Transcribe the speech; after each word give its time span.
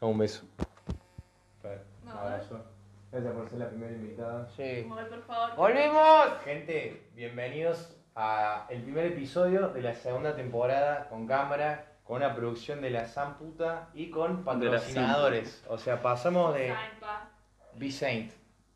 Un 0.00 0.18
beso. 0.18 0.46
Un 2.02 2.08
abrazo. 2.08 2.64
Gracias 3.12 3.34
por 3.34 3.48
ser 3.50 3.58
la 3.58 3.68
primera 3.68 3.92
invitada. 3.92 4.48
Sí. 4.56 4.84
Mover, 4.86 5.10
por 5.10 5.22
favor. 5.24 5.56
¡Volvimos! 5.56 6.42
Gente, 6.44 7.10
bienvenidos 7.14 7.94
a 8.14 8.66
el 8.70 8.82
primer 8.84 9.06
episodio 9.06 9.68
de 9.68 9.82
la 9.82 9.94
segunda 9.94 10.34
temporada 10.34 11.10
con 11.10 11.26
cámara, 11.26 11.98
con 12.02 12.16
una 12.16 12.34
producción 12.34 12.80
de 12.80 12.88
la 12.88 13.06
San 13.06 13.36
Puta 13.36 13.90
y 13.92 14.08
con 14.08 14.44
patrocinadores. 14.44 15.62
O 15.68 15.76
sea, 15.76 16.00
pasamos 16.00 16.54
de. 16.54 16.74
Be 17.74 17.90
Saint. 17.90 18.32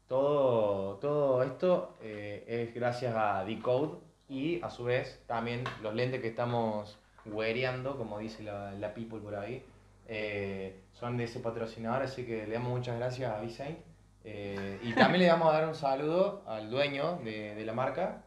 Todo, 0.07 0.97
todo 0.97 1.43
esto 1.45 1.97
eh, 2.03 2.45
es 2.47 2.75
gracias 2.75 3.15
a 3.17 3.43
Decode 3.45 4.10
y 4.31 4.63
a 4.63 4.71
su 4.71 4.85
vez 4.85 5.21
también 5.27 5.65
los 5.83 5.93
lentes 5.93 6.21
que 6.21 6.29
estamos 6.29 6.99
weareando, 7.27 7.99
como 7.99 8.21
dice 8.21 8.45
la, 8.45 8.73
la 8.73 8.95
people 8.95 9.19
por 9.19 9.35
ahí, 9.35 9.63
eh, 10.07 10.81
son 10.93 11.17
de 11.17 11.25
ese 11.25 11.41
patrocinador, 11.41 12.03
así 12.03 12.25
que 12.25 12.47
le 12.47 12.55
damos 12.55 12.71
muchas 12.71 12.97
gracias 12.97 13.31
a 13.31 13.41
Be 13.41 13.51
Saint. 13.51 13.79
Eh, 14.23 14.79
y 14.83 14.93
también 14.93 15.23
le 15.23 15.29
vamos 15.29 15.49
a 15.49 15.59
dar 15.59 15.69
un 15.69 15.75
saludo 15.75 16.43
al 16.47 16.71
dueño 16.71 17.19
de, 17.25 17.55
de 17.57 17.65
la 17.65 17.73
marca, 17.73 18.23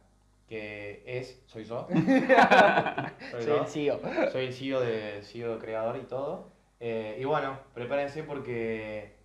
que 0.47 1.03
es, 1.05 1.41
soy 1.45 1.63
yo. 1.63 1.87
Soy 3.31 3.43
Soy 3.43 3.57
el 3.59 3.67
CEO. 3.67 3.99
Soy 4.31 4.45
el 4.45 4.53
CEO, 4.53 4.81
de, 4.81 5.21
CEO 5.23 5.57
creador 5.57 5.97
y 5.97 6.05
todo. 6.05 6.51
Eh, 6.79 7.17
y 7.19 7.23
bueno, 7.23 7.57
prepárense 7.73 8.23
porque 8.23 9.15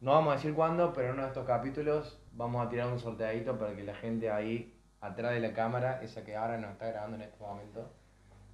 no 0.00 0.12
vamos 0.12 0.32
a 0.32 0.36
decir 0.36 0.54
cuándo, 0.54 0.92
pero 0.92 1.08
en 1.08 1.14
uno 1.14 1.22
de 1.22 1.28
estos 1.28 1.46
capítulos 1.46 2.18
vamos 2.32 2.66
a 2.66 2.68
tirar 2.68 2.88
un 2.88 2.98
sorteadito 2.98 3.56
para 3.58 3.76
que 3.76 3.84
la 3.84 3.94
gente 3.94 4.30
ahí 4.30 4.75
atrás 5.00 5.32
de 5.32 5.40
la 5.40 5.52
cámara, 5.52 6.02
esa 6.02 6.24
que 6.24 6.36
ahora 6.36 6.58
nos 6.58 6.72
está 6.72 6.88
grabando 6.88 7.16
en 7.16 7.22
este 7.22 7.42
momento, 7.42 7.90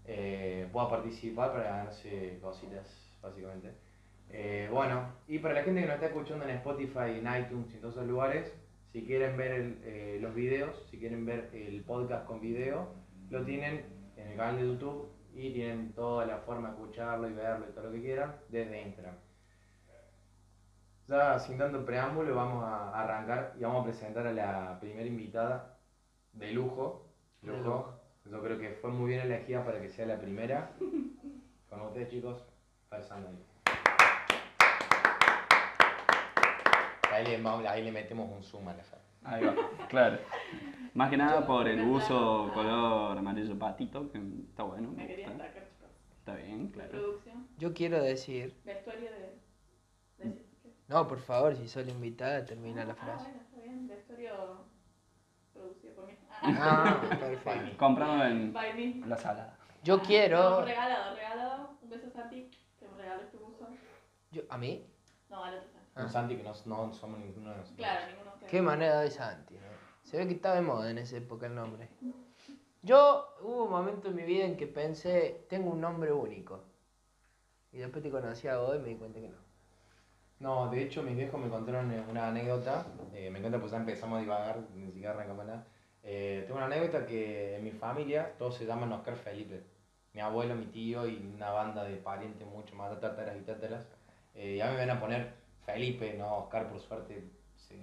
eh, 0.05 0.69
pueda 0.73 0.89
participar 0.89 1.53
para 1.53 1.65
ganarse 1.65 2.39
cositas, 2.41 2.87
básicamente. 3.23 3.73
Eh, 4.31 4.69
bueno, 4.73 5.13
y 5.29 5.39
para 5.39 5.55
la 5.55 5.63
gente 5.63 5.81
que 5.81 5.87
nos 5.87 5.97
está 5.97 6.07
escuchando 6.07 6.45
en 6.45 6.57
Spotify, 6.57 7.19
en 7.19 7.43
iTunes 7.43 7.71
y 7.71 7.75
en 7.75 7.81
todos 7.81 7.95
esos 7.97 8.07
lugares, 8.07 8.53
si 8.93 9.05
quieren 9.05 9.37
ver 9.37 9.79
eh, 9.85 10.19
los 10.21 10.35
videos, 10.35 10.87
si 10.91 10.99
quieren 10.99 11.25
ver 11.25 11.51
el 11.53 11.83
podcast 11.85 12.27
con 12.27 12.41
video, 12.41 12.95
lo 13.31 13.45
tienen 13.45 13.85
en 14.17 14.29
el 14.29 14.37
canal 14.37 14.57
de 14.57 14.67
YouTube 14.67 15.11
y 15.35 15.53
tienen 15.53 15.93
toda 15.93 16.27
la 16.27 16.39
forma 16.39 16.69
de 16.69 16.75
escucharlo 16.75 17.29
y 17.29 17.33
verlo 17.33 17.67
y 17.69 17.73
todo 17.73 17.85
lo 17.85 17.93
que 17.93 18.01
quieran 18.01 18.37
desde 18.49 18.83
Instagram. 18.83 19.15
Ya 21.09 21.39
sin 21.39 21.59
tanto 21.59 21.85
preámbulo 21.85 22.35
vamos 22.35 22.65
a 22.65 23.03
arrancar 23.03 23.55
y 23.59 23.63
vamos 23.63 23.83
a 23.83 23.85
presentar 23.85 24.27
a 24.27 24.33
la 24.33 24.79
primera 24.81 25.07
invitada 25.07 25.72
de 26.33 26.53
lujo. 26.53 27.07
De 27.43 27.53
lujo. 27.57 27.99
Yo 28.25 28.41
creo 28.43 28.59
que 28.59 28.71
fue 28.75 28.91
muy 28.91 29.11
bien 29.11 29.21
elegida 29.23 29.65
para 29.65 29.81
que 29.81 29.89
sea 29.89 30.07
la 30.07 30.19
primera. 30.19 30.73
Con 31.69 31.81
ustedes 31.83 32.09
chicos, 32.09 32.45
Fer 32.89 33.03
Sandali. 33.03 33.39
Ahí 37.11 37.27
le, 37.27 37.49
ahí 37.69 37.83
le 37.85 37.93
metemos 37.93 38.31
un 38.31 38.43
zoom 38.43 38.69
a 38.69 38.75
la 38.75 38.83
Fer. 38.83 38.99
Ahí 39.25 39.45
va, 39.45 39.55
claro. 39.89 40.19
Más 40.95 41.11
que 41.11 41.17
nada 41.17 41.47
por 41.47 41.69
el 41.69 41.81
uso 41.87 42.51
color 42.55 43.17
amarillo 43.17 43.59
patito, 43.59 44.11
que 44.11 44.19
está 44.49 44.63
bueno. 44.65 44.91
Me 44.93 45.07
sacar, 45.07 45.69
chicos. 45.69 45.91
Está 46.19 46.35
bien, 46.37 46.67
La 46.67 46.73
claro. 46.73 46.91
producción, 46.91 47.49
Yo 47.59 47.73
quiero 47.75 48.01
decir. 48.03 48.57
vestuario 48.65 49.11
de. 49.11 50.25
de- 50.29 50.47
No, 50.89 51.07
por 51.09 51.21
favor, 51.21 51.55
si 51.57 51.69
soy 51.69 51.85
la 51.85 51.93
invitada, 51.93 52.45
termina 52.45 52.85
la 52.85 52.93
Ah, 52.95 52.97
frase. 52.97 53.25
bueno, 53.25 53.41
está 53.43 53.61
bien. 53.61 53.89
Vestuario. 53.89 54.65
Ah, 56.43 57.01
perfecto. 57.21 57.77
Comprado 57.79 58.25
en 58.25 58.53
By 58.53 58.75
me. 58.75 59.07
la 59.07 59.17
sala. 59.17 59.57
Yo 59.83 59.97
No, 59.99 60.03
quiero. 60.03 60.65
regalado, 60.65 61.15
regalado. 61.17 61.79
Un 61.83 61.91
beso 61.91 62.07
a 62.09 62.11
Santi, 62.11 62.51
que 62.79 62.89
me 62.89 62.97
regaló 62.97 63.23
este 63.23 63.37
buzo. 63.37 63.67
Yo, 64.31 64.43
¿A 64.49 64.59
mí? 64.59 64.87
No, 65.31 65.45
al 65.45 65.55
otro 65.57 65.69
Santi. 65.71 65.89
Ah. 65.95 66.03
Un 66.05 66.11
Santi 66.11 66.37
que 66.37 66.43
no, 66.43 66.53
no 66.67 66.93
somos 66.93 67.19
ninguno 67.21 67.51
de 67.51 67.57
nosotros. 67.57 67.77
Claro, 67.77 68.07
ninguno 68.07 68.37
de. 68.41 68.47
Qué 68.47 68.63
manera 68.63 69.01
de 69.01 69.11
Santi, 69.11 69.55
¿no? 69.55 69.61
Se 70.03 70.17
ve 70.19 70.27
que 70.27 70.35
estaba 70.35 70.57
de 70.57 70.63
moda 70.63 70.91
en 70.91 70.99
esa 70.99 71.17
época 71.17 71.47
el 71.47 71.55
nombre. 71.55 71.89
Yo 72.83 73.29
hubo 73.43 73.65
un 73.65 73.71
momento 73.71 74.09
en 74.09 74.17
mi 74.17 74.23
vida 74.25 74.45
en 74.45 74.57
que 74.57 74.67
pensé, 74.67 75.47
tengo 75.49 75.71
un 75.71 75.81
nombre 75.81 76.13
único. 76.13 76.65
Y 77.71 77.79
después 77.79 78.03
te 78.03 78.11
conocí 78.11 78.49
a 78.49 78.59
vos 78.59 78.75
y 78.77 78.79
me 78.81 78.89
di 78.89 78.97
cuenta 78.97 79.21
que 79.21 79.29
no. 79.29 79.37
No, 80.41 80.69
de 80.69 80.83
hecho 80.83 81.03
mis 81.05 81.15
viejos 81.17 81.41
me 81.41 81.49
contaron 81.49 81.93
eh, 81.93 82.05
una 82.11 82.27
anécdota, 82.29 82.85
eh, 83.15 83.31
me 83.31 83.39
encanta 83.39 83.61
pues 83.61 83.71
ya 83.71 83.79
empezamos 83.79 84.19
a 84.19 84.21
divagar, 84.23 84.59
ni 84.75 84.87
siquiera 84.91 85.13
arrancamos 85.13 85.47
nada. 85.47 85.65
Eh, 86.03 86.43
tengo 86.47 86.57
una 86.59 86.67
anécdota 86.67 87.07
que 87.07 87.57
en 87.57 87.65
mi 87.65 87.71
familia 87.71 88.33
todos 88.39 88.57
se 88.57 88.67
llaman 88.67 88.93
Oscar 88.93 89.17
Felipe. 89.17 89.63
Mi 90.15 90.21
abuelo, 90.21 90.55
mi 90.55 90.67
tío 90.67 91.07
y 91.07 91.17
una 91.35 91.51
banda 91.51 91.85
de 91.85 91.97
parientes 91.97 92.47
mucho 92.47 92.75
más, 92.75 92.99
tátaras 93.01 93.37
y 93.37 93.41
tátaras. 93.43 93.87
Eh, 94.35 94.57
y 94.57 94.61
a 94.61 94.67
mí 94.67 94.73
me 94.73 94.87
van 94.87 94.97
a 94.97 95.01
poner 95.01 95.33
Felipe, 95.65 96.15
no 96.19 96.37
Oscar 96.39 96.69
por 96.69 96.81
suerte. 96.81 97.25
Se 97.57 97.77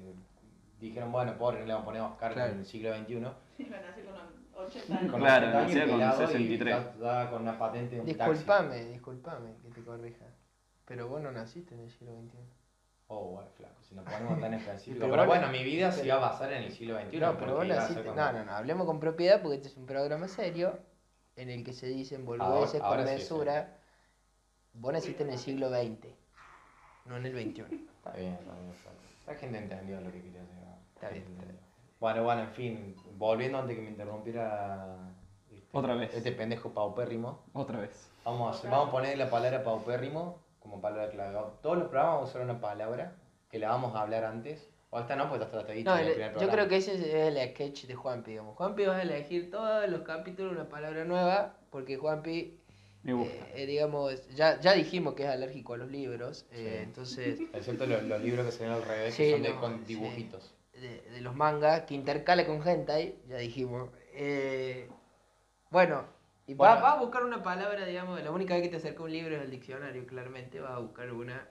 dijeron, 0.80 1.12
bueno, 1.12 1.38
pobre, 1.38 1.60
no 1.62 1.66
le 1.66 1.74
vamos 1.74 1.84
a 1.84 1.86
poner 1.86 2.02
Oscar 2.02 2.34
Claro. 2.34 2.52
en 2.54 2.60
el 2.60 2.66
siglo 2.66 2.94
XXI. 2.96 3.06
Sí, 3.58 3.64
bueno, 3.66 3.88
así 3.92 4.02
con 4.02 4.14
un 4.14 4.66
80 4.68 4.98
años. 4.98 5.12
Con 5.12 5.20
Claro, 5.22 5.48
80 5.48 5.60
años, 5.60 5.68
nacía 5.76 5.86
con 5.86 5.94
pelado 6.00 6.24
y 6.24 6.28
63. 6.28 6.76
ya- 6.76 6.96
ya 7.24 7.30
con 7.32 7.42
una 7.42 7.58
patente 7.60 7.96
de 7.96 8.02
un 8.02 8.08
taxi. 8.18 8.32
Disculpame, 8.34 8.86
disculpame 8.86 9.54
que 9.64 9.70
te 9.70 9.82
corrija. 9.84 10.26
Pero 10.86 11.08
vos 11.08 11.22
no 11.22 11.32
naciste 11.32 11.74
en 11.76 11.82
el 11.82 11.90
siglo 11.90 12.14
XXI. 12.14 12.38
Oh, 13.12 13.26
bueno, 13.32 13.50
flaco, 13.58 13.74
si 13.82 13.96
nos 13.96 14.06
ponemos 14.06 14.40
tan 14.40 14.54
específico. 14.60 15.00
Pero 15.02 15.12
Pero, 15.12 15.26
bueno, 15.26 15.48
mi 15.50 15.64
vida 15.64 15.92
se 15.92 16.02
pero- 16.04 16.20
va 16.20 16.28
a 16.28 16.32
basar 16.32 16.54
en 16.54 16.64
el 16.64 16.72
siglo 16.72 17.00
XXI. 17.02 17.18
No, 17.20 17.38
pero 17.38 17.56
vos 17.56 17.68
naciste. 17.68 18.04
No, 18.04 18.32
no, 18.32 18.46
no, 18.46 18.52
hablemos 18.52 18.86
con 18.86 19.00
propiedad 19.00 19.42
porque 19.42 19.58
este 19.58 19.68
es 19.70 19.78
un 19.78 19.86
programa 19.88 20.28
serio 20.28 20.78
en 21.36 21.50
el 21.50 21.64
que 21.64 21.74
se 21.74 21.88
dicen 21.88 22.24
boludeces 22.26 22.82
con 22.82 23.00
sí, 23.00 23.06
mesura. 23.06 23.76
Vos 24.74 24.94
naciste 24.94 25.24
en 25.24 25.32
el 25.32 25.40
siglo 25.40 25.70
XX, 25.70 26.08
no 27.06 27.18
en 27.18 27.26
el 27.26 27.34
XXI. 27.34 27.62
Está 28.00 28.12
bien, 28.12 28.34
está 28.34 28.54
bien. 28.54 28.70
está 28.72 28.90
bien. 28.92 29.00
La 29.28 29.36
gente 29.36 29.58
entendió 29.58 30.02
lo 30.02 30.12
que 30.12 30.22
quería 30.22 30.42
decir. 30.42 30.58
Está 30.96 31.10
bien, 31.10 31.24
está. 31.24 31.46
Bueno, 32.00 32.24
bueno, 32.24 32.42
en 32.44 32.50
fin, 32.52 32.96
volviendo 33.18 33.58
antes 33.58 33.76
que 33.76 33.82
me 33.82 33.90
interrumpiera 33.90 34.96
este, 35.52 35.68
Otra 35.78 35.96
vez. 35.96 36.14
este 36.14 36.32
pendejo 36.32 36.70
paupérrimo, 36.74 37.44
Otra 37.54 37.80
vez. 37.82 38.10
vamos 38.24 38.56
a, 38.56 38.58
hacer- 38.58 38.72
vamos 38.72 38.88
a 38.88 38.92
poner 38.92 39.18
la 39.18 39.30
palabra 39.30 39.64
paupérrimo 39.64 40.40
como 40.60 40.82
palabra 40.82 41.10
clave. 41.10 41.38
Todos 41.62 41.78
los 41.78 41.88
programas 41.88 42.16
vamos 42.16 42.30
a 42.30 42.32
usar 42.32 42.42
una 42.44 42.60
palabra 42.62 43.16
que 43.50 43.60
la 43.60 43.70
vamos 43.70 43.96
a 43.96 44.02
hablar 44.02 44.24
antes. 44.26 44.70
O 44.92 45.00
esta 45.00 45.16
no, 45.16 45.30
pues 45.30 45.40
está 45.42 45.64
dicho 45.72 45.90
No, 45.90 45.96
en 45.98 46.02
el 46.02 46.08
el- 46.08 46.14
primer 46.14 46.32
yo 46.32 46.38
programa. 46.40 46.54
creo 46.54 46.68
que 46.68 46.78
ese 46.78 46.94
es 46.96 47.38
el 47.38 47.50
sketch 47.52 47.86
de 47.86 47.94
Juanpi, 47.96 48.32
digamos. 48.32 48.56
Juanpi 48.56 48.86
va 48.86 48.98
a 48.98 49.02
elegir 49.04 49.52
todos 49.52 49.88
los 49.90 50.02
capítulos 50.02 50.54
una 50.54 50.68
palabra 50.68 51.06
nueva, 51.06 51.58
porque 51.70 51.98
Juanpi, 51.98 52.60
Me 53.04 53.14
gusta. 53.14 53.34
eh, 53.36 53.52
eh, 53.54 53.66
digamos, 53.68 54.28
ya, 54.36 54.60
ya 54.60 54.74
dijimos 54.74 55.14
que 55.14 55.24
es 55.26 55.30
alérgico 55.30 55.76
a 55.76 55.78
los 55.78 55.92
libros, 55.92 56.48
eh, 56.52 56.78
Sí. 56.80 56.84
entonces, 56.84 57.40
Excepto 57.54 57.86
los, 57.86 58.02
los 58.04 58.20
libros 58.22 58.46
que 58.48 58.52
se 58.52 58.64
ven 58.64 58.72
al 58.74 58.82
revés, 58.84 59.14
Sí, 59.14 59.24
que 59.26 59.32
son 59.34 59.44
de, 59.44 59.56
con 59.56 59.78
sí. 59.80 59.86
dibujitos. 59.86 60.56
de, 60.74 61.02
de 61.02 61.22
los 61.22 61.36
mangas, 61.36 61.82
que 61.84 61.94
intercala 61.94 62.48
con 62.48 62.68
hentai, 62.68 63.14
ya 63.28 63.38
dijimos. 63.38 63.90
Eh, 64.14 64.90
bueno, 65.70 66.04
y 66.50 66.54
va, 66.56 66.70
Bueno. 66.72 66.82
va 66.82 66.92
a 66.94 67.00
buscar 67.00 67.24
una 67.24 67.44
palabra, 67.44 67.86
digamos, 67.86 68.22
la 68.24 68.32
única 68.32 68.56
vez 68.56 68.64
que 68.64 68.70
te 68.70 68.78
acerca 68.78 69.04
un 69.04 69.12
libro 69.12 69.36
es 69.36 69.42
el 69.44 69.52
diccionario, 69.52 70.06
claramente, 70.08 70.60
va 70.60 70.76
a 70.76 70.80
buscar 70.80 71.12
una... 71.14 71.48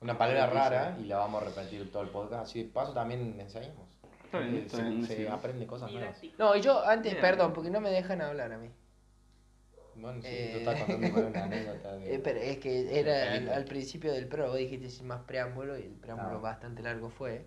Una 0.00 0.18
palabra 0.18 0.46
rara 0.48 0.96
y 1.00 1.04
la 1.04 1.18
vamos 1.18 1.42
a 1.42 1.46
repetir 1.46 1.90
todo 1.90 2.02
el 2.02 2.10
podcast. 2.10 2.42
Así 2.44 2.64
de 2.64 2.68
paso 2.70 2.92
también 2.92 3.38
enseñamos. 3.40 3.88
Está 4.24 4.40
bien, 4.40 4.56
está 4.56 4.76
se, 4.78 4.82
bien, 4.82 5.04
se 5.06 5.16
sí. 5.16 5.26
aprende 5.26 5.66
cosas 5.66 5.90
nuevas. 5.92 6.20
No, 6.38 6.54
y 6.56 6.60
yo 6.60 6.84
antes, 6.86 7.14
perdón, 7.14 7.52
porque 7.54 7.70
no 7.70 7.80
me 7.80 7.90
dejan 7.90 8.20
hablar 8.20 8.52
a 8.52 8.58
mí. 8.58 8.68
Bueno, 9.94 10.20
sí, 10.20 10.28
Eh, 10.30 10.50
tú 10.52 10.58
estás 10.58 10.80
contando 10.84 11.10
con 11.14 11.24
una 11.26 11.44
anécdota 11.44 11.92
de... 11.96 12.14
Eh, 12.14 12.18
pero 12.22 12.38
es 12.40 12.58
que 12.58 13.00
era 13.00 13.36
el- 13.36 13.48
al 13.48 13.64
principio 13.64 14.12
del 14.12 14.28
pro, 14.28 14.48
vos 14.48 14.58
dijiste 14.58 14.90
sin 14.90 15.06
más 15.06 15.22
preámbulo 15.22 15.78
y 15.78 15.82
el 15.84 15.94
preámbulo 15.94 16.36
Ah. 16.38 16.40
bastante 16.40 16.82
largo 16.82 17.08
fue. 17.08 17.46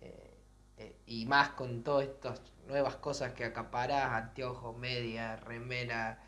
Eh, 0.00 0.30
eh, 0.78 0.96
y 1.04 1.26
más 1.26 1.50
con 1.50 1.82
todas 1.82 2.06
estas 2.08 2.40
nuevas 2.66 2.96
cosas 2.96 3.32
que 3.32 3.44
acaparás, 3.44 4.12
anteojos, 4.12 4.76
media, 4.76 5.36
remera, 5.36 6.18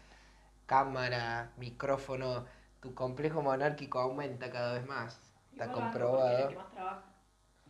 cámara, 0.67 1.53
micrófono, 1.57 2.45
tu 2.81 2.95
complejo 2.95 3.43
monárquico 3.43 3.99
aumenta 4.01 4.51
cada 4.51 4.75
vez 4.75 4.87
más. 4.87 5.21
Está 5.53 5.67
Igual 5.67 5.83
comprobado. 5.83 6.33
es 6.39 6.41
el 6.45 6.49
que 6.49 6.57
más 6.57 6.71
trabaja. 6.71 7.03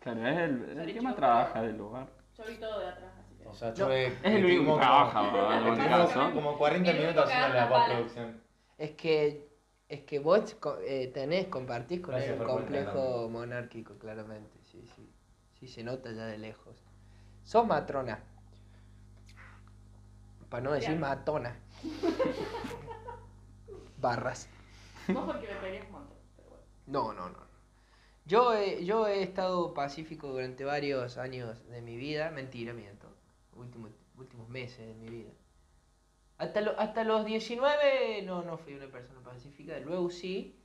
Claro, 0.01 0.27
es 0.29 0.39
el, 0.39 0.65
el 0.71 0.77
Sorry, 0.77 0.95
que 0.95 1.01
más 1.01 1.17
trabaja 1.17 1.63
del 1.63 1.77
lugar. 1.79 2.07
Yo 2.37 2.45
vi 2.47 2.57
todo 2.57 2.81
de 2.81 2.87
atrás, 2.89 3.13
así 3.21 3.35
que. 3.37 3.47
O 3.47 3.55
sea, 3.55 3.69
No, 3.71 3.75
yo 3.75 3.93
he- 3.93 4.07
es 4.07 4.25
el 4.25 4.45
único 4.45 4.75
que 4.75 4.81
trabaja, 4.81 5.21
como- 5.21 5.33
¿no? 5.43 5.75
en 5.83 5.89
caso. 5.89 6.31
como 6.35 6.59
40 6.59 6.91
El 6.91 6.97
único 6.97 7.11
minutos 7.13 7.31
haciendo 7.33 7.55
la 7.57 7.69
postproducción. 7.69 8.43
Es 8.79 8.91
que, 8.93 9.49
es 9.89 10.01
que 10.03 10.19
vos 10.19 10.55
co- 10.57 10.79
eh, 10.81 11.09
tenés, 11.15 11.47
compartís 11.47 12.01
con 12.01 12.15
Gracias 12.15 12.37
por 12.37 12.47
complejo 12.47 13.29
monárquico, 13.31 13.97
claramente. 13.99 14.59
Sí, 14.65 14.85
sí. 14.97 15.11
Sí, 15.61 15.69
se 15.69 15.85
nota 15.85 16.11
ya 16.13 16.27
de 16.27 16.39
lejos. 16.39 16.83
Sos 17.45 17.67
matrona. 17.67 18.19
Para 20.55 20.63
no 20.63 20.71
decir 20.73 20.97
matona. 20.97 21.57
Barras. 24.01 24.49
Porque 25.13 25.49
peleas 25.61 25.85
un 25.87 25.91
montón, 25.93 26.17
pero 26.37 26.49
bueno. 26.51 26.65
No, 26.87 27.13
no, 27.13 27.29
no. 27.31 27.39
Yo 28.25 28.55
he, 28.55 28.85
yo 28.85 29.09
he 29.09 29.25
estado 29.25 29.75
pacífico 29.75 30.29
durante 30.29 30.65
varios 30.65 31.19
años 31.19 31.69
de 31.71 31.83
mi 31.83 31.97
vida. 31.97 32.31
Mentira, 32.31 32.73
miento. 32.73 33.09
Últimos, 33.57 33.91
últimos 34.17 34.49
meses 34.49 34.87
de 34.87 34.95
mi 34.95 35.09
vida. 35.09 35.31
Hasta, 36.39 36.61
lo- 36.61 36.79
hasta 36.79 37.03
los 37.03 37.25
19 37.25 38.23
no, 38.23 38.43
no 38.45 38.57
fui 38.57 38.75
una 38.75 38.87
persona 38.87 39.19
pacífica, 39.25 39.77
luego 39.81 40.09
sí. 40.09 40.57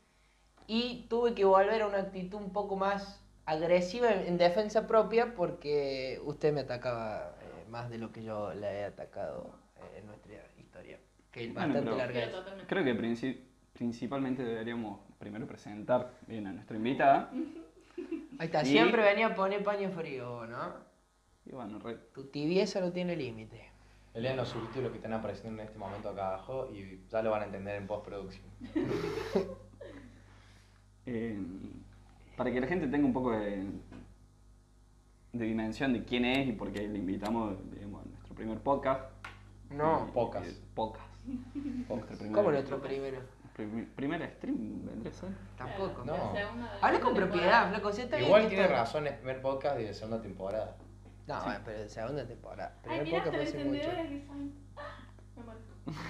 Y 0.68 1.08
tuve 1.10 1.34
que 1.34 1.46
volver 1.46 1.82
a 1.82 1.88
una 1.88 1.98
actitud 1.98 2.38
un 2.38 2.54
poco 2.54 2.76
más 2.76 3.24
agresiva 3.48 4.12
en, 4.12 4.28
en 4.28 4.38
defensa 4.38 4.86
propia 4.86 5.34
porque 5.34 6.22
usted 6.26 6.54
me 6.54 6.62
atacaba 6.62 7.34
eh, 7.42 7.66
más 7.70 7.90
de 7.90 7.98
lo 7.98 8.12
que 8.12 8.22
yo 8.24 8.54
le 8.54 8.68
he 8.82 8.84
atacado 8.86 9.58
en 9.96 10.06
nuestra 10.06 10.34
historia. 10.58 11.00
Que 11.31 11.46
es 11.46 11.54
Bueno, 11.54 11.74
bastante 11.74 11.98
larga. 11.98 12.24
Es. 12.24 12.66
Creo 12.68 12.84
que 12.84 12.96
princi- 12.98 13.40
principalmente 13.74 14.44
deberíamos 14.44 15.00
primero 15.20 15.46
presentar 15.48 16.14
bien 16.28 16.48
a 16.48 16.54
nuestra 16.54 16.76
invitada. 16.78 17.31
Ahí 18.40 18.46
está, 18.48 18.64
Y- 18.64 18.68
siempre 18.68 19.02
venía 19.04 19.28
a 19.28 19.36
poner 19.36 19.64
paño 19.64 19.90
frío, 19.92 20.46
¿no? 20.48 20.74
Y 21.46 21.52
bueno, 21.52 21.80
re- 21.80 21.98
Tu 22.14 22.26
tibieza 22.26 22.80
no 22.80 22.92
tiene 22.92 23.16
límite. 23.16 23.70
Lean 24.16 24.38
los 24.38 24.50
subtítulos 24.50 24.92
que 24.92 24.98
están 24.98 25.14
apareciendo 25.14 25.62
en 25.62 25.68
este 25.68 25.78
momento 25.78 26.10
acá 26.10 26.30
abajo 26.30 26.70
y 26.74 27.04
ya 27.10 27.22
lo 27.22 27.31
van 27.31 27.44
a 27.44 27.46
entender 27.46 27.76
en 27.76 27.86
postproducción. 27.88 28.46
eh, 31.06 31.38
para 32.36 32.52
que 32.52 32.60
la 32.62 32.68
gente 32.68 32.88
tenga 32.88 33.06
un 33.06 33.14
poco 33.14 33.31
de, 33.31 33.66
de 35.34 35.46
dimensión 35.46 35.94
de 35.94 36.04
quién 36.04 36.26
es 36.26 36.48
y 36.48 36.54
por 36.54 36.72
qué 36.72 36.88
le 36.88 36.98
invitamos 37.00 37.58
digamos, 37.72 38.04
a 38.06 38.10
nuestro 38.10 38.36
primer 38.36 38.60
podcast. 38.60 39.04
No. 39.69 40.10
Podcast. 40.13 40.48
eh, 40.48 40.56
podcast. 40.75 41.06
Nuestro 41.25 42.18
primer- 42.18 42.31
¿Cómo 42.33 42.51
nuestro 42.51 42.81
primero? 42.81 43.19
prim- 43.56 43.86
primer 43.95 44.30
stream 44.31 44.86
vendría 44.86 45.12
a 45.12 45.13
ser. 45.13 45.30
Tampoco. 45.57 46.06
No. 46.06 46.33
Habla 46.81 47.00
con 47.00 47.13
propiedad, 47.13 47.69
flaco. 47.69 47.92
si 47.92 48.01
está 48.01 48.19
Igual 48.19 48.48
tiene 48.48 48.68
razón, 48.68 49.06
es 49.07 49.13
primer 49.13 49.42
podcast 49.42 49.80
y 49.80 49.83
de 49.83 49.94
segunda 49.94 50.21
temporada. 50.21 50.75
No, 51.27 51.36
Sí. 51.39 51.45
bueno, 51.45 51.60
pero 51.66 51.80
de 51.80 51.89
segunda 51.89 52.25
temporada. 52.27 52.74
Ay, 52.77 52.81
Primer 52.83 53.04
mira, 53.04 53.18
podcast 53.24 53.36
fue 53.36 53.44
hace 53.45 53.57
mucho. 53.63 53.75
encendedores 53.77 54.21
que 54.21 54.27
son. 54.27 54.54
¡Ah! 54.77 54.98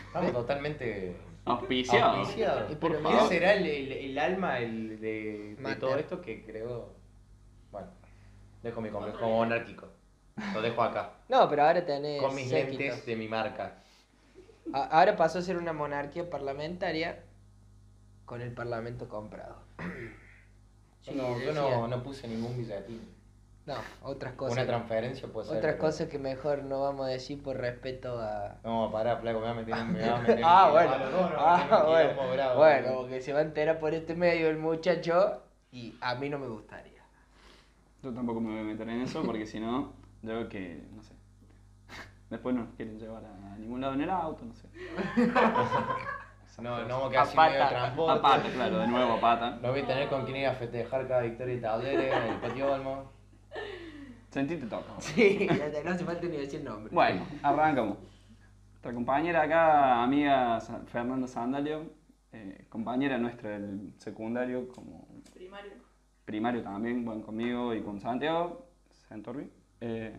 Estamos 0.08 0.34
totalmente 0.34 1.16
Auspiciado. 1.46 2.16
auspiciados. 2.18 2.72
Y 2.72 2.76
Por 2.76 2.92
pero 2.92 3.02
¿Quién 3.04 3.14
favor. 3.16 3.30
será 3.30 3.54
el, 3.54 3.66
el- 3.66 3.92
el 3.92 4.20
alma 4.20 4.60
el 4.60 5.00
de, 5.02 5.58
todo 5.80 5.98
esto 5.98 6.22
que 6.22 6.44
creo? 6.46 6.94
Bueno, 7.72 7.88
dejo 8.64 8.82
mi 8.82 8.90
complejo 8.90 9.28
monárquico. 9.28 9.88
Lo 10.54 10.62
dejo 10.62 10.82
acá. 10.82 11.12
No, 11.30 11.48
pero 11.50 11.64
ahora 11.64 11.86
tenés. 11.86 12.22
Con 12.22 12.36
mis 12.36 12.50
séquito. 12.50 12.80
lentes 12.80 13.06
de 13.06 13.16
mi 13.16 13.28
marca. 13.28 13.76
Ahora 14.74 15.16
pasó 15.16 15.40
a 15.40 15.42
ser 15.42 15.58
una 15.58 15.74
monarquía 15.74 16.30
parlamentaria 16.30 17.24
con 18.26 18.42
el 18.42 18.52
parlamento 18.54 19.08
comprado. 19.10 19.56
Yo 21.04 21.12
Sí, 21.12 21.14
no, 21.16 21.40
yo 21.40 21.54
no, 21.54 21.88
no 21.88 22.04
puse 22.04 22.28
ningún 22.28 22.56
billetín. 22.58 23.02
No, 23.66 23.76
otras 24.04 24.34
cosas. 24.34 24.58
Una 24.58 24.66
transferencia 24.68 25.28
puede 25.28 25.48
ser. 25.48 25.58
otras 25.58 25.74
pero- 25.76 25.86
cosas 25.86 26.08
que 26.10 26.20
mejor 26.20 26.64
no 26.64 26.82
vamos 26.82 27.06
a 27.08 27.10
decir 27.10 27.42
por 27.42 27.58
respeto 27.58 28.20
a. 28.20 28.58
No, 28.64 28.92
pará, 28.92 29.18
flaco, 29.18 29.40
me 29.40 29.46
va 29.46 29.52
a 29.52 29.54
meter 29.54 29.76
en. 29.76 30.44
Ah, 30.44 30.70
bueno. 30.72 30.94
Ah, 31.38 31.84
bueno. 31.88 32.56
Bueno, 32.58 32.96
porque 32.98 33.22
se 33.22 33.32
va 33.34 33.40
a 33.40 33.44
enterar 33.44 33.80
por 33.80 33.94
este 33.94 34.16
medio 34.16 34.50
el 34.50 34.58
muchacho 34.58 35.42
y 35.72 35.96
a 36.02 36.16
mí 36.16 36.30
no 36.30 36.38
me 36.40 36.48
gustaría. 36.48 37.00
Yo 38.04 38.14
tampoco 38.14 38.40
me 38.40 38.52
voy 38.52 38.60
a 38.62 38.64
meter 38.64 38.88
en 38.90 39.02
eso 39.02 39.22
porque 39.24 39.46
si 39.46 39.60
no, 39.60 39.94
yo 40.22 40.30
creo 40.30 40.50
que, 40.50 40.84
no 40.96 41.02
sé. 41.04 41.14
Después 42.30 42.56
no 42.56 42.66
nos 42.66 42.74
quieren 42.76 43.00
llevar 43.00 43.24
a 43.26 43.58
ningún 43.58 43.82
lado 43.82 43.94
en 43.94 44.02
el 44.02 44.10
auto, 44.10 44.46
no 44.46 44.54
sé. 44.54 44.68
No, 46.62 46.78
no 46.86 47.00
vamos 47.00 47.08
a 47.08 47.12
quedar 47.12 47.52
medio 47.52 47.64
de 47.64 47.70
transporte. 47.70 48.20
A 48.20 48.22
pata, 48.22 48.50
claro, 48.52 48.80
de 48.80 48.88
nuevo 48.88 49.14
a 49.14 49.22
pata. 49.22 49.52
No 49.62 49.70
voy 49.72 49.80
a 49.80 49.88
tener 49.88 50.10
con 50.10 50.26
quién 50.26 50.38
ir 50.38 50.48
a 50.48 50.54
festejar 50.54 51.08
cada 51.08 51.22
victoria 51.22 51.56
de 51.56 51.62
Talleres 51.62 52.14
en 52.14 52.24
el 52.34 52.40
patio 52.42 52.74
Olmo. 52.74 53.12
Sentite 54.30 54.66
toca. 54.68 54.92
Sí, 55.00 55.48
no 55.84 55.92
hace 55.92 56.04
falta 56.04 56.28
ni 56.28 56.38
decir 56.38 56.62
nombre. 56.64 56.94
Bueno, 56.94 57.26
arrancamos. 57.42 57.98
Nuestra 58.72 58.94
compañera 58.94 59.42
acá, 59.44 60.04
amiga 60.04 60.60
Fernanda 60.88 61.28
Sandalio, 61.28 61.92
eh, 62.32 62.66
compañera 62.70 63.18
nuestra 63.18 63.52
del 63.52 63.94
secundario, 63.98 64.68
como 64.70 65.08
Primario. 65.34 65.72
primario 66.26 66.62
también, 66.62 67.04
bueno, 67.06 67.22
conmigo 67.26 67.74
y 67.74 67.82
con 67.82 68.00
Santiago, 68.00 68.68
Santorri. 69.08 69.50
Eh, 69.82 70.14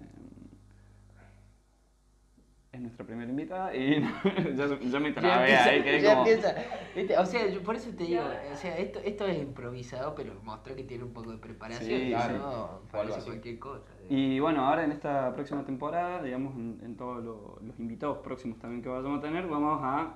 es 2.73 2.81
nuestra 2.81 3.05
primera 3.05 3.29
invitada 3.29 3.75
y 3.75 4.01
ya, 4.57 4.79
ya 4.81 5.01
me 5.01 5.09
Ya 5.09 5.15
trabé 5.15 5.41
empieza, 5.51 5.65
ahí, 5.71 5.83
quedé 5.83 6.01
ya 6.03 6.15
como... 6.15 6.27
empieza. 6.29 6.55
¿Viste? 6.95 7.19
O 7.19 7.27
sea, 7.27 7.49
yo 7.49 7.63
por 7.63 7.75
eso 7.75 7.91
te 7.91 8.05
digo, 8.05 8.23
Ya. 8.23 8.53
o 8.53 8.57
sea, 8.57 8.79
esto, 8.79 9.01
esto 9.01 9.27
es 9.27 9.39
improvisado, 9.43 10.15
pero 10.15 10.35
mostró 10.45 10.77
que 10.77 10.85
tiene 10.85 11.03
un 11.03 11.13
poco 11.13 11.33
de 11.33 11.39
preparación. 11.39 11.89
Sí, 11.89 11.95
y 11.95 12.15
sí. 12.15 12.33
no, 12.39 12.49
O 12.49 12.53
algo 12.53 12.83
parece 12.93 13.19
así. 13.19 13.27
cualquier 13.31 13.59
cosa. 13.59 13.85
Y 14.09 14.39
bueno, 14.39 14.65
ahora 14.65 14.85
en 14.85 14.93
esta 14.93 15.33
próxima 15.35 15.65
temporada, 15.65 16.23
digamos, 16.23 16.55
en, 16.55 16.79
en 16.85 16.97
todos 16.97 17.25
lo- 17.25 17.59
los 17.61 17.79
invitados 17.81 18.19
próximos 18.19 18.59
también 18.61 18.83
que 18.83 18.89
vayamos 18.89 19.19
a 19.19 19.23
tener, 19.23 19.49
vamos 19.49 19.81
a 19.83 20.15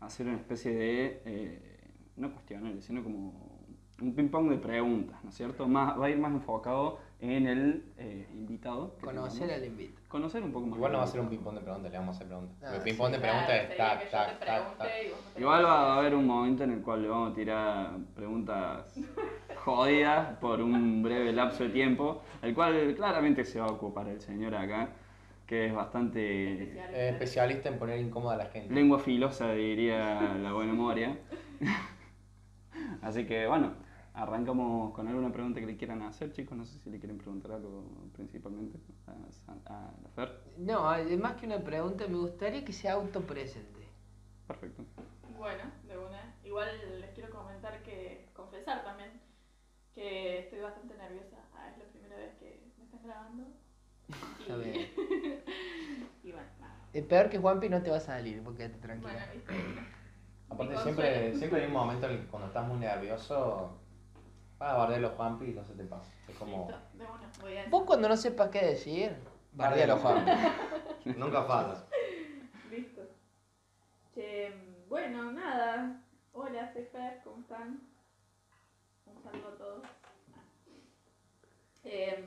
hacer 0.00 0.26
una 0.28 0.36
especie 0.38 0.72
de, 0.74 1.22
eh, 1.26 1.80
no 2.16 2.32
cuestionarios, 2.32 2.84
sino 2.86 3.02
como 3.04 3.34
un 4.00 4.14
ping-pong 4.14 4.48
de 4.48 4.56
preguntas, 4.56 5.22
¿no 5.22 5.28
es 5.28 5.36
cierto? 5.36 5.68
Más, 5.68 5.98
va 6.00 6.06
a 6.06 6.10
ir 6.10 6.18
más 6.18 6.32
enfocado 6.32 6.98
en 7.22 7.46
el 7.46 7.84
eh, 7.98 8.26
invitado. 8.34 8.96
Conocer 9.00 9.52
al 9.52 9.64
invito. 9.64 10.00
Conocer 10.08 10.42
un 10.42 10.52
poco 10.52 10.66
más. 10.66 10.76
Igual 10.76 10.92
no 10.92 10.98
va 10.98 11.04
a 11.04 11.06
ser 11.06 11.20
un 11.20 11.26
invitado. 11.32 11.54
ping-pong 11.54 11.54
de 11.54 11.62
preguntas, 11.62 11.92
le 11.92 11.98
vamos 11.98 12.14
a 12.14 12.16
hacer 12.16 12.26
preguntas. 12.26 12.56
Ah, 12.64 12.76
el 12.76 12.82
ping-pong 12.82 13.06
sí. 13.06 13.12
de 13.12 13.18
preguntas 13.20 13.60
Claro, 13.76 14.00
es 14.00 14.10
tac, 14.10 14.40
tac, 14.40 14.76
tac, 14.76 14.88
Igual 15.38 15.64
va 15.64 15.94
a 15.94 15.98
haber 15.98 16.14
un 16.16 16.26
momento 16.26 16.64
en 16.64 16.72
el 16.72 16.82
cual 16.82 17.02
le 17.02 17.08
vamos 17.08 17.30
a 17.30 17.34
tirar 17.34 17.90
preguntas 18.16 19.00
jodidas 19.54 20.36
por 20.38 20.60
un 20.60 21.02
breve 21.04 21.32
lapso 21.32 21.62
de 21.62 21.70
tiempo, 21.70 22.22
el 22.42 22.54
cual 22.54 22.92
claramente 22.96 23.44
se 23.44 23.60
va 23.60 23.66
a 23.66 23.70
ocupar 23.70 24.08
el 24.08 24.20
señor 24.20 24.56
acá, 24.56 24.88
que 25.46 25.66
es 25.66 25.74
bastante 25.74 26.54
Especial. 26.54 26.94
Es 26.94 27.12
especialista 27.12 27.68
en 27.68 27.78
poner 27.78 28.00
incómoda 28.00 28.34
a 28.34 28.38
la 28.38 28.46
gente. 28.46 28.74
lengua 28.74 28.98
filosa, 28.98 29.52
diría 29.52 30.34
la 30.42 30.52
buena 30.52 30.72
Moria. 30.72 31.16
Así 33.02 33.26
que 33.26 33.46
bueno, 33.46 33.74
arrancamos 34.14 34.92
con 34.94 35.08
alguna 35.08 35.32
pregunta 35.32 35.60
que 35.60 35.66
le 35.66 35.76
quieran 35.76 36.02
hacer, 36.02 36.32
chicos. 36.32 36.56
No 36.56 36.64
sé 36.64 36.78
si 36.78 36.90
le 36.90 36.98
quieren 36.98 37.18
preguntar 37.18 37.52
algo 37.52 37.84
principalmente 38.14 38.78
a, 39.06 39.12
a 39.74 39.92
la 40.02 40.08
Fer. 40.10 40.40
No, 40.58 40.82
más 41.18 41.34
que 41.36 41.46
una 41.46 41.58
pregunta, 41.62 42.06
me 42.08 42.16
gustaría 42.18 42.64
que 42.64 42.72
se 42.72 42.88
autopresente. 42.88 43.80
Perfecto. 44.46 44.84
Bueno, 45.36 45.64
de 45.88 45.98
una. 45.98 46.34
Igual 46.44 46.68
les 47.00 47.10
quiero 47.10 47.30
comentar 47.30 47.82
que, 47.82 48.28
confesar 48.34 48.84
también, 48.84 49.20
que 49.94 50.40
estoy 50.40 50.60
bastante 50.60 50.94
nerviosa. 50.96 51.36
Ah, 51.54 51.70
es 51.70 51.78
la 51.78 51.84
primera 51.84 52.16
vez 52.16 52.34
que 52.38 52.62
me 52.78 52.84
están 52.84 53.02
grabando. 53.02 53.44
Está 54.40 54.56
bien. 54.58 54.88
y 56.22 56.32
bueno, 56.32 56.48
nada. 56.60 56.76
Es 56.92 57.04
peor 57.06 57.30
que 57.30 57.38
Juanpi 57.38 57.68
no 57.68 57.82
te 57.82 57.90
va 57.90 57.96
a 57.96 58.00
salir, 58.00 58.42
porque 58.42 58.58
quédate 58.68 58.78
Bueno, 59.00 59.18
tranquila. 59.18 59.28
viste. 59.34 59.54
Aparte, 60.50 60.76
siempre, 60.78 61.34
siempre 61.34 61.60
hay 61.62 61.66
un 61.66 61.72
momento 61.72 62.06
en 62.06 62.12
el 62.12 62.18
que 62.20 62.26
cuando 62.26 62.48
estás 62.48 62.68
muy 62.68 62.76
nervioso, 62.78 63.81
vas 64.62 64.74
a 64.74 64.76
bardear 64.76 65.00
los 65.00 65.12
Juanpi 65.12 65.46
y 65.46 65.54
no 65.54 65.64
se 65.64 65.74
te 65.74 65.84
pasa. 65.84 66.12
Es 66.28 66.36
como. 66.36 66.68
Listo, 66.68 66.80
de 66.94 67.04
una. 67.04 67.30
Voy 67.40 67.56
a 67.56 67.68
Vos 67.68 67.84
cuando 67.84 68.08
no 68.08 68.16
sepas 68.16 68.48
qué 68.50 68.64
decir, 68.64 69.16
bardealo 69.52 69.96
Juanpi. 69.98 70.30
Nunca 71.16 71.42
faltas. 71.42 71.84
Listo. 72.70 73.02
Che, 74.14 74.54
bueno, 74.88 75.32
nada. 75.32 76.00
Hola, 76.32 76.72
soy 76.72 76.84
Fer, 76.84 77.20
¿cómo 77.24 77.40
están? 77.40 77.80
Un 79.06 79.22
saludo 79.22 79.48
a 79.48 79.58
todos. 79.58 79.82
Em, 81.84 82.24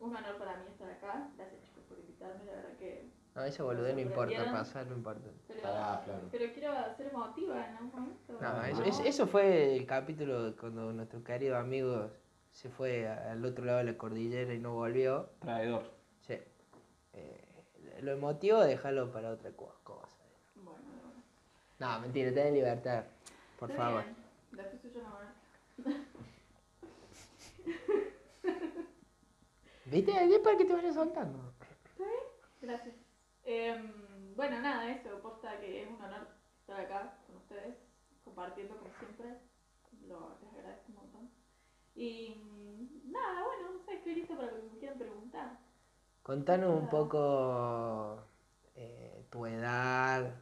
un 0.00 0.16
honor 0.16 0.36
para 0.38 0.56
mí 0.58 0.66
estar 0.68 0.90
acá. 0.90 1.28
Gracias 1.36 1.62
chicos 1.62 1.84
por 1.88 1.98
invitarme, 1.98 2.44
la 2.44 2.52
verdad 2.52 2.76
que... 2.78 3.21
No, 3.34 3.44
esa 3.44 3.62
boludez 3.62 3.94
no 3.94 4.00
importa, 4.02 4.44
pasar 4.52 4.86
no 4.86 4.94
importa. 4.96 5.28
Pero, 5.48 5.62
Pará, 5.62 5.98
Flor. 6.04 6.20
pero 6.30 6.52
quiero 6.52 6.74
ser 6.96 7.06
emotiva 7.06 7.66
en 7.66 7.76
algún 7.76 7.90
momento. 7.90 8.38
No, 8.40 8.62
eso, 8.64 8.82
eso- 8.84 9.04
eso 9.04 9.26
fue 9.26 9.74
el 9.76 9.86
capítulo 9.86 10.54
cuando 10.60 10.92
nuestro 10.92 11.24
querido 11.24 11.56
amigo 11.56 12.10
se 12.50 12.68
fue 12.68 13.08
al 13.08 13.42
otro 13.44 13.64
lado 13.64 13.78
de 13.78 13.84
la 13.84 13.96
cordillera 13.96 14.52
y 14.52 14.58
no 14.58 14.74
volvió. 14.74 15.30
Traidor. 15.40 15.82
Sí. 16.26 16.34
Eh, 17.14 18.00
lo 18.02 18.12
emotivo, 18.12 18.60
dejarlo 18.60 19.10
para 19.10 19.30
otra 19.30 19.50
co- 19.52 19.76
cosa. 19.82 20.14
Bueno, 20.56 20.78
una. 21.78 21.94
No, 21.94 22.00
mentira, 22.02 22.32
ten 22.34 22.52
libertad. 22.52 23.04
Por 23.58 23.70
Está 23.70 23.82
favor. 23.82 24.02
bien. 24.04 24.16
Después 24.52 24.82
suyo 24.82 25.00
no 25.02 25.92
¿Viste? 29.86 30.12
Es 30.24 30.38
para 30.40 30.56
que 30.58 30.64
te 30.64 30.72
vayas 30.74 30.94
soltando. 30.94 31.38
Gracias. 32.60 32.94
Em, 33.44 34.34
bueno, 34.36 34.60
nada, 34.60 34.90
eso, 34.90 35.18
posta 35.20 35.58
que 35.60 35.82
es 35.82 35.88
un 35.88 35.96
honor 36.02 36.26
estar 36.60 36.80
acá 36.80 37.18
con 37.26 37.36
ustedes, 37.36 37.76
compartiendo 38.24 38.76
como 38.76 38.90
siempre. 38.98 39.38
Lo, 40.08 40.36
les 40.42 40.52
agradezco 40.54 40.84
un 40.88 40.94
montón. 40.96 41.30
Y 41.94 42.34
nada, 43.04 43.44
bueno, 43.44 43.72
no 43.78 43.84
sé, 43.84 43.94
estoy 43.94 44.14
lista 44.16 44.34
para 44.36 44.50
lo 44.52 44.56
que 44.56 44.62
me 44.72 44.78
quieran 44.78 44.98
preguntar. 44.98 45.58
Contanos 46.22 46.80
un 46.80 46.88
poco 46.88 48.22
eh, 48.74 49.24
tu 49.30 49.44
edad, 49.46 50.34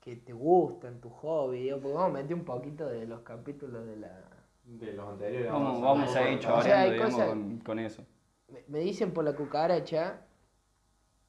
qué 0.00 0.16
te 0.16 0.32
gustan, 0.32 1.00
tu 1.00 1.10
hobby, 1.10 1.62
digo, 1.64 1.80
porque 1.80 1.94
vamos 1.96 2.18
a 2.18 2.22
meter 2.22 2.34
un 2.36 2.44
poquito 2.44 2.86
de 2.86 3.06
los 3.06 3.20
capítulos 3.22 3.86
de 3.86 3.96
la... 3.96 4.20
De 4.64 4.92
los 4.94 5.06
anteriores. 5.08 5.52
Vamos, 5.52 5.82
vamos 5.82 6.16
a 6.16 6.30
ir 6.30 6.38
O 6.38 6.42
sea, 6.42 6.56
choreando, 6.56 6.92
digamos, 6.92 7.12
cosas- 7.14 7.28
con, 7.28 7.58
con 7.58 7.78
eso. 7.80 8.06
Me, 8.48 8.64
me 8.68 8.78
dicen 8.80 9.12
por 9.12 9.24
la 9.24 9.34
cucaracha... 9.34 10.26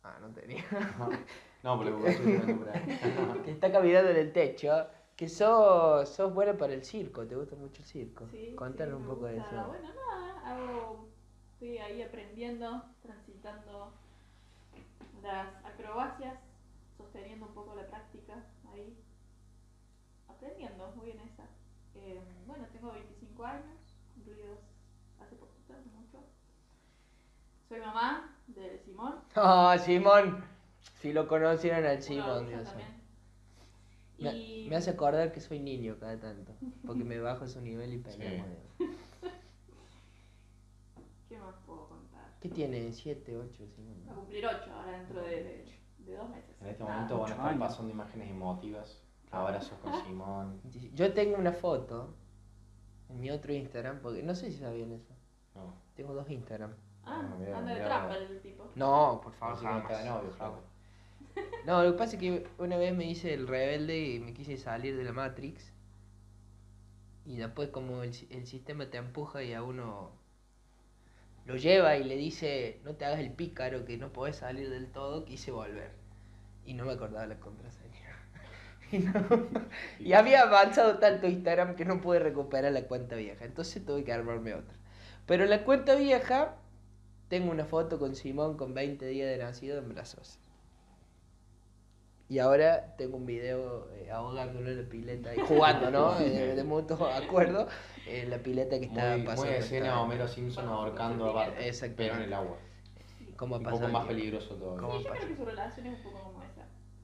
Ah, 0.05 0.17
no 0.21 0.29
tenía. 0.29 0.63
No, 1.63 1.79
pero 1.79 1.97
que 3.43 3.51
está 3.51 3.71
caminando 3.71 4.11
en 4.11 4.17
el 4.17 4.31
techo, 4.31 4.85
que 5.15 5.27
sos, 5.27 6.07
sos 6.07 6.31
buena 6.31 6.55
para 6.55 6.73
el 6.73 6.83
circo, 6.83 7.25
te 7.25 7.35
gusta 7.35 7.55
mucho 7.55 7.81
el 7.81 7.87
circo. 7.87 8.27
Sí, 8.27 8.53
Contanos 8.55 8.97
sí, 8.97 9.01
un 9.01 9.07
poco 9.07 9.25
de 9.25 9.37
eso. 9.37 9.67
Bueno, 9.67 9.89
nada, 9.95 10.41
hago, 10.47 11.07
estoy 11.53 11.79
ahí 11.79 12.03
aprendiendo, 12.03 12.83
transitando 13.01 13.93
las 15.23 15.47
acrobacias, 15.65 16.37
sosteniendo 16.97 17.47
un 17.47 17.53
poco 17.55 17.73
la 17.73 17.87
práctica 17.87 18.45
ahí, 18.71 18.95
aprendiendo, 20.27 20.91
muy 20.95 21.07
bien 21.07 21.19
esa. 21.21 21.45
Eh, 21.95 22.21
bueno, 22.45 22.67
tengo 22.71 22.91
25 22.91 23.43
años, 23.43 23.97
cumplidos 24.13 24.59
hace 25.19 25.35
poquito, 25.35 25.73
hace 25.73 25.89
mucho. 25.89 26.19
Soy 27.67 27.79
mamá 27.79 28.34
de 28.61 28.79
Simón. 28.79 29.15
Ah, 29.35 29.77
Simón, 29.79 30.43
si 30.95 31.13
lo 31.13 31.27
conocieron 31.27 31.85
al 31.85 32.01
Simón, 32.01 32.47
Dios 32.47 32.61
mío. 32.61 32.69
también. 32.69 32.95
Me, 34.17 34.33
Y- 34.37 34.69
me 34.69 34.75
hace 34.77 34.91
acordar 34.91 35.31
que 35.31 35.41
soy 35.41 35.59
niño 35.59 35.97
cada 35.99 36.17
tanto, 36.19 36.53
porque 36.85 37.03
me 37.03 37.19
bajo 37.19 37.43
a 37.43 37.47
su 37.47 37.59
nivel 37.61 37.93
y 37.93 37.97
peleamos. 37.97 38.47
digamos. 38.49 38.65
¿Qué 41.29 41.37
más 41.37 41.55
puedo 41.65 41.87
contar? 41.89 42.33
¿Qué 42.39 42.49
tiene? 42.49 42.89
¿7, 42.89 43.21
8, 43.35 43.35
Va 43.35 43.43
a 43.43 43.49
Simón? 43.75 44.15
cumplir 44.15 44.45
8 44.45 44.71
ahora 44.73 44.91
dentro 44.99 45.21
de, 45.21 45.43
de, 45.43 45.65
de 45.99 46.15
dos 46.15 46.29
meses. 46.29 46.55
En 46.61 46.67
este 46.67 46.83
Nada. 46.83 46.95
momento 46.95 47.19
van 47.19 47.29
a 47.29 47.33
estar 47.35 47.47
años. 47.49 47.59
pasando 47.67 47.91
imágenes 47.91 48.29
emotivas. 48.29 49.01
Abrazos 49.31 49.77
con 49.79 49.93
Simón. 50.05 50.61
Yo 50.93 51.13
tengo 51.13 51.37
una 51.37 51.51
foto 51.51 52.15
en 53.09 53.19
mi 53.19 53.31
otro 53.31 53.51
Instagram, 53.53 53.99
porque 54.01 54.23
no 54.23 54.33
sé 54.33 54.49
si 54.51 54.59
sabían 54.59 54.93
eso. 54.93 55.13
No. 55.55 55.73
Tengo 55.95 56.13
dos 56.13 56.29
Instagram. 56.29 56.73
Ah, 57.05 57.21
Ah, 57.21 57.35
mira, 57.39 57.57
anda 57.57 57.71
de 57.71 57.75
mira. 57.75 57.87
trampa 57.87 58.15
el 58.17 58.41
tipo. 58.41 58.63
No, 58.75 59.21
por 59.23 59.33
favor, 59.33 59.55
Así 59.55 59.65
de 59.65 59.71
jamás. 59.71 60.05
novio. 60.05 60.31
No, 61.65 61.83
lo 61.83 61.91
que 61.91 61.97
pasa 61.97 62.15
es 62.15 62.21
que 62.21 62.47
una 62.59 62.77
vez 62.77 62.95
me 62.95 63.05
hice 63.05 63.33
el 63.33 63.47
rebelde 63.47 63.99
y 63.99 64.19
me 64.19 64.33
quise 64.33 64.55
salir 64.57 64.95
de 64.95 65.03
la 65.03 65.11
Matrix. 65.11 65.73
Y 67.25 67.35
después 67.35 67.71
como 67.71 68.03
el, 68.03 68.13
el 68.29 68.47
sistema 68.47 68.89
te 68.89 68.95
empuja 68.97 69.43
y 69.43 69.51
a 69.53 69.63
uno 69.63 70.11
lo 71.45 71.55
lleva 71.55 71.97
y 71.97 72.03
le 72.03 72.15
dice, 72.17 72.79
no 72.83 72.95
te 72.95 73.05
hagas 73.05 73.19
el 73.19 73.31
pícaro 73.31 73.85
que 73.85 73.97
no 73.97 74.11
podés 74.11 74.37
salir 74.37 74.69
del 74.69 74.87
todo, 74.91 75.25
quise 75.25 75.51
volver. 75.51 75.91
Y 76.65 76.73
no 76.75 76.85
me 76.85 76.93
acordaba 76.93 77.27
la 77.27 77.39
contraseña. 77.39 77.91
Y, 78.91 78.99
no- 78.99 79.13
y 79.99 80.13
había 80.13 80.43
avanzado 80.43 80.99
tanto 80.99 81.27
Instagram 81.27 81.75
que 81.75 81.85
no 81.85 82.01
pude 82.01 82.19
recuperar 82.19 82.71
la 82.71 82.83
cuenta 82.87 83.15
vieja. 83.15 83.45
Entonces 83.45 83.85
tuve 83.85 84.03
que 84.03 84.13
armarme 84.13 84.53
otra. 84.53 84.75
Pero 85.25 85.45
la 85.45 85.63
cuenta 85.65 85.95
vieja 85.95 86.55
tengo 87.27 87.51
una 87.51 87.65
foto 87.65 87.97
con 87.99 88.15
Simón 88.15 88.57
con 88.57 88.73
20 88.73 89.05
días 89.07 89.29
de 89.29 89.37
nacido 89.43 89.77
en 89.79 89.89
brazos. 89.89 90.39
Y 92.27 92.39
ahora 92.39 92.95
tengo 92.97 93.17
un 93.17 93.25
video 93.27 93.87
eh, 93.93 94.09
ahogándolo 94.11 94.69
en 94.71 94.83
la 94.83 94.89
pileta 94.89 95.35
y 95.35 95.39
jugando, 95.41 95.91
¿no? 95.91 96.17
Eh, 96.19 96.55
de 96.55 96.63
mutuo 96.63 97.05
acuerdo, 97.07 97.67
en 98.07 98.31
la 98.31 98.39
pileta 98.39 98.79
que 98.79 98.85
estaba 98.85 99.09
Muy, 99.11 99.17
muy 99.19 99.25
pasando. 99.27 99.51
escena 99.51 99.85
esta- 99.87 100.01
Homero 100.01 100.27
Simpson 100.27 100.67
ahorcando 100.67 101.25
a 101.29 101.33
Bart. 101.33 101.53
Exactamente. 101.59 101.95
Pero 102.03 102.15
en 102.15 102.21
el 102.23 102.33
agua. 102.33 102.57
¿Cómo 103.37 103.57
Un 103.57 103.63
poco 103.63 103.87
más 103.89 104.05
peligroso 104.07 104.55
todo. 104.55 104.77
¿Cómo 104.77 104.97
Sí, 104.97 105.03
yo 105.03 105.09
creo 105.11 105.27
que 105.27 105.35
su 105.35 105.45
relación 105.45 105.85
es 105.87 105.97
un 105.97 106.03
poco 106.03 106.23
como 106.23 106.41
esa. 106.43 106.61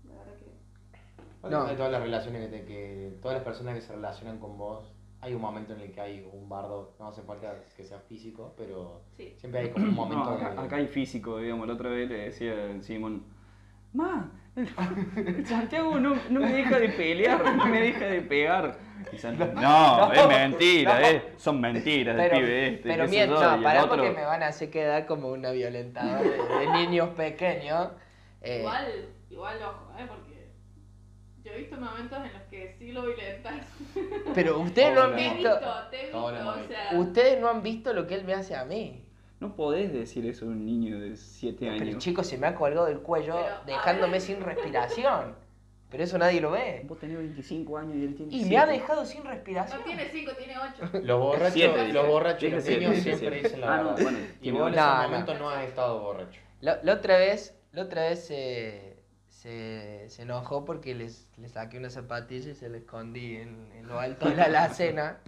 La 0.08 0.14
verdad 0.18 0.34
que. 0.40 1.50
No. 1.50 1.68
No. 1.68 1.76
todas 1.76 1.92
las 1.92 2.02
relaciones 2.02 2.50
que, 2.50 2.58
te- 2.58 2.66
que 2.66 3.14
todas 3.22 3.36
las 3.36 3.44
personas 3.44 3.76
que 3.76 3.82
se 3.82 3.94
relacionan 3.94 4.40
con 4.40 4.58
vos, 4.58 4.92
hay 5.22 5.34
un 5.36 5.42
momento 5.42 5.74
en 5.74 5.82
el 5.82 5.92
que 5.92 6.02
hay 6.02 6.28
un 6.34 6.50
bardo, 6.50 6.94
no 7.00 7.08
hace 7.10 7.22
falta 7.22 7.54
que 7.78 7.84
sea 7.84 8.00
físico, 8.00 8.54
pero 8.58 9.02
Sí. 9.16 9.34
siempre 9.38 9.62
hay 9.62 9.70
como 9.70 9.86
un 9.86 9.92
No, 9.96 9.96
momento 10.06 10.32
acá, 10.32 10.54
de... 10.54 10.60
acá 10.62 10.76
hay 10.78 10.88
físico, 10.88 11.38
digamos. 11.38 11.68
La 11.68 11.74
otra 11.76 11.90
vez 11.90 12.10
le 12.10 12.18
decía 12.18 12.54
el 12.66 12.84
Simón, 12.84 13.24
Ma, 13.94 14.32
el 14.56 14.68
Santiago 15.46 16.00
no, 16.00 16.16
no 16.30 16.40
me 16.40 16.52
deja 16.54 16.80
de 16.80 16.90
pelear, 16.90 17.56
no 17.56 17.66
me 17.66 17.82
deja 17.82 18.06
de 18.06 18.22
pegar. 18.22 18.78
Y 19.12 19.18
Santiago, 19.18 19.52
no, 19.54 20.08
no, 20.08 20.14
es 20.14 20.28
mentira, 20.28 21.00
no. 21.00 21.06
eh, 21.08 21.34
son 21.38 21.60
mentiras 21.60 22.16
del 22.16 22.30
Pero, 22.30 22.40
pibe 22.46 22.68
este. 22.68 22.90
pero 22.90 23.08
mientras, 23.08 23.42
no, 23.42 23.56
el 23.58 23.64
pará 23.64 23.84
otro- 23.84 23.98
porque 23.98 24.12
me 24.12 24.24
van 24.26 24.44
a 24.44 24.48
hacer 24.48 24.70
quedar 24.70 25.06
como 25.06 25.30
una 25.30 25.52
violentadora 25.52 26.22
de, 26.22 26.66
de 26.68 26.72
niños 26.74 27.10
pequeños. 27.10 27.90
Eh, 28.42 28.60
Igual, 28.60 28.86
igual, 29.30 29.58
ojo, 29.64 29.92
¿eh? 30.00 30.06
Porque 30.08 30.31
yo 31.44 31.52
he 31.52 31.58
visto 31.58 31.76
momentos 31.78 32.18
en 32.26 32.34
los 32.34 32.42
que 32.50 32.76
sí 32.78 32.92
lo 32.92 33.04
violentas. 33.06 33.66
pero 34.36 34.60
ustedes 34.60 34.94
no 34.94 35.02
han 35.02 35.14
Hola. 35.14 35.18
Te 35.18 35.26
he 35.28 35.34
visto, 35.36 35.60
te 35.90 36.00
he 36.00 36.04
visto, 36.04 36.26
o 36.26 36.68
sea. 36.68 37.00
ustedes 37.00 37.40
no 37.42 37.50
han 37.50 37.64
visto 37.64 37.94
lo 37.94 38.08
que 38.08 38.16
él 38.16 38.26
me 38.26 38.34
hace 38.34 38.56
a 38.56 38.66
mí. 38.66 39.04
No 39.40 39.56
podés 39.56 39.92
decir 39.92 40.26
eso 40.28 40.46
a 40.46 40.50
un 40.50 40.64
niño 40.66 41.00
de 41.00 41.16
7 41.16 41.58
Pero 41.60 41.74
el 41.74 41.82
años. 41.82 41.98
chico 41.98 42.24
se 42.24 42.38
me 42.38 42.46
ha 42.48 42.54
colgado 42.56 42.86
del 42.86 43.00
cuello 43.00 43.36
Pero, 43.42 43.56
dejándome 43.66 44.20
sin 44.20 44.40
respiración. 44.42 45.36
Pero 45.90 46.04
eso 46.04 46.18
nadie 46.20 46.40
lo 46.40 46.52
ve. 46.52 46.84
Vos 46.86 47.00
tenés 47.00 47.18
25 47.18 47.78
años 47.78 47.96
y 47.98 48.06
él 48.06 48.16
tiene 48.16 48.34
Y 48.36 48.46
me 48.46 48.58
ha 48.58 48.66
dejado 48.68 49.04
sin 49.06 49.24
respiración. 49.26 49.80
No 49.80 49.84
tiene 49.86 50.08
5, 50.10 50.32
tiene 50.38 50.54
8. 50.84 51.00
Los 51.04 51.20
borrachos, 51.20 51.54
Siete. 51.54 51.92
los 51.92 52.08
borrachos 52.08 52.44
y 52.44 52.50
los 52.52 52.66
niños 52.66 52.96
siempre 52.98 53.30
siete. 53.30 53.42
dicen 53.42 53.62
la 53.62 53.74
Ah, 53.74 53.78
no, 53.78 53.84
verdad. 53.90 54.04
bueno, 54.04 54.18
y 54.42 54.52
vos 54.52 54.62
en 54.68 54.74
ese 54.74 54.80
No, 54.82 54.96
no. 55.02 55.10
momento 55.10 55.34
no 55.40 55.50
has 55.50 55.64
estado 55.68 56.00
borracho. 56.02 56.40
La, 56.62 56.80
la 56.84 56.94
otra 56.94 57.18
vez, 57.18 57.60
la 57.74 57.82
otra 57.82 58.04
vez 58.04 58.24
se, 58.26 58.91
se, 59.42 60.06
se 60.10 60.22
enojó 60.22 60.66
porque 60.66 60.94
les, 60.94 61.28
le 61.38 61.50
saqué 61.50 61.78
una 61.80 61.90
zapatilla 61.90 62.52
y 62.52 62.56
se 62.56 62.70
la 62.70 62.78
escondí 62.78 63.38
en, 63.38 63.72
en 63.74 63.88
lo 63.88 64.00
alto 64.00 64.30
de 64.30 64.36
la 64.36 64.44
alacena. 64.46 65.20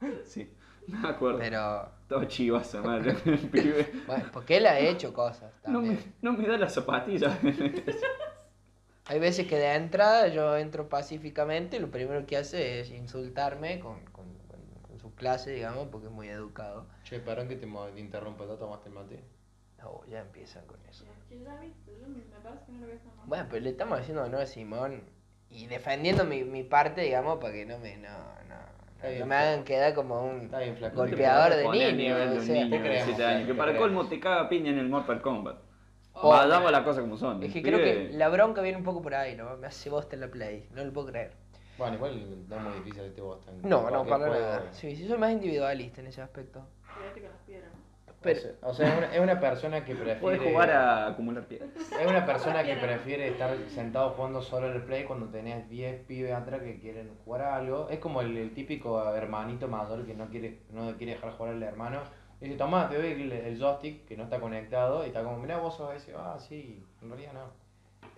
Sí, 0.24 0.48
me 0.86 1.08
acuerdo. 1.08 1.38
Pero, 1.38 1.88
Estaba 2.02 2.28
chivaza, 2.28 2.82
madre, 2.82 3.16
el 3.24 3.38
pibe. 3.48 3.90
bueno, 4.06 4.26
porque 4.30 4.58
él 4.58 4.66
ha 4.66 4.78
hecho 4.78 5.12
cosas 5.14 5.50
No 5.66 5.80
me, 5.80 5.96
no 6.20 6.34
me 6.34 6.46
da 6.46 6.58
las 6.58 6.74
zapatillas. 6.74 7.36
Hay 9.06 9.18
veces 9.18 9.46
que 9.46 9.56
de 9.56 9.74
entrada 9.74 10.28
yo 10.28 10.56
entro 10.56 10.88
pacíficamente 10.88 11.76
y 11.76 11.80
lo 11.80 11.90
primero 11.90 12.26
que 12.26 12.36
hace 12.36 12.80
es 12.80 12.90
insultarme 12.90 13.80
con, 13.80 14.04
con, 14.06 14.26
con- 14.48 14.82
con 14.86 14.98
su 14.98 15.14
clase, 15.14 15.52
digamos, 15.52 15.88
porque 15.88 16.08
es 16.08 16.12
muy 16.12 16.28
educado. 16.28 16.86
Che, 17.04 17.20
perdón 17.20 17.48
que 17.48 17.56
te, 17.56 17.66
interrumpa, 17.98 18.44
¿no 18.44 18.54
tomaste 18.56 18.88
el 18.88 18.94
mate? 18.94 19.24
No, 19.78 20.04
ya 20.10 20.20
empiezan 20.20 20.66
con 20.66 20.78
eso. 20.90 21.04
Que 21.28 21.40
ya 21.42 21.54
vi, 21.56 21.72
pero 21.84 21.98
yo 21.98 22.08
me 22.08 22.20
parece 22.42 22.64
que 22.66 22.72
no 22.72 22.78
lo 22.80 22.86
voy 22.86 22.92
a 22.94 22.96
hacer 22.96 23.12
más. 23.16 23.26
Bueno, 23.26 23.46
pero 23.50 23.62
le 23.64 23.70
estamos 23.70 23.98
haciendo 24.00 24.22
honor 24.24 24.40
a 24.42 24.46
Simón 24.46 25.02
y 25.50 25.66
defendiendo 25.66 26.24
mi, 26.24 26.44
mi 26.44 26.62
parte, 26.62 27.00
digamos, 27.02 27.38
para 27.38 27.52
que 27.52 27.66
no 27.66 27.78
me, 27.78 27.96
no, 27.96 28.08
no, 28.48 29.26
me 29.26 29.34
hagan 29.34 29.64
quedar 29.64 29.94
como 29.94 30.24
un 30.24 30.42
Está 30.42 30.58
bien, 30.60 30.76
flaco. 30.76 30.96
golpeador 30.96 31.50
de 31.50 31.56
de 31.58 31.64
o 31.64 31.68
un 31.70 31.76
sea, 31.76 31.92
niño 31.92 32.70
te 32.70 32.76
de 32.76 32.82
creemos, 32.82 33.04
7 33.06 33.24
años. 33.24 33.40
te 33.42 33.46
Que 33.46 33.54
para 33.54 33.72
creemos. 33.72 33.96
colmo 33.96 34.08
te 34.08 34.20
caga 34.20 34.48
piña 34.48 34.70
en 34.70 34.78
el 34.78 34.88
Mortal 34.88 35.20
Kombat. 35.22 35.58
Oh. 36.14 36.30
Vayamos 36.30 36.72
las 36.72 36.82
cosas 36.82 37.02
como 37.02 37.16
son. 37.16 37.42
Es 37.42 37.52
que 37.52 37.62
creo 37.62 37.78
que 37.78 38.10
la 38.12 38.28
bronca 38.30 38.62
viene 38.62 38.78
un 38.78 38.84
poco 38.84 39.02
por 39.02 39.14
ahí, 39.14 39.36
¿no? 39.36 39.56
Me 39.58 39.66
hace 39.66 39.90
bosta 39.90 40.14
en 40.16 40.20
la 40.22 40.28
play, 40.28 40.66
no 40.72 40.82
lo 40.84 40.92
puedo 40.92 41.08
creer. 41.08 41.32
Bueno, 41.76 41.96
igual 41.96 42.48
no 42.48 42.56
es 42.56 42.62
muy 42.62 42.72
difícil 42.78 43.02
este 43.04 43.20
Boston. 43.20 43.60
No, 43.62 43.90
no, 43.90 44.06
para 44.06 44.28
nada. 44.30 44.72
Sí, 44.72 44.96
sí, 44.96 45.06
soy 45.06 45.18
más 45.18 45.30
individualista 45.32 46.00
en 46.00 46.06
ese 46.06 46.22
aspecto. 46.22 46.66
Quédate 46.98 47.20
con 47.20 47.30
las 47.30 47.40
piedras, 47.42 47.70
¿no? 47.70 47.85
Pero- 48.34 48.54
O 48.62 48.72
sea, 48.74 48.86
o 48.86 48.88
sea, 48.88 48.88
es 48.88 48.98
una, 48.98 49.14
es 49.14 49.20
una 49.20 49.40
persona 49.40 49.84
que 49.84 49.94
prefiere... 49.94 50.38
Jugar 50.50 50.70
a 50.70 51.06
acumular 51.08 51.44
piedras. 51.46 51.70
Es 51.76 52.06
una 52.06 52.26
persona 52.26 52.62
que 52.64 52.74
prefiere 52.76 53.28
estar 53.28 53.56
sentado 53.68 54.10
jugando 54.10 54.42
solo 54.42 54.68
en 54.68 54.74
el 54.76 54.82
play 54.82 55.04
cuando 55.04 55.26
tenés 55.28 55.68
10 55.68 56.04
pibes 56.06 56.32
atrás 56.32 56.60
que 56.62 56.78
quieren 56.80 57.10
jugar 57.24 57.42
a 57.42 57.56
algo. 57.56 57.88
Es 57.90 57.98
como 57.98 58.20
el, 58.20 58.36
el 58.36 58.52
típico 58.54 59.02
hermanito 59.14 59.68
mayor 59.68 60.04
que 60.06 60.14
no 60.14 60.28
quiere, 60.28 60.58
no 60.70 60.96
quiere 60.96 61.14
dejar 61.14 61.32
jugar 61.32 61.54
al 61.54 61.62
hermano. 61.62 62.00
Y 62.40 62.44
dice, 62.46 62.58
tomá, 62.58 62.88
te 62.90 62.96
doy 62.98 63.12
el, 63.12 63.32
el 63.32 63.58
joystick 63.58 64.04
que 64.06 64.16
no 64.16 64.24
está 64.24 64.38
conectado. 64.40 65.04
Y 65.04 65.08
está 65.08 65.22
como, 65.22 65.38
mirá, 65.38 65.58
vos 65.58 65.76
sos 65.76 65.94
ese. 65.94 66.12
Ah, 66.16 66.36
sí, 66.38 66.82
en 67.02 67.08
realidad 67.08 67.32
no. 67.32 67.66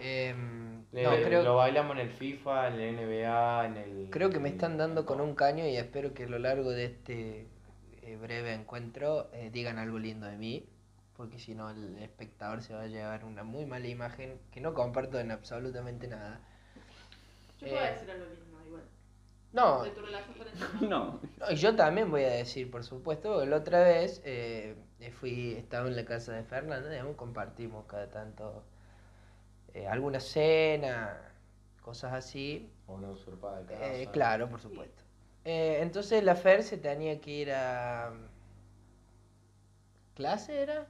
Em, 0.01 0.85
Le- 0.93 1.03
no, 1.03 1.11
creo, 1.11 1.43
Lo 1.43 1.57
bailamos 1.57 1.97
en 1.97 2.03
el 2.03 2.11
FIFA, 2.11 2.69
en 2.69 2.75
el 2.81 2.97
NBA, 2.97 3.67
en 3.67 3.77
el... 3.77 4.09
creo 4.11 4.31
que 4.31 4.39
me 4.39 4.49
están 4.49 4.77
dando 4.77 5.05
con 5.05 5.21
un 5.21 5.35
caño 5.35 5.67
y 5.67 5.77
espero 5.77 6.15
que 6.15 6.25
a 6.25 6.29
lo 6.29 6.39
largo 6.39 6.71
de 6.71 6.85
este 6.85 7.47
eh, 8.13 8.17
breve 8.17 8.55
encuentro 8.55 9.31
eh, 9.33 9.51
digan 9.51 9.79
algo 9.79 9.99
lindo 9.99 10.27
de 10.27 10.37
mí, 10.37 10.69
porque 11.17 11.39
si 11.39 11.55
no 11.55 11.71
el 11.71 11.99
espectador 11.99 12.63
se 12.63 12.75
va 12.75 12.83
a 12.83 12.87
llevar 12.87 13.25
una 13.25 13.43
muy 13.45 13.67
mala 13.67 13.87
imagen 13.89 14.39
que 14.53 14.61
no 14.61 14.75
comparto 14.75 15.19
en 15.19 15.31
absolutamente 15.31 16.09
nada. 16.09 16.41
Yo 17.61 17.69
puedo 17.69 17.85
Eh, 17.85 17.93
decir 17.93 18.11
algo 18.11 18.27
lindo, 18.27 18.65
igual. 18.67 18.83
No, 19.53 19.83
De 19.83 19.91
tu 19.91 20.01
relación 20.03 20.37
con 20.39 20.47
el 20.49 20.55
Simón. 20.59 20.89
No. 20.89 21.21
No, 21.39 21.51
y 21.51 21.57
yo 21.57 21.75
también 21.77 22.11
voy 22.11 22.25
a 22.25 22.31
decir, 22.31 22.71
por 22.71 22.85
supuesto, 22.85 23.33
porque 23.33 23.47
la 23.49 23.57
otra 23.57 23.81
vez 23.83 24.21
eh, 24.25 24.77
fui, 25.19 25.53
estaba 25.55 25.89
en 25.89 25.97
la 25.97 26.05
casa 26.05 26.33
de 26.33 26.45
Fernanda, 26.45 26.89
digamos, 26.91 27.17
compartimos 27.17 27.87
cada 27.87 28.09
tanto 28.11 28.65
eh, 29.75 29.87
alguna 29.87 30.21
cena, 30.21 31.19
cosas 31.83 32.13
así. 32.13 32.71
O 32.87 32.95
una 32.95 33.11
usurpada 33.11 33.61
de 33.61 33.67
casa. 33.67 33.95
Eh, 33.95 34.09
claro, 34.13 34.49
por 34.49 34.61
supuesto. 34.61 35.03
Eh, 35.53 35.79
entonces 35.83 36.23
la 36.23 36.37
Fer 36.37 36.63
se 36.63 36.79
tenía 36.79 37.21
que 37.21 37.31
ir 37.33 37.51
a... 37.53 38.13
¿Clase 40.15 40.53
era? 40.63 40.87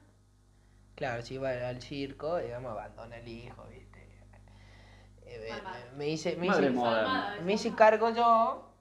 Claro, 0.96 1.22
se 1.22 1.34
iba 1.34 1.50
al 1.50 1.80
circo, 1.82 2.36
digamos, 2.38 2.72
abandona 2.72 3.16
al 3.16 3.28
hijo, 3.28 3.64
¿viste? 3.70 4.00
Eh, 5.26 5.62
me, 5.68 5.84
me 5.96 6.08
hice, 6.08 6.36
me 6.36 6.48
hice- 6.48 6.70
me 7.38 7.52
hice 7.54 7.74
cargo 7.74 8.10
yo, 8.10 8.72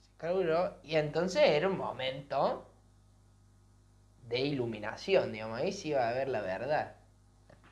me 0.00 0.02
hice 0.02 0.18
cargo 0.18 0.42
yo, 0.42 0.76
y 0.84 0.96
entonces 0.96 1.42
era 1.44 1.68
un 1.68 1.78
momento 1.78 2.66
de 4.28 4.40
iluminación, 4.40 5.32
digamos, 5.32 5.58
ahí 5.60 5.70
sí 5.72 5.88
iba 5.90 6.08
a 6.08 6.12
ver 6.12 6.28
la 6.28 6.40
verdad. 6.40 6.96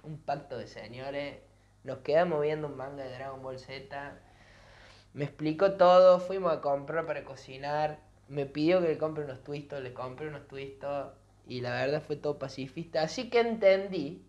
Un 0.04 0.19
pacto 0.19 0.59
de 0.59 0.66
señores 0.69 1.38
Nos 1.85 1.99
quedamos 2.00 2.42
viendo 2.42 2.69
un 2.69 2.76
manga 2.76 3.04
de 3.04 3.11
Dragon 3.14 3.42
Ball 3.42 3.59
Z. 3.59 4.19
Me 5.12 5.25
explicó 5.25 5.73
todo, 5.73 6.21
fuimos 6.21 6.52
a 6.52 6.61
comprar 6.61 7.07
para 7.07 7.25
cocinar. 7.25 8.00
Me 8.29 8.47
pidió 8.47 8.81
que 8.81 8.88
le 8.88 8.99
compre 8.99 9.25
unos 9.25 9.43
twistos, 9.43 9.83
le 9.83 9.93
compré 9.93 10.29
unos 10.29 10.47
twistos. 10.47 11.12
Y 11.47 11.61
la 11.62 11.73
verdad 11.73 12.02
fue 12.02 12.17
todo 12.17 12.38
pacifista. 12.38 13.02
Así 13.02 13.29
que 13.29 13.40
entendí, 13.40 14.25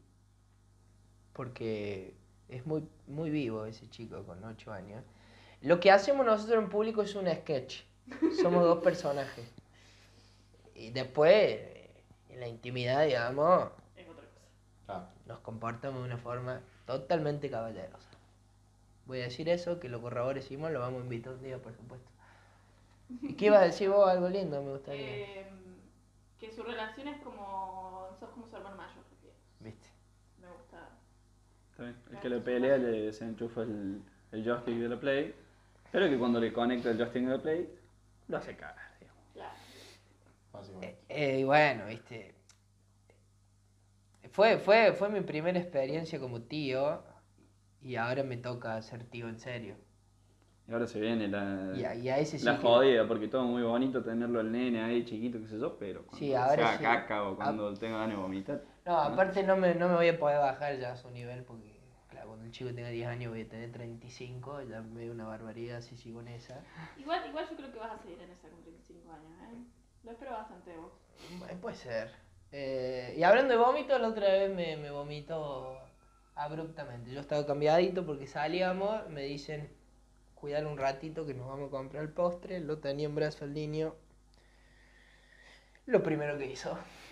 porque 1.34 2.16
es 2.50 2.66
muy, 2.66 2.88
muy 3.08 3.30
vivo 3.30 3.66
ese 3.66 3.90
chico 3.90 4.24
con 4.24 4.44
8 4.44 4.72
años. 4.72 5.04
Lo 5.62 5.80
que 5.80 5.92
hacemos 5.92 6.26
nosotros 6.26 6.64
en 6.64 6.70
público 6.70 7.04
es 7.04 7.16
un 7.16 7.28
sketch. 7.28 7.84
Somos 8.42 8.64
dos 8.64 8.84
personajes. 8.84 9.48
Y 10.74 10.90
después, 10.90 11.60
en 12.30 12.40
la 12.40 12.48
intimidad, 12.48 13.06
digamos, 13.06 13.70
Es 13.96 14.08
otra 14.10 14.24
cosa. 14.24 14.42
Ah, 14.88 15.10
nos 15.28 15.40
comportamos 15.40 16.02
de 16.02 16.08
una 16.08 16.18
forma 16.18 16.62
totalmente 16.88 17.52
caballerosa. 17.52 18.11
Voy 19.06 19.20
a 19.20 19.24
decir 19.24 19.50
eso, 19.50 19.80
que 19.80 19.90
lo 19.90 20.02
corrobore 20.02 20.42
Simón, 20.42 20.74
lo 20.74 20.80
vamos 20.80 21.02
a 21.02 21.04
invitar 21.04 21.34
un 21.34 21.44
día, 21.44 21.58
por 21.58 21.74
supuesto. 21.74 22.10
¿Y 23.22 23.34
qué 23.34 23.48
ibas 23.48 23.62
a 23.62 23.66
decir 23.66 23.90
vos? 23.90 24.10
Algo 24.10 24.30
lindo, 24.30 24.62
me 24.62 24.72
gustaría. 24.72 25.06
Eh, 25.06 25.48
que 26.40 26.52
su 26.52 26.64
relación 26.64 27.08
es 27.08 27.22
como. 27.22 28.08
sos 28.20 28.30
como 28.30 28.48
su 28.48 28.56
hermano 28.56 28.78
mayor. 28.78 29.04
¿Viste? 29.60 29.90
Me 30.42 30.48
gusta. 30.48 30.90
Está 31.72 31.84
bien. 31.84 31.98
El 32.12 32.20
que 32.20 32.30
le 32.30 32.40
pelea 32.40 32.78
le 32.78 33.02
desenchufa 33.04 33.62
el, 33.62 34.02
el 34.32 34.44
joystick 34.44 34.76
de 34.76 34.90
la 34.90 35.00
Play, 35.00 35.36
pero 35.92 36.10
que 36.10 36.18
cuando 36.18 36.40
le 36.40 36.52
conecta 36.54 36.90
el 36.90 36.98
joystick 36.98 37.24
de 37.24 37.30
la 37.30 37.42
Play, 37.42 37.70
lo 38.28 38.38
hace 38.38 38.56
cagar, 38.56 38.98
digamos. 39.00 39.24
Claro. 39.34 39.54
Eh, 41.10 41.40
y 41.40 41.44
bueno, 41.44 41.86
viste. 41.88 42.34
Fue, 44.32 44.58
fue, 44.58 44.94
fue 44.94 45.10
mi 45.10 45.22
primera 45.22 45.60
experiencia 45.60 46.20
como 46.20 46.42
tío 46.42 47.04
y 47.82 47.96
ahora 47.96 48.24
me 48.24 48.38
toca 48.38 48.82
ser 48.82 49.04
tío 49.06 49.28
en 49.28 49.40
serio. 49.40 49.76
Y 50.68 50.74
ahora 50.74 50.88
se 50.88 51.00
viene 51.00 51.28
la, 51.28 51.74
Y 51.76 51.84
a, 51.84 51.96
y 51.96 52.10
a 52.10 52.18
ese 52.20 52.38
sí 52.40 52.46
la 52.46 52.56
que- 52.56 52.62
jodida, 52.62 53.08
porque 53.08 53.28
todo 53.28 53.44
muy 53.44 53.64
bonito 53.64 54.04
tenerlo 54.04 54.40
al 54.40 54.52
nene 54.52 54.82
ahí 54.82 55.04
chiquito, 55.04 55.40
qué 55.40 55.48
sé 55.48 55.60
yo, 55.60 55.78
pero 55.78 56.02
cuando 56.06 56.18
Sí, 56.18 56.34
ahora 56.34 56.56
se 56.56 56.62
haga 56.62 56.78
sí. 56.78 56.84
caca 56.84 57.24
o 57.24 57.36
cuando 57.36 57.74
tenga 57.74 57.98
ganas 57.98 58.16
de 58.16 58.22
vomitar. 58.22 58.64
No, 58.86 58.98
aparte 58.98 59.44
no 59.44 59.58
me, 59.58 59.76
no 59.76 59.90
me 59.90 59.96
voy 59.96 60.08
a 60.08 60.18
poder 60.20 60.40
bajar 60.40 60.78
ya 60.80 60.94
a 60.94 60.96
su 60.96 61.10
nivel 61.12 61.44
porque, 61.44 61.80
claro, 62.10 62.28
cuando 62.30 62.46
el 62.46 62.52
chico 62.52 62.74
tenga 62.74 62.90
10 62.90 63.08
años 63.08 63.32
voy 63.32 63.42
a 63.42 63.50
tener 63.50 63.72
35, 63.72 64.62
ya 64.64 64.82
me 64.82 65.06
da 65.06 65.12
una 65.12 65.26
barbaridad 65.26 65.82
si 65.82 65.98
sigo 65.98 66.22
en 66.22 66.30
esa. 66.30 66.62
Igual, 66.98 67.28
igual 67.28 67.48
yo 67.50 67.58
creo 67.58 67.72
que 67.72 67.80
vas 67.80 67.92
a 67.92 67.98
seguir 68.02 68.22
en 68.22 68.30
esa 68.32 68.48
con 68.50 68.62
35 68.62 69.12
años, 69.12 69.32
¿eh? 69.54 69.58
Lo 70.04 70.12
espero 70.12 70.32
bastante 70.32 70.76
vos. 70.78 70.94
Bueno, 71.40 71.60
puede 71.62 71.76
ser. 71.76 72.12
Eh, 72.52 73.16
y 73.18 73.24
hablando 73.24 73.54
de 73.54 73.60
vómito, 73.60 73.98
la 74.00 74.08
otra 74.08 74.28
vez 74.28 74.54
me, 74.56 74.78
me 74.78 74.90
vomito 74.90 75.78
abruptamente. 76.44 77.12
Yo 77.12 77.20
estaba 77.22 77.46
cambiadito 77.46 78.06
porque 78.06 78.28
salíamos, 78.28 79.08
me 79.10 79.24
dicen, 79.24 79.70
cuidar 80.36 80.66
un 80.66 80.78
ratito 80.78 81.26
que 81.26 81.34
nos 81.34 81.48
vamos 81.48 81.68
a 81.70 81.72
comprar 81.72 82.04
el 82.04 82.10
postre, 82.10 82.60
lo 82.60 82.80
tenía 82.80 83.06
en 83.08 83.16
brazo 83.16 83.46
el 83.46 83.54
niño. 83.54 83.96
Lo 85.86 86.02
primero 86.04 86.38
que 86.38 86.46
hizo. 86.52 86.78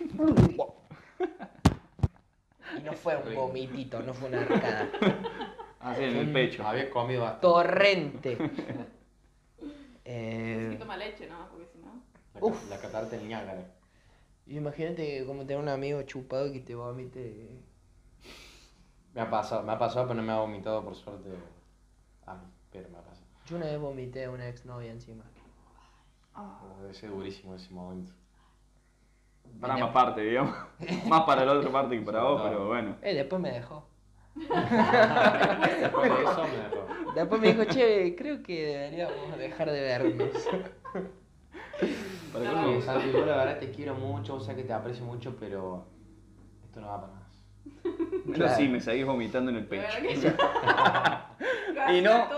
y 2.78 2.82
no 2.82 2.92
fue 2.92 3.16
un 3.16 3.34
vomitito, 3.34 4.00
no 4.00 4.14
fue 4.14 4.28
una 4.28 4.42
arcada. 4.42 4.88
Así 5.80 6.04
en 6.04 6.16
el 6.16 6.32
pecho. 6.32 6.66
Había 6.66 6.90
comido 6.90 7.22
bastante. 7.22 7.46
Torrente. 7.46 8.36
Sí, 8.36 8.42
Eh, 10.12 10.76
toma 10.80 10.96
leche, 10.96 11.28
¿no? 11.28 11.48
Porque 11.50 11.66
si 11.72 11.78
no. 11.78 12.02
La, 12.34 12.40
ca- 12.40 12.66
la 12.68 12.78
catarata 12.80 13.16
del 13.16 13.28
Niágara. 13.28 13.64
imagínate 14.48 15.24
como 15.24 15.42
tener 15.46 15.62
un 15.62 15.68
amigo 15.68 16.02
chupado 16.02 16.50
que 16.52 16.58
te 16.60 16.74
vomite. 16.74 17.60
Me 19.14 19.20
ha 19.22 19.30
pasado, 19.30 19.62
me 19.62 19.72
ha 19.72 19.78
pasado, 19.78 20.06
pero 20.06 20.20
no 20.20 20.22
me 20.26 20.32
ha 20.32 20.38
vomitado 20.38 20.84
por 20.84 20.94
suerte 20.94 21.30
a 22.26 22.34
mí, 22.34 22.44
pero 22.70 22.88
me 22.90 22.98
ha 22.98 23.02
pasado. 23.02 23.26
Yo 23.46 23.56
una 23.56 23.66
vez 23.66 23.78
vomité 23.80 24.24
a 24.24 24.30
una 24.30 24.48
exnovia 24.48 24.92
encima. 24.92 25.24
Oh, 26.36 26.76
debe 26.80 26.94
ser 26.94 27.10
durísimo 27.10 27.54
ese 27.54 27.72
momento. 27.74 28.12
Para 29.60 29.76
más 29.76 29.90
parte, 29.90 30.20
digamos. 30.20 30.54
más 31.08 31.22
para 31.22 31.44
la 31.44 31.52
otra 31.54 31.72
parte 31.72 31.98
que 31.98 32.04
para 32.04 32.22
vos, 32.22 32.38
No. 32.38 32.48
pero 32.48 32.66
bueno. 32.68 32.96
Eh, 33.02 33.14
después 33.14 33.40
me 33.42 33.50
dejó. 33.50 33.84
Después 34.36 34.48
de 36.10 36.22
eso 36.22 36.44
me 36.44 36.56
dejó. 36.56 37.12
Después 37.14 37.40
me 37.40 37.52
dijo, 37.52 37.64
che, 37.64 38.14
creo 38.16 38.42
que 38.44 38.66
deberíamos 38.66 39.36
dejar 39.38 39.70
de 39.72 39.80
vernos. 39.80 40.48
Para 42.32 42.52
No, 42.52 42.80
Santi, 42.80 43.10
yo 43.10 43.26
la 43.26 43.36
verdad 43.38 43.58
te 43.58 43.72
quiero 43.72 43.96
mucho, 43.96 44.36
o 44.36 44.40
sea 44.40 44.54
que 44.54 44.62
te 44.62 44.72
aprecio 44.72 45.04
mucho, 45.04 45.34
pero 45.40 45.84
esto 46.64 46.80
no 46.80 46.86
va 46.86 47.00
para 47.00 47.12
más. 47.14 47.19
Yo 48.26 48.32
Claro. 48.34 48.54
sí, 48.56 48.68
me 48.68 48.80
seguís 48.80 49.06
vomitando 49.06 49.50
en 49.50 49.58
el 49.58 49.66
pecho. 49.66 49.88
Y 51.92 52.00
no-. 52.02 52.28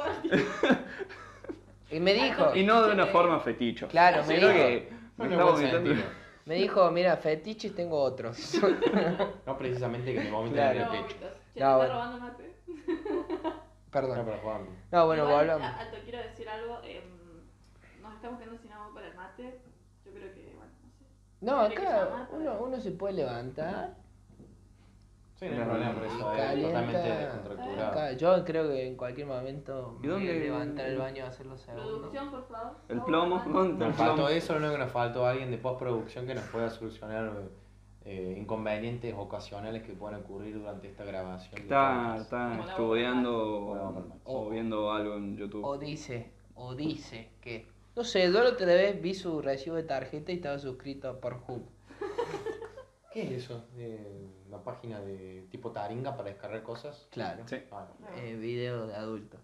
Y 1.91 2.01
me 2.01 2.15
dijo, 2.15 2.55
Y 2.57 2.65
no 2.65 2.83
de 2.87 2.93
una 2.93 3.07
forma 3.07 3.41
feticho. 3.41 3.89
claro, 3.89 4.25
me 4.25 4.37
dijo, 4.37 4.49
que 4.49 4.89
me 5.19 5.29
No, 5.29 5.53
vomitando. 5.53 5.91
sentido. 5.91 6.09
me 6.47 6.55
dijo, 6.55 6.91
mira, 6.91 7.17
fetiches 7.17 7.75
tengo 7.75 8.01
otros. 8.01 8.55
No 9.47 9.59
precisamente 9.59 10.15
que 10.15 10.21
me 10.21 10.31
vomiten 10.31 10.55
Claro. 10.57 10.79
en 10.81 10.87
No, 10.87 10.95
el 10.95 11.05
pecho. 11.05 11.17
vomitas. 11.21 11.39
No, 11.57 11.77
bueno. 11.77 12.19
No, 12.19 12.33
Perdón. 13.91 14.23
pero 14.25 14.39
Juan. 14.39 14.67
No, 14.91 15.07
bueno, 15.07 15.25
Igual, 15.29 15.47
volvamos. 15.49 15.69
a- 15.69 15.81
Alto, 15.81 15.97
quiero 16.05 16.19
decir 16.19 16.49
algo. 16.49 16.81
em, 16.85 17.03
nos 18.01 18.15
estamos 18.15 18.39
quedando 18.41 18.59
sin 18.63 18.73
agua 18.73 18.91
para 18.95 19.09
el 19.09 19.15
mate. 19.15 19.59
Yo 20.07 20.13
creo 20.13 20.33
que, 20.33 20.55
bueno, 20.57 20.73
no 20.83 20.91
sé. 20.91 21.05
No, 21.43 21.61
acá 21.61 22.27
uno, 22.33 22.57
uno 22.61 22.81
se 22.81 22.93
puede 22.93 23.15
levantar. 23.15 23.95
Sí, 25.43 25.49
no 25.49 25.63
hay 25.63 25.69
problema 25.69 25.95
por 25.95 26.05
eso, 26.05 26.33
es 26.33 26.39
Calienta. 26.41 26.69
totalmente 26.81 27.09
descontracturado. 27.25 27.91
Acá, 27.91 28.13
yo 28.13 28.45
creo 28.45 28.69
que 28.69 28.87
en 28.87 28.97
cualquier 28.97 29.27
momento 29.27 29.99
¿Y 30.03 30.07
dónde- 30.07 30.39
levantar 30.41 30.87
el 30.87 30.99
baño 30.99 31.25
a 31.25 31.29
hacer 31.29 31.47
los 31.47 31.61
segundos. 31.61 31.99
Producción, 31.99 32.31
por 32.31 32.47
favor. 32.47 32.73
El 32.89 33.03
plomo. 33.03 33.43
¿dónde? 33.47 33.87
Nos 33.87 33.97
faltó 33.97 34.29
eso, 34.29 34.53
lo 34.53 34.59
único 34.61 34.73
que 34.75 34.79
nos 34.79 34.93
faltó 34.93 35.27
alguien 35.27 35.51
de 35.51 35.59
postproducción 35.59 36.27
que 36.27 36.35
nos 36.37 36.45
pueda 36.45 36.71
solucionar 36.71 37.33
eh, 38.05 38.37
inconvenientes 38.39 39.15
ocasionales 39.17 39.83
que 39.83 39.93
puedan 39.95 40.21
ocurrir 40.21 40.55
durante 40.59 40.89
esta 40.89 41.05
grabación. 41.05 41.61
Está, 41.61 42.17
está 42.19 42.61
estudiando 42.69 43.61
Bueno, 43.61 44.19
o, 44.25 44.47
o 44.47 44.51
viendo 44.51 44.93
algo 44.93 45.15
en 45.17 45.37
YouTube. 45.37 45.65
O 45.65 45.77
dice, 45.77 46.31
o 46.55 46.75
dice 46.77 47.31
que. 47.41 47.67
No 47.97 48.05
sé, 48.05 48.31
yo 48.33 48.43
la 48.43 48.51
otra 48.51 48.67
vez 48.67 49.03
vi 49.03 49.13
su 49.15 49.43
recibo 49.43 49.77
de 49.77 49.83
tarjeta 49.83 50.33
y 50.33 50.37
estaba 50.37 50.59
suscrito 50.59 51.09
a 51.11 51.21
Pornhub. 51.21 51.63
¿Qué 53.13 53.23
es 53.25 53.31
eso? 53.45 53.65
Eh, 53.77 54.27
¿Una 54.53 54.63
página 54.63 55.01
de 55.01 55.47
tipo 55.51 55.71
taringa 55.73 56.15
para 56.15 56.29
descargar 56.29 56.63
cosas? 56.63 57.07
Claro. 57.11 57.43
Sí. 57.49 57.57
Ah, 57.73 57.87
no. 57.99 58.17
Eh, 58.23 58.35
video 58.37 58.87
de 58.87 58.95
adulto. 58.95 59.39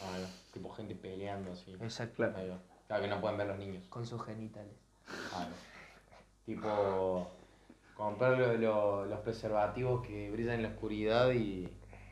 Ah, 0.00 0.16
no. 0.20 0.26
Tipo 0.52 0.70
gente 0.70 0.94
peleando 0.94 1.50
así. 1.50 1.72
Exacto. 1.80 2.14
Claro. 2.18 2.36
Ahí 2.36 2.48
va. 2.48 2.58
Claro 2.86 3.02
que 3.02 3.08
no 3.08 3.20
pueden 3.20 3.38
ver 3.38 3.48
los 3.48 3.58
niños. 3.58 3.84
Con 3.88 4.06
sus 4.06 4.24
genitales. 4.24 4.72
Ah, 5.34 5.48
no. 5.50 5.54
Tipo 6.46 7.28
comprar 7.96 8.38
lo- 8.38 8.54
lo- 8.54 9.04
los 9.06 9.18
preservativos 9.20 10.06
que 10.06 10.30
brillan 10.30 10.54
en 10.54 10.62
la 10.62 10.68
oscuridad 10.68 11.32
y 11.32 11.68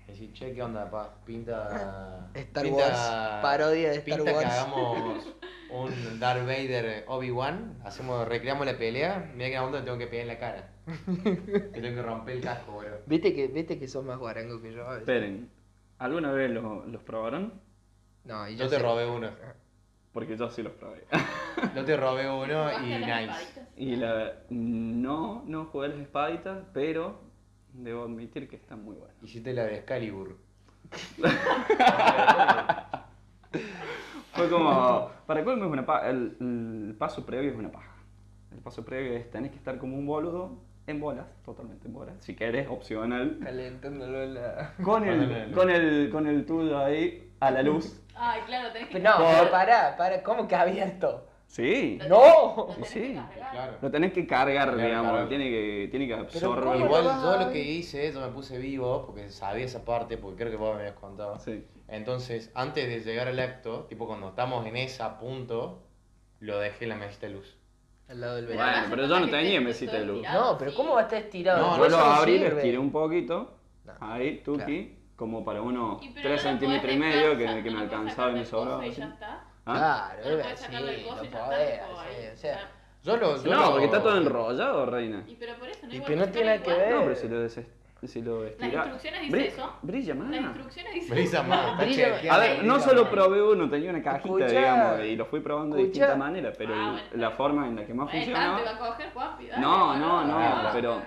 decir, 0.08 0.32
che, 0.32 0.52
¿qué 0.54 0.62
onda, 0.64 0.90
pa? 0.90 1.14
Pinta. 1.24 2.28
Star 2.34 2.64
pinta- 2.64 2.82
Wars, 2.82 3.42
parodia 3.42 3.90
de 3.90 3.96
Star 3.98 4.04
pinta 4.16 4.24
que 4.32 4.36
Wars. 4.36 4.46
hagamos 4.50 5.26
un 5.70 6.18
Darth 6.18 6.40
Vader 6.42 7.04
Obi-Wan, 7.06 7.80
hacemos, 7.84 8.26
recreamos 8.26 8.66
la 8.66 8.76
pelea, 8.76 9.30
mira 9.36 9.50
que 9.64 9.72
le 9.76 9.82
tengo 9.82 9.98
que 9.98 10.06
pegar 10.08 10.22
en 10.22 10.28
la 10.28 10.38
cara. 10.40 10.72
tengo 11.06 11.72
que 11.94 12.02
romper 12.02 12.36
el 12.36 12.42
casco, 12.42 12.72
boludo. 12.72 12.98
¿Viste 13.06 13.34
que, 13.34 13.78
que 13.78 13.88
sos 13.88 14.04
más 14.04 14.18
guarango 14.18 14.60
que 14.62 14.72
yo 14.72 14.82
a 14.86 14.90
veces? 14.94 15.00
Esperen, 15.08 15.50
¿alguna 15.98 16.30
vez 16.32 16.50
lo- 16.50 16.86
los 16.86 17.02
probaron? 17.02 17.54
No, 18.24 18.48
y 18.48 18.56
Yo 18.56 18.68
te 18.68 18.76
sé- 18.76 18.82
robé 18.82 19.08
uno. 19.08 19.30
Porque 20.12 20.36
yo 20.36 20.48
sí 20.48 20.62
los 20.62 20.72
probé. 20.72 21.04
Yo 21.74 21.84
te 21.84 21.94
robé 21.96 22.26
uno 22.30 22.44
¿Jugaste 22.64 22.86
y 22.86 22.92
a 22.94 22.98
las 23.00 23.08
nice. 23.08 23.22
espaditas? 23.42 23.68
y 23.76 23.96
la... 23.96 24.32
No, 24.50 25.42
no 25.46 25.64
jugué 25.66 25.86
a 25.86 25.88
las 25.90 25.98
espaditas, 25.98 26.64
pero 26.72 27.20
debo 27.74 28.04
admitir 28.04 28.48
que 28.48 28.56
están 28.56 28.82
muy 28.84 28.96
buenas. 28.96 29.16
Hiciste 29.22 29.52
la 29.52 29.64
de 29.64 29.76
Excalibur. 29.76 30.36
Fue 34.32 34.50
como, 34.50 35.10
para 35.26 35.44
colmo 35.44 35.64
es 35.64 35.70
una 35.70 35.86
paja, 35.86 36.10
el, 36.10 36.36
el 36.40 36.94
paso 36.98 37.24
previo 37.24 37.50
es 37.50 37.56
una 37.56 37.70
paja. 37.72 37.92
El 38.52 38.58
paso 38.58 38.84
previo 38.84 39.14
es, 39.14 39.30
tenés 39.30 39.50
que 39.50 39.56
estar 39.58 39.78
como 39.78 39.96
un 39.96 40.06
boludo 40.06 40.58
en 40.86 41.00
bolas, 41.00 41.26
totalmente 41.44 41.88
en 41.88 41.94
bolas, 41.94 42.14
si 42.20 42.34
querés, 42.36 42.68
opcional, 42.68 43.38
Calentándolo 43.42 44.22
en 44.22 44.34
la. 44.34 44.72
con 44.82 45.04
el, 45.06 45.50
con 45.54 45.70
el, 45.70 46.10
con 46.10 46.26
el 46.26 46.46
tuyo 46.46 46.78
ahí 46.78 47.30
a 47.40 47.50
la 47.50 47.62
luz. 47.62 48.00
Ay, 48.14 48.40
claro, 48.46 48.72
tenés 48.72 48.88
que. 48.88 49.00
No, 49.00 49.12
pero 49.18 49.50
pará, 49.50 49.96
pará, 49.96 50.22
¿cómo 50.22 50.46
que 50.48 50.54
abierto? 50.54 51.26
Sí, 51.48 51.98
Lo 52.08 52.08
¡No! 52.08 52.66
tenés 52.74 52.88
Sí. 52.90 53.20
Claro. 53.52 53.74
lo 53.80 53.90
tenés 53.90 54.12
que 54.12 54.26
cargar, 54.26 54.68
Claro, 54.72 54.82
digamos, 54.82 55.12
claro. 55.12 55.28
tiene 55.28 55.44
que, 55.48 55.88
tiene 55.90 56.06
que 56.08 56.12
¿cómo 56.14 56.24
absorber. 56.24 56.64
lo 56.80 56.84
Igual 56.86 57.04
yo 57.04 57.36
lo 57.46 57.52
que 57.52 57.62
hice, 57.62 58.12
yo 58.12 58.20
me 58.20 58.28
puse 58.28 58.58
vivo 58.58 59.06
porque 59.06 59.30
sabía 59.30 59.64
esa 59.64 59.84
parte, 59.84 60.18
porque 60.18 60.38
creo 60.38 60.50
que 60.50 60.56
vos 60.56 60.74
me 60.74 60.80
habías 60.80 60.96
contado. 60.96 61.38
Sí. 61.38 61.64
Entonces, 61.88 62.50
antes 62.54 62.88
de 62.88 63.00
llegar 63.00 63.28
al 63.28 63.38
acto, 63.38 63.84
tipo 63.84 64.06
cuando 64.08 64.30
estamos 64.30 64.66
en 64.66 64.76
ese 64.76 65.04
punto, 65.20 65.84
lo 66.40 66.58
dejé 66.58 66.86
en 66.86 66.88
la 66.90 66.96
mesita 66.96 67.28
de 67.28 67.34
luz. 67.34 67.56
Al 68.08 68.20
lado 68.20 68.36
del 68.36 68.44
Pero 68.46 68.56
Bueno, 68.58 68.70
verano. 68.70 68.86
además 68.86 68.90
pero 68.90 69.08
yo 69.08 69.20
no 69.20 69.26
que 69.26 69.32
tenía 69.32 69.60
mesita 69.60 69.92
de 69.98 70.04
luz. 70.06 70.26
No, 70.32 70.56
pero. 70.58 70.74
¿cómo 70.74 70.94
va 70.94 71.00
a 71.00 71.02
estar 71.04 71.18
estirado? 71.18 71.60
No, 71.66 71.76
Yo 71.76 71.88
lo 71.88 71.96
no 71.98 72.04
abrí, 72.04 72.32
le 72.32 72.38
sirve. 72.46 72.56
estiré 72.60 72.78
un 72.78 72.92
poquito, 72.92 73.56
No. 73.84 73.92
ahí, 74.00 74.38
tuki, 74.44 74.96
como 75.16 75.44
para 75.44 75.60
unos 75.62 76.02
Y 76.02 76.08
pero 76.10 76.28
3 76.28 76.30
no 76.30 76.30
lo 76.30 76.38
centímetros 76.58 76.92
y 76.92 76.96
medio 76.98 77.30
que, 77.36 77.44
que 77.46 77.46
no 77.46 77.62
me 77.62 77.70
lo 77.72 77.78
alcanzaba 77.80 78.30
y 78.30 78.34
me 78.34 78.44
sobraba. 78.44 78.76
coso 78.76 78.86
y 78.86 78.90
así. 78.90 79.00
ya 79.00 79.06
está. 79.08 79.44
¿Ah? 79.66 80.12
Claro, 80.14 80.22
No 80.22 80.28
lo 80.30 80.34
iba 80.36 80.42
podés 80.44 80.58
sí, 80.60 80.64
sacar 80.66 80.82
del 80.84 81.02
coso 81.02 81.16
lo 81.16 81.24
y 81.24 81.28
ya 81.28 81.38
está, 81.38 81.46
podés 81.46 81.72
tipo, 81.80 82.00
hacer, 82.00 82.20
ahí, 82.26 82.32
o 82.32 82.36
sea. 82.36 82.70
Yo 83.02 83.16
lo. 83.16 83.36
yo 83.42 83.50
No, 83.54 83.60
lo- 83.62 83.70
porque 83.70 83.84
está 83.86 84.02
todo 84.02 84.16
enrollado, 84.16 84.86
reina. 84.86 85.24
Y 85.26 85.34
pero 85.34 85.54
por 85.56 85.68
eso 85.68 85.86
no 85.86 85.94
Y 85.94 86.00
pero 86.00 86.16
no 86.20 86.26
lo 86.26 86.32
tiene 86.32 86.46
nada 86.50 86.62
que 86.62 86.70
ver. 86.72 86.94
No, 86.94 87.02
pero 87.02 87.16
si 87.16 87.28
lo, 87.28 87.40
des 87.40 87.60
si 88.08 88.22
lo 88.22 88.42
Las 88.42 88.52
estira- 88.52 88.80
instrucciones 88.82 89.20
dice 89.22 89.36
Bri- 89.36 89.46
eso. 89.46 89.72
Brilla 89.82 90.14
Las 90.14 90.24
más. 90.26 90.36
instrucciones 90.40 90.94
dicen 90.94 91.10
Brisa 91.10 91.42
más, 91.42 91.70
está 91.72 91.84
Brilla- 91.84 92.14
chequeado. 92.16 92.40
A 92.40 92.44
ver, 92.44 92.64
no 92.64 92.80
solo 92.80 93.02
más. 93.02 93.10
probé 93.10 93.42
uno, 93.42 93.68
tenía 93.70 93.90
una 93.90 94.02
cajita, 94.02 94.26
Escuchá. 94.28 94.46
digamos, 94.46 95.00
y 95.04 95.16
lo 95.16 95.26
fui 95.26 95.40
probando 95.40 95.76
de 95.76 95.82
Escuchá. 95.82 96.00
distintas 96.00 96.18
maneras, 96.18 96.54
pero 96.58 96.74
Ah, 96.74 96.90
bueno, 96.92 97.00
la 97.14 97.30
forma 97.32 97.66
en 97.68 97.76
la 97.76 97.86
que 97.86 97.94
más 97.94 98.08
Eh, 98.08 98.16
funcionaba. 98.18 98.58
te 98.58 98.64
va 98.64 98.70
a 98.70 98.78
coger, 98.78 99.06
dale, 99.14 99.60
No, 99.62 99.86
boludo. 99.88 99.96
no, 99.98 100.24
no, 100.26 100.38
Ah. 100.38 100.70
pero 100.72 101.02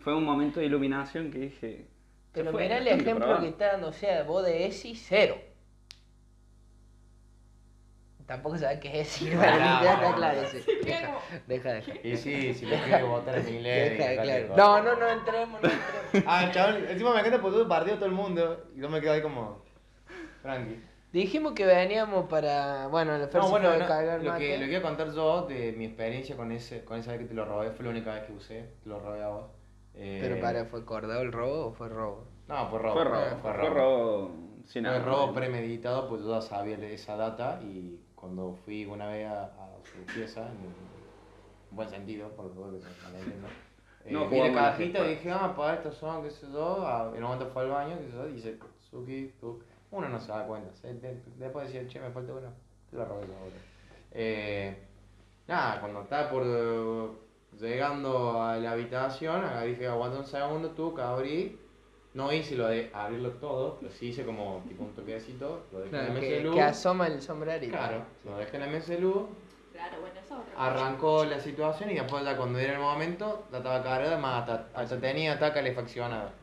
fue 0.00 0.14
un 0.14 0.24
momento 0.24 0.60
de 0.60 0.66
iluminación 0.66 1.30
que 1.30 1.38
dije. 1.38 1.86
Pero 2.32 2.46
"Se 2.46 2.52
fue, 2.52 2.62
mirá 2.64 2.78
el 2.78 2.88
ejemplo 2.88 3.26
probar". 3.26 3.40
que 3.42 3.48
está 3.48 3.66
dando, 3.72 3.88
o 3.88 3.92
sea, 3.92 4.22
vos 4.24 4.44
de 4.44 4.66
ESI, 4.66 4.94
cero. 4.96 5.36
No, 8.28 10.14
claro, 10.16 10.42
no. 10.42 10.48
sí. 10.48 10.62
Queda 10.84 11.14
Deja, 11.46 11.72
deja, 11.72 11.72
deja. 11.72 11.92
Y 12.02 12.16
sí, 12.16 12.54
si 12.54 12.66
lo 12.66 12.76
quiero 12.76 13.08
votar 13.08 13.38
en 13.38 13.48
inglés. 13.48 13.90
Deja, 13.98 14.10
dejate 14.10 14.46
claro. 14.46 14.48
de 14.48 14.56
No, 14.56 14.82
no, 14.82 14.96
no 15.00 15.08
entremos, 15.08 15.62
no 15.62 15.68
entremos. 15.68 16.24
Ah, 16.26 16.50
chaval, 16.50 16.86
encima 16.88 17.12
me 17.12 17.20
encanta 17.20 17.40
porque 17.40 17.56
todo 17.56 17.68
partido 17.68 17.96
todo 17.96 18.06
el 18.06 18.12
mundo. 18.12 18.64
Y 18.74 18.80
yo 18.80 18.88
me 18.88 19.00
quedo 19.00 19.12
ahí 19.12 19.22
como. 19.22 19.62
Tranqui. 20.42 20.80
Dijimos 21.12 21.52
que 21.52 21.64
veníamos 21.64 22.28
para, 22.28 22.88
bueno, 22.88 23.14
el 23.14 23.20
No, 23.20 23.30
se 23.30 23.38
bueno, 23.38 23.68
fue 23.68 23.76
a 23.76 23.78
no, 23.78 23.86
cargar 23.86 24.20
lo, 24.22 24.32
mate. 24.32 24.46
que, 24.46 24.58
lo 24.58 24.64
que 24.64 24.70
iba 24.70 24.78
a 24.80 24.82
contar 24.82 25.12
yo 25.12 25.42
de 25.46 25.72
mi 25.72 25.84
experiencia 25.84 26.36
con 26.36 26.50
ese 26.50 26.84
con 26.84 26.98
esa 26.98 27.12
vez 27.12 27.20
que 27.20 27.26
te 27.26 27.34
lo 27.34 27.44
robé 27.44 27.70
fue 27.70 27.84
la 27.84 27.90
única 27.92 28.12
vez 28.14 28.24
que 28.24 28.32
usé, 28.32 28.70
te 28.82 28.88
lo 28.88 28.98
robé 28.98 29.22
a 29.22 29.28
vos. 29.28 29.46
Eh, 29.94 30.18
Pero 30.20 30.40
para, 30.40 30.64
¿fue 30.64 30.80
acordado 30.80 31.22
el 31.22 31.30
robo 31.30 31.66
o 31.66 31.72
fue 31.72 31.88
robo? 31.88 32.26
No, 32.48 32.68
fue 32.68 32.80
robo. 32.80 32.94
Fue 32.94 33.04
robo, 33.04 33.26
Fue 33.40 33.52
fue 33.52 33.52
robo. 33.52 33.74
robo 33.74 34.30
sin 34.66 34.84
Fue 34.84 34.98
robo 34.98 35.32
premeditado, 35.32 36.08
pues 36.08 36.22
yo 36.22 36.34
ya 36.34 36.40
sabía 36.40 36.76
de 36.76 36.94
esa 36.94 37.14
data 37.16 37.60
y 37.62 38.00
cuando 38.24 38.56
fui 38.64 38.86
una 38.86 39.08
vez 39.08 39.26
a, 39.28 39.42
a 39.44 39.68
su 39.84 40.14
pieza, 40.14 40.40
en 40.48 40.56
un 40.56 41.76
buen 41.76 41.90
sentido, 41.90 42.30
por 42.30 42.54
favor 42.54 42.72
que 42.72 42.80
se 42.80 43.02
malentienda, 43.02 43.48
eh, 44.06 44.12
No 44.12 44.28
vi 44.30 44.38
la 44.38 44.52
cajita 44.54 45.04
y 45.04 45.10
dije, 45.10 45.30
ah, 45.30 45.52
para 45.54 45.74
estos 45.74 45.94
son, 45.96 46.22
qué 46.22 46.30
sé 46.30 46.46
yo, 46.50 47.12
en 47.14 47.22
un 47.22 47.22
momento 47.30 47.50
fue 47.52 47.64
al 47.64 47.68
baño, 47.68 47.98
qué 47.98 48.06
sé 48.06 48.12
yo, 48.16 48.28
y 48.28 48.32
dice, 48.32 48.58
Suki, 48.90 49.34
tú, 49.38 49.60
uno 49.90 50.08
no 50.08 50.18
se 50.18 50.28
da 50.32 50.46
cuenta, 50.46 50.74
se- 50.74 50.94
de- 50.94 51.20
después 51.36 51.66
decía, 51.70 51.86
che, 51.86 52.00
me 52.00 52.10
falta 52.12 52.32
uno, 52.32 52.48
te 52.90 52.96
lo 52.96 53.04
robé 53.04 53.28
la 53.28 53.34
otra. 53.34 53.60
Eh, 54.12 54.78
nada, 55.46 55.80
cuando 55.80 56.00
estaba 56.00 56.30
por 56.30 56.44
llegando 57.60 58.42
a 58.42 58.56
la 58.56 58.70
habitación, 58.72 59.42
y 59.64 59.68
dije, 59.68 59.86
aguanta 59.86 60.18
un 60.20 60.26
segundo 60.26 60.70
tú, 60.70 60.94
que 60.94 61.02
abrí, 61.02 61.58
no 62.14 62.32
hice 62.32 62.56
lo 62.56 62.68
de 62.68 62.90
abrirlo 62.94 63.30
todo, 63.32 63.76
pero 63.80 63.92
sí 63.92 64.06
hice 64.08 64.24
como 64.24 64.62
tipo 64.68 64.84
un 64.84 64.94
toquecito, 64.94 65.64
lo 65.72 65.80
dejé 65.80 65.96
en 65.96 66.02
la 66.02 66.08
mesa 66.10 66.20
de 66.20 66.28
que, 66.28 66.40
luz. 66.40 66.54
que 66.54 66.62
asoma 66.62 67.06
el 67.08 67.20
sombrerito. 67.20 67.72
Claro, 67.72 68.04
lo 68.24 68.36
dejé 68.38 68.56
en 68.56 68.62
la 68.62 68.68
mesa 68.68 68.92
de 68.92 69.00
luz, 69.00 69.22
Claro, 69.72 70.00
bueno, 70.00 70.14
esa 70.20 70.34
es 70.36 70.40
otra 70.40 70.54
cosa. 70.54 70.66
arrancó 70.66 71.24
la 71.24 71.40
situación 71.40 71.90
y 71.90 71.94
después 71.94 72.24
ya 72.24 72.36
cuando 72.36 72.60
era 72.60 72.74
el 72.74 72.78
momento, 72.78 73.44
la 73.50 73.58
estaba 73.58 73.82
cargada, 73.82 74.16
más 74.16 74.48
hasta, 74.48 74.68
hasta 74.72 75.00
tenía 75.00 75.32
hasta 75.32 75.52
calefaccionada. 75.52 76.32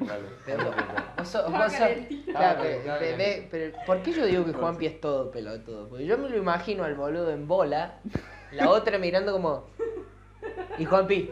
Pero 3.50 3.74
¿por 3.86 4.02
qué 4.02 4.12
yo 4.12 4.26
digo 4.26 4.44
que 4.44 4.52
Juanpi 4.52 4.86
es 4.86 5.00
todo 5.00 5.32
pelotudo? 5.32 5.88
Porque 5.88 6.06
yo 6.06 6.18
me 6.18 6.28
lo 6.28 6.38
imagino 6.38 6.84
al 6.84 6.96
boludo 6.96 7.32
en 7.32 7.48
bola, 7.48 8.00
la 8.52 8.70
otra 8.70 8.98
mirando 8.98 9.32
como... 9.32 9.70
Y 10.78 10.84
Juanpi, 10.84 11.32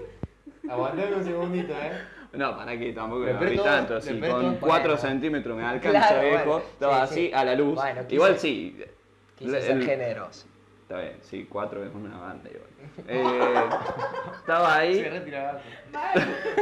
Aguantame 0.70 1.16
un 1.16 1.24
segundito, 1.26 1.74
eh. 1.74 1.92
No, 2.34 2.56
para 2.56 2.78
que 2.78 2.94
tampoco 2.94 3.26
Le 3.26 3.34
me 3.34 3.38
abrí 3.40 3.58
tanto, 3.58 3.96
aprieto- 3.98 4.30
con 4.32 4.42
Bueno. 4.44 4.58
4 4.60 4.98
centímetros 4.98 5.58
me 5.58 5.64
alcanza, 5.66 6.00
Claro, 6.08 6.22
viejo, 6.22 6.46
bueno, 6.46 6.64
estaba 6.74 7.08
sí, 7.08 7.14
así 7.14 7.28
sí. 7.28 7.32
a 7.34 7.44
la 7.46 7.56
luz. 7.56 7.76
Bueno, 7.76 8.02
quise- 8.04 8.16
Igual 8.16 8.40
sí. 8.40 8.84
quise 9.36 9.58
el- 9.58 9.64
ser 9.64 9.82
generoso. 9.84 10.48
Está 10.84 11.02
bien, 11.02 11.18
sí, 11.22 11.48
4 11.50 11.84
es 11.86 11.94
una 11.94 12.18
banda 12.18 12.50
igual. 12.50 12.70
Eh, 13.08 13.24
estaba 14.40 14.76
ahí. 14.78 14.96
Se 15.04 15.10
retiraba. 15.10 15.60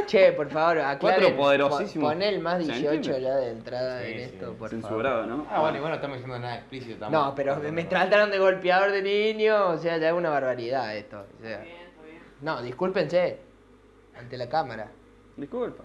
Che, 0.06 0.32
por 0.32 0.48
favor, 0.50 0.78
aclaren. 0.80 0.98
Cuatro 1.20 1.36
poderosísimos 1.36 2.12
Pon 2.12 2.22
el 2.22 2.40
más 2.40 2.58
18 2.58 2.90
centímetros. 2.90 3.20
ya 3.22 3.36
de 3.36 3.50
entrada 3.50 4.02
Sí, 4.02 4.10
en 4.12 4.18
sí, 4.18 4.24
esto, 4.24 4.46
por 4.54 4.54
favor. 4.56 4.70
Censurado, 4.70 5.26
¿no? 5.26 5.46
Ah, 5.50 5.60
bueno, 5.60 5.76
igual 5.76 5.90
no 5.92 5.96
estamos 5.96 6.16
diciendo 6.18 6.38
nada 6.38 6.56
explícito 6.56 6.98
tampoco. 6.98 7.24
No, 7.24 7.34
pero 7.34 7.56
me 7.72 7.84
trataron 7.84 8.30
de 8.30 8.38
golpeador 8.38 8.90
de 8.92 9.02
niño, 9.02 9.68
o 9.68 9.78
sea, 9.78 9.96
ya 9.98 10.08
es 10.08 10.14
una 10.14 10.30
barbaridad 10.30 10.96
esto. 10.96 11.24
o 11.38 11.42
sea. 11.42 11.50
Está 11.52 11.64
bien, 11.64 11.76
está 11.88 12.02
bien. 12.04 12.22
No, 12.42 12.62
discúlpense, 12.62 13.38
ante 14.18 14.36
la 14.36 14.48
cámara. 14.48 14.88
Disculpa. 15.38 15.84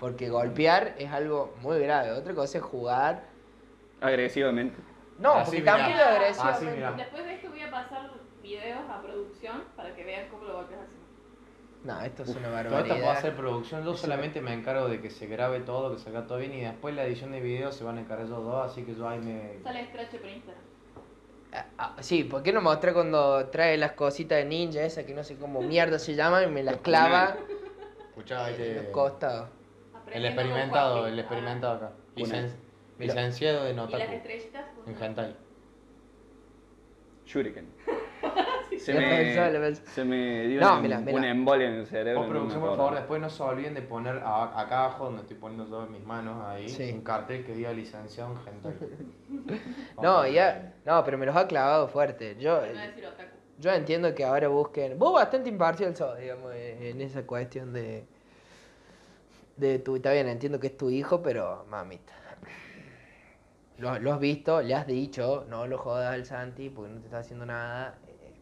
Porque 0.00 0.28
golpear 0.28 0.94
es 0.98 1.10
algo 1.10 1.54
muy 1.62 1.78
grave. 1.78 2.10
Otra 2.12 2.34
cosa 2.34 2.58
es 2.58 2.64
jugar. 2.64 3.24
Agresivamente. 4.00 4.76
No, 5.18 5.34
Así, 5.34 5.44
porque 5.46 5.60
mirá. 5.60 5.76
también 5.76 5.98
agresivo. 6.00 6.48
Así, 6.48 6.64
mirá. 6.66 6.92
Después 6.92 7.24
de 7.24 7.34
esto 7.34 7.48
voy 7.50 7.60
a 7.62 7.70
pasar 7.70 8.10
videos 8.42 8.80
a 8.90 9.00
producción 9.00 9.62
para 9.76 9.94
que 9.94 10.04
vean 10.04 10.28
cómo 10.28 10.44
lo 10.44 10.54
golpeas 10.54 10.80
así. 10.82 10.92
No, 11.84 12.00
esto 12.02 12.22
es 12.24 12.30
una 12.30 12.48
Todo 12.48 12.56
esto 12.58 12.70
barbaridad. 12.70 12.96
puede 12.96 13.10
hacer 13.10 13.36
producción, 13.36 13.84
yo 13.84 13.94
solamente 13.94 14.40
me 14.40 14.52
encargo 14.52 14.88
de 14.88 15.00
que 15.00 15.08
se 15.08 15.26
grabe 15.28 15.60
todo, 15.60 15.94
que 15.94 16.02
salga 16.02 16.26
todo 16.26 16.38
bien 16.38 16.52
y 16.52 16.60
después 16.62 16.94
la 16.96 17.04
edición 17.04 17.30
de 17.30 17.40
video 17.40 17.70
se 17.70 17.84
van 17.84 17.98
a 17.98 18.00
encargar 18.00 18.26
ellos 18.26 18.42
dos, 18.44 18.70
así 18.72 18.82
que 18.82 18.94
yo 18.94 19.08
ahí 19.08 19.20
me... 19.20 19.62
Sale 19.62 19.86
scratch 19.86 20.16
por 20.16 20.28
Instagram. 20.28 20.62
Ah, 21.52 21.66
ah, 21.78 21.96
sí, 22.00 22.24
¿por 22.24 22.42
qué 22.42 22.52
no 22.52 22.60
mostré 22.60 22.92
cuando 22.92 23.46
trae 23.50 23.76
las 23.78 23.92
cositas 23.92 24.38
de 24.38 24.44
ninja 24.46 24.82
esa 24.82 25.06
que 25.06 25.14
no 25.14 25.22
sé 25.22 25.36
cómo 25.36 25.62
mierda 25.62 25.98
se 26.00 26.14
llama 26.16 26.42
y 26.42 26.48
me 26.50 26.64
las 26.64 26.78
clava 26.78 27.36
Escuchá, 28.16 28.46
ahí 28.46 28.54
en 28.54 28.58
te- 28.58 28.74
los 28.76 28.86
costados? 28.86 29.48
El 30.10 30.24
experimentado, 30.24 31.06
el 31.06 31.18
experimentado 31.18 31.74
acá. 31.76 31.92
Licen- 32.16 32.50
Licenciado 32.98 33.64
de 33.64 33.70
Ah, 33.70 33.72
¿Y 33.72 33.76
las 33.76 33.90
Notaku. 33.92 34.12
estrellitas? 34.12 34.64
En 34.86 35.02
hentai. 35.02 35.36
Shuriken. 37.26 37.68
Se 38.78 38.94
me, 38.94 39.00
pensó, 39.00 39.52
lo 39.52 39.60
pensó. 39.60 39.82
se 39.86 40.04
me 40.04 40.46
dio 40.48 40.60
No, 40.60 40.80
una, 40.80 41.30
embolia 41.30 41.68
en 41.68 41.74
el 41.74 41.86
cerebro. 41.86 42.20
Vos, 42.22 42.28
producción, 42.30 42.60
por 42.60 42.76
favor, 42.76 42.94
después 42.94 43.20
no 43.20 43.30
se 43.30 43.42
olviden 43.42 43.74
de 43.74 43.82
poner 43.82 44.18
a- 44.18 44.58
acá 44.60 44.84
abajo, 44.84 45.04
donde 45.06 45.22
estoy 45.22 45.36
poniendo 45.36 45.68
yo 45.68 45.84
en 45.86 45.92
mis 45.92 46.04
manos, 46.04 46.44
ahí, 46.44 46.68
Sí. 46.68 46.90
un 46.92 47.02
cartel 47.02 47.44
que 47.44 47.52
diga 47.54 47.72
licenciado 47.72 48.32
en 48.32 48.54
hentai. 48.54 48.74
No, 50.02 50.26
ya. 50.26 50.74
No, 50.84 51.04
pero 51.04 51.16
me 51.18 51.26
los 51.26 51.36
ha 51.36 51.46
clavado 51.46 51.88
fuerte. 51.88 52.36
Yo, 52.38 52.58
Por 52.60 52.74
no 52.74 52.80
decir 52.80 53.06
otaku. 53.06 53.35
Yo 53.58 53.72
entiendo 53.72 54.14
que 54.14 54.24
ahora 54.24 54.48
busquen. 54.48 54.98
Vos 54.98 55.12
bastante 55.14 55.48
imparcial 55.48 55.96
sos, 55.96 56.18
digamos, 56.18 56.54
en 56.54 56.82
en 56.82 57.00
esa 57.00 57.26
cuestión 57.26 57.72
de. 57.72 58.06
De 59.56 59.78
tu. 59.78 59.96
Está 59.96 60.12
bien, 60.12 60.28
entiendo 60.28 60.60
que 60.60 60.68
es 60.68 60.76
tu 60.76 60.90
hijo, 60.90 61.22
pero 61.22 61.64
mamita. 61.68 62.12
Lo, 63.78 63.98
lo 63.98 64.12
has 64.14 64.20
visto, 64.20 64.62
le 64.62 64.74
has 64.74 64.86
dicho, 64.86 65.44
no 65.48 65.66
lo 65.66 65.78
jodas 65.78 66.12
al 66.14 66.24
Santi 66.24 66.70
porque 66.70 66.92
no 66.92 66.98
te 67.00 67.06
está 67.06 67.18
haciendo 67.18 67.44
nada. 67.46 67.98
eh, 68.08 68.32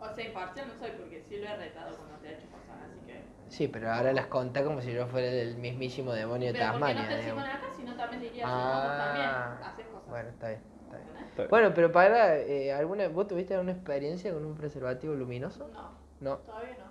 O 0.00 0.14
sea, 0.14 0.24
imparcial 0.24 0.68
no 0.68 0.74
soy 0.78 0.90
porque 0.98 1.20
sí 1.22 1.38
lo 1.38 1.46
he 1.48 1.56
retado 1.56 1.96
cuando 1.96 2.16
te 2.18 2.28
ha 2.28 2.32
hecho 2.32 2.46
cosas, 2.50 2.76
así 2.86 3.00
que... 3.06 3.20
Sí, 3.48 3.68
pero 3.68 3.90
ahora 3.92 4.12
las 4.12 4.26
contá 4.26 4.62
como 4.64 4.80
si 4.80 4.92
yo 4.92 5.06
fuera 5.08 5.28
el 5.28 5.56
mismísimo 5.58 6.12
demonio 6.12 6.48
de 6.48 6.54
porque 6.54 6.64
no 6.66 6.72
Tasmania. 6.72 7.08
te 7.08 7.16
digamos. 7.22 7.44
nada 7.44 7.60
sino 7.76 7.96
también 7.96 8.22
diría, 8.22 8.46
vos 8.46 8.96
también 8.96 9.30
haces 9.62 9.86
cosas. 9.86 10.08
bueno, 10.08 10.28
está 10.30 10.48
bien. 10.48 10.60
Está 10.90 10.96
bien. 10.96 11.08
¿entendés? 11.08 11.28
Está 11.30 11.42
bien. 11.42 11.50
Bueno, 11.50 11.72
pero 11.74 11.92
para, 11.92 12.36
eh, 12.38 12.72
alguna, 12.72 13.08
¿vos 13.08 13.26
tuviste 13.28 13.54
alguna 13.54 13.72
experiencia 13.72 14.32
con 14.32 14.44
un 14.44 14.54
preservativo 14.54 15.14
luminoso? 15.14 15.68
No, 15.72 15.90
No. 16.20 16.36
todavía 16.38 16.76
no. 16.78 16.90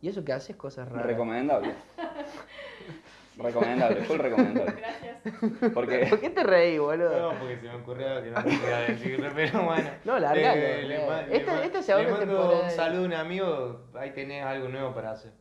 ¿Y 0.00 0.08
eso 0.08 0.24
que 0.24 0.32
haces? 0.32 0.54
Cosas 0.56 0.88
raras. 0.88 1.06
Recomendable. 1.06 1.74
recomendable, 3.36 4.02
full 4.02 4.18
recomendable. 4.18 4.72
Gracias. 4.72 5.72
Porque 5.74 6.06
¿Por 6.10 6.20
qué 6.20 6.30
te 6.30 6.42
reí, 6.42 6.78
boludo? 6.78 7.32
No, 7.32 7.38
porque 7.38 7.56
se 7.56 7.62
me 7.68 7.74
ocurrió 7.76 8.08
algo 8.08 8.22
que 8.22 8.30
no 8.30 8.44
quería 8.44 8.78
decir, 8.80 9.32
pero 9.34 9.62
bueno. 9.64 9.90
No, 10.04 10.18
largalo, 10.18 10.60
Eh, 10.60 10.82
le, 10.82 10.88
largalo. 10.98 11.10
ma- 11.12 11.22
le 11.28 11.36
Esta- 11.36 11.64
esta 11.64 11.82
segunda 11.82 12.10
le 12.10 12.16
mando 12.16 12.34
temporada 12.36 12.64
un 12.64 12.70
saludo 12.70 13.02
a 13.02 13.06
un 13.06 13.14
amigo, 13.14 13.80
ahí 13.94 14.10
tenés 14.10 14.44
algo 14.44 14.68
nuevo 14.68 14.92
para 14.94 15.12
hacer. 15.12 15.32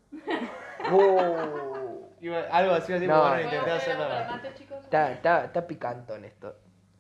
Iba- 2.19 2.47
algo 2.51 2.73
así, 2.73 2.93
así, 2.93 3.05
No. 3.07 3.19
bueno, 3.19 3.33
¿Puedo 3.35 3.45
intenté 3.45 3.71
hacer 3.71 3.95
hacerlo. 4.01 4.79
está, 4.81 5.11
está, 5.11 5.45
está 5.45 5.67
picantón 5.67 6.25
esto. 6.25 6.55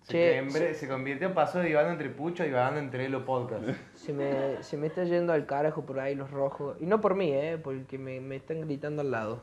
Se, 0.07 0.13
Che, 0.13 0.33
quembre- 0.35 0.73
se 0.73 0.87
convirtió, 0.87 1.33
pasó 1.33 1.59
de 1.59 1.65
divagando 1.65 1.91
entre 1.93 2.09
Pucho 2.09 2.43
a 2.43 2.45
divagando 2.45 2.79
entre 2.79 3.09
los 3.09 3.23
podcasts. 3.23 3.75
Se 3.95 4.13
me, 4.13 4.63
se 4.63 4.77
me 4.77 4.87
está 4.87 5.03
yendo 5.03 5.33
al 5.33 5.45
carajo 5.45 5.85
por 5.85 5.99
ahí 5.99 6.15
los 6.15 6.31
rojos. 6.31 6.77
Y 6.79 6.85
no 6.85 7.01
por 7.01 7.15
mí, 7.15 7.29
¿eh? 7.33 7.59
Porque 7.61 7.97
me, 7.97 8.21
me 8.21 8.37
están 8.37 8.61
gritando 8.61 9.01
al 9.01 9.11
lado. 9.11 9.41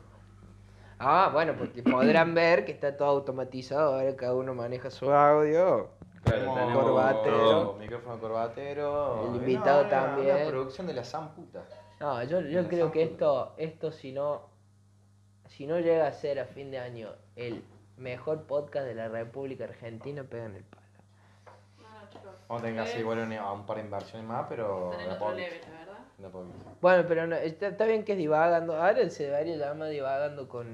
Ah, 0.97 1.29
bueno, 1.31 1.53
porque 1.55 1.83
podrán 1.83 2.33
ver 2.33 2.65
que 2.65 2.71
está 2.71 2.97
todo 2.97 3.09
automatizado. 3.09 3.95
Ahora 3.95 4.15
cada 4.15 4.33
uno 4.33 4.55
maneja 4.55 4.89
su 4.89 5.11
audio. 5.11 5.89
Claro, 6.23 6.39
Tenemos 6.39 6.55
tenemos 6.59 6.83
corbatero. 6.83 7.75
Micrófono 7.79 8.19
corbatero. 8.19 9.29
El 9.29 9.35
invitado 9.35 9.83
No, 9.83 9.89
también. 9.89 10.35
Una 10.35 10.47
producción 10.47 10.87
de 10.87 10.93
la 10.95 11.03
San 11.03 11.29
puta. 11.35 11.63
No, 11.99 12.23
yo, 12.23 12.41
yo 12.41 12.67
creo 12.67 12.91
que 12.91 13.03
esto, 13.03 13.53
esto 13.57 13.91
si 13.91 14.11
no, 14.11 14.49
si 15.47 15.67
no 15.67 15.79
llega 15.79 16.07
a 16.07 16.11
ser 16.11 16.39
a 16.39 16.45
fin 16.45 16.71
de 16.71 16.79
año 16.79 17.09
el 17.35 17.63
mejor 17.97 18.43
podcast 18.43 18.85
de 18.85 18.95
la 18.95 19.07
República 19.07 19.63
Argentina, 19.65 20.23
pegan 20.23 20.55
el 20.55 20.63
palo. 20.63 20.83
No, 21.81 21.89
no, 22.01 22.09
chicos. 22.09 22.35
Vamos 22.47 22.61
a 22.61 22.65
tener 22.65 22.75
que 22.75 22.81
hacer 22.81 22.87
Ustedes 22.87 22.99
igual 23.01 23.19
un, 23.19 23.33
a 23.33 23.51
un 23.51 23.65
par 23.65 23.77
de 23.77 23.83
inversiones 23.83 24.27
más, 24.27 24.45
pero. 24.49 24.89
Otro 24.89 24.99
poquito, 25.19 25.21
la 25.71 25.79
verdad. 25.79 25.97
de 26.17 26.27
a 26.27 26.29
poquito. 26.29 26.57
Bueno, 26.81 27.05
pero 27.07 27.27
no, 27.27 27.35
está, 27.35 27.67
está 27.67 27.85
bien 27.85 28.03
que 28.03 28.13
es 28.13 28.17
divagando. 28.17 28.75
Ahora 28.75 29.09
se 29.09 29.23
debería 29.25 29.55
llamar 29.57 29.89
divagando 29.89 30.47
con, 30.47 30.67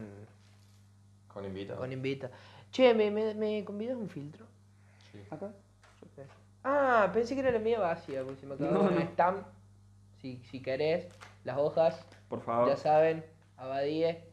Con 1.28 1.46
invitados. 1.46 1.80
con 1.80 1.92
invita. 1.92 2.30
Che, 2.72 2.94
¿me, 2.94 3.12
me, 3.12 3.34
me 3.36 3.64
convidas 3.66 3.98
un 3.98 4.10
filtro? 4.10 4.46
Sí. 5.12 5.20
Acá. 5.30 5.52
Ah, 6.64 7.10
pensé 7.12 7.34
que 7.34 7.42
era 7.42 7.52
la 7.52 7.58
mía 7.60 7.80
vacía, 7.80 8.24
porque 8.24 8.40
se 8.42 8.46
me 8.46 8.54
acabó 8.54 8.72
No, 8.72 8.92
no. 8.92 9.02
stamp. 9.02 9.46
Si, 10.22 10.38
si 10.44 10.62
querés, 10.62 11.08
las 11.44 11.58
hojas, 11.58 12.00
Por 12.30 12.42
favor. 12.42 12.68
ya 12.70 12.78
saben, 12.78 13.26
abadíe. 13.58 14.24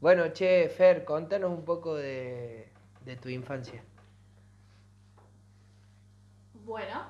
Bueno, 0.00 0.32
che, 0.32 0.68
Fer, 0.68 1.04
contanos 1.04 1.50
un 1.50 1.64
poco 1.64 1.94
de, 1.94 2.70
de 3.04 3.16
tu 3.16 3.28
infancia. 3.28 3.82
Bueno, 6.64 7.02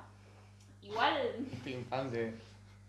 igual, 0.81 1.13
Tu 1.63 1.69
infancia. 1.69 2.33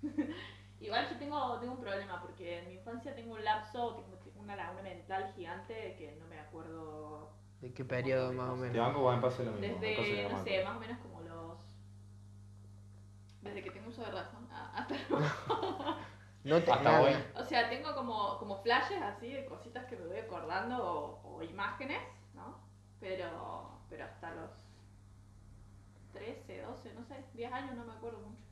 igual 0.80 1.08
yo 1.10 1.16
tengo, 1.18 1.58
tengo 1.58 1.72
un 1.74 1.80
problema 1.80 2.20
porque 2.22 2.58
en 2.60 2.68
mi 2.68 2.74
infancia 2.74 3.14
tengo 3.14 3.34
un 3.34 3.44
lapso, 3.44 3.96
tengo 3.96 4.40
una 4.40 4.56
laguna 4.56 4.82
mental 4.82 5.32
gigante 5.36 5.96
que 5.98 6.16
no 6.18 6.26
me 6.28 6.38
acuerdo 6.38 7.30
¿De 7.60 7.72
qué 7.74 7.84
periodo 7.84 8.32
más 8.32 8.50
o 8.50 8.56
menos? 8.56 8.76
banco 8.78 9.02
cuando 9.02 9.20
me 9.20 9.28
pase 9.28 9.44
lo 9.44 9.52
mismo. 9.52 9.78
desde, 9.80 10.28
no 10.28 10.42
sé, 10.42 10.64
más 10.64 10.76
o 10.76 10.80
menos 10.80 10.98
como 11.00 11.20
los... 11.20 11.58
Desde 13.42 13.62
que 13.62 13.70
tengo 13.70 13.88
uso 13.90 14.02
de 14.02 14.10
razón 14.10 14.48
ah, 14.50 14.72
hasta 14.76 14.94
No 16.44 16.62
te 16.62 16.72
Hasta 16.72 16.84
nada. 16.84 17.00
hoy. 17.02 17.12
O 17.36 17.44
sea, 17.44 17.68
tengo 17.68 17.94
como, 17.94 18.38
como 18.38 18.56
flashes 18.62 19.02
así 19.02 19.32
de 19.32 19.44
cositas 19.44 19.84
que 19.86 19.96
me 19.96 20.06
voy 20.06 20.18
acordando 20.18 20.76
o, 20.82 21.36
o 21.36 21.42
imágenes, 21.42 22.00
¿no? 22.34 22.58
Pero, 22.98 23.70
pero 23.88 24.04
hasta 24.04 24.30
los 24.34 24.50
13, 26.12 26.62
12, 26.62 26.94
no 26.94 27.04
sé, 27.04 27.14
10 27.34 27.52
años 27.52 27.76
no 27.76 27.84
me 27.84 27.92
acuerdo 27.92 28.18
mucho. 28.20 28.42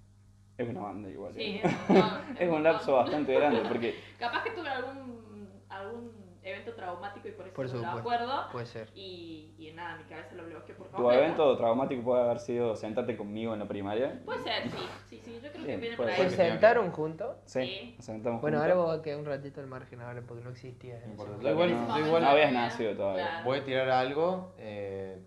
Es 0.59 0.69
una 0.69 0.81
banda 0.81 1.09
igual. 1.09 1.33
Sí, 1.35 1.43
¿eh? 1.43 1.63
es 1.65 1.89
un 1.89 2.37
es 2.39 2.51
un 2.51 2.63
lapso 2.63 2.95
bastante 2.97 3.35
grande 3.35 3.63
porque 3.67 3.99
Capaz 4.19 4.43
que 4.43 4.51
tuve 4.51 4.69
algún, 4.69 5.63
algún 5.69 6.18
evento 6.49 6.75
traumático 6.75 7.29
y 7.29 7.33
por 7.33 7.47
eso 7.47 7.55
Por 7.55 7.67
no 7.67 7.73
lo 7.73 7.79
supuesto. 7.79 7.99
acuerdo. 8.01 8.53
Puede 8.53 8.67
ser. 8.67 8.89
Y, 8.95 9.55
y 9.59 9.71
nada, 9.73 9.97
mi 9.97 10.05
cabeza 10.05 10.35
lo 10.35 10.45
bloqueó 10.47 10.77
por 10.77 10.89
tu 10.89 10.97
completo. 10.97 11.23
evento 11.23 11.57
traumático 11.57 12.03
puede 12.03 12.23
haber 12.23 12.39
sido 12.41 12.75
sentarte 12.77 13.17
conmigo 13.17 13.53
en 13.55 13.61
la 13.61 13.69
primaria. 13.69 14.21
Puede 14.25 14.43
ser, 14.43 14.71
sí, 14.71 14.79
sí, 15.09 15.21
sí, 15.25 15.41
yo 15.43 15.51
creo 15.51 15.65
Bien, 15.65 15.67
que 15.67 15.77
viene 15.81 15.97
por 15.97 16.07
¿Se 16.07 16.13
ahí. 16.13 16.31
ser. 16.31 16.51
sentaron 16.51 16.91
juntos? 16.91 17.37
Sí, 17.45 17.61
Sí. 17.61 17.95
nos 17.97 18.05
sentamos 18.05 18.41
Bueno, 18.41 18.59
juntos. 18.59 18.77
ahora 18.77 18.93
vos 18.95 19.03
quedar 19.03 19.19
un 19.21 19.27
ratito 19.27 19.61
al 19.61 19.67
margen 19.67 20.01
ahora 20.01 20.23
porque 20.27 20.43
no 20.45 20.51
existía. 20.51 21.01
No 21.07 21.15
eso. 21.15 21.41
Yo 21.41 21.51
igual, 21.51 21.71
no- 21.87 21.99
yo 21.99 22.07
igual 22.07 22.23
no 22.23 22.29
habías 22.31 22.53
nacido 22.53 22.95
todavía. 22.97 23.27
Claro. 23.27 23.45
voy 23.45 23.59
a 23.59 23.65
tirar 23.65 23.91
algo, 23.91 24.55
eh, 24.59 25.21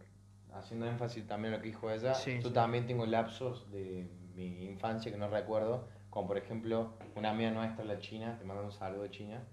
haciendo 0.53 0.85
énfasis 0.85 1.25
también 1.27 1.53
en 1.53 1.59
lo 1.59 1.63
que 1.63 1.69
dijo 1.69 1.89
ella. 1.89 2.13
Sí, 2.13 2.39
yo 2.41 2.49
sí. 2.49 2.53
también 2.53 2.85
tengo 2.85 3.05
lapsos 3.05 3.71
de 3.71 4.07
mi 4.35 4.65
infancia 4.65 5.11
que 5.11 5.17
no 5.17 5.29
recuerdo, 5.29 5.87
como 6.09 6.27
por 6.27 6.37
ejemplo 6.37 6.93
una 7.15 7.29
amiga 7.29 7.51
nuestra, 7.51 7.85
la 7.85 7.99
China, 7.99 8.35
te 8.37 8.43
mando 8.45 8.63
un 8.63 8.71
saludo 8.71 9.03
de 9.03 9.11
China, 9.11 9.43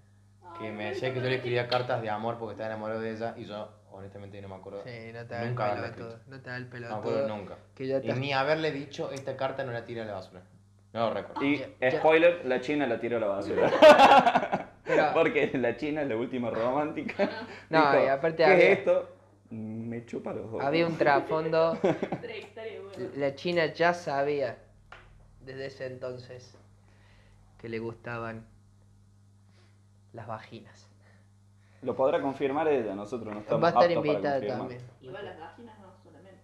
que 0.57 0.71
me 0.71 0.89
decía 0.89 1.13
que 1.13 1.21
yo 1.21 1.27
le 1.29 1.35
escribía 1.35 1.67
cartas 1.67 2.01
de 2.01 2.09
amor 2.09 2.37
porque 2.37 2.53
estaba 2.53 2.69
enamorado 2.69 2.99
de 3.01 3.11
ella 3.11 3.33
y 3.37 3.45
yo 3.45 3.69
honestamente 3.91 4.41
no 4.41 4.49
me 4.49 4.55
acuerdo. 4.55 4.81
Sí, 4.83 5.11
no 5.13 5.25
te 5.25 5.33
da 5.35 5.41
el 5.43 5.49
Nunca 5.49 5.71
haberla 5.71 5.91
pelo. 5.95 6.15
No 6.27 6.41
te 6.41 6.49
da 6.49 6.57
el 6.57 6.67
pelo 6.67 6.89
No 6.89 6.95
me 6.95 6.99
acuerdo 7.01 7.27
nunca. 7.27 7.57
Que 7.75 7.87
ya 7.87 7.95
Y 7.97 7.99
estás... 8.01 8.17
ni 8.17 8.33
haberle 8.33 8.71
dicho 8.71 9.11
esta 9.11 9.35
carta 9.37 9.63
no 9.63 9.71
la 9.71 9.85
tira 9.85 10.03
a 10.03 10.05
la 10.05 10.13
basura. 10.13 10.41
No 10.93 11.07
lo 11.09 11.13
recuerdo. 11.13 11.43
Y 11.45 11.57
Ya- 11.59 11.67
ya. 11.81 11.99
spoiler, 11.99 12.45
la 12.45 12.61
China 12.61 12.87
la 12.87 12.99
tiró 12.99 13.17
a 13.17 13.19
la 13.19 13.27
basura. 13.27 14.69
Pero- 14.83 15.09
Porque 15.13 15.51
la 15.53 15.77
China 15.77 16.01
es 16.01 16.07
la 16.09 16.15
última 16.15 16.49
romántica. 16.49 17.29
No, 17.69 17.79
Dijo, 17.91 18.05
y 18.05 18.07
aparte 18.07 18.37
¿Qué 18.37 18.45
había- 18.45 18.71
es 18.71 18.79
esto? 18.79 19.15
Me 19.51 20.05
chupa 20.05 20.31
los 20.33 20.45
ojos. 20.45 20.63
Había 20.63 20.85
un 20.85 20.95
trasfondo. 20.97 21.77
La 23.15 23.33
China 23.35 23.65
ya 23.67 23.93
sabía 23.93 24.57
desde 25.43 25.65
ese 25.67 25.85
entonces 25.87 26.55
que 27.59 27.67
le 27.69 27.79
gustaban 27.79 28.45
las 30.13 30.27
vaginas. 30.27 30.89
Lo 31.81 31.95
podrá 31.95 32.21
confirmar 32.21 32.67
ella, 32.67 32.93
nosotros 32.93 33.33
no 33.33 33.39
estamos 33.39 33.63
Va 33.63 33.67
a 33.67 33.71
estar 33.71 33.83
aptos 33.85 34.05
invitada 34.05 34.45
también. 34.45 34.81
Igual 35.01 35.25
las 35.25 35.39
vaginas 35.39 35.79
no 35.79 35.93
solamente. 36.03 36.39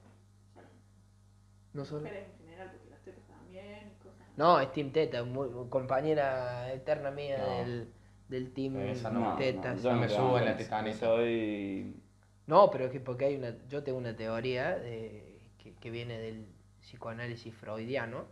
No 1.74 1.84
solo. 1.86 2.02
mujeres 2.04 2.30
en 2.30 2.38
general, 2.46 2.72
porque 2.72 2.90
las 2.90 3.02
tetas 3.02 3.28
también 3.28 3.92
y 3.92 4.02
cosas. 4.04 4.28
No, 4.38 4.60
es 4.62 4.72
Team 4.72 4.92
Teta, 4.92 5.24
muy- 5.24 5.50
compañera 5.70 6.72
eterna 6.72 7.12
mía 7.12 7.38
No. 7.38 7.58
del, 7.58 7.94
del 8.30 8.54
Team 8.54 8.78
Esa 8.78 9.10
No, 9.10 9.20
no, 9.32 9.36
Tetas. 9.36 9.84
yo 9.84 9.92
No 9.92 10.00
me 10.00 10.08
subo 10.08 10.38
en 10.40 10.46
la 10.46 10.56
tetaneta. 10.56 10.98
Soy... 11.00 12.02
No, 12.48 12.70
pero 12.72 12.86
es 12.86 12.92
que 12.92 13.00
porque 13.02 13.26
hay 13.26 13.36
una, 13.36 13.56
yo 13.68 13.84
tengo 13.84 13.98
una 13.98 14.16
teoría 14.16 14.78
de, 14.78 15.40
que, 15.58 15.74
que 15.76 15.90
viene 15.90 16.18
del 16.18 16.48
psicoanálisis 16.80 17.54
freudiano. 17.56 18.26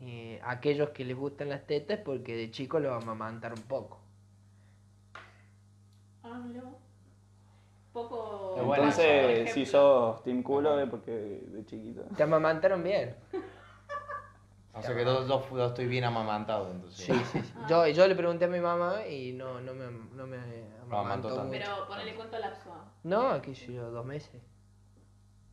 Eh, 0.00 0.40
aquellos 0.42 0.90
que 0.90 1.04
les 1.04 1.16
gustan 1.16 1.48
las 1.48 1.66
tetas 1.66 2.00
porque 2.04 2.34
de 2.36 2.50
chico 2.50 2.80
los 2.80 3.02
amamantar 3.02 3.52
un 3.52 3.62
poco. 3.62 4.00
Ah, 6.36 6.62
vos. 6.62 6.74
Poco. 7.92 8.54
Entonces, 8.58 9.52
si 9.52 9.64
sos 9.64 10.22
team 10.22 10.42
culo 10.42 10.78
es 10.78 10.88
porque 10.88 11.10
de 11.10 11.64
chiquito. 11.64 12.02
Te 12.16 12.22
amamantaron 12.22 12.82
bien. 12.82 13.16
O 14.78 14.82
sea 14.82 14.94
que 14.94 15.06
yo, 15.06 15.26
yo, 15.26 15.56
yo 15.56 15.66
estoy 15.68 15.86
bien 15.86 16.04
amamantado 16.04 16.70
entonces. 16.70 17.06
Sí, 17.06 17.14
sí, 17.32 17.40
sí. 17.40 17.52
Yo, 17.66 17.86
yo 17.86 18.06
le 18.06 18.14
pregunté 18.14 18.44
a 18.44 18.48
mi 18.48 18.60
mamá 18.60 19.06
y 19.06 19.32
no, 19.32 19.58
no 19.62 19.72
me, 19.72 19.86
no 20.14 20.26
me 20.26 20.36
amamantó 20.82 21.30
mucho. 21.30 21.48
Pero 21.50 21.86
ponele 21.88 22.14
cuánto 22.14 22.38
lapso. 22.38 22.70
No, 23.02 23.42
sé 23.42 23.72
yo, 23.72 23.90
dos 23.90 24.04
meses. 24.04 24.42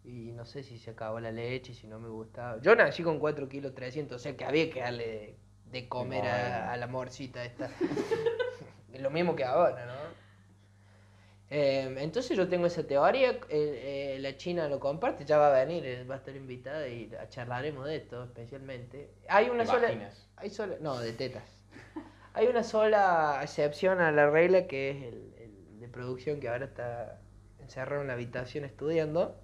Y 0.03 0.33
no 0.33 0.43
sé 0.45 0.61
si 0.63 0.77
se 0.77 0.91
acabó 0.91 1.21
la 1.21 1.31
leche, 1.31 1.73
si 1.73 1.87
no 1.87 1.99
me 1.99 2.09
gustaba. 2.09 2.59
Yo 2.59 2.75
nací 2.75 3.01
con 3.01 3.17
4 3.17 3.47
kilos 3.47 3.73
300, 3.73 4.17
o 4.17 4.19
sea 4.19 4.35
que 4.35 4.43
había 4.43 4.69
que 4.69 4.81
darle 4.81 5.07
de, 5.07 5.39
de 5.71 5.87
comer 5.87 6.27
a, 6.27 6.73
a 6.73 6.75
la 6.75 6.87
morcita 6.87 7.45
esta. 7.45 7.69
Es 8.91 9.01
Lo 9.01 9.09
mismo 9.09 9.37
que 9.37 9.45
ahora, 9.45 9.85
¿no? 9.85 10.02
Eh, 11.49 11.95
entonces 11.99 12.36
yo 12.36 12.49
tengo 12.49 12.65
esa 12.67 12.86
teoría, 12.88 13.39
eh, 13.49 14.17
la 14.19 14.36
China 14.38 14.67
lo 14.67 14.79
comparte, 14.79 15.23
ya 15.25 15.38
va 15.38 15.47
a 15.56 15.65
venir, 15.65 15.86
eh, 15.86 16.03
va 16.06 16.15
a 16.15 16.17
estar 16.17 16.36
invitada 16.36 16.88
y 16.88 17.12
charlaremos 17.29 17.86
de 17.86 17.97
esto 17.97 18.23
especialmente. 18.23 19.12
Hay 19.27 19.49
una 19.49 19.65
sola... 19.65 19.88
Hay 20.38 20.49
sola, 20.49 20.77
no, 20.82 20.99
de 20.99 21.13
tetas. 21.13 21.43
Hay 22.34 22.47
una 22.47 22.63
sola 22.63 23.39
excepción 23.43 24.01
a 24.01 24.12
la 24.12 24.29
regla 24.29 24.67
que 24.67 24.91
es 24.91 25.03
el, 25.03 25.34
el 25.38 25.79
de 25.79 25.88
producción 25.89 26.39
que 26.39 26.49
ahora 26.49 26.65
está 26.65 27.21
encerrado 27.60 28.01
en 28.01 28.08
la 28.08 28.13
habitación 28.13 28.65
estudiando. 28.65 29.39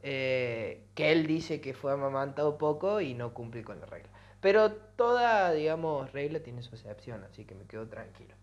eh, 0.00 0.88
que 0.94 1.12
él 1.12 1.26
dice 1.26 1.60
que 1.60 1.74
fue 1.74 1.92
amamantado 1.92 2.58
poco 2.58 3.00
y 3.00 3.14
no 3.14 3.34
cumple 3.34 3.64
con 3.64 3.80
la 3.80 3.86
regla. 3.86 4.10
Pero 4.40 4.72
toda, 4.74 5.52
digamos, 5.52 6.12
regla 6.12 6.40
tiene 6.42 6.62
su 6.62 6.74
excepción, 6.74 7.24
así 7.24 7.44
que 7.44 7.54
me 7.54 7.66
quedo 7.66 7.88
tranquilo. 7.88 8.34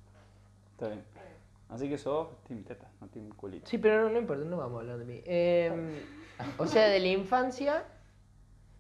Está 0.73 0.87
bien. 0.89 1.05
Así 1.69 1.87
que 1.87 1.97
sos 1.97 2.27
team 2.47 2.63
teta, 2.63 2.89
no 2.99 3.07
team 3.07 3.29
culito. 3.29 3.67
Sí, 3.69 3.77
pero 3.77 4.03
no, 4.03 4.09
no 4.09 4.19
importa, 4.19 4.43
no 4.43 4.57
vamos 4.57 4.77
a 4.77 4.81
hablar 4.81 4.97
de 4.97 5.05
mí. 5.05 5.21
Eh, 5.25 6.03
o 6.57 6.65
sea, 6.65 6.87
de 6.89 6.99
la 6.99 7.07
infancia. 7.07 7.83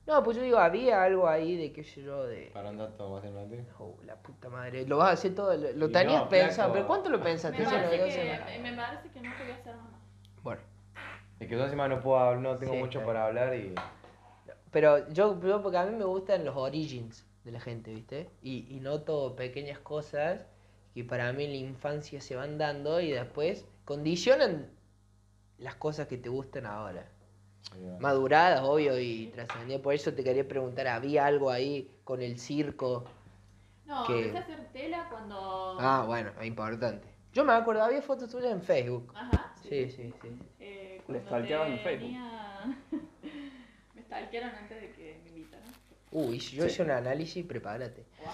No, 0.07 0.23
pues 0.23 0.37
yo 0.37 0.41
digo, 0.43 0.57
había 0.57 1.03
algo 1.03 1.27
ahí 1.27 1.55
de 1.55 1.71
qué 1.71 1.83
sé 1.83 2.01
yo, 2.01 2.23
de. 2.25 2.49
Para 2.51 2.71
un 2.71 2.77
dato 2.79 3.07
más 3.11 3.23
adelante. 3.23 3.63
Oh, 3.77 3.95
la 4.05 4.15
puta 4.15 4.49
madre. 4.49 4.87
Lo 4.87 4.97
vas 4.97 5.09
a 5.09 5.11
hacer 5.11 5.35
todo. 5.35 5.55
Lo, 5.55 5.71
lo 5.71 5.87
Y 5.87 5.91
tenías 5.91 6.23
no, 6.23 6.29
pensado, 6.29 6.73
pero 6.73 6.87
¿cuánto 6.87 7.09
lo 7.09 7.19
Me 7.19 7.25
pensaste? 7.25 7.63
No 7.63 7.69
parece, 7.69 7.91
que, 7.91 8.59
me 8.59 8.73
parece 8.75 9.09
que 9.09 9.21
no 9.21 9.35
quería 9.37 9.61
ser 9.63 9.75
mamá. 9.75 9.99
Bueno, 10.41 10.61
Es 11.39 11.47
que 11.47 11.55
yo 11.55 11.63
encima 11.63 11.87
no 11.87 11.99
puedo 12.01 12.17
hablar, 12.17 12.41
no 12.41 12.55
tengo 12.57 12.73
Sí, 12.73 12.79
mucho 12.79 13.03
para 13.05 13.27
hablar 13.27 13.53
y. 13.53 13.75
pero 14.71 15.07
yo, 15.09 15.39
yo, 15.41 15.61
porque 15.61 15.77
a 15.77 15.85
mí 15.85 15.95
me 15.95 16.05
gustan 16.05 16.43
los 16.43 16.55
origins 16.57 17.23
de 17.43 17.51
la 17.51 17.59
gente, 17.59 17.93
¿viste? 17.93 18.31
Y, 18.41 18.65
y 18.75 18.79
noto 18.79 19.35
pequeñas 19.35 19.77
cosas 19.77 20.47
que 20.93 21.03
para 21.03 21.31
mí 21.33 21.43
en 21.45 21.51
la 21.51 21.57
infancia 21.57 22.21
se 22.21 22.35
van 22.35 22.57
dando 22.57 22.99
y 23.01 23.11
después 23.11 23.65
condicionan 23.85 24.67
las 25.57 25.75
cosas 25.75 26.07
que 26.07 26.17
te 26.17 26.29
gustan 26.29 26.65
ahora. 26.65 27.05
Maduradas, 27.99 28.61
obvio, 28.63 28.99
y 28.99 29.27
trascendidas. 29.27 29.81
Por 29.81 29.93
eso 29.93 30.13
te 30.13 30.23
quería 30.23 30.47
preguntar, 30.47 30.87
¿había 30.87 31.25
algo 31.25 31.51
ahí 31.51 31.91
con 32.03 32.21
el 32.21 32.39
circo? 32.39 33.05
No, 33.85 34.05
Que- 34.05 34.27
empecé 34.27 34.37
a 34.37 34.41
hacer 34.41 34.67
tela 34.71 35.07
cuando. 35.09 35.77
Ah, 35.79 36.03
bueno, 36.07 36.31
importante. 36.43 37.07
Yo 37.33 37.43
me 37.43 37.53
acuerdo, 37.53 37.83
había 37.83 38.01
fotos 38.01 38.29
tuyas 38.29 38.51
en 38.51 38.61
Facebook. 38.61 39.11
Ajá. 39.15 39.53
Sí, 39.61 39.89
sí, 39.91 40.11
sí. 40.21 40.29
Eh, 40.59 40.95
Le 40.97 41.03
cuando 41.03 41.21
stalkeaban 41.27 41.71
en 41.73 41.79
Facebook. 41.79 42.09
me 43.95 44.01
stalkearon 44.03 44.49
antes 44.55 44.81
de 44.81 44.91
que 44.93 45.21
me 45.23 45.29
invitaran. 45.29 45.67
Uy, 46.11 46.39
si 46.39 46.55
yo 46.55 46.63
Sí. 46.63 46.69
hice 46.71 46.83
un 46.83 46.91
análisis, 46.91 47.45
prepárate. 47.45 48.05
Guau. 48.21 48.33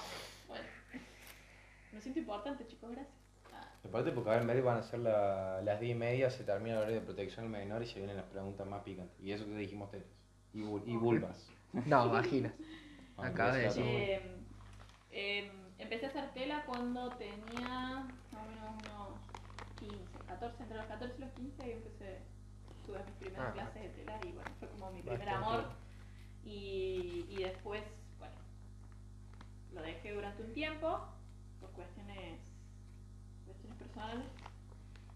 Siento 2.05 2.19
importante, 2.19 2.67
chicos, 2.67 2.91
gracias. 2.91 3.15
Ah, 3.51 3.67
Aparte 3.83 4.11
porque 4.11 4.29
a 4.29 4.33
ver, 4.33 4.43
medio 4.43 4.63
van 4.63 4.77
a 4.77 4.83
ser 4.83 4.99
la- 4.99 5.59
las 5.63 5.79
10 5.79 5.95
y 5.95 5.99
media, 5.99 6.29
se 6.29 6.43
termina 6.43 6.73
el 6.75 6.81
horario 6.81 6.99
de 6.99 7.05
protección 7.05 7.45
al 7.45 7.51
menor 7.51 7.81
y 7.81 7.87
se 7.87 7.97
vienen 7.97 8.15
las 8.15 8.25
preguntas 8.27 8.67
más 8.67 8.83
picantes. 8.83 9.19
Y 9.19 9.31
eso 9.31 9.43
que 9.47 9.55
dijimos 9.55 9.89
tetas. 9.89 10.07
Y, 10.53 10.59
y 10.61 10.95
vulvas. 10.97 11.49
No, 11.87 12.09
vaginas. 12.09 12.53
Acabas 13.17 13.55
de 13.55 13.61
decir. 13.63 13.83
Eh, 13.83 14.21
eh, 15.11 15.51
empecé 15.79 16.05
a 16.05 16.09
hacer 16.09 16.31
tela 16.35 16.63
cuando 16.67 17.09
tenía 17.17 18.05
más 18.31 18.43
o 18.43 18.45
menos 18.49 18.83
unos 18.83 19.19
15, 19.79 20.19
14, 20.27 20.61
entre 20.63 20.77
los 20.77 20.85
14 20.85 21.15
y 21.17 21.21
los 21.21 21.31
15 21.31 21.67
y 21.67 21.71
empecé, 21.71 22.19
tuve 22.85 22.99
mis 23.03 23.15
primeras 23.15 23.47
Ah. 23.49 23.53
clases 23.53 23.81
de 23.81 23.89
tela 23.89 24.19
y 24.23 24.31
bueno, 24.31 24.51
fue 24.59 24.69
como 24.69 24.91
mi 24.91 25.01
primer 25.01 25.27
amor. 25.29 25.65
Y, 26.45 27.25
y 27.29 27.37
después, 27.43 27.81
bueno, 28.19 28.35
lo 29.73 29.81
dejé 29.81 30.13
durante 30.13 30.43
un 30.43 30.53
tiempo 30.53 31.07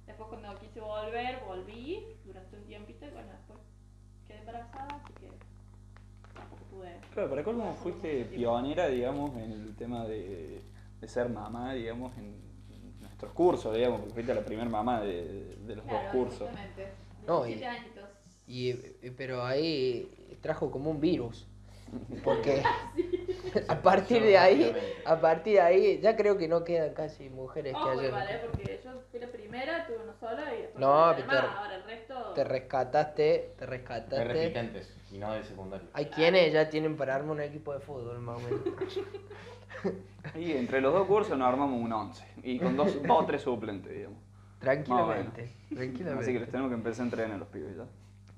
Después 0.08 0.30
cuando 0.30 0.60
quise 0.60 0.80
volver, 0.80 1.40
volví 1.46 2.04
durante 2.26 2.56
un 2.58 2.64
tiempito 2.64 3.06
y 3.06 3.10
bueno, 3.10 3.28
después 3.32 3.60
quedé 4.28 4.40
embarazada, 4.40 4.88
así 5.04 5.14
que 5.20 5.30
tampoco 6.34 6.64
pude. 6.72 7.00
Claro, 7.14 7.30
para 7.30 7.42
hacerlo 7.42 7.74
fuiste 7.74 8.26
pionera, 8.26 8.88
digamos, 8.88 9.36
en 9.36 9.52
el 9.52 9.76
tema 9.76 10.06
de, 10.06 10.62
de 11.02 11.08
ser 11.08 11.30
mamá, 11.30 11.74
digamos, 11.74 12.16
en 12.18 12.40
nuestros 13.02 13.32
cursos, 13.34 13.76
digamos, 13.76 14.00
porque 14.00 14.14
fuiste 14.14 14.34
la 14.34 14.42
primera 14.46 14.70
mamá 14.70 15.02
de, 15.02 15.56
de 15.58 15.76
los 15.76 15.86
Claro, 15.86 16.04
dos 16.04 16.12
cursos. 16.12 16.50
exactamente. 16.50 16.88
No, 17.28 17.46
y- 17.46 17.56
17 17.56 17.78
añitos. 17.78 18.10
Y, 18.48 18.70
eh, 18.70 19.14
pero 19.16 19.46
ahí 19.46 20.38
trajo 20.42 20.72
como 20.72 20.90
un 20.90 21.00
virus. 21.00 21.46
Porque 22.24 22.62
a 23.68 23.82
partir 23.82 24.22
de 24.24 24.38
ahí, 24.38 24.76
a 25.06 25.20
partir 25.20 25.54
de 25.54 25.62
ahí, 25.62 26.00
ya 26.02 26.16
creo 26.16 26.38
que 26.38 26.48
no 26.48 26.64
quedan 26.64 26.94
casi 26.94 27.30
mujeres 27.30 27.74
que 27.74 27.80
Ojo 27.80 27.90
hayan. 27.90 28.06
igual, 28.06 28.28
¿eh? 28.30 28.42
porque 28.46 28.82
yo 28.84 28.92
fui 29.10 29.20
la 29.20 29.28
primera, 29.28 29.88
tuve 29.88 29.98
uno 30.04 30.14
solo 30.20 30.42
y 30.54 30.62
después 30.62 30.80
No, 30.80 31.16
te- 31.16 31.24
ahora 31.24 31.76
el 31.76 31.84
resto... 31.84 32.34
Te 32.36 32.44
rescataste, 32.44 33.54
te 33.58 33.66
De 33.66 33.66
rescataste. 33.66 34.24
repitentes 34.24 34.96
y 35.12 35.18
no 35.18 35.34
de 35.34 35.44
secundario. 35.44 35.88
Hay 35.94 36.06
quienes 36.06 36.54
ya 36.54 36.70
tienen 36.70 36.96
para 36.98 37.16
armar 37.16 37.32
un 37.32 37.42
equipo 37.42 37.74
de 37.74 37.80
fútbol, 37.80 38.20
más 38.20 38.38
o 38.38 38.40
menos. 38.42 38.62
Y 40.36 40.52
entre 40.52 40.82
los 40.82 40.94
dos 40.94 41.08
cursos 41.08 41.38
nos 41.38 41.48
armamos 41.48 41.82
un 41.82 41.92
11. 41.92 42.24
Y 42.44 42.60
con 42.60 42.76
dos, 42.76 43.02
dos 43.02 43.24
o 43.24 43.26
tres 43.26 43.42
suplentes, 43.42 43.94
digamos. 43.94 44.20
Tranquilamente, 44.60 45.42
Así 45.44 45.54
que 45.70 45.76
los 45.76 45.78
tranquilamente. 45.96 46.46
tenemos 46.48 46.70
que 46.70 46.76
empezar 46.76 47.02
a 47.02 47.06
entrenar 47.06 47.32
a 47.32 47.38
los 47.38 47.48
pibes 47.48 47.78
ya. 47.78 47.86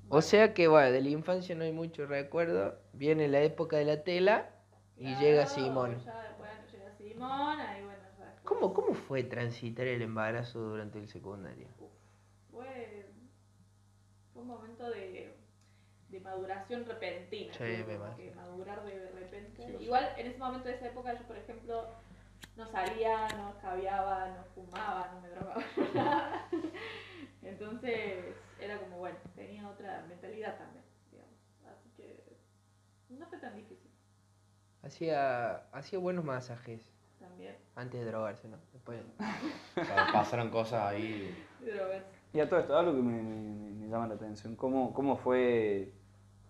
O 0.08 0.20
sea 0.20 0.52
que, 0.54 0.68
bueno, 0.68 0.90
de 0.92 1.00
la 1.00 1.08
infancia 1.08 1.54
no 1.54 1.64
hay 1.64 1.72
mucho 1.72 2.06
recuerdo. 2.06 2.78
Viene 2.92 3.28
la 3.28 3.40
época 3.40 3.76
de 3.76 3.84
la 3.86 4.02
tela 4.02 4.50
y 4.96 5.04
Claro, 5.06 5.20
llega 5.20 5.46
Simón. 5.46 5.98
Ya, 6.04 6.34
bueno, 6.38 6.54
llega 6.70 6.92
Simón, 6.96 7.60
ahí 7.60 7.82
bueno, 7.82 7.98
ya 8.18 8.24
después 8.26 8.42
¿Cómo, 8.44 8.74
¿Cómo 8.74 8.94
fue 8.94 9.22
transitar 9.24 9.86
el 9.86 10.02
embarazo 10.02 10.58
durante 10.60 10.98
el 10.98 11.08
secundario? 11.08 11.66
Fue, 12.50 13.06
fue 14.32 14.42
un 14.42 14.48
momento 14.48 14.90
de, 14.90 15.34
de 16.10 16.20
maduración 16.20 16.84
repentina. 16.84 17.54
Sí, 17.54 17.62
¿no? 17.62 17.86
me 17.86 17.96
Como 17.96 18.16
que 18.16 18.24
imagino. 18.26 18.34
madurar 18.36 18.84
de 18.84 19.10
repente. 19.12 19.66
Sí. 19.78 19.84
Igual 19.84 20.08
en 20.18 20.26
ese 20.26 20.38
momento 20.38 20.68
de 20.68 20.74
esa 20.74 20.88
época 20.88 21.18
yo, 21.18 21.26
por 21.26 21.36
ejemplo, 21.38 21.86
no 22.56 22.66
salía, 22.66 23.28
no 23.38 23.50
escabiaba, 23.50 24.28
no 24.28 24.44
fumaba, 24.54 25.10
no 25.14 25.20
me 25.22 25.28
drogaba. 25.30 25.62
nada. 25.94 26.48
Entonces 27.42 28.24
era 28.64 28.78
como, 28.78 28.98
bueno, 28.98 29.18
tenía 29.34 29.68
otra 29.68 30.04
mentalidad 30.08 30.56
también, 30.58 30.84
digamos. 31.10 31.34
Así 31.72 31.88
que 31.96 32.36
no 33.10 33.26
fue 33.26 33.38
tan 33.38 33.54
difícil 33.54 33.90
Hacía, 34.82 35.68
hacía 35.72 35.98
buenos 35.98 36.24
masajes 36.24 36.82
también. 37.20 37.56
antes 37.76 38.00
de 38.00 38.06
drogarse, 38.06 38.48
¿no? 38.48 38.58
Después. 38.72 39.00
O 39.74 39.84
sea, 39.84 40.06
pasaron 40.12 40.50
cosas 40.50 40.82
ahí. 40.82 41.34
Drogas. 41.60 42.04
Y 42.34 42.40
a 42.40 42.48
todo 42.48 42.60
esto, 42.60 42.76
algo 42.78 42.92
que 42.92 43.00
me, 43.02 43.22
me- 43.22 43.70
me 43.72 43.88
llama 43.88 44.06
la 44.06 44.14
atención. 44.14 44.54
¿Cómo, 44.54 44.92
¿Cómo 44.92 45.16
fue 45.16 45.94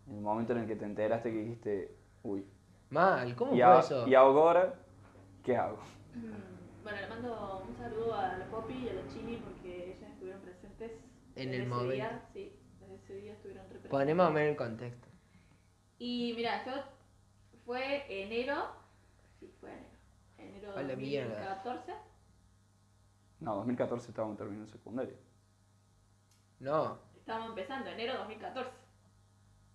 el 0.08 0.20
momento 0.20 0.52
en 0.54 0.60
el 0.60 0.66
que 0.66 0.74
te 0.74 0.84
enteraste 0.84 1.30
que 1.30 1.38
dijiste, 1.38 1.96
uy, 2.24 2.44
Mal, 2.90 3.36
¿cómo 3.36 3.52
y, 3.54 3.60
fue 3.60 3.64
a- 3.64 3.78
eso? 3.78 4.08
y 4.08 4.14
ahora, 4.16 4.74
¿qué 5.44 5.56
hago? 5.56 5.78
Mm, 6.14 6.82
Bueno, 6.82 7.00
le 7.00 7.06
mando 7.08 7.64
un 7.68 7.76
saludo 7.76 8.14
a 8.14 8.36
la 8.38 8.46
Poppy 8.46 8.74
y 8.74 8.88
a 8.88 8.94
la 8.94 9.06
Chini 9.08 9.36
porque 9.36 9.92
ellas 9.96 10.10
estuvieron 10.10 10.42
presentes 10.42 10.90
En 11.34 11.50
desde 11.50 11.56
el 11.56 11.62
ese 11.62 11.70
momento. 11.70 11.94
Día, 11.94 12.28
sí, 12.32 12.52
desde 12.80 12.94
ese 12.94 13.14
día 13.16 13.32
estuvieron. 13.32 13.66
Ponemos 13.90 14.26
a 14.26 14.30
ver 14.30 14.48
el 14.48 14.56
contexto. 14.56 15.08
Y 15.98 16.32
mira, 16.36 16.64
yo 16.64 16.72
fue 17.64 18.04
enero, 18.08 18.66
sí, 19.38 19.52
fue 19.60 19.70
enero, 20.38 20.78
enero 20.78 20.96
mierda. 20.98 21.54
2014. 21.62 21.92
No, 23.40 23.56
2014 23.56 24.08
estábamos 24.10 24.36
terminando 24.36 24.70
secundario. 24.70 25.16
No, 26.60 26.98
Estábamos 27.16 27.50
empezando, 27.50 27.88
enero 27.90 28.14
2014. 28.18 28.81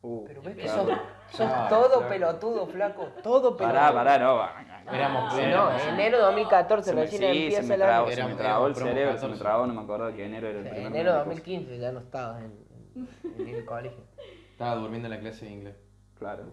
Uh, 0.01 0.23
pero 0.27 0.41
ves 0.41 0.55
que 0.55 0.67
sos, 0.67 0.87
sos 1.31 1.41
Ah, 1.51 1.67
todo 1.69 1.87
claro. 1.99 2.07
pelotudo, 2.09 2.67
flaco. 2.67 3.07
Todo 3.23 3.57
pelotudo. 3.57 3.79
Pará, 3.79 3.93
pará, 3.93 4.19
no. 4.19 4.67
Éramos 4.93 5.33
plenos. 5.33 5.73
no, 5.73 5.89
enero 5.93 6.19
2014 6.19 6.89
Se 6.89 6.95
me, 6.95 7.01
recién 7.01 7.21
sí, 7.21 7.27
se 7.27 7.31
empieza 7.43 7.63
me 7.63 7.73
el 7.75 7.81
trabó, 7.81 8.11
se 8.11 8.23
me 8.23 8.35
trabó 8.35 8.67
el 8.67 8.75
cerebro, 8.75 9.11
se 9.17 9.25
me 9.27 9.33
14. 9.33 9.39
trabó, 9.43 9.67
no 9.67 9.73
me 9.73 9.81
acordaba 9.81 10.13
que 10.13 10.25
enero 10.25 10.47
era 10.47 10.57
O 10.57 10.61
el 10.61 10.63
sea, 10.63 10.73
primer 10.73 10.91
enero 10.95 11.11
mes 11.11 11.23
de 11.23 11.29
2015 11.29 11.77
ya 11.79 11.91
no 11.91 11.99
estabas 11.99 12.43
en, 12.43 13.47
el 13.47 13.65
colegio. 13.65 14.03
Estaba 14.51 14.75
durmiendo 14.75 15.07
en 15.07 15.13
la 15.13 15.19
clase 15.19 15.45
de 15.45 15.51
inglés. 15.51 15.75
Claro. 16.17 16.43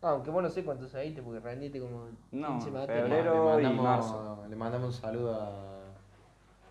Aunque 0.00 0.30
vos 0.30 0.42
no 0.42 0.48
sé 0.48 0.64
cuántos 0.64 0.90
saliste 0.90 1.22
porque 1.22 1.40
rendiste 1.40 1.78
como 1.78 2.06
15 2.06 2.16
No, 2.32 2.60
febrero. 2.60 3.60
y 3.60 3.66
marzo. 3.74 4.44
le 4.48 4.56
mandamos 4.56 4.88
un 4.96 5.00
saludo 5.00 5.34
a, 5.34 5.71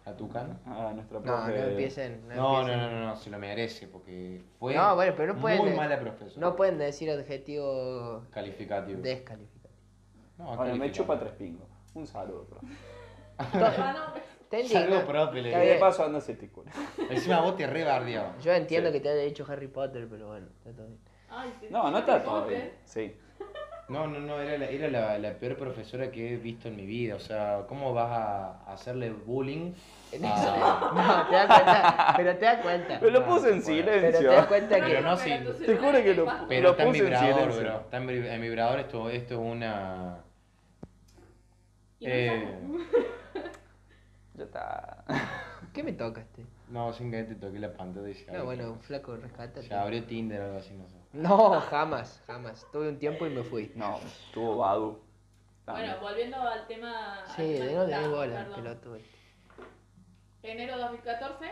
a 0.06 0.14
Tucán. 0.14 0.60
A 0.66 0.92
nuestra 0.94 1.20
No, 1.20 1.24
profe. 1.24 1.52
no 1.60 1.64
empiecen. 1.68 2.28
No, 2.28 2.36
No, 2.36 2.52
no, 2.52 2.60
empiecen. 2.62 2.82
no, 2.82 3.00
no, 3.00 3.06
no, 3.08 3.16
se 3.16 3.30
lo 3.30 3.38
merece 3.40 3.88
porque 3.88 4.42
fue 4.60 4.74
No, 4.76 4.96
bueno, 4.96 5.14
pero 5.16 5.34
no 5.34 5.40
pueden 5.42 5.60
muy 5.60 5.70
de- 5.72 5.76
mala 5.76 6.00
profesora. 6.00 6.40
No 6.48 6.56
pueden 6.56 6.78
decir 6.78 7.10
adjetivo 7.12 8.24
Calificativo. 8.32 9.02
descalificativo. 9.02 9.62
No, 10.38 10.56
Bueno, 10.58 10.76
me 10.76 10.92
chupa 10.92 11.20
tres 11.20 11.34
pingos. 11.34 11.68
Un 11.94 12.08
saludo, 12.08 12.46
profe. 12.46 12.68
Ah, 13.38 14.14
Saludo 14.68 15.06
profe, 15.08 15.42
le 15.42 15.58
de 15.58 15.76
paso 15.80 16.04
anda 16.04 16.18
ese 16.20 16.36
tico. 16.36 16.66
Encima 17.10 17.40
vos 17.42 17.56
te 17.56 17.66
rebardeaba. 17.68 18.38
Yo 18.40 18.52
entiendo 18.54 18.90
Sí. 18.90 18.94
que 18.94 19.00
te 19.02 19.10
haya 19.10 19.22
dicho 19.22 19.46
Harry 19.48 19.68
Potter, 19.68 20.08
pero 20.10 20.28
bueno, 20.28 20.48
está 20.58 20.72
todo 20.74 20.88
bien. 20.88 21.00
ay, 21.30 21.54
No, 21.70 21.90
no 21.90 22.00
está 22.00 22.22
todo 22.24 22.46
bien. 22.48 22.74
Sí. 22.84 23.16
No, 23.92 24.08
no, 24.08 24.20
no, 24.20 24.40
era, 24.40 24.58
la, 24.58 24.66
era 24.70 24.88
la, 24.90 25.18
la 25.20 25.34
peor 25.34 25.58
profesora 25.58 26.10
que 26.12 26.34
he 26.34 26.38
visto 26.38 26.68
en 26.70 26.76
mi 26.78 26.86
vida. 26.86 27.16
O 27.16 27.20
sea, 27.20 27.66
¿cómo 27.68 27.94
vas 27.94 28.10
a 28.12 28.72
hacerle 28.72 29.12
bullying? 29.12 29.74
En 30.14 30.26
a- 30.26 30.34
eso- 30.34 30.56
No, 30.96 31.28
te 31.28 31.36
das 31.36 31.48
cuenta, 31.48 32.14
pero 32.18 32.38
te 32.38 32.46
das 32.46 32.62
cuenta. 32.62 33.00
Pero 33.00 33.12
lo 33.12 33.20
No, 33.22 33.26
puse 33.28 33.52
en 33.54 33.62
puede. 33.62 33.84
Pero 33.84 34.02
te 34.02 34.02
das 34.12 34.16
silencio. 34.22 34.48
cuenta 34.48 34.76
Pero 34.76 34.86
que. 34.86 34.92
Pero 34.94 35.02
no, 35.10 35.18
sí. 35.18 35.34
Te 35.66 35.78
juro 35.78 35.92
que 36.04 36.14
lo- 36.16 36.48
Pero 36.48 36.62
Lo 36.64 36.70
está 36.72 36.84
en 36.84 36.90
puse 36.90 37.00
en 37.00 37.06
vibrador, 37.06 37.36
silencio. 37.40 37.62
bro. 37.64 37.80
Está 37.82 37.98
en, 37.98 38.08
vibra- 38.08 38.34
en 38.36 38.42
vibrador, 38.42 38.80
esto, 38.80 39.10
esto 39.10 39.34
es 39.34 39.40
una... 39.40 40.18
Eh. 42.00 42.58
Ya 44.36 44.46
está. 44.46 45.04
¿Qué 45.74 45.84
me 45.84 45.92
tocaste? 45.94 46.46
no, 46.70 46.94
sin 46.94 47.12
que 47.12 47.24
te 47.24 47.36
toqué 47.36 47.60
la 47.60 47.74
pantalla 47.74 48.08
No, 48.32 48.46
bueno, 48.46 48.78
flaco, 48.82 49.18
rescate. 49.18 49.62
Se 49.62 49.74
abrió 49.74 50.04
Tinder 50.06 50.40
o 50.42 50.46
algo 50.46 50.58
así, 50.60 50.74
no 50.74 50.88
sé. 50.88 50.96
No, 51.14 51.60
jamás, 51.62 52.22
jamás. 52.26 52.66
Tuve 52.72 52.90
un 52.90 52.98
tiempo 53.00 53.26
y 53.26 53.30
me 53.30 53.44
fui. 53.44 53.72
No, 53.76 53.98
estuvo 53.98 54.58
Badu. 54.58 55.00
Bueno, 55.66 56.00
volviendo 56.02 56.38
al 56.38 56.68
tema. 56.68 57.24
Sí, 57.36 57.42
al 57.42 57.48
tema 57.48 57.52
de 57.54 57.68
que 57.70 57.76
no 57.76 57.84
estábamos, 57.84 58.18
bola, 58.18 58.56
pelotudo. 58.56 58.98
Enero 60.44 60.78
2014. 60.78 61.46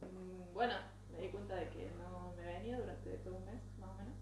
mm, 0.00 0.54
Bueno, 0.54 0.74
me 1.12 1.18
di 1.20 1.28
cuenta 1.28 1.54
de 1.54 1.68
que 1.68 1.90
no 1.98 2.32
me 2.36 2.44
venía 2.44 2.78
durante 2.78 3.10
todo 3.18 3.36
un 3.36 3.44
mes, 3.46 3.60
más 3.78 3.90
o 3.90 3.94
menos. 3.94 4.14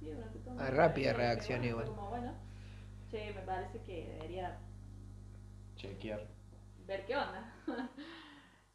Sí, 0.00 0.10
durante 0.10 0.38
todo 0.40 0.54
un 0.54 0.60
Ah, 0.60 0.64
mes. 0.64 0.74
rápida 0.74 1.12
reacción 1.12 1.58
bueno, 1.60 1.70
igual. 1.70 1.86
Como, 1.86 2.08
bueno, 2.10 2.32
che, 3.10 3.32
me 3.32 3.40
parece 3.42 3.80
que 3.82 4.06
debería 4.14 4.58
Chequear. 5.76 6.26
ver 6.86 7.06
qué 7.06 7.16
onda. 7.16 7.52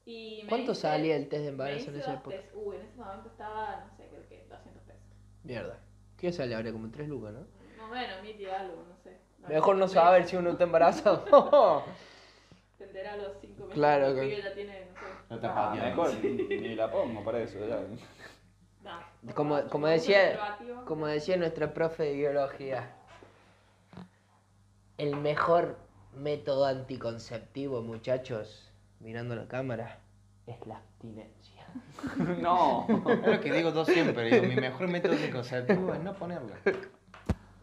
y 0.06 0.42
me 0.44 0.50
¿Cuánto 0.50 0.72
hice- 0.72 0.82
salía 0.82 1.16
el 1.18 1.30
test 1.30 1.44
de 1.44 1.50
embarazo 1.50 1.76
en 1.76 1.90
hice 1.90 2.00
esa 2.00 2.14
época? 2.14 2.36
test. 2.36 2.54
Uy, 2.56 2.76
en 2.78 2.82
ese 2.82 2.98
momento 2.98 3.30
estaba, 3.30 3.86
no 3.86 3.96
sé, 3.98 4.08
creo 4.10 4.28
que 4.28 4.46
200 4.50 4.84
pesos. 4.84 5.02
Mierda. 5.44 5.78
¿Qué 6.18 6.32
sale 6.32 6.56
ahora? 6.56 6.72
Como 6.72 6.90
3 6.92 7.08
lucas, 7.10 7.34
¿no? 7.34 7.40
No, 7.78 7.88
bueno, 7.90 8.14
mil 8.22 8.40
y 8.40 8.46
algo, 8.46 8.84
no 8.88 8.96
sé. 9.04 9.18
Mejor 9.48 9.76
no 9.78 9.88
saber 9.88 10.26
si 10.28 10.36
uno 10.36 10.52
está 10.52 10.64
embarazado. 10.66 11.26
Te 12.78 12.84
enterás 12.86 13.14
a 13.14 13.18
los 13.18 13.32
5 13.42 13.54
meses. 13.62 13.74
Claro, 13.74 14.16
que 14.16 14.42
ya 14.42 14.54
tiene, 14.54 14.86
no 14.86 15.00
sé. 15.00 15.06
No 15.30 15.40
te 15.40 15.48
Ah, 15.48 15.72
mejor 15.76 16.14
ni 16.24 16.76
la 16.76 16.92
pongo 16.92 17.24
para 17.24 17.40
eso. 17.40 17.58
Ya. 17.68 17.80
No, 19.24 19.34
Como- 19.36 19.62
no, 19.62 19.68
como 19.70 19.88
no, 19.88 19.92
decía-. 19.94 20.58
Como 20.86 21.08
decía 21.08 21.38
nuestra 21.38 21.74
profe 21.74 22.04
de 22.04 22.14
biología, 22.14 22.96
el 24.98 25.16
mejor 25.16 25.78
método 26.16 26.66
anticonceptivo, 26.66 27.82
muchachos, 27.82 28.72
mirando 29.00 29.36
la 29.36 29.48
cámara, 29.48 30.00
es 30.48 30.66
la 30.68 30.78
abstinencia. 30.78 31.51
No. 32.42 32.88
Es 32.90 33.28
lo 33.28 33.42
que 33.42 33.52
digo 33.54 33.74
yo 33.74 33.86
siempre, 33.86 34.24
digo, 34.26 34.44
mi 34.48 34.56
mejor 34.56 34.88
método 34.88 35.14
anticonceptivo 35.14 35.94
es 35.94 36.00
no 36.02 36.14
ponerlo. 36.16 36.54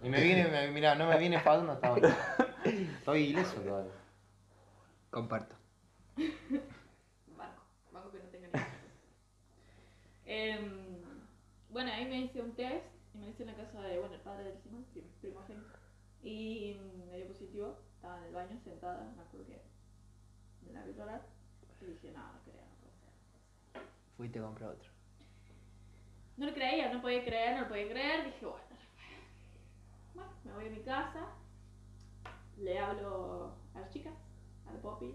Y 0.02 0.09
me 0.09 0.20
viene, 0.22 0.46
me- 0.48 0.68
mira, 0.70 0.94
no 0.94 1.06
me 1.09 1.18
viene 1.18 1.40
falando 1.40 1.72
hasta 1.72 1.88
ahora. 1.88 2.16
Estoy 2.64 3.22
ileso 3.24 3.61
todavía. 3.61 3.92
Comparto. 5.11 5.54
Banco, 7.36 7.62
banco 7.92 8.11
que 8.12 8.18
no 8.18 8.24
tenga 8.30 8.48
Em, 10.26 10.98
Bueno, 11.70 11.90
ahí 11.92 12.04
me 12.06 12.20
hice 12.20 12.40
un 12.40 12.52
test 12.52 12.84
y 13.14 13.18
me 13.18 13.28
hice 13.30 13.42
en 13.42 13.48
la 13.48 13.54
casa 13.56 13.80
de, 13.82 13.98
bueno, 13.98 14.14
el 14.14 14.20
padre 14.20 14.44
del 14.44 14.59
Simón, 14.62 14.84
prim- 14.92 15.04
primogénito. 15.20 15.66
Y 16.22 16.76
me 17.09 17.16
dio 17.16 17.26
positivo, 17.28 17.78
estaba 17.96 18.18
en 18.18 18.24
el 18.24 18.34
baño 18.34 18.59
sentada, 18.64 19.12
me 19.16 19.22
acuerdo 19.22 19.46
que 19.46 19.61
me 20.66 20.72
la 20.72 20.84
vi 20.84 20.92
llorar. 20.94 21.22
Y 21.80 21.84
dije, 21.86 22.11
no, 22.12 22.18
no 22.20 22.38
creo, 22.44 22.54
no 22.62 22.76
puede 22.80 22.94
ser. 24.19 24.25
Fuiste 24.27 24.39
a 24.39 24.43
comprar 24.43 24.71
otro. 24.71 24.91
No 26.37 26.47
lo 26.47 26.55
creía, 26.55 26.93
no 26.93 27.01
podía 27.01 27.25
creer, 27.25 27.55
no 27.57 27.62
lo 27.62 27.69
podía 27.69 27.89
creer. 27.89 28.25
Dije, 28.27 28.47
bueno. 28.47 28.62
Bueno, 30.14 30.31
me 30.45 30.53
voy 30.53 30.66
a 30.66 30.71
mi 30.71 30.81
casa, 30.83 31.27
le 32.59 32.79
hablo 32.79 33.53
a 33.75 33.81
las 33.81 33.91
chicas, 33.91 34.14
a 34.69 34.73
la 34.73 34.81
Poppy, 34.81 35.14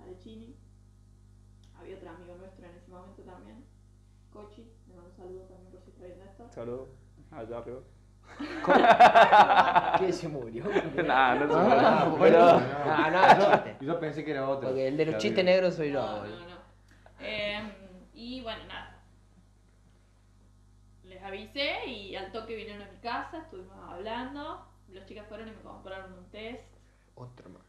a 0.00 0.06
la 0.06 0.18
Chini, 0.18 0.54
había 1.78 1.96
otro 1.96 2.10
amigo 2.10 2.36
nuestro 2.36 2.66
en 2.66 2.74
ese 2.76 2.90
momento 2.90 3.22
también, 3.22 3.64
Cochi, 4.32 4.70
le 4.88 4.94
mando 4.94 5.10
un 5.10 5.16
saludo 5.16 5.42
también 5.44 5.70
por 5.72 5.82
si 5.82 5.90
está 5.90 6.04
viendo 6.06 6.24
esto. 6.24 6.48
Saludos. 6.50 6.88
Allá 7.30 7.58
arriba. 7.58 7.80
¿Qué 9.98 10.12
se 10.12 10.28
murió? 10.28 10.64
Nah, 11.04 11.34
no 11.34 11.48
se 11.48 11.54
Ah. 11.58 12.16
Pero- 12.18 12.60
No, 12.60 13.10
no, 13.10 13.52
chiste. 13.64 13.76
Yo 13.84 14.00
pensé 14.00 14.24
que 14.24 14.30
era 14.30 14.48
otro. 14.48 14.68
Porque 14.68 14.88
el 14.88 14.96
de 14.96 15.06
los 15.06 15.16
chistes 15.18 15.44
negros 15.44 15.74
soy 15.74 15.92
yo. 15.92 16.00
No, 16.00 16.24
no, 16.26 16.38
no. 16.46 16.60
Em, 17.20 17.70
y 18.20 18.42
bueno, 18.42 18.66
nada. 18.66 19.02
Les 21.04 21.22
avisé 21.22 21.86
y 21.86 22.14
al 22.14 22.30
toque 22.32 22.54
vinieron 22.54 22.82
a 22.82 22.90
mi 22.92 22.98
casa, 22.98 23.38
estuvimos 23.38 23.76
hablando. 23.78 24.66
Las 24.90 25.06
chicas 25.06 25.26
fueron 25.26 25.48
y 25.48 25.52
me 25.52 25.62
compraron 25.62 26.12
un 26.12 26.30
test. 26.30 26.62
Otro 27.14 27.48
más. 27.48 27.62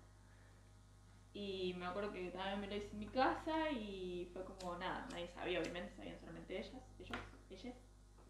Y 1.33 1.73
me 1.77 1.85
acuerdo 1.85 2.11
que 2.11 2.29
también 2.31 2.59
me 2.59 2.67
lo 2.67 2.75
hice 2.75 2.91
en 2.91 2.99
mi 2.99 3.07
casa 3.07 3.71
y 3.71 4.29
fue 4.33 4.43
como 4.43 4.75
nada, 4.75 5.07
nadie 5.11 5.29
sabía, 5.29 5.61
obviamente, 5.61 5.95
sabían 5.95 6.19
solamente 6.19 6.59
ellas, 6.59 6.83
ellos, 6.99 7.17
ellas. 7.49 7.75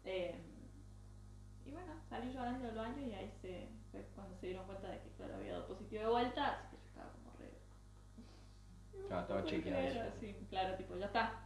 Em, 0.04 0.40
y 1.66 1.72
bueno, 1.72 1.92
salí 2.08 2.32
llorando 2.32 2.64
del 2.64 2.76
baño 2.76 3.04
y 3.04 3.12
ahí 3.14 3.32
se, 3.40 3.66
fue 3.90 4.06
cuando 4.14 4.36
se 4.36 4.46
dieron 4.46 4.64
cuenta 4.66 4.88
de 4.88 5.00
que 5.00 5.10
claro 5.16 5.34
había 5.34 5.54
dado 5.54 5.66
positivo 5.66 6.02
de 6.02 6.08
vuelta, 6.08 6.52
así 6.52 6.68
que 6.70 6.76
yo 6.76 6.88
estaba 6.88 7.10
como 7.10 7.32
re. 7.36 7.50
Ya, 9.10 9.20
estaba 9.20 9.26
¿Puedo 9.42 9.44
chequeado 9.46 9.82
eso. 9.82 10.00
Sí, 10.20 10.36
claro, 10.48 10.76
tipo, 10.76 10.96
ya 10.96 11.06
está. 11.06 11.44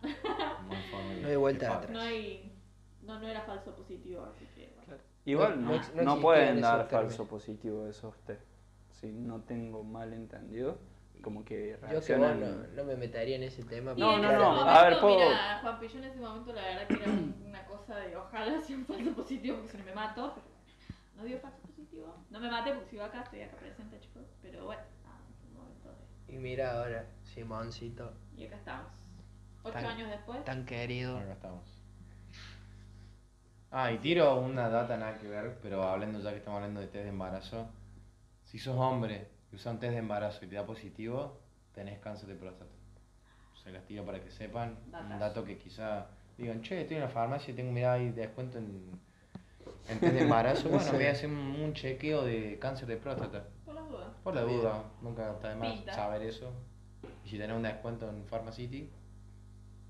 No 1.22 1.28
hay 1.28 1.36
vuelta 1.36 1.76
atrás. 1.76 1.90
No 1.90 2.00
hay. 2.00 2.52
No, 3.02 3.18
no 3.20 3.28
era 3.28 3.40
falso 3.42 3.74
positivo, 3.74 4.24
así 4.24 4.46
que 4.54 4.72
bueno. 4.76 5.02
Igual 5.24 5.64
No- 5.64 5.80
no, 5.94 6.02
no 6.16 6.20
pueden 6.20 6.60
dar 6.60 6.86
términos. 6.88 7.16
falso 7.16 7.26
positivo 7.28 7.86
esos 7.86 8.16
test. 8.20 8.42
Si 8.90 9.08
no 9.12 9.40
tengo 9.42 9.82
mal 9.84 10.12
entendido, 10.12 10.78
como 11.22 11.44
que 11.44 11.70
Yo 11.72 11.80
que 11.80 11.86
vos 11.86 11.90
reaccionan. 11.90 12.40
no, 12.40 12.66
no 12.76 12.84
me 12.84 12.96
metería 12.96 13.36
en 13.36 13.42
ese 13.42 13.62
tema. 13.64 13.94
No, 13.96 14.18
no, 14.18 14.32
no, 14.32 14.44
momento, 14.50 14.70
a 14.70 14.88
ver, 14.88 15.00
puedo- 15.00 15.16
Mira, 15.18 15.58
Juanpi, 15.62 15.88
yo 15.88 15.98
en 15.98 16.04
ese 16.04 16.20
momento 16.20 16.52
la 16.52 16.62
verdad 16.62 16.86
que 16.88 16.94
era 16.94 17.04
un- 17.06 17.42
una 17.46 17.64
cosa 17.66 17.96
de 17.96 18.16
ojalá 18.16 18.62
sea 18.62 18.76
un 18.76 18.86
falso 18.86 19.12
positivo 19.14 19.56
porque 19.56 19.72
si 19.72 19.78
no 19.78 19.84
me 19.84 19.94
mato, 19.94 20.32
pero 20.34 20.46
no 21.16 21.24
dio 21.24 21.38
falso 21.40 21.58
positivo. 21.66 22.14
No 22.30 22.40
me 22.40 22.50
maté 22.50 22.72
porque 22.72 22.90
sigo 22.90 23.02
acá, 23.04 23.22
estoy 23.22 23.42
acá 23.42 23.56
presente, 23.56 23.98
chicos. 24.00 24.22
Pero 24.42 24.64
bueno, 24.66 24.82
nada, 25.04 25.18
fue 25.40 25.48
un 25.50 25.56
momento 25.56 25.88
de. 25.90 26.15
Y 26.28 26.36
mira 26.38 26.72
ahora, 26.78 27.06
Simoncito, 27.24 28.12
Y 28.36 28.46
acá 28.46 28.56
estamos. 28.56 28.92
Ocho 29.62 29.72
Tan- 29.74 29.84
años 29.86 30.08
después. 30.10 30.44
tan 30.44 30.64
querido. 30.64 31.16
Acá 31.18 31.32
estamos. 31.32 31.64
Ah, 33.70 33.92
y 33.92 33.98
tiro 33.98 34.36
una 34.40 34.68
data 34.68 34.96
nada 34.96 35.18
que 35.18 35.26
ver, 35.28 35.58
pero 35.62 35.82
hablando 35.82 36.20
ya 36.20 36.30
que 36.30 36.36
estamos 36.38 36.58
hablando 36.58 36.80
de 36.80 36.86
test 36.86 37.04
de 37.04 37.10
embarazo. 37.10 37.68
Si 38.44 38.58
sos 38.58 38.76
hombre 38.76 39.28
y 39.52 39.56
usas 39.56 39.74
un 39.74 39.80
test 39.80 39.92
de 39.92 39.98
embarazo 39.98 40.44
y 40.44 40.48
te 40.48 40.54
da 40.54 40.64
positivo, 40.64 41.40
tenés 41.74 41.98
cáncer 41.98 42.28
de 42.28 42.36
próstata. 42.36 42.70
Se 43.62 43.72
las 43.72 43.84
tiro 43.84 44.04
para 44.04 44.22
que 44.22 44.30
sepan. 44.30 44.78
Un 44.92 45.18
dato 45.18 45.44
que 45.44 45.58
quizá 45.58 46.06
digan, 46.38 46.62
che, 46.62 46.82
estoy 46.82 46.96
en 46.96 47.02
la 47.02 47.08
farmacia 47.08 47.52
y 47.52 47.56
tengo, 47.56 47.72
mirá, 47.72 47.94
ahí 47.94 48.10
descuento 48.10 48.58
en, 48.58 48.88
en 49.88 49.98
test 50.00 50.12
de 50.14 50.20
embarazo. 50.22 50.68
Bueno, 50.70 50.92
voy 50.92 51.06
a 51.06 51.10
hacer 51.10 51.28
un, 51.28 51.36
un 51.36 51.72
chequeo 51.74 52.24
de 52.24 52.58
cáncer 52.60 52.86
de 52.86 52.96
próstata. 52.98 53.44
Por 54.24 54.34
la 54.34 54.42
duda, 54.42 54.84
nunca 55.02 55.30
está 55.32 55.50
de 55.50 55.56
más 55.56 55.72
Pinta. 55.72 55.92
saber 55.94 56.22
eso. 56.22 56.50
Y 57.24 57.28
si 57.28 57.38
tenés 57.38 57.56
un 57.56 57.62
descuento 57.62 58.08
en 58.08 58.24
Pharmacity, 58.24 58.90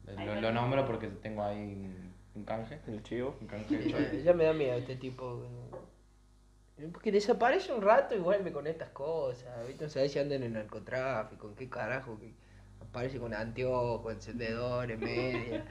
lo, 0.06 0.40
lo 0.40 0.52
nombro 0.52 0.84
porque 0.86 1.08
tengo 1.08 1.42
ahí 1.42 1.58
un, 1.58 2.12
un 2.34 2.44
canje. 2.44 2.80
El 2.86 3.02
chivo. 3.02 3.36
Un 3.40 3.46
canje 3.46 3.76
de 3.78 3.90
Ya, 3.90 3.98
choque. 4.04 4.22
ya 4.22 4.32
me 4.34 4.44
da 4.44 4.52
miedo 4.52 4.74
este 4.76 4.96
tipo. 4.96 5.42
Porque 6.92 7.10
desaparece 7.10 7.72
un 7.72 7.80
rato 7.80 8.14
y 8.14 8.18
vuelve 8.18 8.52
con 8.52 8.66
estas 8.66 8.90
cosas. 8.90 9.66
¿viste? 9.66 9.84
No 9.84 9.90
sabes 9.90 10.12
si 10.12 10.18
andan 10.18 10.42
en 10.42 10.52
narcotráfico, 10.52 11.48
en 11.48 11.54
qué 11.54 11.68
carajo. 11.70 12.18
Que 12.18 12.34
aparece 12.82 13.18
con 13.18 13.32
anteojos, 13.32 14.12
encendedores, 14.12 14.98
media. 14.98 15.64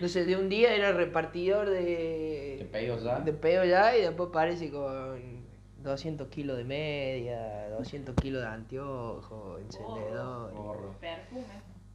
No 0.00 0.08
sé, 0.08 0.24
de 0.26 0.36
un 0.36 0.48
día 0.48 0.74
era 0.74 0.92
repartidor 0.92 1.68
de. 1.70 2.56
¿De 2.58 2.64
pedos 2.70 3.02
ya? 3.02 3.20
De 3.20 3.32
peo 3.32 3.64
ya 3.64 3.96
y 3.96 4.02
después 4.02 4.28
aparece 4.28 4.70
con 4.70 5.39
200 5.82 6.28
kilos 6.28 6.56
de 6.58 6.64
media, 6.64 7.68
200 7.70 8.14
kilos 8.16 8.42
de 8.42 8.48
anteojos, 8.48 9.60
encendedor. 9.60 10.52
Gorro, 10.52 10.94
Perfume. 11.00 11.44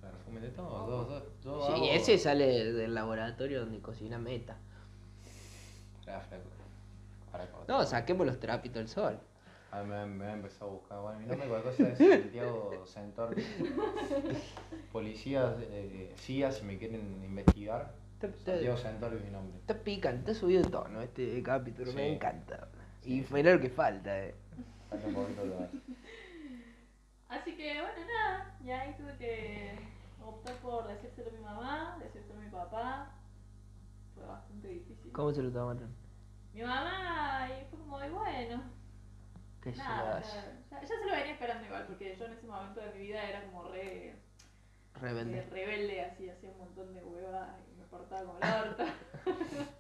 perfume 0.02 0.40
de 0.42 0.50
todo. 0.50 0.88
Dos, 0.88 1.08
dos, 1.10 1.24
dos 1.44 1.66
Sí, 1.68 1.74
hago- 1.74 1.92
ese 1.92 2.18
sale 2.18 2.74
del 2.74 2.94
laboratorio 2.96 3.62
donde 3.62 3.80
cocina 3.80 4.18
Meta. 4.18 4.58
No, 7.68 7.84
saquemos 7.86 8.26
los 8.26 8.40
trapitos 8.40 8.76
del 8.78 8.88
sol. 8.88 9.20
Ah, 9.72 9.84
me, 9.84 10.06
me 10.06 10.26
he 10.26 10.32
empezado 10.32 10.72
a 10.72 10.74
buscar. 10.74 11.02
Bueno, 11.02 11.20
mi 11.20 11.26
nombre 11.26 11.48
cualquier 11.50 11.76
cosa 11.76 11.90
es 12.04 12.22
Santiago 12.22 12.86
Centor. 12.86 13.36
Policías, 14.92 15.56
eh, 15.60 16.14
CIA, 16.18 16.52
si 16.52 16.64
me 16.64 16.78
quieren 16.78 17.22
investigar. 17.26 17.94
Santiago 18.22 18.78
Centor 18.78 19.14
es 19.16 19.24
mi 19.24 19.32
nombre. 19.32 19.58
Está 19.60 19.74
picante, 19.78 20.32
está 20.32 20.34
subido 20.40 20.64
de 20.64 20.70
tono 20.70 21.02
este 21.02 21.44
capítulo, 21.44 21.92
me 21.94 22.14
encanta. 22.14 22.70
Y 23.06 23.22
fue 23.24 23.44
lo 23.44 23.60
que 23.60 23.70
falta, 23.70 24.24
eh. 24.24 24.36
Falta 24.90 25.08
un 25.08 25.14
poquito 25.14 25.44
de... 25.44 25.70
Así 27.30 27.56
que 27.56 27.82
bueno, 27.82 28.06
nada. 28.14 28.58
Y 28.64 28.72
ahí 28.72 28.96
tuve 28.98 29.16
que 29.18 29.78
optar 30.24 30.56
por 30.58 30.88
decírselo 30.88 31.30
a 31.30 31.34
mi 31.34 31.40
mamá, 31.40 31.98
decírselo 32.00 32.40
a 32.40 32.44
mi 32.44 32.50
papá. 32.50 33.12
Fue 34.14 34.26
bastante 34.26 34.68
difícil. 34.68 35.12
¿Cómo 35.12 35.34
se 35.34 35.44
lo 35.44 35.52
tomaron? 35.52 35.94
Mi 36.54 36.62
mamá 36.62 37.50
y 37.50 37.66
fue 37.70 37.80
como, 37.80 38.04
y 38.04 38.10
bueno, 38.10 38.64
¿Qué 39.62 39.72
nada, 39.74 40.22
ya, 40.22 40.82
ya 40.82 40.88
se 40.88 41.06
lo 41.06 41.12
venía 41.12 41.34
esperando 41.34 41.66
igual, 41.66 41.86
porque 41.88 42.16
yo 42.16 42.26
en 42.26 42.34
ese 42.34 42.46
momento 42.48 42.80
de 42.82 42.92
mi 42.94 43.08
vida 43.08 43.28
era 43.28 43.44
como 43.46 43.64
re, 43.70 44.16
Rebelde. 45.02 45.42
re 45.42 45.50
rebelde, 45.50 46.02
así, 46.06 46.30
hacía 46.30 46.52
un 46.52 46.60
montón 46.60 46.94
de 46.94 47.04
huevas 47.04 47.50
y 47.74 47.76
me 47.78 47.86
portaba 47.86 48.26
como 48.26 48.40
el 48.40 48.70
orto. 48.70 48.84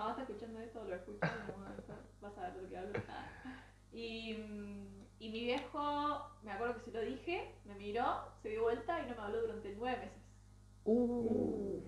mamá 0.00 0.10
está 0.10 0.22
escuchando 0.22 0.60
esto, 0.60 0.84
lo 0.84 0.94
algún 0.94 1.60
momento 1.60 1.94
vas 2.20 2.38
a 2.38 2.40
ver 2.42 2.54
de 2.54 2.62
lo 2.62 2.68
que 2.68 2.76
hablo. 2.78 3.00
Ah. 3.08 3.26
Y, 3.92 4.30
y 5.18 5.28
mi 5.30 5.40
viejo, 5.46 6.30
me 6.44 6.52
acuerdo 6.52 6.74
que 6.76 6.80
se 6.82 6.92
lo 6.92 7.00
dije, 7.00 7.56
me 7.64 7.74
miró, 7.74 8.22
se 8.40 8.50
dio 8.50 8.62
vuelta 8.62 9.02
y 9.02 9.08
no 9.10 9.16
me 9.16 9.22
habló 9.22 9.40
durante 9.40 9.74
nueve 9.74 9.98
meses. 9.98 10.22
Uh, 10.84 11.80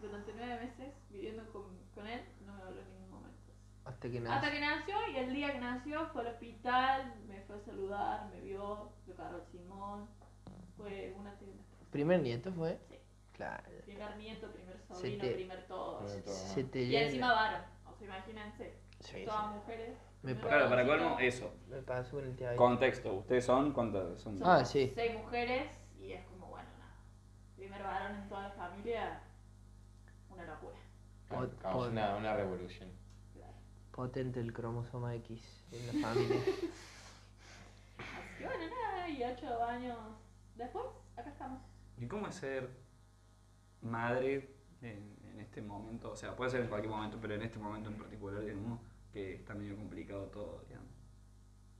Durante 0.00 0.32
nueve 0.34 0.64
meses 0.64 0.94
viviendo 1.10 1.44
con, 1.52 1.64
con 1.94 2.06
él, 2.06 2.22
no 2.46 2.54
me 2.54 2.62
habló 2.62 2.80
en 2.80 2.88
ningún 2.90 3.10
momento. 3.10 3.52
hasta 3.84 4.08
que 4.10 4.18
Hasta 4.18 4.30
nace. 4.40 4.50
que 4.50 4.60
nació 4.60 4.96
y 5.12 5.16
el 5.18 5.34
día 5.34 5.52
que 5.52 5.60
nació 5.60 6.06
fue 6.08 6.22
al 6.22 6.28
hospital, 6.28 7.14
me 7.28 7.42
fue 7.42 7.56
a 7.56 7.60
saludar, 7.66 8.30
me 8.30 8.40
vio, 8.40 8.90
lo 9.06 9.14
cargó 9.14 9.36
el 9.36 9.44
Simón. 9.52 10.08
Fue 10.78 11.14
una. 11.18 11.34
¿Primer 11.90 12.22
nieto 12.22 12.50
fue? 12.52 12.78
Sí. 12.88 12.96
Claro. 13.34 13.62
Primer 13.84 14.16
nieto, 14.16 14.50
primer 14.52 14.69
sobrino, 14.96 15.24
te- 15.24 15.30
primer 15.34 15.66
todo. 15.66 15.98
Primer 15.98 16.22
todo. 16.24 16.34
Se 16.34 16.64
te 16.64 16.82
Y 16.82 16.96
encima 16.96 17.32
varón. 17.32 17.62
O 17.90 17.94
sea, 17.96 18.06
imagínense. 18.06 18.74
Sí, 19.00 19.24
todas 19.24 19.46
sí. 19.48 19.54
mujeres. 19.54 19.96
Me 20.22 20.34
Claro, 20.38 20.68
para 20.68 20.86
colmo, 20.86 21.18
eso. 21.18 21.50
Me 21.68 21.80
pasó 21.82 22.16
con 22.16 22.24
el 22.26 22.36
tío. 22.36 22.54
Contexto. 22.56 23.14
¿Ustedes 23.14 23.44
son 23.44 23.72
cuántas 23.72 24.20
son? 24.20 24.38
Ah, 24.44 24.64
sí. 24.64 24.92
Seis 24.94 25.14
mujeres 25.14 25.72
y 25.98 26.12
es 26.12 26.24
como, 26.26 26.48
bueno, 26.48 26.68
nada. 26.78 26.94
Primer 27.56 27.82
varón 27.82 28.16
en 28.16 28.28
toda 28.28 28.48
la 28.48 28.50
familia, 28.50 29.20
una 30.28 30.44
locura. 30.44 30.76
Pot- 31.30 31.56
Causó 31.62 31.78
pot- 31.86 31.90
una, 31.92 32.16
una 32.16 32.36
revolución. 32.36 32.90
Claro. 33.34 33.54
Potente 33.92 34.40
el 34.40 34.52
cromosoma 34.52 35.14
X 35.14 35.64
en 35.72 35.86
la 36.02 36.08
familia. 36.08 36.36
Así 37.98 38.38
que 38.38 38.44
bueno, 38.44 38.64
nada, 38.68 39.08
y 39.08 39.22
ocho 39.24 39.62
años 39.64 39.98
después, 40.56 40.84
acá 41.16 41.30
estamos. 41.30 41.62
¿Y 41.98 42.06
cómo 42.06 42.26
es 42.28 42.34
ser 42.34 42.70
madre 43.82 44.54
en, 44.82 45.16
en 45.32 45.40
este 45.40 45.62
momento? 45.62 46.10
O 46.12 46.16
sea, 46.16 46.34
puede 46.36 46.50
ser 46.50 46.60
en 46.62 46.68
cualquier 46.68 46.92
momento, 46.92 47.18
pero 47.20 47.34
en 47.34 47.42
este 47.42 47.58
momento 47.58 47.90
en 47.90 47.96
particular, 47.96 48.40
digamos, 48.44 48.80
que 49.12 49.34
está 49.36 49.54
medio 49.54 49.76
complicado 49.76 50.24
todo, 50.26 50.62
digamos. 50.68 50.88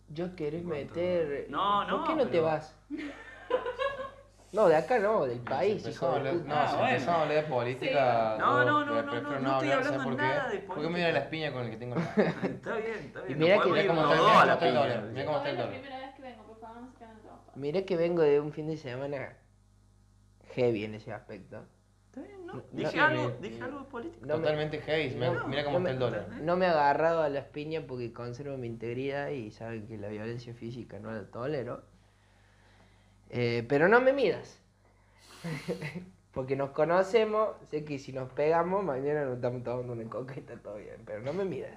Yo 0.08 0.34
querés 0.34 0.64
meter. 0.64 1.46
No, 1.50 1.84
¿Por 1.88 2.00
no, 2.00 2.04
qué 2.06 2.14
no 2.16 2.24
te 2.24 2.30
pero- 2.30 2.42
vas? 2.44 2.76
No, 4.52 4.66
de 4.66 4.74
acá 4.74 4.98
no, 4.98 5.26
del 5.26 5.38
país, 5.42 5.86
hijo 5.86 6.10
de 6.10 6.16
hablar- 6.16 6.32
puta. 6.34 6.48
No, 6.48 6.54
Ah, 6.56 6.66
si 6.66 6.74
bueno. 6.74 6.88
empezamos 6.90 7.18
a 7.18 7.22
hablar 7.22 7.44
de 7.44 7.48
política. 7.48 8.32
Sí. 8.34 8.40
No, 8.40 8.64
no, 8.64 8.64
no, 8.64 9.02
no, 9.02 9.10
prefiero 9.12 9.30
no, 9.30 9.30
no 9.30 9.52
estoy 9.52 9.70
hablar, 9.70 9.84
¿sabes 9.84 9.86
hablando 10.00 10.04
por 10.04 10.16
qué? 10.16 10.22
nada 10.22 10.48
de 10.50 10.58
Porque 10.58 10.66
me 10.66 10.74
política. 10.74 10.96
viene 10.96 11.12
la 11.12 11.18
espina 11.20 11.52
con 11.52 11.62
el 11.62 11.70
que 11.70 11.76
tengo 11.76 11.94
la 11.94 12.02
está 12.42 12.76
bien, 12.76 12.98
está 12.98 13.20
bien. 13.20 13.30
Y 13.38 13.40
mira 13.40 13.56
no 13.56 13.62
que- 13.62 13.70
Mira 13.70 13.86
cómo 13.86 14.00
está- 14.02 14.14
mira 14.24 14.44
la 14.46 14.58
piña. 14.58 14.72
dólar, 14.72 15.02
mira 15.12 15.24
cómo 15.24 15.36
No, 15.38 15.44
está 15.44 15.50
el 15.50 15.54
es 15.54 15.58
la 15.60 15.66
dólar. 15.66 15.80
primera 15.80 15.98
vez 16.04 16.14
que 16.16 16.22
vengo, 16.22 16.42
por 16.48 16.58
favor, 16.58 16.82
no 16.82 16.88
se 16.90 16.98
quedan 16.98 17.22
todos. 17.22 17.56
Mirá 17.56 17.82
que 17.84 17.96
vengo 17.96 18.22
de 18.22 18.40
un 18.40 18.52
fin 18.52 18.66
de 18.66 18.76
semana 18.76 19.36
heavy 20.56 20.84
en 20.84 20.94
ese 20.96 21.12
aspecto. 21.12 21.64
Está 22.10 22.22
bien, 22.22 22.44
¿no? 22.46 22.54
No, 22.54 22.62
Dije 22.72 22.96
no, 22.96 23.04
algo, 23.04 23.22
no, 23.22 23.30
dije 23.36 23.58
no. 23.60 23.64
algo 23.66 23.84
político. 23.88 24.26
No 24.26 24.34
me- 24.36 24.40
Totalmente 24.42 24.80
heavy. 24.80 25.14
mira- 25.14 25.32
no, 25.32 25.46
mira 25.48 25.64
cómo 25.64 25.78
no 25.78 25.88
está 25.88 26.00
me- 26.00 26.06
el 26.06 26.12
dólar. 26.26 26.42
No 26.42 26.56
me 26.56 26.66
he 26.66 26.68
agarrado 26.68 27.22
a 27.22 27.28
las 27.28 27.44
piñas 27.46 27.84
porque 27.86 28.12
conservo 28.12 28.56
mi 28.56 28.66
integridad 28.66 29.28
y 29.30 29.50
saben 29.52 29.86
que 29.86 29.96
la 29.96 30.08
violencia 30.08 30.52
física 30.54 30.98
no 30.98 31.12
la 31.12 31.24
tolero. 31.30 31.82
Eh, 33.30 33.64
pero 33.68 33.86
no 33.88 34.00
me 34.00 34.12
midas. 34.12 34.58
porque 36.34 36.56
nos 36.56 36.70
conocemos, 36.70 37.50
sé 37.70 37.84
que 37.84 37.98
si 37.98 38.12
nos 38.12 38.30
pegamos, 38.32 38.84
mañana 38.84 39.24
nos 39.24 39.36
estamos 39.36 39.62
tomando 39.62 39.92
una 39.92 40.04
coca 40.10 40.34
y 40.36 40.40
está 40.40 40.56
todo 40.56 40.76
bien. 40.76 41.02
Pero 41.06 41.20
no 41.22 41.32
me 41.32 41.44
midas. 41.44 41.74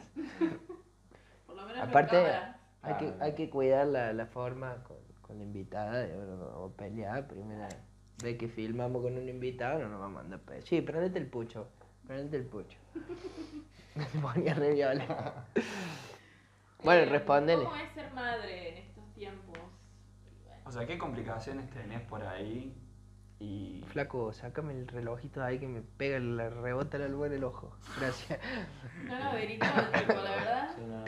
Por 1.46 1.56
lo 1.56 1.62
menos 1.64 1.78
no 1.78 1.84
en 1.84 1.90
Aparte, 1.90 2.18
hay 2.18 2.94
Ah, 2.94 2.98
que, 2.98 3.06
no. 3.06 3.16
hay 3.24 3.34
que 3.34 3.50
cuidar 3.50 3.88
la, 3.88 4.12
la 4.14 4.26
forma 4.26 4.84
con, 4.84 4.98
con 5.22 5.38
la 5.38 5.44
invitada. 5.44 6.00
de, 6.00 6.16
bueno, 6.16 6.44
o 6.58 6.72
pelear, 6.72 7.28
primera, 7.28 7.70
ve 8.22 8.38
que 8.38 8.48
filmamos 8.48 9.02
con 9.02 9.18
un 9.18 9.28
invitado, 9.30 9.80
no 9.80 9.90
nos 9.90 10.02
va 10.02 10.06
a 10.06 10.10
mandar 10.10 10.40
pedo. 10.42 10.62
Sí, 10.66 10.82
prendete 10.82 11.20
el 11.20 11.28
pucho, 11.28 11.68
prendete 12.06 12.38
el 12.38 12.46
pucho. 12.46 12.78
Me 13.96 14.06
ponía 14.22 14.54
re 14.54 14.74
viola. 14.74 15.46
Bueno, 16.84 17.04
Eh, 17.04 17.06
respondele. 17.06 17.64
¿Cómo 17.64 17.76
es 17.78 17.94
ser 17.94 18.12
madre 18.12 18.70
en 18.70 18.78
estos 18.90 19.14
tiempos? 19.14 19.58
O 20.66 20.72
sea, 20.72 20.86
¿qué 20.86 20.98
complicaciones 20.98 21.70
tenés 21.70 22.02
por 22.02 22.22
ahí? 22.24 22.76
Y. 23.40 23.84
Flaco, 23.88 24.34
sácame 24.34 24.74
el 24.74 24.88
relojito 24.90 25.40
de 25.40 25.46
ahí 25.46 25.60
que 25.60 25.68
me 25.70 25.82
pega, 25.82 26.20
la 26.20 26.50
rebota 26.50 26.98
la 26.98 27.08
luz 27.08 27.28
en 27.28 27.34
el 27.34 27.44
ojo. 27.46 27.74
Gracias. 27.98 28.38
No 29.06 29.18
lo 29.18 29.24
averiguo 29.26 29.66
el 29.66 30.00
tipo, 30.02 30.14
la 30.14 30.32
verdad. 30.36 30.76
Sí, 30.76 30.82
no, 30.86 31.06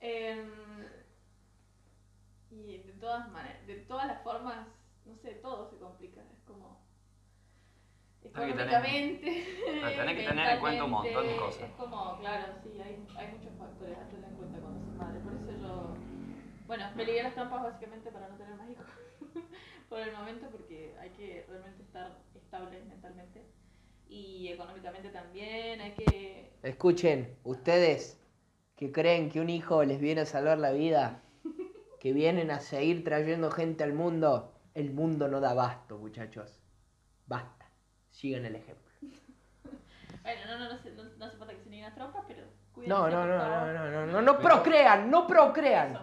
Em, 0.00 0.50
y 2.50 2.78
de 2.78 2.92
todas 3.00 3.30
maneras, 3.30 3.66
de 3.66 3.76
todas 3.76 4.06
las 4.06 4.22
formas, 4.22 4.66
no 4.66 4.72
todo 5.46 5.70
se 5.70 5.76
complica. 5.76 6.20
Es 6.20 6.42
como. 6.44 6.84
Económicamente. 8.22 9.46
Tenés 9.96 10.16
que 10.16 10.26
tener 10.26 10.50
en 10.50 10.60
cuenta 10.60 10.84
un 10.84 10.90
montón 10.90 11.26
de 11.26 11.36
cosas. 11.36 11.62
Es 11.62 11.76
como, 11.76 12.18
claro, 12.18 12.52
sí, 12.62 12.70
hay, 12.82 13.06
hay 13.16 13.32
muchos 13.32 13.52
factores 13.56 13.96
a 13.96 14.08
tener 14.08 14.30
en 14.30 14.36
cuenta 14.36 14.58
cuando 14.58 14.80
sos 14.84 14.94
madre. 14.96 15.20
Por 15.20 15.34
eso 15.34 15.52
yo. 15.62 15.94
Bueno, 16.66 16.90
me 16.96 17.04
ligué 17.04 17.22
las 17.22 17.34
trampas 17.34 17.62
básicamente 17.62 18.10
para 18.10 18.28
no 18.28 18.36
tener 18.36 18.56
más 18.56 18.68
hijos. 18.68 18.86
por 19.88 20.00
el 20.00 20.12
momento, 20.12 20.48
porque 20.50 20.96
hay 20.98 21.10
que 21.10 21.46
realmente 21.48 21.82
estar 21.84 22.18
estable 22.34 22.82
mentalmente. 22.84 23.46
Y 24.08 24.48
económicamente 24.48 25.10
también, 25.10 25.80
hay 25.80 25.92
que 25.92 26.52
Escuchen, 26.62 27.36
ustedes 27.44 28.20
que 28.76 28.90
creen 28.90 29.30
que 29.30 29.40
un 29.40 29.50
hijo 29.50 29.84
les 29.84 30.00
viene 30.00 30.22
a 30.22 30.26
salvar 30.26 30.58
la 30.58 30.72
vida, 30.72 31.22
que 32.00 32.12
vienen 32.12 32.50
a 32.50 32.60
seguir 32.60 33.04
trayendo 33.04 33.50
gente 33.50 33.84
al 33.84 33.92
mundo, 33.92 34.55
el 34.76 34.92
mundo 34.92 35.26
no 35.26 35.40
da 35.40 35.50
abasto, 35.50 35.98
muchachos. 35.98 36.60
Basta. 37.26 37.66
Sigan 38.10 38.44
el 38.44 38.56
ejemplo. 38.56 38.84
Bueno, 40.22 40.40
no, 40.48 40.58
no, 40.58 40.68
no, 40.72 40.78
se- 40.82 40.90
no, 40.90 41.04
no 41.04 41.24
hace 41.24 41.36
falta 41.36 41.54
que 41.54 41.60
se 41.62 41.70
nieguen 41.70 41.86
las 41.86 41.94
trompas, 41.94 42.24
pero 42.26 42.42
cuídense, 42.72 42.88
No, 42.98 43.08
no, 43.08 43.26
no, 43.28 43.38
no, 43.38 43.72
no, 43.72 43.90
no, 43.92 44.06
no, 44.06 44.22
no 44.22 44.38
procrean, 44.40 45.08
no 45.08 45.24
procrean. 45.24 45.96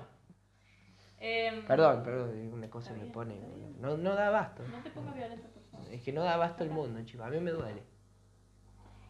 Em, 1.19 1.65
Perdón, 1.67 2.03
perdón, 2.03 2.53
una 2.53 2.69
cosa 2.69 2.93
me 2.93 3.05
pone. 3.07 3.37
No, 3.79 3.97
no 3.97 4.15
da 4.15 4.27
abasto. 4.27 4.63
No 4.63 4.81
te 4.81 4.91
pongas 4.91 5.13
violento, 5.15 5.49
por 5.49 5.61
favor. 5.63 5.91
Es 5.91 6.01
que 6.03 6.13
no 6.13 6.23
da 6.23 6.35
abasto 6.35 6.63
el 6.63 6.69
mundo, 6.69 7.03
chicos. 7.03 7.25
A 7.27 7.29
mí 7.29 7.39
me 7.41 7.51
duele. 7.51 7.83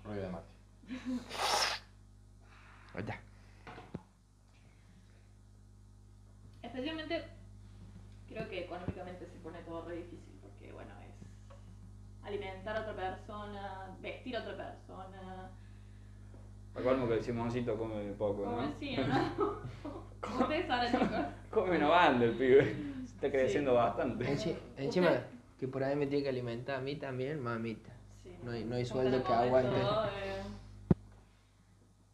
Ruido 0.03 0.23
de 0.23 0.29
Mati. 0.29 0.53
Ahí 2.95 3.01
está. 3.01 3.19
Especialmente, 6.63 7.23
creo 8.33 8.49
que 8.49 8.63
económicamente 8.65 9.25
se 9.27 9.37
pone 9.39 9.59
todo 9.63 9.85
re 9.85 9.95
difícil, 9.97 10.33
porque 10.41 10.71
bueno, 10.73 10.91
es 11.01 12.25
alimentar 12.25 12.75
a 12.77 12.81
otra 12.81 12.95
persona, 12.95 13.95
vestir 14.01 14.35
a 14.37 14.41
otra 14.41 14.57
persona, 14.57 15.51
colmo 16.73 17.07
que 17.07 17.15
decimos 17.15 17.47
osito 17.49 17.77
come 17.77 18.11
poco, 18.13 18.43
como 18.43 18.61
¿no? 18.61 18.67
decía, 18.67 19.05
¿no? 19.37 19.59
Como 20.21 20.39
ustedes 20.39 20.67
saben, 20.67 20.91
chicos. 20.91 21.25
Come 21.51 21.77
una 21.77 21.87
banda 21.89 22.25
el 22.25 22.31
pibe. 22.35 22.75
Está 23.03 23.29
creciendo 23.29 23.71
Sí. 23.71 23.75
bastante. 23.77 24.25
Enci- 24.25 24.57
encima, 24.77 25.11
que 25.59 25.67
por 25.67 25.83
ahí 25.83 25.95
me 25.95 26.07
tiene 26.07 26.23
que 26.23 26.29
alimentar 26.29 26.77
a 26.77 26.81
mí 26.81 26.95
también, 26.95 27.39
mamita. 27.41 27.91
Sí. 28.23 28.35
No 28.43 28.51
hay- 28.51 28.63
no 28.63 28.75
hay 28.75 28.85
sueldo 28.85 29.23
que 29.23 29.33
aguante. 29.33 29.75
eh, 29.77 30.41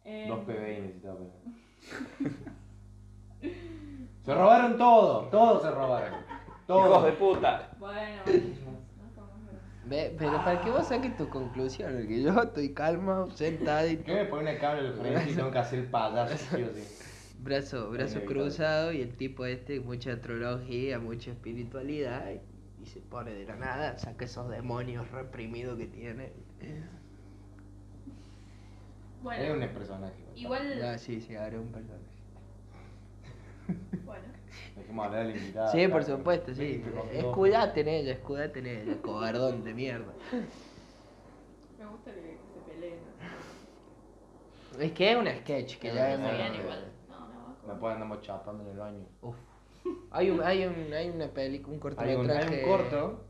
eh, 0.04 0.26
Dos 0.28 0.40
PBI 0.44 0.80
necesitaba. 0.82 1.18
Se 4.24 4.34
robaron 4.34 4.76
todo, 4.76 5.28
todo 5.28 5.60
se 5.60 5.70
robaron. 5.70 6.14
¡Hijos 6.68 7.04
de 7.04 7.12
puta! 7.12 7.70
Bueno. 7.78 8.22
Ve, 9.86 10.14
pero 10.18 10.36
para 10.44 10.60
que 10.60 10.70
vos 10.70 10.86
saques 10.86 11.16
tus 11.16 11.26
conclusiones, 11.28 12.06
que 12.06 12.22
yo 12.22 12.30
estoy 12.42 12.72
calma, 12.74 13.26
sentadito, 13.34 14.04
¿Qué 14.04 14.14
me 14.14 14.24
pone 14.26 14.50
una 14.52 14.60
cable 14.60 14.88
al 14.88 14.94
frente 14.94 15.30
y 15.30 15.34
tengo 15.34 15.50
que 15.50 15.58
hacer 15.58 15.78
el 15.80 15.86
payaso, 15.86 16.36
sí 16.36 16.62
o 16.62 16.72
sí? 16.72 16.84
brazo, 17.42 17.90
brazo 17.90 18.20
cruzado 18.24 18.92
y 18.92 19.00
el 19.00 19.16
tipo 19.16 19.46
este, 19.46 19.80
mucha 19.80 20.12
astrología, 20.12 21.00
mucha 21.00 21.30
espiritualidad 21.32 22.30
y, 22.30 22.82
y 22.82 22.86
se 22.86 23.00
pone 23.00 23.32
de 23.32 23.46
la 23.46 23.56
nada, 23.56 23.98
saca 23.98 24.26
esos 24.26 24.48
demonios 24.50 25.10
reprimidos 25.10 25.76
que 25.76 25.86
tiene. 25.86 26.32
Bueno, 29.22 29.42
Es 29.42 29.50
un 29.50 29.74
personaje. 29.74 30.14
igual, 30.36 30.82
Ah, 30.84 30.98
sí, 30.98 31.20
sí, 31.20 31.34
ahora 31.34 31.58
un 31.58 31.72
personaje. 31.72 32.04
Bueno, 34.04 34.24
Dejemos 34.76 35.06
hablar 35.06 35.20
al 35.26 35.36
invitado. 35.36 35.72
Sí, 35.72 35.88
por 35.88 36.04
supuesto, 36.04 36.54
sí. 36.54 36.82
Escudate 37.12 37.80
en 37.80 37.88
ella, 37.88 38.12
escudate 38.12 38.58
en 38.60 38.66
ella, 38.66 38.96
cobardón 39.02 39.64
de 39.64 39.74
mierda. 39.74 40.12
me 41.78 41.86
gusta 41.86 42.10
que, 42.12 42.20
se 42.54 42.72
peleen. 42.72 42.98
Es 44.80 44.92
que 44.92 45.12
es 45.12 45.16
un 45.18 45.26
sketch 45.26 45.78
que 45.78 45.88
ya 45.94 46.08
No, 46.08 46.14
hemos... 46.14 46.30
Se 46.30 46.36
vean 46.36 46.52
no, 46.52 46.58
igual. 46.62 46.92
No, 47.08 47.18
no, 47.28 47.72
Después 47.72 47.94
andamos 47.94 48.20
chapando 48.22 48.62
en 48.64 48.70
el 48.70 48.78
baño. 48.78 49.06
Uf. 49.22 49.36
Hay, 50.10 50.30
un, 50.30 50.42
hay, 50.42 50.66
un, 50.66 50.92
hay 50.92 51.08
una 51.10 51.28
película, 51.28 51.76
un 51.76 51.98
Hay 51.98 52.14
un, 52.14 52.26
cortometraje. 52.26 52.54
hay 52.54 52.64
un 52.64 52.68
corto 52.68 53.24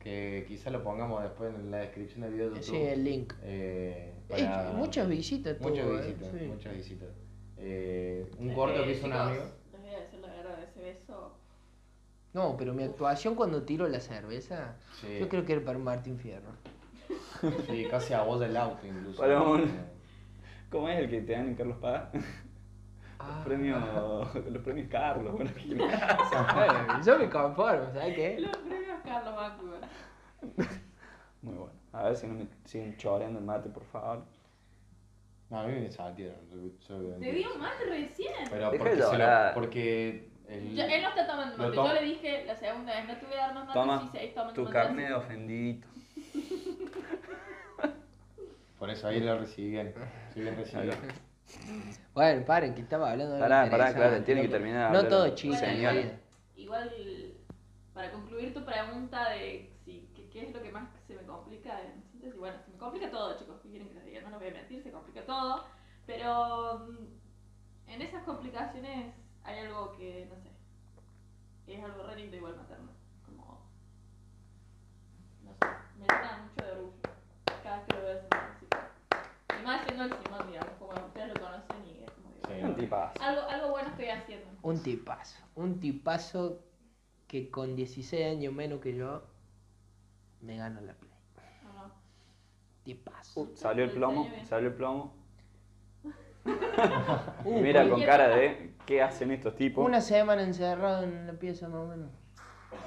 que 0.00 0.44
quizá 0.48 0.70
lo 0.70 0.82
pongamos 0.82 1.22
después 1.22 1.54
en 1.54 1.70
la 1.70 1.78
descripción 1.78 2.22
del 2.22 2.32
video 2.32 2.50
de 2.50 2.56
YouTube. 2.60 2.74
Sí, 2.74 2.82
el 2.82 3.04
link. 3.04 3.32
Eh, 3.42 4.14
Ey, 4.30 4.44
para- 4.44 4.72
muchas 4.72 5.08
visitas 5.08 5.58
tuvo, 5.58 5.68
Muchas 5.68 5.86
eh, 5.86 5.92
visitas, 5.96 6.28
sí. 6.38 6.46
muchas 6.46 6.74
visitas. 6.74 7.08
Eh, 7.58 8.26
un 8.38 8.50
Es 8.50 8.56
corto 8.56 8.82
que 8.84 8.92
hizo 8.92 9.06
un 9.06 9.12
amigo. 9.12 9.44
Les 9.72 9.80
voy 9.80 9.90
a 9.94 10.00
decir 10.00 10.18
la 10.20 10.28
verdad, 10.28 10.62
ese 10.62 10.71
beso. 10.92 11.32
No, 12.34 12.56
pero 12.56 12.72
mi 12.74 12.82
actuación 12.82 13.34
cuando 13.34 13.62
tiro 13.62 13.86
la 13.88 14.00
cerveza, 14.00 14.76
Sí. 15.00 15.18
yo 15.20 15.28
creo 15.28 15.44
que 15.44 15.52
era 15.54 15.64
para 15.64 15.78
un 15.78 15.84
Martín 15.84 16.18
Fierro. 16.18 16.50
Sí, 17.68 17.86
casi 17.90 18.14
a 18.14 18.22
voz 18.22 18.40
del 18.40 18.56
auto 18.56 18.86
incluso. 18.86 19.22
¿Cómo 20.70 20.88
es 20.88 20.98
el 21.00 21.10
que 21.10 21.20
te 21.22 21.32
dan 21.32 21.48
en 21.48 21.54
Carlos 21.54 21.76
Paz? 21.78 22.08
Ah. 23.18 23.34
Los 23.36 23.44
premios, 23.44 24.34
los 24.50 24.62
premios 24.62 24.88
Carlos, 24.90 25.32
bueno, 25.32 25.50
Eh, 25.50 27.00
yo 27.04 27.18
me 27.18 27.28
conformo, 27.28 27.86
¿sabes 27.92 28.14
qué? 28.16 28.38
Los 28.40 28.56
premios 28.56 28.98
Carlos 29.04 29.34
Vancouver. 29.36 29.80
Muy 31.42 31.54
bueno. 31.54 31.72
A 31.92 32.04
ver 32.04 32.16
si 32.16 32.26
no 32.26 32.34
me 32.34 32.46
siguen 32.64 32.96
choreando 32.96 33.38
el 33.38 33.44
mate, 33.44 33.68
por 33.68 33.84
favor. 33.84 34.24
No, 35.50 35.60
a 35.60 35.66
mí 35.66 35.72
me 35.80 35.90
saltieron. 35.90 36.36
yo- 36.48 36.56
yo- 36.88 37.18
Te 37.18 37.32
di 37.32 37.44
un 37.44 37.60
mate 37.60 37.84
recién. 37.84 38.32
Pero 38.50 38.70
Deja 38.70 38.84
porque, 38.84 38.96
de 38.96 39.02
se 39.02 39.02
lo, 39.02 39.12
llorar. 39.12 39.54
porque 39.54 40.31
el, 40.52 40.78
él 40.80 41.02
no 41.02 41.08
está 41.08 41.26
tomando 41.26 41.56
mate. 41.58 41.76
Yo 41.76 41.92
le 41.92 42.02
dije 42.02 42.44
la 42.46 42.56
segunda 42.56 42.94
vez, 42.94 43.06
no 43.08 43.16
te 43.16 43.26
voy 43.26 43.34
a 43.34 43.38
dar 43.38 43.54
más 43.54 43.66
mate 43.66 43.78
Toma 43.78 44.00
si 44.00 44.08
seguís 44.18 44.34
tomando 44.34 44.54
tu 44.54 44.62
mate 44.62 44.72
carne 44.72 45.04
así. 45.04 45.12
de 45.12 45.18
ofendidito. 45.18 45.88
por 48.78 48.90
eso 48.90 49.08
ahí 49.08 49.20
lo 49.20 49.38
recibí 49.38 49.70
bien. 49.70 49.94
Sí, 50.34 50.40
bien 50.40 50.56
recibido. 50.56 50.94
Bueno, 52.14 52.46
paren, 52.46 52.74
que 52.74 52.80
estaba 52.80 53.10
hablando 53.10 53.34
de 53.34 53.40
Pará, 53.40 53.68
pará, 53.68 53.92
claro, 53.94 54.22
tiene 54.22 54.40
que 54.42 54.48
terminar 54.48 54.90
No 54.90 55.06
todo 55.06 55.28
chiste, 55.34 55.58
Bueno, 55.66 55.74
señor. 55.74 55.94
igual, 56.56 56.56
igual, 56.56 56.90
para 57.92 58.10
concluir 58.10 58.54
tu 58.54 58.64
pregunta 58.64 59.28
de 59.30 59.70
si, 59.84 60.08
qué, 60.14 60.30
qué 60.30 60.44
es 60.46 60.54
lo 60.54 60.62
que 60.62 60.72
más 60.72 60.88
se 61.06 61.14
me 61.14 61.22
complica 61.24 61.78
en 61.82 62.02
síntesis, 62.10 62.38
bueno, 62.38 62.56
se 62.64 62.70
me 62.70 62.78
complica 62.78 63.10
todo, 63.10 63.36
chicos, 63.38 63.60
¿qué 63.62 63.68
quieren 63.68 63.88
que 63.88 63.94
les 63.94 64.04
diga? 64.06 64.20
No 64.22 64.30
les 64.30 64.38
voy 64.38 64.48
a 64.48 64.52
mentir, 64.52 64.82
se 64.82 64.90
complica 64.92 65.26
todo, 65.26 65.66
pero 66.06 66.78
mm, 66.88 67.90
en 67.90 68.00
esas 68.02 68.22
complicaciones 68.24 69.14
hay 69.44 69.58
algo 69.60 69.92
que, 69.96 70.26
no 70.28 70.36
sé, 70.36 70.50
es 71.66 71.84
algo 71.84 72.02
re 72.04 72.16
lindo 72.16 72.36
igual 72.36 72.56
materno, 72.56 72.90
como, 73.24 73.60
no 75.44 75.52
sé, 75.54 75.66
me 75.98 76.06
llena 76.06 76.38
mucho 76.48 76.64
de 76.64 76.72
orgullo 76.72 76.92
cada 77.62 77.76
vez 77.78 77.86
que 77.86 77.94
lo 77.96 78.02
veo 78.02 78.20
así. 78.30 78.66
Y 79.60 79.64
más 79.64 79.84
siendo 79.84 80.04
el 80.04 80.10
Simón, 80.22 80.46
digamos, 80.48 80.72
como 80.78 81.06
ustedes 81.06 81.28
lo 81.28 81.40
conocen 81.40 81.76
y 81.86 82.02
es 82.04 82.10
como 82.10 82.32
Sí. 82.46 82.62
Un 82.64 82.76
tipazo. 82.76 83.22
algo, 83.22 83.42
algo 83.48 83.70
bueno 83.70 83.88
estoy 83.90 84.08
haciendo. 84.08 84.46
Un 84.62 84.82
tipazo. 84.82 85.38
Un 85.54 85.80
tipazo 85.80 86.60
que 87.28 87.50
con 87.50 87.76
16 87.76 88.26
años 88.36 88.52
menos 88.52 88.80
que 88.80 88.94
yo 88.94 89.22
me 90.40 90.56
gana 90.56 90.80
la 90.80 90.92
play. 90.94 91.12
¿o 91.68 91.72
no? 91.72 91.92
Tipazo. 92.84 93.40
Uh, 93.42 93.56
salió 93.56 93.84
el 93.84 93.90
plomo, 93.92 94.28
salió 94.44 94.68
el 94.68 94.74
plomo. 94.74 95.14
Uh, 97.44 97.60
Mira 97.60 97.88
con 97.88 98.02
cara 98.02 98.28
de 98.28 98.72
¿qué 98.86 99.02
hacen 99.02 99.30
estos 99.30 99.54
tipos? 99.56 99.84
Una 99.86 100.00
semana 100.00 100.42
encerrado 100.42 101.02
en 101.04 101.26
la 101.26 101.32
pieza 101.34 101.68
más 101.68 101.80
o 101.80 101.86
menos. 101.86 102.08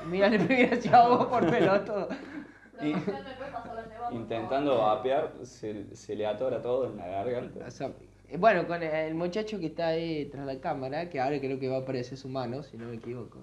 Mira, 0.10 0.30
le 0.30 0.40
pegué 0.40 0.74
hacia 0.74 1.08
vos 1.08 1.26
por 1.28 1.50
peloto. 1.50 2.08
Y- 2.82 2.94
Intentando 4.16 4.78
vapear, 4.80 5.34
se, 5.44 5.96
se 5.96 6.16
le 6.16 6.26
atora 6.26 6.62
todo 6.62 6.86
en 6.90 6.98
la 6.98 7.08
garganta. 7.08 7.66
O 7.66 7.72
sea, 7.72 7.92
bueno, 8.38 8.68
con 8.68 8.82
el 8.84 9.16
muchacho 9.16 9.60
que 9.60 9.68
está 9.68 9.88
ahí 9.88 10.26
tras 10.26 10.46
la 10.46 10.60
cámara, 10.60 11.10
que 11.10 11.20
ahora 11.20 11.40
creo 11.40 11.60
que 11.60 11.70
va 11.70 11.78
a 11.78 11.80
aparecer 11.80 12.18
su 12.18 12.28
mano, 12.28 12.64
si 12.64 12.78
no 12.78 12.88
me 12.88 12.96
equivoco. 12.96 13.40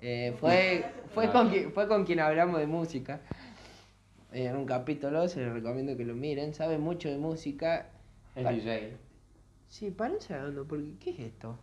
eh, 0.00 0.34
fue, 0.38 0.84
fue, 1.14 1.30
con 1.30 1.48
quien, 1.50 1.72
fue 1.72 1.88
con 1.88 2.04
quien 2.04 2.20
hablamos 2.20 2.60
de 2.60 2.66
música. 2.66 3.20
eh, 4.32 4.46
En 4.46 4.56
un 4.56 4.66
capítulo, 4.66 5.26
se 5.28 5.40
les 5.40 5.52
recomiendo 5.52 5.96
que 5.96 6.04
lo 6.04 6.14
miren. 6.14 6.54
Sabe 6.54 6.78
mucho 6.78 7.08
de 7.08 7.18
música. 7.18 7.86
Es 8.34 8.48
DJ. 8.48 8.96
Sí, 9.70 9.90
para 9.90 10.12
un 10.12 10.20
segundo, 10.20 10.66
porque 10.66 10.98
¿qué 10.98 11.10
es 11.10 11.20
esto? 11.20 11.58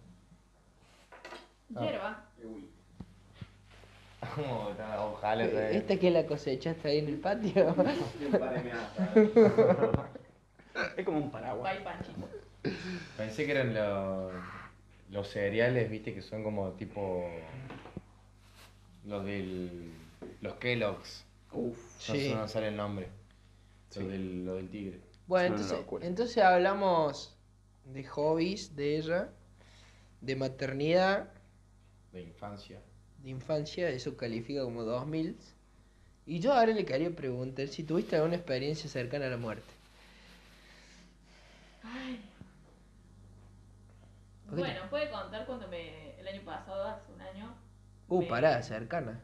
Hierba. 1.70 2.24
Como, 4.36 4.72
Ojalá. 5.14 5.46
¿Esta 5.46 5.98
que 6.00 6.10
la 6.10 6.26
cosechaste 6.26 6.88
ahí 6.90 6.98
en 7.00 7.08
el 7.08 7.20
patio? 7.20 7.76
Es 10.96 11.06
como 11.06 11.18
un 11.18 11.32
paraguas. 11.32 11.76
Pensé 13.16 13.46
que 13.46 13.52
eran 13.52 13.74
los, 13.74 14.32
los 15.10 15.28
cereales, 15.28 15.90
viste, 15.90 16.14
que 16.14 16.22
son 16.22 16.44
como 16.44 16.72
tipo. 16.74 17.28
Los 19.06 19.26
del. 19.26 19.92
Los 20.42 20.56
Kellogg's. 20.56 21.26
Uf. 21.52 21.78
No 21.78 22.00
Sí. 22.16 22.30
sé, 22.30 22.36
no 22.36 22.48
sale 22.48 22.68
el 22.70 22.78
nombre. 22.78 23.08
Sí. 23.90 24.00
Los 24.02 24.10
del, 24.10 24.46
lo 24.46 24.56
del 24.56 24.70
tigre. 24.70 25.00
Bueno, 25.28 25.56
entonces, 25.56 25.80
entonces 26.02 26.44
hablamos 26.44 27.37
de 27.94 28.04
hobbies 28.06 28.76
de 28.76 28.98
ella, 28.98 29.30
de 30.22 30.36
maternidad, 30.36 31.30
De 32.12 32.22
infancia. 32.22 32.82
de 33.24 33.30
infancia, 33.30 33.90
eso 33.90 34.18
califica 34.18 34.64
como 34.64 34.84
2000. 34.84 35.38
Y 36.26 36.40
yo 36.40 36.54
ahora 36.54 36.74
le 36.74 36.86
quería 36.86 37.16
preguntar 37.16 37.68
si 37.70 37.84
tuviste 37.84 38.16
alguna 38.18 38.36
experiencia 38.36 38.90
cercana 38.90 39.28
a 39.28 39.30
la 39.30 39.38
muerte. 39.38 39.64
Ay. 41.84 42.20
¿Por 44.46 44.56
qué 44.56 44.62
Bueno, 44.62 44.90
puede 44.90 45.10
contar 45.10 45.46
cuando 45.46 45.68
me. 45.68 46.20
El 46.20 46.28
año 46.28 46.42
pasado, 46.44 46.84
hace 46.86 47.12
un 47.14 47.22
año. 47.22 47.56
Uh, 48.10 48.22
me- 48.22 48.28
pará, 48.28 48.62
cercana. 48.64 49.22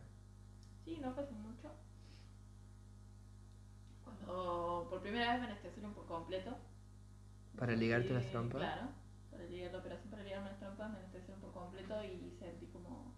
Sí, 0.86 0.98
no 1.02 1.14
fue 1.14 1.24
hace 1.24 1.34
mucho. 1.34 1.70
Cuando 4.04 4.88
por 4.90 5.02
primera 5.02 5.34
vez 5.34 5.42
me 5.42 5.48
anestesiaron 5.48 5.94
por 5.94 6.06
completo. 6.06 6.58
¿Para 7.58 7.76
ligarte 7.76 8.08
Sí, 8.10 8.14
las 8.14 8.26
trompas? 8.32 8.62
Claro, 8.62 8.88
para 9.32 9.44
ligar 9.46 9.72
la 9.72 9.78
operación 9.80 10.10
para 10.12 10.24
ligarme 10.24 10.50
las 10.50 10.60
trompas 10.60 10.92
me 10.92 10.98
anestesiaron 11.00 11.42
por 11.42 11.52
completo 11.54 12.04
y 12.04 12.32
sentí 12.40 12.66
como. 12.68 13.14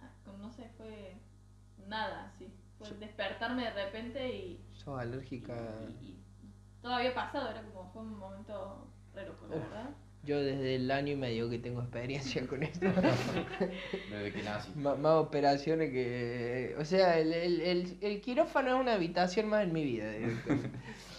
ah, 0.00 0.10
como 0.24 0.38
No 0.38 0.50
sé, 0.50 0.68
fue 0.76 1.16
nada 1.88 2.26
así. 2.34 2.48
Fue 2.78 2.90
despertarme 2.98 3.64
de 3.64 3.84
repente 3.84 4.28
y. 4.28 4.60
¿Sos 4.74 4.98
alérgica? 5.00 5.56
y- 6.00 6.04
y 6.04 6.18
todo 6.82 6.94
había 6.94 7.14
pasado, 7.14 7.50
era 7.50 7.62
como. 7.62 7.90
Fue 7.92 8.02
un 8.02 8.18
momento 8.18 8.86
re 9.14 9.26
loco, 9.26 9.46
la 9.48 9.56
Uf. 9.56 9.62
verdad. 9.64 9.90
Yo 10.22 10.40
desde 10.42 10.74
el 10.74 10.90
año 10.90 11.12
y 11.12 11.16
medio 11.16 11.48
que 11.48 11.58
tengo 11.60 11.80
experiencia 11.82 12.44
con 12.48 12.60
esto. 12.64 12.84
Desde 14.10 14.32
que 14.32 14.42
nací. 14.42 14.72
M- 14.74 14.96
más 14.96 15.12
operaciones 15.14 15.90
que... 15.92 16.74
O 16.80 16.84
sea, 16.84 17.20
el, 17.20 17.32
el, 17.32 17.60
el, 17.60 17.98
el 18.00 18.20
quirófano 18.20 18.74
es 18.74 18.80
una 18.80 18.94
habitación 18.94 19.48
más 19.48 19.62
en 19.62 19.72
mi 19.72 19.84
vida. 19.84 20.06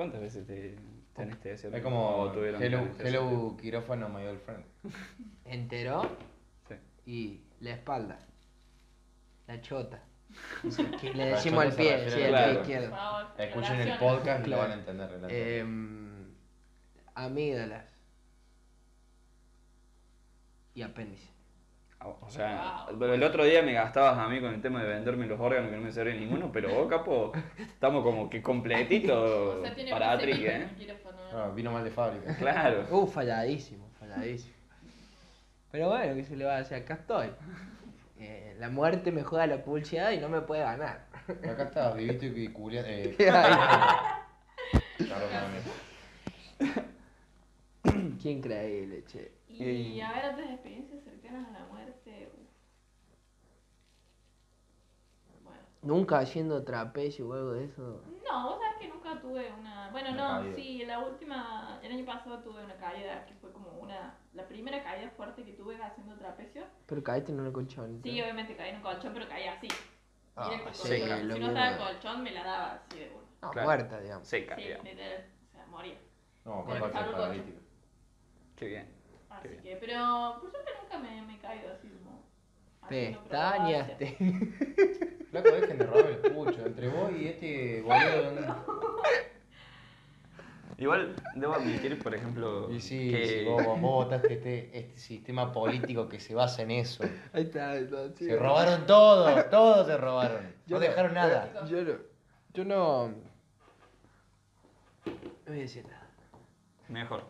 ¿Cuántas 0.00 0.22
veces 0.22 0.46
te, 0.46 0.76
te 1.14 1.22
anestesiaron? 1.22 1.76
Es 1.76 1.84
como 1.84 2.32
tuvieron 2.32 2.62
Hello, 2.62 2.88
hello 3.00 3.54
quirófano, 3.60 4.08
my 4.08 4.24
old 4.24 4.40
friend. 4.40 4.64
Enteró 5.44 6.16
Sí. 6.66 6.74
y 7.04 7.40
la 7.62 7.72
espalda. 7.72 8.18
La 9.46 9.60
chota. 9.60 10.02
Que 11.02 11.12
le 11.12 11.26
decimos 11.26 11.64
al 11.66 11.74
pie, 11.74 12.08
sí, 12.08 12.14
al 12.14 12.22
al 12.22 12.28
Claro. 12.30 12.52
pie 12.52 12.60
izquierdo. 12.62 12.96
favor, 12.96 13.26
Escuchen 13.36 13.80
el 13.80 13.98
podcast 13.98 14.46
y 14.46 14.48
lo 14.48 14.56
van 14.56 14.70
a 14.70 14.74
entender. 14.74 15.26
Em, 15.28 16.34
amígdalas. 17.14 17.94
Y 20.72 20.80
apéndice. 20.80 21.29
O 22.02 22.30
sea, 22.30 22.86
Wow. 22.88 22.98
pero 22.98 23.14
el 23.14 23.22
otro 23.22 23.44
día 23.44 23.62
me 23.62 23.74
gastabas 23.74 24.18
a 24.18 24.26
mí 24.28 24.40
con 24.40 24.54
el 24.54 24.62
tema 24.62 24.82
de 24.82 24.88
venderme 24.88 25.26
los 25.26 25.38
órganos 25.38 25.68
que 25.70 25.76
no 25.76 25.82
me 25.82 25.92
servían 25.92 26.18
ninguno, 26.20 26.50
pero 26.50 26.72
vos, 26.74 26.88
capo, 26.88 27.30
estamos 27.58 28.02
como 28.02 28.30
que 28.30 28.42
completito 28.42 29.22
O 29.60 29.62
sea, 29.62 29.74
tiene 29.74 29.90
para 29.90 30.06
más 30.06 30.14
Atri, 30.16 30.32
semillas 30.32 30.62
¿eh? 30.62 30.96
Ah, 31.34 31.50
vino 31.54 31.70
mal 31.72 31.84
de 31.84 31.90
fábrica. 31.90 32.34
Claro. 32.36 32.86
Uh, 32.90 33.06
falladísimo, 33.06 33.86
falladísimo. 33.98 34.54
Pero 35.70 35.88
bueno, 35.88 36.14
¿qué 36.14 36.24
se 36.24 36.36
le 36.36 36.44
va 36.46 36.56
a 36.56 36.60
hacer? 36.60 36.82
Acá 36.82 36.94
estoy. 36.94 37.28
Eh, 38.18 38.56
la 38.58 38.70
muerte 38.70 39.12
me 39.12 39.22
juega 39.22 39.46
la 39.46 39.62
publicidad 39.62 40.10
y 40.12 40.18
no 40.18 40.28
me 40.28 40.40
puede 40.40 40.62
ganar. 40.62 41.06
Acá 41.48 41.64
está, 41.64 41.92
viviste 41.92 42.26
y 42.26 42.48
culia. 42.48 42.82
Eh. 42.86 43.14
Qué 48.22 48.30
increíble, 48.30 49.04
che. 49.06 49.32
Y 49.48 49.64
Y- 49.64 50.00
a 50.00 50.12
ver 50.12 50.24
otras 50.32 50.50
experiencias 50.50 51.02
cercanas 51.02 51.19
a 51.34 51.50
la 51.50 51.66
muerte. 51.66 52.30
uf. 52.32 52.48
Bueno. 55.44 55.60
Nunca 55.82 56.18
haciendo 56.18 56.62
trapecio 56.64 57.28
o 57.28 57.32
algo 57.34 57.52
de 57.52 57.64
eso. 57.64 58.02
No, 58.24 58.50
vos 58.50 58.60
sabés 58.60 58.78
que 58.78 58.88
nunca 58.88 59.20
tuve 59.20 59.52
una. 59.52 59.90
Bueno, 59.90 60.10
Una 60.10 60.34
no, 60.36 60.40
caída. 60.42 60.56
sí, 60.56 60.84
la 60.84 60.98
última. 61.00 61.78
El 61.82 61.92
año 61.92 62.04
pasado 62.04 62.38
tuve 62.40 62.64
una 62.64 62.76
caída 62.76 63.24
que 63.26 63.34
fue 63.34 63.52
como 63.52 63.70
una. 63.78 64.14
La 64.34 64.46
primera 64.46 64.82
caída 64.82 65.10
fuerte 65.10 65.42
que 65.44 65.52
tuve 65.54 65.76
haciendo 65.82 66.14
trapecio. 66.16 66.64
Pero 66.86 67.02
caíste 67.02 67.32
en 67.32 67.40
un 67.40 67.52
colchón. 67.52 68.00
Sí, 68.02 68.20
obviamente 68.20 68.56
caí 68.56 68.70
en 68.70 68.76
un 68.76 68.82
colchón, 68.82 69.12
pero 69.14 69.28
caí 69.28 69.46
así. 69.48 69.68
Ah, 70.36 70.48
sí, 70.72 70.88
si 70.88 71.02
no 71.02 71.48
estaba 71.48 71.68
el 71.70 71.78
colchón, 71.78 72.22
me 72.22 72.30
la 72.30 72.44
daba 72.44 72.72
así 72.74 72.98
de 72.98 73.10
uno. 73.10 73.20
No, 73.42 73.50
Claro. 73.50 73.66
muerta, 73.68 74.00
digamos. 74.00 74.28
Seca, 74.28 74.54
Sí, 74.56 74.62
digamos. 74.62 74.84
literal. 74.84 75.24
O 75.50 75.56
sea, 75.56 75.66
moría. 75.66 75.98
No, 76.44 76.64
con 76.64 76.78
paralítico. 76.92 77.58
Qué 78.56 78.66
bien. 78.66 78.99
Así 79.30 79.48
que, 79.62 79.76
pero 79.76 80.38
por 80.40 80.50
suerte 80.50 80.70
nunca 80.82 80.98
me, 80.98 81.22
me 81.22 81.36
he 81.36 81.38
caído 81.38 81.72
así 81.72 81.88
como. 81.88 82.22
haciendo 82.82 83.20
Pestañaste. 83.22 84.16
Flaco, 85.30 85.50
dejen 85.50 85.78
de 85.78 85.86
robar 85.86 86.06
el 86.06 86.18
pucho. 86.32 86.66
Entre 86.66 86.88
vos 86.88 87.12
y 87.12 87.28
este 87.28 87.82
boludo. 87.82 88.64
Igual 90.78 91.14
debo 91.34 91.54
admitir, 91.54 91.98
por 92.02 92.14
ejemplo, 92.14 92.72
Y 92.72 92.80
sí, 92.80 93.10
que 93.10 93.26
sí, 93.26 93.44
vos, 93.44 93.62
vos 93.66 93.80
votaste 93.82 94.32
este, 94.32 94.78
este 94.78 94.96
sistema 94.98 95.52
político 95.52 96.08
que 96.08 96.18
se 96.20 96.34
basa 96.34 96.62
en 96.62 96.70
eso. 96.70 97.04
Ahí 97.34 97.42
está, 97.42 97.72
ahí 97.72 97.84
está, 97.84 98.08
sí. 98.16 98.24
Se 98.24 98.36
robaron 98.38 98.86
todo, 98.86 99.44
todo 99.50 99.84
se 99.84 99.96
robaron. 99.98 100.54
Yo 100.66 100.76
No 100.76 100.80
no- 100.80 100.88
dejaron 100.88 101.12
nada. 101.14 101.66
Yo 101.68 101.82
no. 101.84 101.92
Yo 102.54 102.64
no. 102.64 103.08
No 103.08 103.14
voy 105.46 105.58
a 105.58 105.62
decir 105.62 105.84
nada. 105.84 106.06
mejor. 106.88 107.24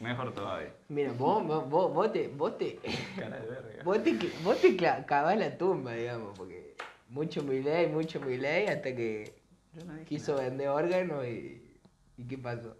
Mejor 0.00 0.34
todavía. 0.34 0.74
Mira, 0.88 1.12
vos, 1.12 1.46
vos, 1.46 1.68
vos, 1.70 1.92
vos 1.94 2.12
te. 2.12 2.28
Vos 2.28 2.58
te. 2.58 2.78
Cara 3.18 3.40
de 3.40 3.46
verga. 3.48 3.84
Vos 3.84 4.02
te, 4.02 4.18
vos 4.42 4.60
te 4.60 4.76
cavás 4.76 5.38
la 5.38 5.56
tumba, 5.56 5.92
digamos, 5.94 6.36
porque 6.36 6.74
mucho 7.08 7.42
Milei, 7.42 7.86
mucho 7.88 8.20
Milei, 8.20 8.66
hasta 8.66 8.94
que 8.94 9.34
Yo 9.72 9.84
no 9.84 9.92
dije 9.94 10.04
quiso 10.06 10.36
vender 10.36 10.68
órganos 10.68 11.24
y. 11.26 11.60
¿Y 12.16 12.24
qué 12.26 12.38
pasó? 12.38 12.76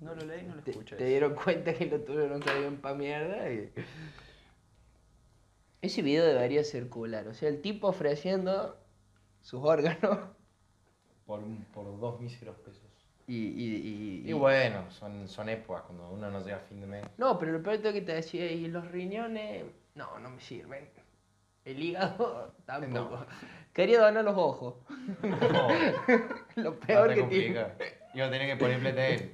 No 0.00 0.14
lo 0.14 0.24
leí, 0.26 0.42
no 0.44 0.56
lo 0.56 0.62
Te, 0.62 0.72
escuché. 0.72 0.96
te 0.96 1.04
dieron 1.06 1.34
cuenta 1.34 1.72
que 1.74 1.86
lo 1.86 2.00
tuyo 2.00 2.28
no 2.28 2.42
salían 2.42 2.76
pa' 2.76 2.92
mierda 2.94 3.50
y... 3.50 3.72
Ese 5.82 6.02
video 6.02 6.24
debería 6.24 6.64
circular, 6.64 7.26
o 7.28 7.34
sea, 7.34 7.48
el 7.48 7.60
tipo 7.62 7.88
ofreciendo 7.88 8.76
sus 9.42 9.62
órganos 9.64 10.18
Por, 11.24 11.40
un- 11.40 11.64
por 11.72 11.98
dos 11.98 12.20
míseros 12.20 12.56
pesos. 12.58 12.82
Y... 13.26 13.34
y, 13.36 14.22
y- 14.26 14.30
Y 14.30 14.32
bueno, 14.32 14.90
son, 14.90 15.28
son 15.28 15.48
épocas 15.48 15.82
cuando 15.86 16.08
uno 16.10 16.30
no 16.30 16.40
llega 16.44 16.56
a 16.56 16.60
fin 16.60 16.80
de 16.80 16.86
mes. 16.86 17.04
No, 17.18 17.38
pero 17.38 17.52
lo 17.52 17.62
peor 17.62 17.76
es 17.76 17.92
que 17.92 18.00
te 18.02 18.12
decía, 18.14 18.50
y 18.50 18.68
los 18.68 18.90
riñones, 18.90 19.64
no, 19.94 20.18
no 20.18 20.30
me 20.30 20.40
sirven. 20.40 20.88
El 21.64 21.82
hígado, 21.82 22.54
tampoco. 22.66 23.26
Quería 23.72 24.00
donar 24.00 24.24
los 24.24 24.36
ojos. 24.38 24.74
Lo 26.56 26.78
peor 26.80 27.14
que 27.14 27.22
tiene. 27.24 27.66
Iba 28.14 28.26
a 28.26 28.30
tener 28.30 28.46
que 28.48 28.56
poner 28.56 28.80
plata 28.80 29.08
él. 29.08 29.32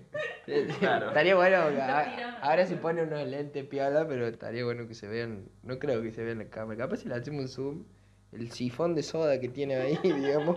Claro. 0.80 1.08
Estaría 1.08 1.36
bueno, 1.36 1.68
que 1.68 1.74
Lo 1.76 1.82
a- 1.82 2.04
tiraron. 2.04 2.34
ahora 2.42 2.66
se 2.66 2.74
pone 2.76 3.02
unos 3.02 3.24
lentes 3.28 3.64
piola, 3.66 4.06
pero 4.08 4.26
estaría 4.26 4.64
bueno 4.64 4.88
que 4.88 4.94
se 4.94 5.06
vean, 5.06 5.48
no 5.62 5.78
creo 5.78 6.02
que 6.02 6.10
se 6.10 6.24
vean 6.24 6.40
en 6.40 6.46
la 6.48 6.50
cámara. 6.50 6.78
Capaz 6.78 6.96
si 6.96 7.08
le 7.08 7.14
hacemos 7.14 7.42
un 7.42 7.48
zoom, 7.48 7.84
el 8.32 8.50
sifón 8.50 8.94
de 8.96 9.04
soda 9.04 9.38
que 9.38 9.48
tiene 9.48 9.76
ahí, 9.76 9.98
digamos. 10.02 10.56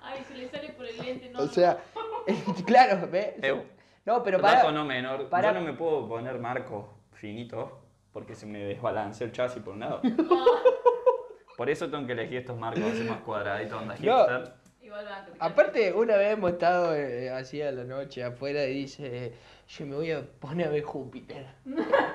Ay, 0.00 0.24
se 0.26 0.34
le 0.36 0.48
sale 0.48 0.70
por 0.70 0.86
el 0.86 0.96
lente, 0.96 1.30
no. 1.30 1.38
O 1.40 1.42
no. 1.44 1.50
claro, 2.66 3.08
¿ves? 3.10 3.34
Eu. 3.42 3.64
No, 4.04 4.22
pero 4.22 4.38
Dato 4.38 4.54
para... 4.66 4.72
no 4.72 4.84
menor, 4.84 5.28
para- 5.28 5.52
yo 5.52 5.58
no 5.60 5.64
me 5.66 5.72
puedo 5.72 6.08
poner 6.08 6.38
marcos 6.38 6.86
finitos 7.12 7.70
porque 8.12 8.34
se 8.34 8.46
me 8.46 8.60
desbalancea 8.64 9.26
el 9.26 9.32
chasis 9.32 9.62
por 9.62 9.74
un 9.74 9.80
lado. 9.80 10.00
Por 11.56 11.70
eso 11.70 11.88
tengo 11.90 12.06
que 12.06 12.12
elegir 12.12 12.36
estos 12.36 12.58
marcos 12.58 12.84
así 12.84 13.02
más 13.04 13.20
cuadraditos, 13.20 13.80
onda 13.80 13.94
No. 13.98 14.18
hipster. 14.26 14.52
Aparte, 15.40 15.92
una 15.92 16.16
vez 16.16 16.32
hemos 16.34 16.52
estado 16.52 16.94
eh, 16.94 17.30
así 17.30 17.62
a 17.62 17.72
la 17.72 17.84
noche 17.84 18.22
afuera 18.22 18.62
y 18.66 18.74
dice, 18.74 19.32
yo 19.66 19.86
me 19.86 19.96
voy 19.96 20.12
a 20.12 20.20
poner 20.38 20.68
a 20.68 20.70
ver 20.70 20.82
Júpiter. 20.82 21.46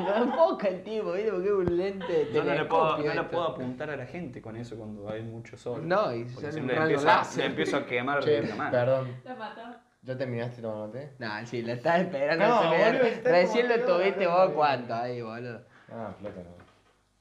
lo 0.00 0.16
enfoca 0.24 0.68
el 0.68 0.82
tipo, 0.82 1.12
¿viste? 1.12 1.30
Porque 1.30 1.46
es 1.48 1.52
un 1.54 1.76
lente 1.76 2.12
de 2.24 2.32
Yo 2.32 2.44
no 2.44 2.54
le, 2.54 2.64
puedo, 2.64 2.98
no 2.98 3.14
le 3.14 3.22
puedo 3.24 3.44
apuntar 3.44 3.90
a 3.90 3.96
la 3.96 4.06
gente 4.06 4.40
con 4.42 4.56
eso 4.56 4.76
cuando 4.76 5.08
hay 5.08 5.22
mucho 5.22 5.56
sol. 5.56 5.86
No, 5.86 6.14
y 6.14 6.24
Porque 6.24 6.52
siempre 6.52 6.76
empiezo, 6.76 7.08
a- 7.10 7.26
le 7.36 7.44
empiezo 7.44 7.76
a 7.76 7.86
quemar 7.86 8.20
Che, 8.22 8.42
la 8.42 8.54
mano. 8.54 8.70
perdón. 8.70 9.16
La 9.24 9.34
mató. 9.34 9.60
¿Ya 10.02 10.16
terminaste 10.16 10.62
tomándote? 10.62 11.12
Nah, 11.18 11.44
sí, 11.44 11.62
la 11.62 11.74
estás 11.74 12.00
esperando. 12.00 12.46
No, 12.46 12.56
boludo, 12.56 13.02
está 13.04 13.30
Recién 13.32 13.68
lo 13.68 13.80
tuviste 13.84 14.26
vos 14.26 14.50
cuánto 14.54 14.94
ahí, 14.94 15.20
boludo. 15.20 15.62
Ah, 15.92 16.14
plata 16.18 16.40
no. 16.42 16.50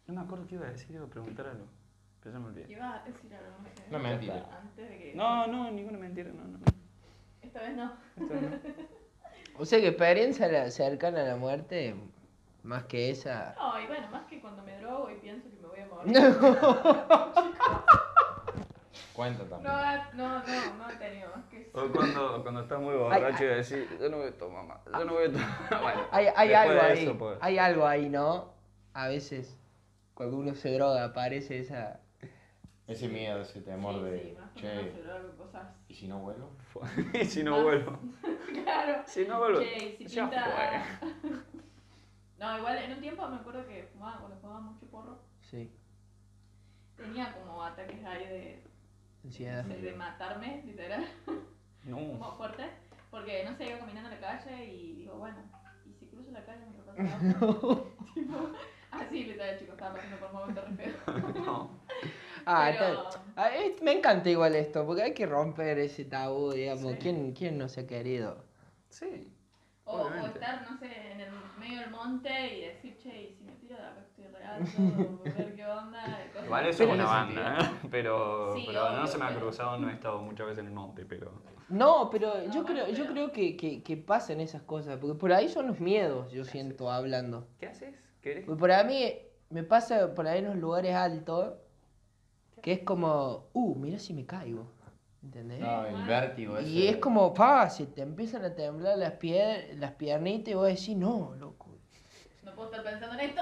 No 0.07 0.13
me 0.13 0.21
acuerdo 0.25 0.47
qué 0.47 0.55
iba 0.55 0.65
a 0.65 0.71
decir, 0.71 0.95
iba 0.95 1.05
a 1.05 1.09
preguntar 1.09 1.47
algo. 1.47 1.65
Pero 2.21 2.34
ya 2.34 2.39
me 2.39 2.47
olvidé. 2.47 2.71
Iba 2.71 2.95
a 2.95 3.03
decir 3.03 3.34
algo, 3.34 3.57
no. 3.61 3.97
No, 3.97 4.03
mentira. 4.03 4.45
Antes 4.61 4.89
de 4.89 4.97
que. 4.97 5.13
No, 5.15 5.47
no, 5.47 5.71
ninguna 5.71 5.97
mentira, 5.97 6.32
no, 6.32 6.43
no. 6.45 6.57
no. 6.57 6.65
Esta 7.41 7.59
vez 7.61 7.75
no. 7.75 7.93
Esto 8.15 8.34
no. 8.41 8.80
O 9.57 9.65
sea 9.65 9.80
que 9.82 9.88
experiencia 9.89 10.71
cercana 10.71 11.19
a 11.21 11.23
la 11.25 11.36
muerte, 11.36 11.93
Más 12.70 12.84
que 12.84 13.09
esa. 13.09 13.55
No, 13.57 13.82
y 13.82 13.88
bueno, 13.88 14.07
más 14.11 14.28
que 14.28 14.39
cuando 14.39 14.61
me 14.61 14.78
drogo 14.78 15.09
y 15.09 15.15
pienso 15.15 15.49
que 15.49 15.55
me 15.59 15.67
voy 15.67 15.80
a 15.80 15.88
morir. 15.88 16.13
Cuenta 19.13 19.43
No, 19.43 19.49
también. 19.49 19.74
no, 20.13 20.39
no, 20.39 20.76
no 20.78 20.89
he 20.91 20.95
tenido 20.97 21.30
más 21.36 21.45
que 21.49 21.61
eso. 21.63 21.84
O 21.84 21.91
cuando, 21.91 22.43
cuando 22.43 22.61
estás 22.61 22.80
muy 22.80 22.93
borracho 22.95 23.43
y 23.43 23.47
decís, 23.47 23.88
yo 23.99 24.07
no 24.09 24.17
voy 24.17 24.28
a 24.28 24.38
tomar 24.38 24.65
más, 24.65 24.78
yo 24.86 25.03
no 25.03 25.13
voy 25.13 25.24
a 25.26 25.32
tomar 25.32 25.82
Bueno, 25.82 26.01
Hay, 26.11 26.28
hay 26.36 26.53
algo 26.53 26.80
ahí. 26.80 26.99
eso, 27.03 27.17
pues. 27.17 27.38
Hay 27.41 27.57
algo 27.57 27.88
ahí, 27.88 28.07
¿no? 28.07 28.53
A 28.93 29.07
veces, 29.07 29.57
cuando 30.13 30.38
uno 30.38 30.53
se 30.53 30.72
droga, 30.72 31.05
aparece 31.05 31.57
esa. 31.57 32.01
Ese 32.86 33.07
miedo, 33.07 33.41
ese 33.41 33.61
temor 33.61 33.95
Sí, 33.95 34.01
de, 34.01 34.20
sí, 34.22 34.38
más 34.39 34.53
che, 34.53 34.93
cosas. 35.38 35.67
¿y 35.88 35.95
si 35.95 36.07
no 36.07 36.20
vuelvo? 36.20 36.51
y 37.20 37.26
si 37.26 37.41
no 37.43 37.53
Más. 37.53 37.63
vuelvo. 37.63 37.99
Claro. 38.63 39.01
Si 39.07 39.26
no 39.26 39.39
vuelvo. 39.39 39.59
Che, 39.59 39.97
ya 40.05 40.28
fue. 40.30 41.30
No, 42.39 42.57
igual 42.57 42.77
en 42.77 42.93
un 42.93 43.01
tiempo 43.01 43.27
me 43.27 43.35
acuerdo 43.37 43.67
que 43.67 43.83
fumaba, 43.93 44.19
cuando 44.19 44.37
fumaba 44.37 44.61
mucho 44.61 44.85
porro, 44.87 45.19
Sí, 45.41 45.71
tenía 46.95 47.33
como 47.33 47.63
ataques 47.63 48.03
ahí 48.05 48.23
de, 48.25 48.63
ansiedad. 49.25 49.63
de, 49.65 49.81
de 49.81 49.93
matarme, 49.93 50.63
literal, 50.65 51.05
No. 51.83 51.95
como 52.19 52.31
fuerte. 52.37 52.63
Porque 53.11 53.43
no 53.43 53.55
sé, 53.57 53.67
iba 53.67 53.79
caminando 53.79 54.09
en 54.11 54.21
la 54.21 54.27
calle 54.27 54.65
y 54.65 54.93
digo, 54.93 55.15
bueno, 55.17 55.37
¿y 55.85 55.93
si 55.93 56.05
cruzo 56.05 56.31
la 56.31 56.45
calle 56.45 56.65
me 56.67 56.77
lo 56.77 56.85
pasa 56.85 57.03
Tipo, 58.13 58.51
así 58.91 59.23
literal, 59.23 59.57
chicos, 59.57 59.73
estaba 59.73 59.95
pasando 59.95 60.17
por 60.17 60.29
un 60.29 60.35
momento 60.35 60.61
re 60.61 60.75
feo. 60.75 61.43
no. 61.43 61.79
Ah, 62.45 62.69
Pero- 62.71 63.09
está- 63.09 63.23
ah, 63.35 63.49
es- 63.49 63.81
me 63.81 63.93
encanta 63.93 64.29
igual 64.29 64.55
esto, 64.55 64.85
porque 64.85 65.01
hay 65.03 65.13
que 65.13 65.25
romper 65.25 65.77
ese 65.79 66.05
tabú, 66.05 66.51
digamos. 66.51 66.91
Sí. 66.93 66.97
¿Quién, 66.99 67.33
¿Quién 67.33 67.57
no 67.57 67.67
se 67.67 67.81
ha 67.81 67.87
querido? 67.87 68.45
Sí. 68.89 69.27
O, 69.91 70.07
estar, 70.27 70.61
no 70.69 70.77
sé, 70.77 71.11
en 71.13 71.21
el 71.21 71.31
medio 71.59 71.79
del 71.79 71.89
monte 71.89 72.57
y 72.57 72.61
decir, 72.67 72.95
che, 72.97 73.23
y 73.23 73.33
si 73.33 73.43
me 73.43 73.53
tiro 73.53 73.75
de 73.75 73.81
acá 73.81 74.01
estoy 74.01 74.25
re 74.27 74.45
alto, 74.45 74.71
o 75.19 75.23
ver 75.23 75.55
qué 75.55 75.65
onda. 75.65 76.19
Igual 76.45 76.67
eso 76.67 76.77
Pero 76.79 76.91
es 76.91 76.99
una 76.99 77.05
banda, 77.05 77.57
¿eh? 77.59 77.87
Pero, 77.89 78.53
Sí, 78.55 78.63
pero 78.67 78.91
no 78.91 79.07
se 79.07 79.17
me 79.17 79.25
ha 79.25 79.35
cruzado, 79.35 79.77
no 79.79 79.89
he 79.89 79.93
estado 79.93 80.19
muchas 80.19 80.45
veces 80.45 80.59
en 80.59 80.67
el 80.67 80.73
monte, 80.73 81.05
pero... 81.05 81.41
No, 81.69 82.09
pero 82.11 82.35
No, 82.35 82.53
yo 82.53 82.65
creo, 82.65 82.87
yo 82.89 83.07
creo 83.07 83.31
que, 83.31 83.57
que, 83.57 83.81
que 83.81 83.97
pasan 83.97 84.41
esas 84.41 84.61
cosas, 84.61 84.99
porque 84.99 85.17
por 85.17 85.33
ahí 85.33 85.49
son 85.49 85.65
los 85.65 85.79
miedos, 85.79 86.31
yo 86.31 86.45
siento, 86.45 86.91
hablando. 86.91 87.47
¿Qué 87.59 87.67
haces? 87.67 87.95
¿Querés? 88.21 88.45
Porque 88.45 88.59
por 88.59 88.85
mí 88.85 89.15
me 89.49 89.63
pasa 89.63 90.13
por 90.13 90.27
ahí 90.27 90.39
en 90.39 90.45
los 90.45 90.55
lugares 90.55 90.93
altos, 90.93 91.55
que 92.61 92.73
es 92.73 92.79
como, 92.81 93.49
uh, 93.53 93.75
mira 93.75 93.97
si 93.97 94.13
me 94.13 94.25
caigo, 94.25 94.71
¿entendés? 95.24 95.59
No, 95.59 95.86
el 95.86 96.05
vértigo 96.05 96.57
ese. 96.57 96.70
Y 96.70 96.88
es 96.88 96.97
como, 96.97 97.34
pa, 97.34 97.70
se 97.70 97.86
te 97.88 98.01
empiezan 98.01 98.45
a 98.45 98.55
temblar 98.55 98.97
las, 98.97 99.13
pier 99.13 99.76
las 99.76 99.91
piernitas 99.93 100.51
y 100.51 100.55
vos 100.55 100.67
decís, 100.67 100.95
no, 100.95 101.36
loco. 101.38 101.67
No 102.43 102.53
puedo 102.55 102.70
estar 102.72 102.84
pensando 102.84 103.15
en 103.20 103.30
esto. 103.30 103.41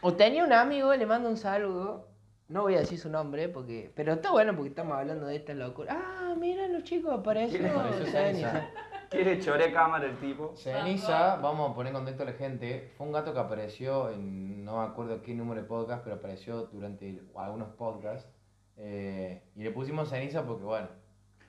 O 0.00 0.14
tenía 0.14 0.44
un 0.44 0.52
amigo, 0.52 0.94
le 0.94 1.06
mando 1.06 1.28
un 1.28 1.36
saludo, 1.36 2.08
no 2.48 2.62
voy 2.62 2.74
a 2.76 2.80
decir 2.80 2.98
su 2.98 3.08
nombre, 3.10 3.48
porque 3.48 3.90
pero 3.94 4.12
está 4.14 4.30
bueno 4.30 4.54
porque 4.54 4.68
estamos 4.68 4.96
hablando 4.96 5.26
de 5.26 5.36
esta 5.36 5.52
locura. 5.54 5.96
Ah, 5.98 6.34
mira 6.38 6.68
los 6.68 6.84
chicos, 6.84 7.12
apareció. 7.18 7.58
¿Quién 7.58 7.70
apareció 7.70 8.04
Ceniza. 8.06 8.50
Ceniza? 8.50 8.70
¿Quieres 9.08 9.44
chore 9.44 9.72
cámara 9.72 10.06
el 10.06 10.18
tipo? 10.18 10.54
Ceniza, 10.56 11.36
vamos 11.36 11.70
a 11.70 11.74
poner 11.74 11.90
en 11.90 11.94
contexto 11.94 12.22
a 12.24 12.26
la 12.26 12.32
gente, 12.32 12.92
fue 12.96 13.06
un 13.06 13.12
gato 13.12 13.32
que 13.32 13.38
apareció 13.38 14.10
en, 14.10 14.64
no 14.64 14.78
me 14.78 14.84
acuerdo 14.84 15.22
qué 15.22 15.32
número 15.34 15.62
de 15.62 15.66
podcast, 15.68 16.02
pero 16.04 16.16
apareció 16.16 16.66
durante 16.66 17.22
algunos 17.36 17.68
podcasts. 17.70 18.28
eh, 18.76 19.42
y 19.54 19.62
le 19.62 19.70
pusimos 19.70 20.10
ceniza 20.10 20.44
porque, 20.44 20.64
bueno, 20.64 20.88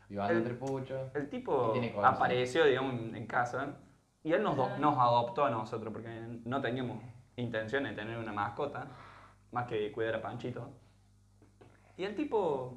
El- 0.09 0.37
entre 0.37 0.53
puchos. 0.55 1.11
El 1.15 1.29
tipo 1.29 1.73
apareció, 2.03 2.65
digamos, 2.65 2.93
en 3.15 3.25
casa 3.27 3.75
y 4.23 4.31
él 4.33 4.43
nos, 4.43 4.55
do- 4.55 4.65
Ah. 4.71 4.77
nos 4.79 4.97
adoptó 4.97 5.45
a 5.45 5.49
nosotros 5.49 5.91
porque 5.93 6.09
no 6.45 6.61
teníamos 6.61 7.01
intención 7.35 7.83
de 7.83 7.91
tener 7.93 8.17
una 8.17 8.31
mascota, 8.33 8.87
más 9.51 9.67
que 9.67 9.91
cuidar 9.91 10.15
a 10.15 10.21
Panchito. 10.21 10.69
Y 11.97 12.03
el 12.03 12.15
tipo... 12.15 12.75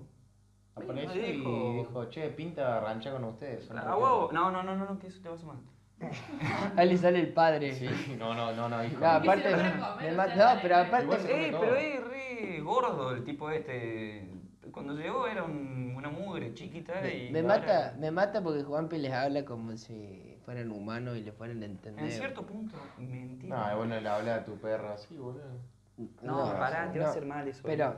vino 0.77 0.93
Apareció 0.93 1.27
y 1.27 1.77
dijo, 1.79 2.09
che, 2.09 2.29
pinta 2.31 2.81
rancha 2.81 3.13
con 3.13 3.25
ustedes. 3.25 3.65
son 3.67 3.79
"A 3.79 3.83
re 3.83 3.91
huevo". 3.91 4.29
perros". 4.29 4.33
No, 4.33 4.51
no, 4.51 4.63
no, 4.63 4.77
no, 4.77 4.85
no, 4.87 4.99
que 4.99 5.09
eso 5.09 5.21
te 5.23 5.29
va 5.29 5.35
a 5.35 5.39
sumar. 5.39 5.57
Ahí 6.77 6.89
le 6.89 6.97
sale 6.97 7.21
el 7.21 7.33
padre. 7.35 7.75
Sí, 7.75 8.17
no, 8.19 8.33
no, 8.35 8.53
no, 8.53 8.69
no, 8.71 8.81
dijo. 8.81 8.99
No, 9.01 9.07
aparte, 9.07 9.51
lo 9.51 9.57
a 9.57 9.61
comer, 9.97 10.13
o 10.19 10.37
no, 10.55 10.61
pero 10.63 10.77
aparte, 10.77 11.05
Igual 11.05 11.21
se 11.21 11.29
come 11.31 11.47
Eh, 11.47 11.51
todo. 11.51 11.61
pero 11.61 11.77
es 11.77 12.05
re 12.09 12.61
gordo 12.63 13.11
el 13.13 13.25
tipo 13.25 13.51
este. 13.51 14.31
Cuando 14.73 14.93
llegó 14.95 15.27
era 15.27 15.43
un- 15.43 15.95
una 15.97 16.11
mugre 16.11 16.53
chiquita 16.55 17.01
me, 17.03 17.15
y... 17.27 17.31
me 17.31 17.41
ahora- 17.41 17.59
mata, 17.59 17.95
me 17.99 18.11
mata 18.11 18.43
porque 18.43 18.63
Juanpi 18.63 18.99
les 18.99 19.13
habla 19.13 19.45
como 19.45 19.77
si 19.77 20.37
fueran 20.45 20.71
humanos 20.71 21.17
y 21.17 21.23
le 21.23 21.33
fueran 21.33 21.63
a 21.63 21.67
entender. 21.67 22.05
En 22.05 22.11
cierto 22.13 22.45
punto, 22.47 22.77
mentira. 22.99 23.71
No, 23.71 23.77
bueno, 23.79 23.99
le 23.99 24.09
habla 24.09 24.35
a 24.37 24.45
tu 24.45 24.57
perra 24.59 24.95
así, 24.95 25.17
boludo. 25.17 25.45
No, 26.23 26.47
No, 26.47 26.53
pará, 26.59 26.91
te 26.93 26.99
va 26.99 27.05
a 27.05 27.09
no, 27.09 27.11
hacer 27.11 27.25
mal 27.27 27.49
eso. 27.49 27.63
Pero, 27.65 27.97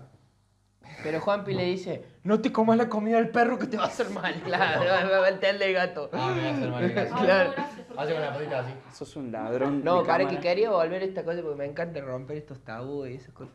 pero 1.02 1.20
Juanpi 1.20 1.52
le 1.54 1.64
dice, 1.64 2.04
no 2.24 2.40
te 2.40 2.52
comas 2.52 2.76
la 2.76 2.88
comida 2.88 3.16
del 3.16 3.28
perro 3.30 3.58
que 3.58 3.66
te 3.66 3.76
va 3.76 3.84
a 3.84 3.86
hacer 3.88 4.10
mal. 4.10 4.32
Claro, 4.44 4.80
va 4.84 5.18
va 5.20 5.26
a 5.26 5.30
entender 5.30 5.68
el 5.68 5.74
gato. 5.74 6.10
Ah, 6.12 6.32
me 6.34 6.40
voy 6.40 6.48
a 6.48 6.52
hacer 6.54 6.70
mal, 6.70 6.92
Claro. 7.24 7.52
por 7.88 8.00
Hace 8.00 8.12
con 8.12 8.22
la 8.22 8.32
patita 8.32 8.60
así. 8.60 8.72
Sos 8.92 9.16
un 9.16 9.32
ladrón. 9.32 9.82
No, 9.84 10.04
para 10.04 10.26
que 10.28 10.38
quería 10.38 10.70
volver 10.70 11.02
a 11.02 11.04
esta 11.04 11.24
cosa 11.24 11.42
porque 11.42 11.56
me 11.58 11.66
encanta 11.66 12.00
romper 12.00 12.36
estos 12.38 12.60
tabúes 12.60 13.12
y 13.12 13.16
esas 13.16 13.34
cosas. 13.34 13.54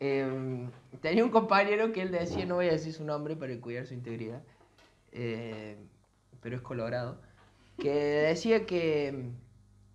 Eh, 0.00 0.68
tenía 1.00 1.24
un 1.24 1.30
compañero 1.30 1.92
que 1.92 2.02
él 2.02 2.10
decía, 2.10 2.44
no 2.44 2.56
voy 2.56 2.68
a 2.68 2.72
decir 2.72 2.92
su 2.92 3.04
nombre 3.04 3.36
para 3.36 3.58
cuidar 3.60 3.86
su 3.86 3.94
integridad, 3.94 4.42
eh, 5.12 5.76
pero 6.42 6.56
es 6.56 6.62
colorado, 6.62 7.18
que 7.78 7.92
decía 7.92 8.66
que, 8.66 9.30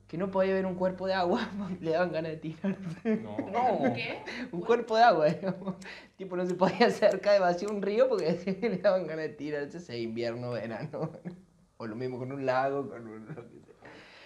que 0.07 0.17
no 0.17 0.31
podía 0.31 0.53
ver 0.53 0.65
un 0.65 0.75
cuerpo 0.75 1.05
de 1.05 1.13
agua 1.13 1.47
porque 1.57 1.85
le 1.85 1.91
daban 1.91 2.11
ganas 2.11 2.31
de 2.31 2.37
tirar. 2.37 2.77
No. 3.03 3.37
No. 3.51 3.93
¿Qué? 3.93 4.23
un 4.51 4.61
cuerpo 4.61 4.97
de 4.97 5.03
agua, 5.03 5.27
digamos. 5.27 5.75
Tipo, 6.17 6.35
no 6.35 6.45
se 6.45 6.55
podía 6.55 6.87
acercar 6.87 7.33
demasiado 7.33 7.73
un 7.73 7.81
río 7.81 8.09
porque 8.09 8.25
decía 8.33 8.59
que 8.59 8.69
le 8.69 8.77
daban 8.77 9.05
ganas 9.05 9.25
de 9.25 9.29
tirarse 9.29 9.77
ese 9.77 9.99
invierno, 9.99 10.51
verano. 10.51 11.11
O 11.77 11.87
lo 11.87 11.95
mismo 11.95 12.17
con 12.17 12.31
un 12.31 12.45
lago, 12.45 12.89
con 12.89 13.07
un... 13.07 13.25
lo 13.27 13.47
que 13.49 13.59
sea. 13.59 13.75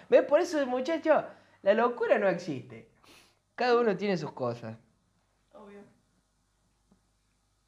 ¿Ves? 0.09 0.23
Por 0.23 0.39
eso, 0.39 0.65
muchachos, 0.67 1.23
la 1.63 1.73
locura 1.73 2.19
no 2.19 2.27
existe. 2.27 2.89
Cada 3.55 3.79
uno 3.79 3.95
tiene 3.95 4.17
sus 4.17 4.31
cosas. 4.33 4.77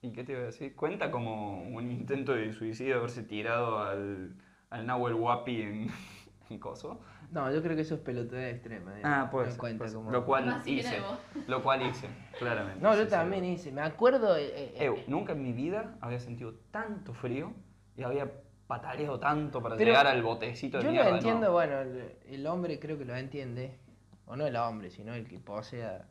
Obvio. 0.08 0.12
¿Y 0.12 0.16
qué 0.16 0.24
te 0.24 0.32
iba 0.34 0.42
a 0.42 0.46
decir? 0.46 0.76
Cuenta 0.76 1.12
como 1.12 1.64
un 1.64 1.92
intento 1.92 2.34
de 2.34 2.52
suicidio 2.54 2.98
haberse 2.98 3.24
tirado 3.24 3.80
al, 3.80 4.36
al 4.70 4.86
Nahuel 4.86 5.14
Huapi 5.16 5.62
en, 5.62 5.88
en 6.50 6.60
Coso. 6.60 7.00
No, 7.32 7.52
yo 7.52 7.62
creo 7.62 7.76
que 7.76 7.82
eso 7.82 7.96
es 7.96 8.00
pelotudez 8.02 8.54
extrema. 8.56 8.96
digamos. 8.96 9.18
Ah, 9.18 9.30
pues. 9.30 9.52
No 9.52 9.58
cuenta 9.58 9.86
como- 9.94 10.12
Lo 10.12 10.26
cual 10.26 10.46
Más 10.46 10.64
si 10.64 10.76
viene 10.76 10.90
hice. 10.90 11.02
Lo 11.48 11.62
cual 11.62 11.82
hice, 11.86 12.08
claramente. 12.40 12.82
No, 12.82 12.92
yo 12.94 13.00
Sí, 13.00 13.06
sí. 13.06 13.12
también 13.12 13.44
hice. 13.46 13.72
Me 13.72 13.82
acuerdo... 13.82 14.38
eh, 14.38 14.74
eh, 14.78 14.86
Ew, 14.86 14.96
nunca 15.08 15.34
en 15.34 15.44
mi 15.44 15.52
vida 15.52 15.98
había 16.00 16.20
sentido 16.22 16.54
tanto 16.72 17.14
frío 17.14 17.52
y 17.98 18.04
había 18.04 18.32
pataleado 18.68 19.20
tanto 19.20 19.62
para 19.62 19.76
Pero 19.76 19.90
llegar 19.90 20.08
al 20.08 20.22
botecito 20.24 20.78
de 20.78 20.84
Yo 20.86 20.92
mierda. 20.92 21.10
lo 21.10 21.16
entiendo, 21.18 21.52
bueno, 21.52 21.80
el, 21.82 22.14
el 22.28 22.48
hombre 22.48 22.80
creo 22.80 22.98
que 22.98 23.06
lo 23.06 23.16
entiende. 23.16 23.78
O 24.26 24.36
no 24.36 24.46
el 24.48 24.56
hombre, 24.58 24.90
sino 24.90 25.14
el 25.14 25.26
que 25.28 25.40
posea 25.40 26.06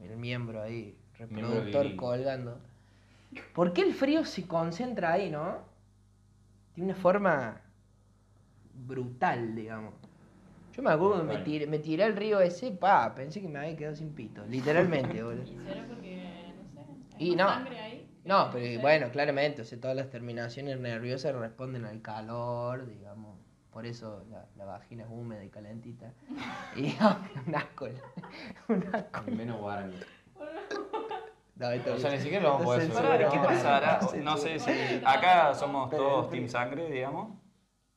el 0.00 0.16
miembro 0.16 0.62
ahí, 0.62 0.98
Miembro 1.18 1.48
reproductor 1.50 1.82
viril. 1.84 1.96
colgando. 1.96 2.60
¿Por 3.54 3.72
qué 3.72 3.82
el 3.82 3.94
frío 3.94 4.24
se 4.24 4.46
concentra 4.46 5.12
ahí, 5.12 5.30
no? 5.30 5.58
De 6.76 6.82
una 6.82 6.94
forma 6.94 7.60
brutal, 8.74 9.54
digamos. 9.54 9.94
Yo 10.72 10.82
me 10.82 10.90
acuerdo 10.90 11.18
que 11.18 11.24
me 11.36 11.38
tiré, 11.44 11.66
me 11.66 11.78
tiré 11.78 12.04
al 12.04 12.16
río 12.16 12.40
ese, 12.40 12.70
pa, 12.72 13.14
pensé 13.14 13.40
que 13.42 13.48
me 13.48 13.58
había 13.58 13.76
quedado 13.76 13.94
sin 13.96 14.14
pito, 14.14 14.44
literalmente, 14.46 15.22
boludo. 15.22 15.42
¿Y 15.42 15.58
será 15.58 15.86
porque, 15.86 16.54
no 16.56 16.64
sé, 16.64 16.80
hay 17.16 17.30
Y 17.30 17.36
no. 17.36 17.48
sangre 17.48 17.78
ahí? 17.78 18.08
No, 18.24 18.46
sé. 18.46 18.50
pero 18.52 18.80
bueno, 18.80 19.10
claramente, 19.10 19.62
o 19.62 19.64
sea, 19.64 19.80
todas 19.80 19.96
las 19.96 20.08
terminaciones 20.10 20.78
nerviosas 20.80 21.34
responden 21.34 21.84
al 21.84 22.00
calor, 22.02 22.86
digamos. 22.86 23.38
Por 23.70 23.86
eso 23.86 24.24
la, 24.30 24.46
la 24.56 24.64
vagina 24.66 25.04
es 25.04 25.08
húmeda 25.10 25.44
y 25.44 25.50
calentita. 25.50 26.12
Y 26.76 26.96
un 27.46 27.54
asco. 27.54 27.86
Un 28.68 28.84
asco. 28.94 29.22
Menos 29.30 29.60
Guarani. 29.60 29.96
O 31.62 31.98
sea, 31.98 32.10
ni 32.10 32.18
siquiera 32.18 32.42
lo 32.42 32.48
vamos 32.58 32.62
a 32.62 32.64
poder 32.64 32.88
¿Qué 33.30 33.36
No, 33.36 33.42
pasará? 33.44 34.00
no, 34.22 34.36
sé 34.36 34.58
si. 34.58 35.00
Acá 35.04 35.54
somos 35.54 35.90
todos 35.90 36.28
Team 36.30 36.48
Sangre, 36.48 36.90
digamos. 36.90 37.38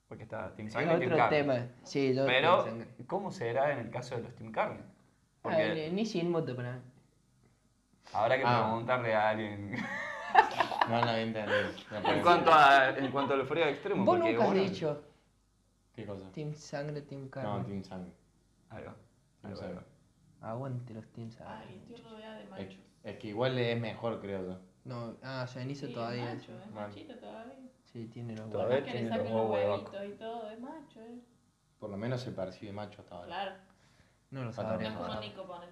Porque 0.08 0.24
está 0.24 0.54
Team 0.56 0.70
Sangre 0.70 0.96
y 0.96 1.00
Team 1.00 1.12
otro 1.12 1.18
Carne. 1.18 1.38
tema. 1.38 1.68
Sí, 1.84 2.14
yo 2.14 2.26
Pero, 2.28 2.64
Team 2.64 2.80
Sangre. 2.80 3.06
¿cómo 3.08 3.32
será 3.32 3.72
en 3.74 3.80
el 3.80 3.90
caso 3.90 4.16
de 4.16 4.22
los 4.24 4.36
Team 4.36 4.52
Carne? 4.52 4.80
Ah, 4.82 5.40
Porque 5.42 5.74
ni- 5.90 5.96
ni 5.96 6.06
sin 6.06 6.30
moto 6.32 6.56
para 6.56 6.80
habrá 8.14 8.38
que 8.38 8.44
Ah. 8.46 8.66
preguntarle 8.68 9.16
a 9.16 9.30
alguien. 9.30 9.76
No, 10.90 11.00
no. 11.02 11.06
No, 11.06 11.14
en, 11.16 12.22
cuanto 12.22 12.54
a, 12.54 12.90
en 12.90 13.10
cuanto 13.12 13.34
al 13.34 13.48
frío 13.48 13.66
extremo. 13.66 14.04
Vos 14.06 14.18
porque 14.20 14.34
nunca 14.34 14.46
has 14.46 14.54
dicho 14.54 15.02
¿Qué 15.96 16.06
cosa? 16.06 16.30
Team 16.34 16.54
Sangre, 16.54 17.02
Team 17.02 17.30
Carne. 17.30 17.50
No, 17.50 17.66
Team 17.66 17.84
Sang. 17.84 18.06
Ahí 18.70 18.84
va. 18.84 18.94
Team 18.94 18.96
Ahí 19.44 19.50
va, 19.50 19.50
ahí 19.50 19.56
Sang. 19.56 19.76
va. 20.42 20.50
Aguante 20.52 20.94
los 20.94 21.08
Team 21.14 21.32
Sangre. 21.32 21.56
Ay, 21.68 21.82
estoy 21.90 22.06
rodeada 22.06 22.38
de 22.38 22.46
machos. 22.50 22.80
Es 23.06 23.18
que 23.18 23.28
igual 23.28 23.58
es 23.58 23.80
mejor, 23.80 24.20
creo 24.20 24.44
yo. 24.46 24.58
No, 24.84 25.16
ah, 25.24 25.46
cenizo 25.48 25.88
Sí, 25.88 25.94
todavía. 25.94 26.34
Es 26.34 26.40
macho, 26.40 26.52
es 26.60 26.72
machito 26.72 27.16
todavía. 27.18 27.56
Sí, 27.84 28.08
tiene 28.08 28.36
los 28.36 28.50
Todavía 28.50 28.78
huevos. 28.78 28.94
Le 28.94 29.00
tiene 29.00 29.18
los 29.18 29.50
huevos 29.50 29.82
y 30.08 30.12
todo, 30.18 30.50
es 30.50 30.60
macho, 30.60 31.00
eh. 31.02 31.22
Por 31.80 31.90
lo 31.92 31.98
menos 31.98 32.22
se 32.22 32.32
percibe 32.32 32.72
macho 32.72 33.02
hasta 33.02 33.16
ahora. 33.16 33.28
Claro. 33.28 33.52
No 34.32 34.44
lo 34.44 34.52
Gato 34.52 34.64
No 34.64 34.80
es 34.80 34.94
como. 34.94 35.20
Nico, 35.22 35.46
ponen. 35.46 35.70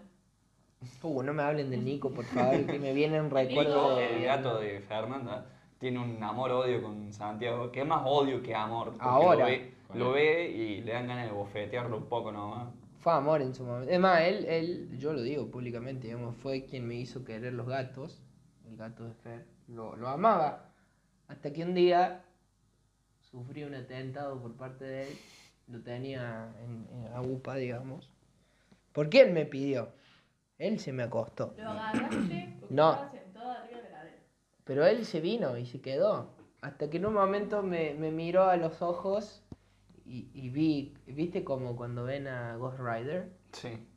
Uh, 1.02 1.24
no 1.24 1.34
me 1.34 1.44
hablen 1.44 1.70
del 1.70 1.84
Nico, 1.84 2.12
por 2.12 2.26
favor, 2.26 2.66
que 2.66 2.78
me 2.80 2.94
viene 2.94 3.20
un 3.20 3.30
recuerdo 3.32 3.90
Nico, 3.90 3.96
de... 3.96 4.18
el 4.18 4.24
gato 4.26 4.60
de 4.60 4.80
Fernanda, 4.82 5.46
tiene 5.80 6.00
un 6.00 6.22
amor-odio 6.22 6.82
con 6.82 7.12
Santiago, 7.14 7.72
que 7.72 7.82
es 7.82 7.88
más 7.88 8.04
odio 8.06 8.44
que 8.44 8.54
amor. 8.54 8.94
Ahora. 9.00 9.46
Lo 9.46 9.46
ve, 9.46 9.74
lo 9.94 10.12
ve 10.12 10.50
y 10.50 10.82
le 10.82 10.94
dan 10.94 11.08
ganas 11.08 11.26
de 11.26 11.32
bofetearlo 11.32 11.98
un 11.98 12.06
poco 12.06 12.32
nomás. 12.32 12.68
Fue 13.04 13.12
amor 13.14 13.42
en 13.42 13.54
su 13.54 13.64
momento. 13.66 13.92
Es 13.92 14.00
más, 14.00 14.22
él, 14.22 14.46
él, 14.46 14.98
yo 14.98 15.12
lo 15.14 15.22
digo 15.22 15.52
públicamente, 15.52 16.08
digamos, 16.08 16.38
fue 16.38 16.64
quien 16.66 16.88
me 16.88 16.96
hizo 16.96 17.26
querer 17.26 17.54
los 17.54 17.68
gatos. 17.68 18.24
El 18.66 18.78
gato 18.78 19.04
de 19.04 19.14
Fer. 19.14 19.46
Lo, 19.68 19.96
lo 19.98 20.08
amaba. 20.08 20.70
Hasta 21.28 21.52
que 21.52 21.64
un 21.64 21.74
día 21.74 22.24
sufrí 23.20 23.64
un 23.64 23.76
atentado 23.76 24.42
por 24.42 24.54
parte 24.56 24.86
de 24.86 25.04
él. 25.10 25.18
Lo 25.68 25.82
tenía 25.82 26.54
en, 26.64 26.88
en 27.06 27.14
AUPA, 27.14 27.56
digamos. 27.56 28.10
Porque 28.94 29.22
él 29.22 29.34
me 29.34 29.46
pidió. 29.46 29.90
Él 30.58 30.80
se 30.80 30.94
me 30.94 31.04
acostó. 31.04 31.54
Lo 31.58 31.70
agarraste 31.72 32.56
porque 32.60 32.74
No. 32.74 32.92
estaba 32.94 33.12
sentado 33.12 33.52
arriba 33.52 33.82
de 33.82 33.90
la. 33.90 34.04
Pero 34.64 34.86
él 34.86 35.06
se 35.06 35.20
vino 35.20 35.58
y 35.58 35.66
se 35.66 35.82
quedó. 35.82 36.30
Hasta 36.62 36.90
que 36.90 36.98
en 36.98 37.06
un 37.06 37.14
momento 37.16 37.64
me, 37.64 37.94
me 37.96 38.12
miró 38.12 38.44
a 38.46 38.56
los 38.56 38.82
ojos 38.82 39.43
y, 40.06 40.30
y 40.34 40.50
vi, 40.50 40.94
¿viste 41.08 41.44
como 41.44 41.76
cuando 41.76 42.04
ven 42.04 42.28
a 42.28 42.56
Ghost 42.58 42.80
Rider? 42.80 43.32
Sí. 43.54 43.88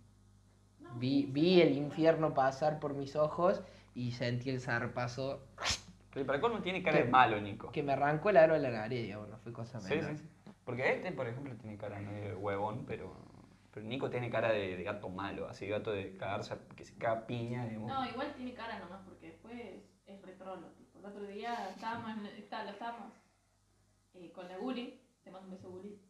Vi, 0.99 1.27
vi 1.27 1.61
el 1.61 1.77
infierno 1.77 2.33
pasar 2.33 2.79
por 2.79 2.95
mis 2.95 3.17
ojos 3.17 3.63
y 3.95 4.13
sentí 4.13 4.51
el 4.51 4.61
zarpazo 4.61 5.43
Pero 6.15 6.27
para 6.27 6.41
colmo 6.41 6.61
tiene 6.63 6.83
cara 6.83 6.99
¿Qué? 6.99 7.05
de 7.05 7.11
malo, 7.11 7.41
Nico. 7.41 7.71
que 7.73 7.83
me 7.83 7.93
arrancó 7.93 8.31
el 8.31 8.37
aro 8.39 8.55
de 8.55 8.61
la 8.61 8.71
nariz, 8.71 9.03
digamos, 9.03 9.29
no 9.29 9.39
fue 9.39 9.53
cosa 9.53 9.81
menor. 9.81 10.11
sí, 10.11 10.17
sí. 10.17 10.29
Porque 10.65 10.93
este, 10.95 11.13
por 11.13 11.27
ejemplo, 11.29 11.55
tiene 11.57 11.77
cara 11.77 11.99
medio 12.01 12.31
de 12.31 12.35
huevón, 12.35 12.85
pero, 12.87 13.15
pero 13.73 13.87
Nico 13.87 14.11
tiene 14.11 14.31
cara 14.31 14.51
de, 14.53 14.77
de 14.77 14.83
gato 14.83 15.09
malo, 15.09 15.49
así 15.49 15.67
gato 15.69 15.93
de 15.93 16.17
cagarse, 16.17 16.57
que 16.75 16.85
se 16.85 16.97
caga 16.97 17.27
piña, 17.27 17.67
digamos. 17.67 17.89
No, 17.89 18.09
igual 18.09 18.33
tiene 18.35 18.53
cara 18.55 18.79
nomás 18.79 19.01
porque 19.05 19.27
después 19.27 19.55
es 20.07 20.23
retrolo. 20.23 20.69
Tipo. 20.71 20.99
El 20.99 21.05
otro 21.05 21.23
día 21.27 21.69
estábamos, 21.71 22.11
en- 22.19 22.27
está- 22.27 22.65
lo 22.65 22.71
estábamos 22.71 23.13
eh, 24.15 24.33
con 24.35 24.49
la 24.49 24.57
Guli. 24.57 25.01
Te 25.27 25.33
mando 25.33 25.49
un 25.49 25.55
beso, 25.57 25.69
Guli. 25.71 26.01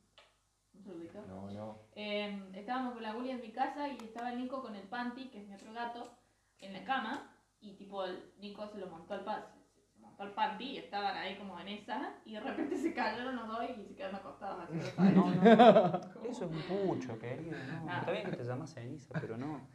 Un 0.75 0.83
saludito. 0.85 1.23
No, 1.27 1.51
no. 1.51 1.79
Eh, 1.95 2.51
estábamos 2.55 2.93
con 2.93 3.03
la 3.03 3.14
Guli 3.14 3.31
en 3.31 3.41
mi 3.41 3.51
casa 3.51 3.89
y 3.89 3.97
estaba 3.97 4.31
el 4.31 4.39
Nico 4.39 4.61
con 4.61 4.77
el 4.77 4.87
Panty, 4.87 5.31
que 5.31 5.41
es 5.41 5.49
mi 5.49 5.55
otro 5.55 5.73
gato, 5.73 6.19
en 6.59 6.75
la 6.75 6.85
cama. 6.85 7.33
Y 7.61 7.77
tipo, 7.77 8.05
el 8.05 8.35
Nico 8.41 8.69
se 8.69 8.77
lo 8.77 8.89
montó 8.89 9.14
al 9.14 9.25
pa- 9.25 9.47
se, 9.55 9.87
se 9.91 9.99
montó 9.99 10.23
al 10.23 10.35
Panty 10.35 10.64
y 10.73 10.77
estaban 10.77 11.17
ahí 11.17 11.39
como 11.39 11.59
en 11.59 11.69
esa. 11.69 12.12
Y 12.27 12.35
de 12.35 12.41
repente 12.41 12.77
se 12.83 12.93
cayeron 12.93 13.37
los 13.37 13.49
dos 13.49 13.64
y 13.71 13.87
se 13.87 13.95
quedaron 13.95 14.17
acostados 14.17 14.64
así. 14.69 14.79
No, 15.14 15.31
no, 15.35 16.01
eso 16.29 16.45
es 16.45 16.51
un 16.51 16.61
pucho, 16.69 17.19
querido. 17.19 17.57
No. 17.57 17.87
Ah. 17.89 18.01
Está 18.01 18.11
bien 18.12 18.31
que 18.31 18.37
te 18.37 18.45
llamas 18.45 18.75
ceniza, 18.75 19.19
pero 19.19 19.39
no. 19.39 19.67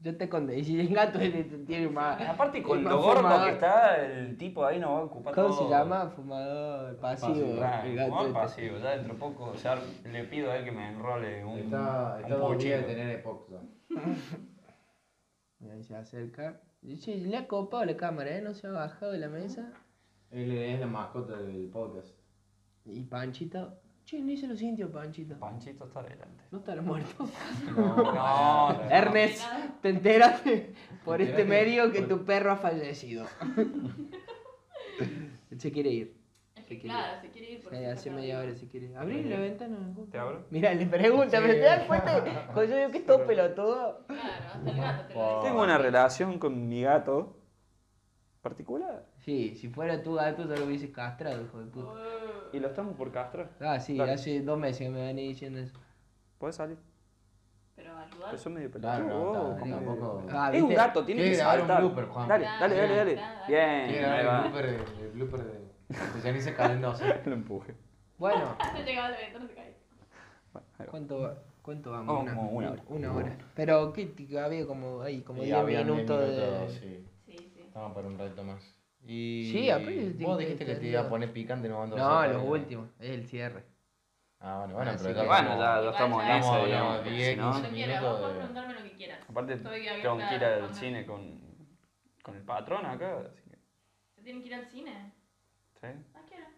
Yo 0.00 0.16
te 0.16 0.28
conté, 0.28 0.56
y 0.60 0.64
si 0.64 0.78
el 0.78 0.94
gato 0.94 1.18
tiene 1.66 1.88
más... 1.88 2.20
Aparte, 2.22 2.62
con 2.62 2.84
lo 2.84 3.02
gordo 3.02 3.16
fumador. 3.16 3.46
que 3.48 3.52
está, 3.54 3.96
el 4.06 4.36
tipo 4.38 4.64
ahí 4.64 4.78
no 4.78 4.92
va 4.92 4.98
a 5.00 5.02
ocupar 5.04 5.34
¿Cómo 5.34 5.48
todo. 5.48 5.64
se 5.64 5.68
llama? 5.74 6.08
Fumador 6.10 6.96
pasivo. 6.98 7.32
Pasivo, 7.32 7.56
Claro, 7.56 7.88
el 7.88 7.96
gato 7.96 8.08
fumador 8.10 8.28
este. 8.28 8.40
pasivo. 8.40 8.78
Ya 8.78 8.90
dentro 8.90 9.14
de 9.14 9.18
poco 9.18 9.54
ya 9.54 9.78
le 10.04 10.24
pido 10.24 10.50
a 10.52 10.56
él 10.56 10.64
que 10.64 10.70
me 10.70 10.88
enrole 10.90 11.44
un, 11.44 11.58
Está, 11.58 12.20
un 12.24 12.32
está 12.32 12.56
días 12.64 12.86
de 12.86 12.94
tener 12.94 13.18
epoxo. 13.18 13.60
Y 15.60 15.68
ahí 15.68 15.82
se 15.82 15.96
acerca. 15.96 16.60
Dice, 16.80 17.16
le 17.16 17.36
ha 17.36 17.48
copado 17.48 17.84
la 17.84 17.96
cámara, 17.96 18.36
¿eh? 18.36 18.40
No 18.40 18.54
se 18.54 18.68
ha 18.68 18.70
bajado 18.70 19.10
de 19.10 19.18
la 19.18 19.28
mesa. 19.28 19.72
Él 20.30 20.52
es 20.52 20.78
la 20.78 20.86
mascota 20.86 21.36
del 21.38 21.68
podcast. 21.70 22.14
Y 22.84 23.02
Panchito... 23.02 23.80
Che, 24.08 24.18
ni 24.22 24.38
se 24.38 24.46
lo 24.46 24.56
sintió 24.56 24.90
Panchito. 24.90 25.38
Panchito 25.38 25.84
está 25.84 26.00
adelante. 26.00 26.42
No 26.50 26.60
estará 26.60 26.80
muerto. 26.80 27.28
No, 27.76 27.96
No, 28.14 28.72
no. 28.72 28.90
Ernest, 28.90 29.42
te 29.82 29.90
enteraste 29.90 30.72
por 31.04 31.18
Te 31.18 31.24
este 31.24 31.44
medio 31.44 31.92
que 31.92 32.00
por- 32.00 32.08
tu 32.08 32.24
perro 32.24 32.52
ha 32.52 32.56
fallecido. 32.56 33.26
se 35.58 35.72
quiere 35.72 35.90
ir. 35.90 36.18
Es 36.56 36.64
que 36.64 36.74
Se 36.76 36.80
quiere 36.80 36.94
ir. 36.96 37.02
claro, 37.02 37.20
se 37.20 37.28
quiere 37.30 37.50
ir 37.52 37.62
por 37.62 37.72
Sí, 37.72 37.78
eso 37.84 37.92
hace 37.92 38.10
media 38.10 38.38
hora 38.38 38.54
se 38.54 38.68
quiere 38.68 38.86
ir. 38.86 38.96
Abrí 38.96 39.24
la 39.24 39.38
ventana. 39.40 39.76
¿Te 40.10 40.18
abro? 40.18 40.46
Mira, 40.50 40.72
le 40.74 40.86
pregunta, 40.86 41.38
¿pero 41.40 41.52
te 41.52 41.60
das 41.60 41.82
cuenta? 41.84 42.46
Cuando 42.52 42.64
yo 42.64 42.76
digo 42.78 42.90
que 42.90 42.98
es 42.98 43.06
todo 43.06 43.26
pelotudo. 43.26 44.04
Claro, 44.06 44.22
hasta 44.54 44.70
el 44.70 44.76
gato 44.76 45.06
te 45.08 45.14
lo 45.14 45.36
dice. 45.36 45.48
Tengo 45.48 45.62
una 45.62 45.78
relación 45.78 46.38
con 46.38 46.68
mi 46.68 46.82
gato 46.82 47.38
particular. 48.40 49.04
Sí, 49.28 49.54
si 49.56 49.68
fuera 49.68 50.02
tu 50.02 50.14
gato, 50.14 50.48
te 50.48 50.56
lo 50.56 50.64
hubieses 50.64 50.88
castrado, 50.88 51.42
hijo 51.44 51.58
de 51.58 51.66
puta. 51.66 51.88
Uh, 51.92 52.56
Y 52.56 52.60
lo 52.60 52.68
estamos 52.68 52.96
por 52.96 53.12
castrar. 53.12 53.50
Ah, 53.60 53.78
sí, 53.78 53.94
Dale. 53.98 54.12
hace 54.12 54.40
dos 54.40 54.58
meses 54.58 54.78
que 54.86 54.88
me 54.88 55.02
venía 55.02 55.24
diciendo 55.24 55.58
eso. 55.58 55.74
¿Puedes 56.38 56.56
salir? 56.56 56.78
Pero 57.76 57.94
ayudar. 57.94 58.34
Eso 58.34 58.48
es 58.48 58.54
medio 58.54 58.70
Claro, 58.70 59.04
pelotudo. 59.04 59.32
no, 59.34 59.48
está- 59.50 59.60
¿cómo? 59.60 59.74
tampoco. 59.76 60.26
Ah, 60.30 60.50
Es 60.50 60.62
un 60.62 60.68
¿viste? 60.70 60.82
gato, 60.82 61.04
tiene 61.04 61.20
que 61.20 61.26
Quiere 61.26 61.36
grabar 61.42 61.60
un 61.60 61.66
saltar. 61.66 61.84
blooper, 61.84 62.04
Juan. 62.06 62.28
Dale, 62.28 62.44
Dale, 62.46 62.58
dale, 62.58 62.76
dale, 62.76 62.96
dale, 62.96 63.14
dale. 63.16 63.46
Bien, 63.48 64.04
ahí 64.06 64.20
el 64.26 64.40
blooper 64.40 64.66
de, 64.70 65.02
el 65.04 65.10
blooper 65.10 65.40
de, 65.44 65.52
de 65.88 66.20
Janice 66.22 66.54
Calendosa. 66.54 67.04
Lo 67.26 67.32
empuje. 67.34 67.74
Bueno, 68.16 68.56
No 68.72 68.82
llegaba 68.82 69.08
a 69.08 69.10
la 69.10 69.18
ventana, 69.18 69.46
se 69.46 69.54
cae. 69.54 69.76
¿cuánto, 70.90 71.20
va- 71.20 71.38
cuánto 71.60 71.90
vamos? 71.90 72.06
Vamos 72.24 72.32
como 72.32 72.50
una 72.52 72.70
hora. 72.70 72.82
Una 72.88 73.12
hora. 73.14 73.36
Pero 73.54 73.92
¿qué, 73.92 74.06
t- 74.06 74.40
había 74.40 74.66
como 74.66 75.02
ahí, 75.02 75.20
como 75.20 75.42
Y 75.42 75.46
10 75.48 75.58
habían 75.58 75.84
diez 75.84 75.96
minutos 75.96 76.18
de... 76.30 76.68
sí. 76.70 77.06
Sí, 77.26 77.36
sí. 77.54 77.60
Estamos 77.66 77.92
para 77.92 78.06
un 78.08 78.18
rato 78.18 78.42
más. 78.42 78.77
Y 79.10 79.48
Sí, 79.50 79.70
aparte 79.70 80.12
vos 80.20 80.38
dijiste 80.38 80.66
que 80.66 80.74
te 80.74 80.86
iba 80.88 81.00
a 81.00 81.08
poner 81.08 81.32
picante, 81.32 81.66
no 81.66 81.78
mando 81.78 81.96
No, 81.96 82.26
los 82.26 82.42
últimos, 82.44 82.90
es 83.00 83.10
el 83.10 83.26
cierre. 83.26 83.64
Ah, 84.38 84.58
bueno, 84.58 84.74
bueno, 84.74 84.92
pero 85.02 85.14
Bueno, 85.26 85.58
ya, 85.58 85.80
ya 85.82 85.90
estamos 85.90 86.22
en 86.22 86.28
Vamos, 86.28 86.66
digamos. 86.66 86.90
no, 86.90 86.96
porque 86.98 87.10
diez, 87.16 87.28
si 87.30 87.36
no- 87.36 87.44
quince 87.52 87.60
Cuando 87.60 87.74
quieras, 87.76 88.00
minutos 88.02 88.10
vos 88.10 88.20
podés 88.20 88.34
de- 88.34 88.38
preguntarme 88.38 88.74
lo 88.74 88.82
que 88.82 88.96
quieras. 88.96 89.18
Aparte, 89.30 89.56
tengo 89.56 90.18
que 90.28 90.34
ir 90.36 90.44
al 90.44 90.74
cine 90.74 91.06
con, 91.06 91.40
con 92.22 92.36
el 92.36 92.42
patrón 92.42 92.84
acá. 92.86 93.18
Así 93.20 93.40
que, 93.48 93.56
¿Se 94.14 94.22
tienen 94.22 94.42
que 94.42 94.48
ir 94.48 94.54
al 94.54 94.66
cine? 94.66 95.12
¿sí? 95.80 95.86
¿A 95.86 96.26
qué 96.26 96.34
hora? 96.34 96.50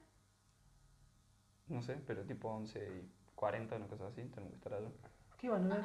No 1.69 1.83
sé, 1.83 1.99
pero 2.05 2.23
tipo 2.25 2.49
11 2.51 2.81
y 2.81 3.09
40, 3.37 3.77
una 3.77 3.87
cosa 3.87 4.09
así. 4.09 4.23
Tenemos 4.25 4.51
que 4.51 4.57
estar 4.57 4.75
allá. 4.75 4.89
¿Qué 5.39 5.49
van 5.49 5.71
a 5.71 5.77
ver? 5.77 5.85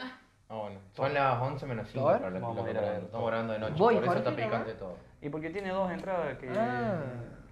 Ah, 0.50 0.56
bueno. 0.58 0.80
Son 0.94 1.14
las 1.14 1.42
11 1.42 1.66
menos 1.68 1.88
5 1.90 2.08
¿Thor? 2.08 2.20
para 2.22 2.40
Vamos 2.40 2.66
grabando 2.66 3.54
de 3.54 3.60
noche. 3.60 3.78
Por 3.78 3.94
eso 4.04 4.14
está 4.16 4.36
picante 4.36 4.74
todo. 4.74 4.98
Y 5.26 5.30
porque 5.30 5.50
tiene 5.50 5.70
dos 5.72 5.90
entradas 5.92 6.38
que, 6.38 6.48
Ah. 6.52 7.02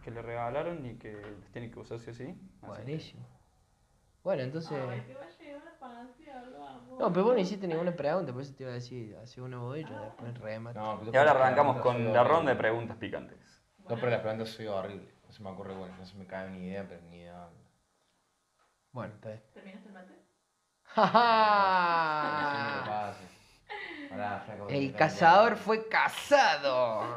que 0.04 0.12
le 0.12 0.22
regalaron 0.22 0.86
y 0.86 0.96
que 1.00 1.12
las 1.42 1.52
tiene 1.52 1.72
que 1.72 1.80
usar 1.80 1.98
sí 1.98 2.12
o 2.12 2.14
sí. 2.14 2.38
Buenísimo. 2.62 3.26
Bueno, 4.24 4.44
entonces... 4.44 4.78
Ay, 4.88 5.02
te 5.02 5.16
va 5.16 5.22
a 5.24 5.30
llevar 5.30 5.68
a 5.68 5.80
pasear, 5.80 6.52
vamos. 6.52 7.00
No, 7.00 7.12
pero 7.12 7.26
vos 7.26 7.34
no 7.34 7.40
hiciste 7.40 7.68
ninguna 7.68 7.92
pregunta, 7.96 8.32
por 8.32 8.44
eso 8.44 8.54
te 8.54 8.62
iba 8.62 8.72
a 8.72 8.76
decir, 8.76 9.18
hace 9.18 9.42
una 9.42 9.58
voy 9.58 9.84
yo, 9.86 10.00
después 10.02 10.38
remate. 10.38 10.78
No, 10.78 11.02
Y 11.12 11.18
ahora 11.18 11.32
arrancamos 11.32 11.82
con 11.82 12.14
la 12.14 12.24
ronda 12.24 12.52
de 12.52 12.58
preguntas 12.58 12.96
picantes. 12.98 13.40
No, 13.90 13.96
pero 13.96 14.12
las 14.12 14.20
preguntas 14.20 14.50
soy 14.50 14.68
horrible. 14.68 15.12
No 15.26 15.32
se 15.32 15.42
me 15.42 15.50
ocurre 15.50 15.74
bueno, 15.74 15.98
no 15.98 16.06
se 16.06 16.16
me 16.16 16.28
cae 16.28 16.52
ni 16.52 16.68
idea, 16.68 16.86
pero 16.88 17.02
ni 17.10 17.22
idea. 17.22 17.50
Bueno, 18.92 19.16
está 19.16 19.30
bien. 19.30 19.42
¿Terminaste 19.52 19.88
el 19.88 19.94
mate? 19.96 20.14
¡Ja, 20.84 22.14
El 24.70 24.94
cazador 24.94 25.56
fue 25.56 25.88
cazado. 25.88 27.16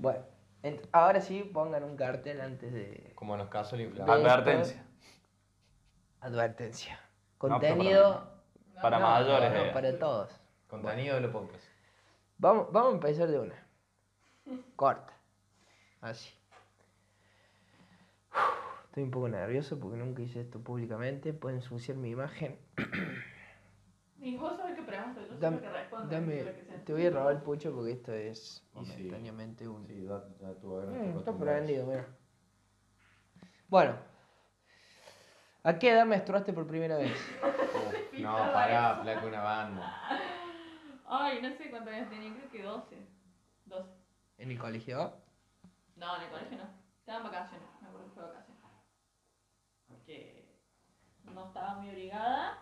Bueno, 0.00 0.20
ent- 0.62 0.88
ahora 0.92 1.20
sí 1.20 1.42
pongan 1.52 1.82
un 1.84 1.96
cartel 1.96 2.40
antes 2.40 2.72
de 2.72 3.12
Como 3.14 3.34
en 3.34 3.38
los 3.40 3.48
casos 3.48 3.78
De- 3.78 3.84
inflable. 3.84 4.12
Advertencia. 4.12 4.84
advertencia. 6.20 7.00
Contenido 7.38 8.32
Para 8.80 8.98
no, 8.98 9.06
mayores. 9.08 9.52
no, 9.52 9.64
eh. 9.64 9.70
para 9.72 9.98
todos. 9.98 10.30
Contenido 10.68 11.14
de 11.16 11.20
los 11.22 11.30
podcasts. 11.32 11.68
Vamos, 12.38 12.70
vamos 12.72 12.92
a 12.92 12.94
empezar 12.94 13.28
de 13.28 13.38
una. 13.40 13.66
Corta. 14.76 15.12
Así. 16.00 16.30
Estoy 18.86 19.02
un 19.02 19.10
poco 19.10 19.28
nervioso 19.28 19.78
porque 19.78 19.96
nunca 19.96 20.22
hice 20.22 20.40
esto 20.40 20.60
públicamente. 20.60 21.32
Puedo 21.32 21.54
ensuciar 21.56 21.96
mi 21.96 22.10
imagen. 22.10 22.58
Y 24.28 24.36
vos 24.36 24.56
sabés 24.56 24.76
qué 24.76 24.82
pregunto, 24.82 25.20
yo 25.20 25.26
sé 25.28 25.34
Dame, 25.40 25.56
lo 25.56 25.62
que 25.62 25.68
respondo. 25.70 26.08
dame- 26.14 26.38
sé 26.38 26.44
lo 26.44 26.52
que 26.52 26.62
sé. 26.64 26.78
te 26.84 26.92
voy 26.92 27.06
a 27.06 27.10
robar 27.10 27.32
el 27.34 27.42
pucho 27.42 27.72
porque 27.74 27.92
esto 27.92 28.12
es 28.12 28.62
Y 28.74 28.84
sí. 28.84 29.02
momentáneamente 29.02 29.66
un... 29.68 29.86
Sí, 29.86 30.04
ya, 30.04 30.22
ya 30.40 30.54
tú 30.60 30.76
a 30.76 30.80
ver, 30.84 30.88
Mm, 30.88 31.12
te 31.12 31.18
está 31.18 31.32
prendido, 31.38 31.86
mira. 31.86 32.06
Bueno. 33.68 33.96
¿A 35.62 35.78
qué 35.78 35.90
edad 35.90 36.06
menstruaste 36.06 36.52
por 36.52 36.66
primera 36.66 36.96
vez? 36.98 37.12
Uf, 37.42 38.18
no, 38.18 38.36
pará, 38.52 39.00
flaco, 39.02 39.26
una 39.26 39.42
banda. 39.42 40.02
Ay, 41.06 41.40
no 41.42 41.50
sé 41.56 41.70
cuántos 41.70 41.92
años 41.94 42.10
tenía, 42.10 42.34
creo 42.34 42.50
que 42.50 42.62
12. 42.62 43.06
12. 43.66 43.90
¿En 44.38 44.50
el 44.50 44.58
colegio? 44.58 45.12
No, 45.96 46.16
en 46.16 46.22
el 46.22 46.28
colegio 46.30 46.58
no. 46.58 46.64
Estaba 47.00 47.18
en 47.18 47.24
vacaciones, 47.24 47.68
me 47.80 47.88
acuerdo 47.88 48.06
que 48.08 48.14
fue 48.14 48.22
vacaciones. 48.24 48.62
Porque 49.88 50.54
no 51.34 51.46
estaba 51.46 51.74
muy 51.76 51.90
obligada. 51.90 52.58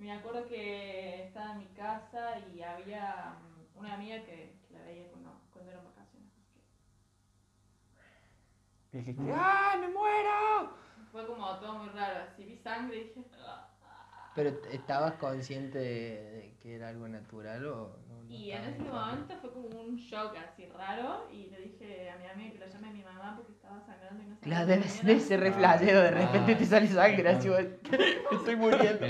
Me 0.00 0.10
acuerdo 0.12 0.48
que 0.48 1.24
estaba 1.26 1.52
en 1.52 1.58
mi 1.58 1.66
casa 1.76 2.38
y 2.52 2.62
había 2.62 3.36
mm, 3.74 3.78
una 3.78 3.94
amiga 3.94 4.16
que, 4.24 4.58
que 4.66 4.74
la 4.74 4.82
veía 4.84 5.08
cuando, 5.10 5.30
cuando 5.52 5.70
eran 5.70 5.84
vacaciones. 5.84 6.30
así 6.32 6.42
que 6.54 6.60
Y 8.92 8.98
dijiste, 8.98 9.32
¡ay, 9.34 9.80
me 9.80 9.88
muero! 9.88 10.74
Fue 11.12 11.26
como 11.26 11.46
todo 11.58 11.74
muy 11.74 11.88
raro. 11.90 12.24
Así 12.32 12.44
vi 12.44 12.56
sangre 12.56 12.96
y 12.98 13.04
dije. 13.04 13.24
"Ah". 13.46 13.68
Pero 14.34 14.50
¿estabas 14.70 15.14
consciente 15.14 15.78
de, 15.78 16.54
que 16.62 16.76
era 16.76 16.88
algo 16.88 17.08
natural 17.08 17.66
o 17.66 17.96
Y 18.30 18.52
en 18.52 18.62
ese 18.64 18.80
momento 18.82 19.34
fue 19.40 19.52
como 19.52 19.66
un 19.66 19.96
shock 19.96 20.36
así 20.36 20.66
raro 20.66 21.28
y 21.32 21.46
le 21.50 21.60
dije 21.62 22.10
a 22.10 22.16
mi 22.16 22.26
amiga 22.26 22.52
que 22.52 22.58
lo 22.60 22.66
llame 22.68 22.88
a 22.88 22.92
mi 22.92 23.02
mamá 23.02 23.34
porque 23.36 23.50
estaba 23.52 23.80
sangrando 23.80 24.22
y 24.22 24.26
no 24.26 24.36
sabía 24.36 24.54
Claro, 24.54 24.66
qué 24.68 24.72
debe, 24.76 24.88
debe 25.02 25.20
ser 25.20 25.40
re 25.40 25.52
flashero, 25.52 26.00
de 26.00 26.10
repente 26.12 26.52
Ah. 26.52 26.58
te 26.58 26.64
sale 26.64 26.86
sangre 26.86 27.28
así, 27.28 27.48
estoy 28.32 28.54
muriendo. 28.56 29.04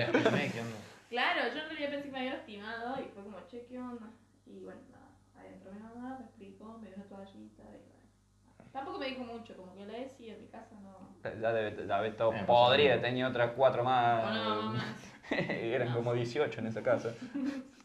Claro, 1.11 1.41
yo 1.55 1.61
en 1.61 1.69
realidad 1.69 1.91
pensé 1.91 2.05
que 2.07 2.13
me 2.13 2.19
había 2.21 2.33
lastimado 2.35 3.01
y 3.03 3.09
fue 3.09 3.23
como, 3.25 3.37
che, 3.47 3.67
¿qué 3.67 3.79
onda? 3.79 4.07
Y 4.47 4.61
bueno, 4.61 4.81
nada, 4.91 5.09
ahí 5.37 5.53
entró 5.53 5.71
mi 5.73 5.81
mamá, 5.81 6.17
me 6.19 6.25
explicó, 6.25 6.79
me 6.79 6.87
dio 6.87 6.97
una 6.97 7.05
toallita 7.05 7.63
y 7.65 7.67
bueno. 7.77 8.71
Tampoco 8.73 8.99
me 9.01 9.07
dijo 9.07 9.25
mucho, 9.25 9.55
como 9.55 9.75
que 9.75 9.85
la 9.85 9.99
decía 9.99 10.33
en 10.35 10.41
mi 10.41 10.49
casa 10.49 10.81
no. 10.81 11.11
Ya 11.23 11.53
debe, 11.53 11.87
ya 11.87 12.01
debe 12.01 12.17
todo 12.17 12.31
pues, 12.31 13.03
tenía 13.03 13.29
otras 13.29 13.51
cuatro 13.55 13.85
más. 13.85 14.25
No, 14.25 14.33
no, 14.33 14.63
no, 14.63 14.73
no. 14.79 14.83
Eran 15.31 15.93
como 15.93 16.15
18 16.15 16.61
en 16.61 16.67
esa 16.69 16.83
casa. 16.83 17.13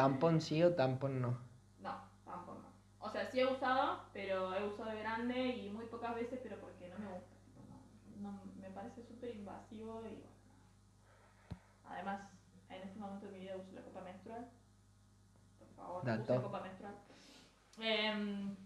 ¿Tampón 0.00 0.40
sí 0.40 0.62
o 0.62 0.74
tampón 0.74 1.20
no? 1.20 1.36
No, 1.80 1.94
tampoco 2.24 2.58
no. 2.62 2.68
O 3.06 3.10
sea, 3.10 3.30
sí 3.30 3.40
he 3.40 3.46
usado, 3.46 4.00
pero 4.14 4.54
he 4.54 4.64
usado 4.66 4.88
de 4.88 5.00
grande 5.00 5.48
y 5.48 5.68
muy 5.68 5.84
pocas 5.86 6.14
veces, 6.14 6.40
pero 6.42 6.58
porque 6.58 6.88
no 6.88 6.98
me 6.98 7.12
gusta. 7.12 7.36
No, 8.18 8.32
no, 8.32 8.40
me 8.58 8.70
parece 8.70 9.02
súper 9.04 9.36
invasivo 9.36 10.00
y 10.06 10.16
bueno. 10.16 10.40
Además, 11.84 12.22
en 12.70 12.82
este 12.82 12.98
momento 12.98 13.26
de 13.26 13.32
mi 13.32 13.40
vida 13.40 13.58
uso 13.58 13.72
la 13.72 13.82
copa 13.82 14.00
menstrual. 14.00 14.48
Por 15.58 15.68
favor, 15.76 16.02
Dato. 16.02 16.32
use 16.32 16.42
copa 16.44 16.60
menstrual. 16.62 16.94
Em, 17.78 18.56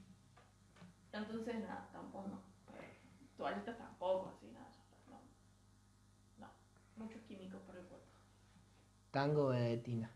entonces, 1.12 1.60
nada, 1.62 1.88
tampoco 1.92 2.28
no. 2.28 2.36
Eh, 2.76 2.96
Toallitas 3.36 3.76
tampoco, 3.76 4.32
así, 4.36 4.52
nada. 4.52 4.70
No. 5.10 5.18
No. 6.38 6.52
Muchos 6.96 7.22
químicos 7.22 7.60
para 7.62 7.80
el 7.80 7.86
cuerpo. 7.86 8.06
Tango 9.10 9.50
de 9.50 9.78
Tina. 9.78 10.10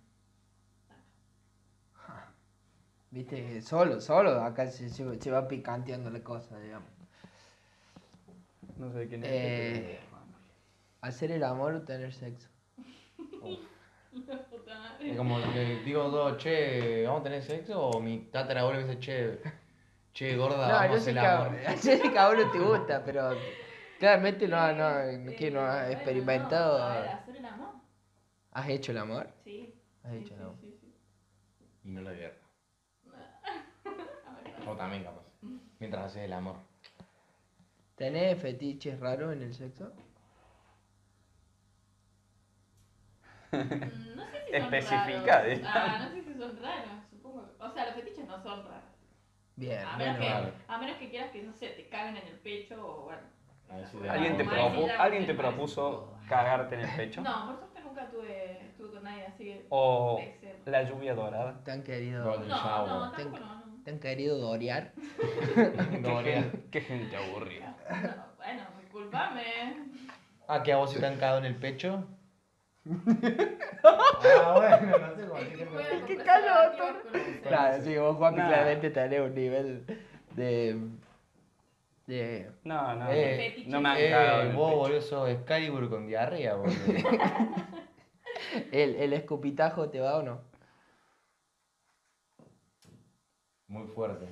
Viste, 3.11 3.63
solo, 3.63 4.01
solo, 4.01 4.43
acá 4.43 4.67
se, 4.71 4.91
se, 4.91 5.21
se 5.21 5.31
va 5.31 5.49
picanteando 5.49 6.11
la 6.11 6.21
cosa, 6.23 6.59
digamos. 6.59 6.89
No 8.77 8.93
sé 8.93 9.09
quién 9.09 9.25
es. 9.25 9.31
Eh, 9.33 10.01
¿Hacer 11.01 11.33
el 11.33 11.43
amor 11.45 11.75
o 11.75 11.83
tener 11.83 12.13
sexo? 12.13 12.49
La 14.27 14.45
puta 14.45 14.79
madre. 14.79 15.11
Es 15.11 15.17
como 15.17 15.41
que 15.53 15.81
digo 15.85 16.09
dos, 16.11 16.37
che, 16.39 17.05
¿vamos 17.07 17.21
a 17.21 17.25
tener 17.25 17.43
sexo? 17.43 17.81
O 17.89 18.01
mi 18.01 18.19
tatarabuelo 18.31 18.81
me 18.81 18.95
dice, 18.95 18.99
che, 19.01 19.41
che, 20.13 20.37
gorda, 20.37 20.67
No, 20.69 20.75
vamos 20.75 20.89
yo 20.91 20.95
a 20.95 20.97
hacer 20.99 21.11
el 21.13 21.19
amor. 21.19 21.59
yo 21.65 21.77
sé 21.79 22.11
que 22.11 22.19
a 22.19 22.29
uno 22.31 22.51
te 22.51 22.59
gusta, 22.59 23.05
pero 23.05 23.31
claramente 23.99 24.49
no, 24.49 24.73
no, 24.73 25.33
que 25.37 25.51
no 25.51 25.61
has 25.63 25.91
experimentado. 25.93 26.79
no, 26.79 26.85
a 26.85 27.01
ver, 27.01 27.09
hacer 27.11 27.37
el 27.37 27.45
amor. 27.47 27.75
¿Has 28.53 28.69
hecho 28.69 28.93
el 28.93 28.99
amor? 28.99 29.29
Sí. 29.45 29.75
Has 30.03 30.13
hecho 30.15 30.35
el 30.35 30.41
amor. 30.43 30.57
sí, 30.61 30.77
sí. 30.81 30.95
Y 31.85 31.89
no 31.91 32.01
la 32.03 32.13
guerra. 32.13 32.38
También 34.79 35.03
capaz. 35.05 35.23
Mientras 35.81 36.05
haces 36.07 36.23
el 36.25 36.33
amor. 36.33 36.57
¿Tenés 37.97 38.41
fetiches 38.41 38.99
raros 39.01 39.33
en 39.33 39.43
el 39.43 39.55
sexo? 39.55 39.93
mm, 43.53 44.17
No 44.17 44.25
sé 44.27 44.45
si 44.47 44.53
son 44.53 44.75
Especifica, 44.75 45.39
raros. 45.43 45.49
digamos. 45.59 45.75
Ah, 45.75 45.99
no 46.05 46.09
sé 46.11 46.23
si 46.23 46.35
son 46.39 46.63
raros, 46.63 47.05
supongo. 47.11 47.49
O 47.59 47.71
sea, 47.71 47.87
los 47.87 47.95
fetiches 47.95 48.27
no 48.27 48.43
son 48.43 48.65
raros. 48.65 48.83
Bien, 49.57 49.85
A 49.85 49.97
menos, 49.97 50.19
que, 50.19 50.33
Vale. 50.33 50.53
a 50.69 50.79
menos 50.79 50.97
que 50.99 51.11
quieras 51.11 51.31
que, 51.33 51.43
no 51.43 51.53
sé, 51.53 51.69
te 51.71 51.89
caguen 51.89 52.17
en 52.17 52.29
el 52.29 52.39
pecho 52.39 52.77
o 52.87 53.05
bueno. 53.05 53.23
Ahí 53.71 53.85
sí. 53.91 53.99
¿Alguien 54.09 54.37
te, 54.37 54.45
Como 54.45 54.57
propu- 54.57 54.91
¿alguien 54.99 55.23
me 55.23 55.27
te 55.29 55.35
propuso 55.35 55.91
poco- 56.07 56.19
cagarte 56.29 56.77
en 56.77 56.81
el 56.83 56.97
pecho? 56.97 57.21
No, 57.23 57.47
por 57.49 57.59
suerte 57.59 57.81
nunca 57.83 58.09
tuve, 58.09 58.63
estuve 58.67 58.91
con 58.93 59.03
nadie 59.03 59.27
así 59.27 59.45
que. 59.45 59.67
¿O 59.71 60.21
de 60.65 60.71
la 60.71 60.83
lluvia 60.85 61.15
dorada? 61.15 61.63
¿Te 61.65 61.73
han 61.73 61.83
querido, 61.83 62.25
Golden 62.25 62.49
No, 62.49 62.57
shower. 62.57 62.89
no, 62.89 63.11
tampoco 63.13 63.39
no, 63.41 63.67
no. 63.67 63.78
Te 63.89 63.95
han 63.95 64.01
querido 64.01 64.37
dorear? 64.37 64.93
Dorea. 66.03 66.53
Qué 66.71 66.83
gente 66.83 67.17
aburrida. 67.17 67.75
No, 67.91 68.25
Bueno, 68.37 68.63
disculpame. 68.83 69.43
Ah, 70.47 70.63
que 70.63 70.73
a 70.75 70.77
vos 70.77 70.93
se 70.93 71.01
te 71.01 71.07
han 71.07 71.15
cagado 71.15 71.39
en 71.39 71.47
el 71.47 71.57
pecho. 71.57 72.05
ah, 73.83 74.55
bueno, 74.57 74.99
no 74.99 75.17
sé 75.17 75.27
cómo 75.27 75.41
decirlo. 75.41 76.07
qué 76.07 76.17
calor, 76.19 77.03
Claro, 77.43 77.83
sí, 77.83 77.97
vos, 77.97 78.19
Nah. 78.21 78.33
claramente 78.35 78.91
tenés 78.91 79.21
un 79.21 79.35
nivel 79.35 79.85
de. 80.37 80.79
de. 82.07 82.51
No, 82.65 82.95
no. 82.95 83.07
Eh, 83.11 83.65
no 83.69 83.81
me 83.81 83.89
han 83.89 83.97
cagado 84.11 84.43
Eh, 84.43 84.53
vos, 84.55 84.75
boludo, 84.75 85.01
sos 85.01 85.31
Excalibur 85.31 85.89
con 85.89 86.07
diarrea, 86.07 86.57
boludo. 86.57 86.77
¿El, 88.73 88.97
el 88.97 89.13
escupitajo 89.15 89.89
te 89.89 90.01
va 90.01 90.19
o 90.19 90.23
no? 90.23 90.48
Muy 93.69 93.87
fuerte. 93.89 94.27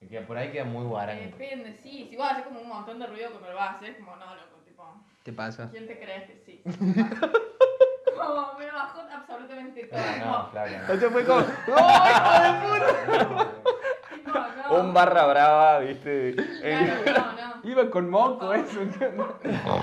Es 0.00 0.08
que 0.08 0.20
por 0.22 0.36
ahí 0.36 0.50
queda 0.52 0.64
muy 0.64 0.84
guarango. 0.84 1.36
Depende, 1.36 1.76
sí. 1.82 2.06
Si 2.10 2.16
vos 2.16 2.30
haces 2.30 2.44
como 2.44 2.60
un 2.60 2.68
montón 2.68 2.98
de 2.98 3.06
ruido 3.06 3.30
cuando 3.30 3.50
lo 3.50 3.56
vas 3.56 3.70
a 3.70 3.76
hacer, 3.76 3.96
como 3.98 4.16
no, 4.16 4.34
loco, 4.34 4.56
tipo. 4.64 4.84
¿Te 5.22 5.32
pasa? 5.32 5.68
¿Quién 5.70 5.86
te 5.86 5.98
crees 5.98 6.24
que 6.30 6.36
sí? 6.44 6.62
como 8.16 8.54
me 8.58 8.70
bajó 8.70 9.00
absolutamente 9.00 9.84
todo. 9.86 9.98
Ah, 10.00 10.16
no, 10.18 10.50
flaca. 10.50 10.86
O 10.88 10.94
No. 10.94 11.00
sea, 11.00 11.10
fue 11.10 11.24
como. 11.26 11.40
¡Oh, 11.40 11.44
Tipo, 13.18 13.52
no. 14.34 14.76
Un 14.80 14.94
barra 14.94 15.26
brava, 15.26 15.78
viste. 15.80 16.30
En- 16.30 17.02
Claro, 17.02 17.32
no, 17.32 17.46
no. 17.62 17.68
Iba 17.70 17.90
con 17.90 18.08
moco 18.08 18.54
eso. 18.54 18.80
El 18.80 18.90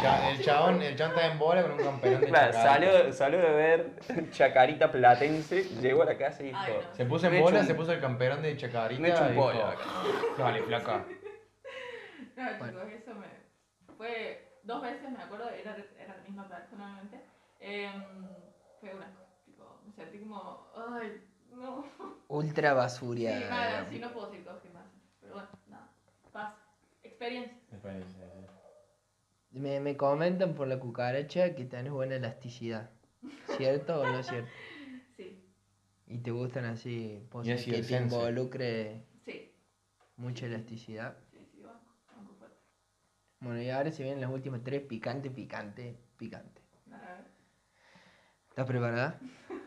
cha- 0.01 0.29
El 0.31 0.41
chabón, 0.43 0.81
el 0.81 0.95
chabón 0.95 1.15
está 1.15 1.31
en 1.31 1.37
bola 1.39 1.61
con 1.61 1.71
un 1.73 1.77
campeón 1.83 2.21
de 2.21 2.27
Claro, 2.27 2.51
chacarita. 2.53 2.91
salió, 2.91 3.13
salió 3.13 3.39
de 3.39 3.49
ver 3.51 4.29
Chacarita 4.31 4.91
Platense, 4.91 5.63
llegó 5.81 6.01
a 6.01 6.05
la 6.05 6.17
casa 6.17 6.41
y 6.41 6.47
dijo: 6.47 6.59
Ay, 6.59 6.73
no. 6.89 6.95
Se 6.95 7.05
puso 7.05 7.27
en 7.27 7.33
Me 7.33 7.41
bola, 7.41 7.59
un- 7.59 7.65
se 7.67 7.75
puso 7.75 7.91
el 7.91 7.99
campeón 8.01 8.41
de 8.41 8.57
chacarita. 8.57 9.01
me 9.01 9.09
echo 9.09 9.23
un 9.23 9.35
pollo 9.35 9.65
Dale, 10.37 10.63
flaca. 10.63 11.05
No, 12.35 12.43
chicos, 12.67 12.83
eso 12.93 13.13
me. 13.15 13.27
Fue 13.97 14.59
dos 14.63 14.81
veces, 14.81 15.09
me 15.11 15.23
acuerdo, 15.23 15.49
era, 15.49 15.75
era 15.99 16.15
la 16.17 16.23
misma 16.23 16.47
persona, 16.47 16.85
obviamente. 16.85 17.21
Em, 17.59 18.03
fue 18.79 18.93
una. 18.93 19.07
Tipo, 19.45 19.79
me 19.85 19.91
sentí 19.93 20.19
como. 20.19 20.67
Ay, 20.75 21.21
no. 21.57 21.85
Ultra 22.29 22.71
Sí, 22.71 22.75
basuria. 22.75 23.29
digamos. 23.39 23.87
así 23.87 23.99
no 23.99 24.11
puedo 24.13 24.29
decir 24.29 24.45
cosas 24.45 24.73
más. 24.73 24.85
Pero 25.21 25.33
bueno, 25.33 25.49
nada. 25.69 25.89
Pasa. 26.31 26.55
Experiencia. 27.03 27.57
Experiencia, 27.71 28.25
sí. 28.33 29.59
Me, 29.59 29.79
me 29.79 29.95
comentan 29.97 30.53
por 30.53 30.67
la 30.67 30.79
cucaracha 30.79 31.55
que 31.55 31.65
tenés 31.65 31.91
buena 31.91 32.15
elasticidad. 32.15 32.89
¿Cierto 33.57 34.01
o 34.01 34.05
no 34.05 34.19
es 34.19 34.27
cierto? 34.27 34.49
Sí, 35.17 35.43
¿Y 36.05 36.19
te 36.19 36.29
gustan 36.29 36.65
así 36.65 37.25
poses 37.31 37.47
Y 37.49 37.51
así 37.53 37.71
que 37.71 37.81
te 37.81 37.97
involucre 38.03 39.03
sí. 39.25 39.51
mucha 40.15 40.45
elasticidad? 40.45 41.17
Sí, 41.31 41.39
sí, 41.51 41.61
banco. 41.63 41.79
Banco 42.15 42.35
fuerte. 42.37 42.57
Bueno, 43.39 43.61
y 43.61 43.69
ahora 43.71 43.91
se 43.91 44.03
vienen 44.03 44.21
las 44.21 44.29
últimas 44.29 44.63
tres 44.63 44.81
picante, 44.83 45.31
picante, 45.31 45.97
picante. 46.17 46.61
¿Estás 48.57 48.65
preparada? 48.69 49.19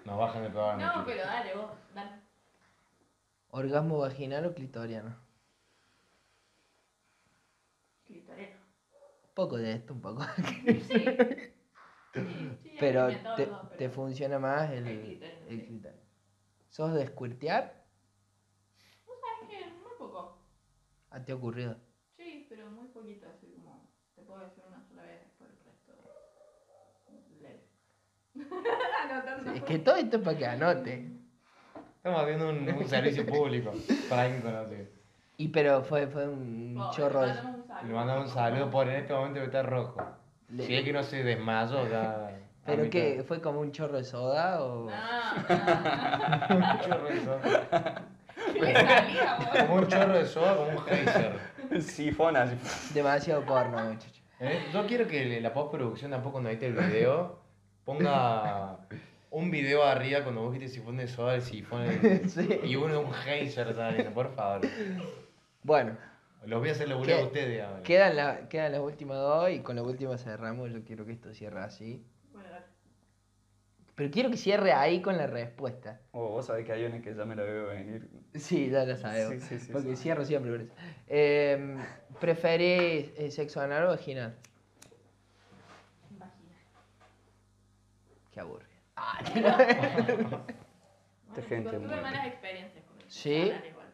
Nos 0.04 0.18
bajan 0.18 0.44
el 0.46 0.50
programa. 0.50 0.92
No, 0.96 1.04
pero 1.06 1.22
dale, 1.22 1.54
vos, 1.54 1.70
dale. 1.94 2.10
¿Orgasmo 3.50 3.98
vaginal 3.98 4.46
o 4.46 4.52
clitoriano? 4.52 5.14
Clitorero. 8.04 8.58
Un 9.28 9.34
poco 9.34 9.58
de 9.58 9.74
esto, 9.74 9.94
un 9.94 10.00
poco. 10.00 10.22
Sí. 10.34 11.04
Sí, 12.12 12.20
sí, 12.64 12.76
pero 12.80 13.06
te, 13.36 13.46
dos, 13.46 13.60
te 13.70 13.76
pero- 13.78 13.92
funciona 13.92 14.40
más 14.40 14.68
el, 14.72 15.22
El 15.46 15.64
clítoris. 15.66 16.00
¿Sos 16.68 16.92
de 16.94 17.06
squirtear? 17.06 17.84
¿Vos 19.06 19.16
sabés 19.20 19.56
que 19.56 19.70
muy 19.74 19.92
poco? 19.96 20.42
¿A 21.10 21.24
te 21.24 21.30
ha 21.30 21.36
ocurrido? 21.36 21.76
Sí, 22.16 22.46
pero 22.48 22.68
muy 22.68 22.88
poquito, 22.88 23.28
así 23.28 23.46
como 23.52 23.88
te 24.16 24.22
puedo 24.22 24.40
decir 24.40 24.64
una 24.66 24.82
sola 24.82 25.04
vez, 25.04 25.20
después 25.22 25.50
el 25.50 25.64
resto. 25.64 25.92
Leve. 27.40 27.68
es 29.54 29.62
que 29.62 29.78
todo 29.78 29.96
esto 29.96 30.16
es 30.18 30.22
para 30.22 30.36
que 30.38 30.46
anote. 30.46 31.08
Estamos 31.96 32.22
haciendo 32.22 32.48
un, 32.50 32.68
un 32.68 32.84
servicio 32.88 33.26
público 33.26 33.72
para 34.08 34.22
alguien 34.22 34.42
conocido. 34.42 34.86
Y 35.36 35.48
pero 35.48 35.82
fue, 35.82 36.06
fue 36.06 36.28
un 36.28 36.78
chorro. 36.92 37.24
le 37.26 37.32
mandamos 37.32 37.56
un 37.60 37.66
saludo. 37.66 37.86
Le 37.88 37.94
mandamos 37.94 38.26
un 38.28 38.34
saludo 38.34 38.70
por 38.70 38.88
en 38.88 38.96
este 38.96 39.12
momento 39.14 39.40
que 39.40 39.46
está 39.46 39.62
rojo. 39.62 40.02
Le- 40.50 40.66
Si 40.66 40.74
es 40.74 40.84
que 40.84 40.92
no 40.92 41.02
se 41.02 41.22
desmayó, 41.24 41.88
ya. 41.88 42.36
¿Pero 42.66 42.90
qué? 42.90 43.12
mitad. 43.12 43.24
¿Fue 43.24 43.40
como 43.40 43.60
un 43.60 43.72
chorro 43.72 43.96
de 43.96 44.04
soda 44.04 44.62
o...? 44.62 44.90
No, 44.90 44.96
no. 46.48 46.56
Un 46.56 46.80
chorro 46.80 47.04
de 47.08 47.20
soda. 47.24 48.04
Como 49.66 49.74
un 49.76 49.88
chorro 49.88 50.12
de 50.18 50.26
soda, 50.26 50.56
como 50.56 50.70
un 50.70 50.78
geyser. 50.84 51.38
Sifón 51.82 52.36
así. 52.36 52.56
Demasiado 52.92 53.42
porno, 53.44 53.78
muchacho. 53.82 54.20
Eh, 54.40 54.66
Yo 54.72 54.86
quiero 54.86 55.06
que 55.06 55.40
la 55.40 55.52
postproducción 55.52 56.10
tampoco 56.10 56.32
cuando 56.32 56.50
edite 56.50 56.66
el 56.66 56.74
video 56.74 57.39
ponga 57.94 58.76
un 59.30 59.50
video 59.50 59.82
arriba 59.84 60.22
cuando 60.22 60.42
vos 60.42 60.52
viste 60.52 60.68
sifón 60.68 60.96
de 60.96 61.08
soda, 61.08 61.34
el 61.34 61.42
sifón 61.52 61.86
Sí. 62.28 62.60
y 62.64 62.76
uno 62.76 63.00
un 63.00 63.12
geyser 63.12 63.74
saliendo, 63.74 64.12
por 64.12 64.32
favor. 64.34 64.60
Bueno, 65.62 65.96
Los 66.46 66.60
voy 66.60 66.68
a 66.68 66.72
hacer 66.72 66.88
laburar 66.88 67.20
a 67.20 67.24
ustedes 67.24 67.62
ahora. 67.62 67.82
quedan, 67.82 68.16
la- 68.16 68.48
quedan 68.48 68.72
las 68.72 68.80
últimas 68.80 69.18
dos 69.18 69.50
y 69.50 69.60
con 69.60 69.76
la 69.76 69.82
última 69.82 70.16
cerramos. 70.18 70.70
Yo 70.72 70.82
quiero 70.84 71.04
que 71.04 71.12
esto 71.12 71.32
cierre 71.34 71.60
así. 71.60 72.04
Pero 73.96 74.10
quiero 74.10 74.30
que 74.30 74.38
cierre 74.38 74.72
ahí 74.72 75.02
con 75.02 75.18
la 75.18 75.26
respuesta. 75.26 76.00
Oh, 76.12 76.28
vos 76.30 76.46
sabés 76.46 76.64
que 76.64 76.72
hay 76.72 76.84
una 76.86 77.02
que 77.02 77.14
ya 77.14 77.24
me 77.26 77.36
la 77.36 77.42
veo 77.42 77.66
venir. 77.66 78.08
Sí, 78.34 78.70
ya 78.70 78.86
lo 78.86 78.96
sabemos. 78.96 79.42
Sí, 79.42 79.58
sí, 79.58 79.66
sí, 79.66 79.72
porque 79.72 79.94
cierro 79.96 80.24
siempre 80.24 80.54
eso. 80.62 80.72
Eh, 81.06 81.76
¿Preferís 82.18 83.10
sexo 83.34 83.60
anal 83.60 83.84
o 83.84 83.88
vaginal? 83.88 84.34
Vagina. 86.18 86.54
Qué 88.32 88.40
aburrido. 88.40 88.70
Bueno, 91.32 91.48
gente 91.48 91.70
tuve 91.70 91.78
muy- 91.86 92.00
malas 92.00 92.26
experiencias 92.26 92.84
con 92.84 93.00
el 93.00 93.08
¿Sí? 93.10 93.52
igual. 93.68 93.86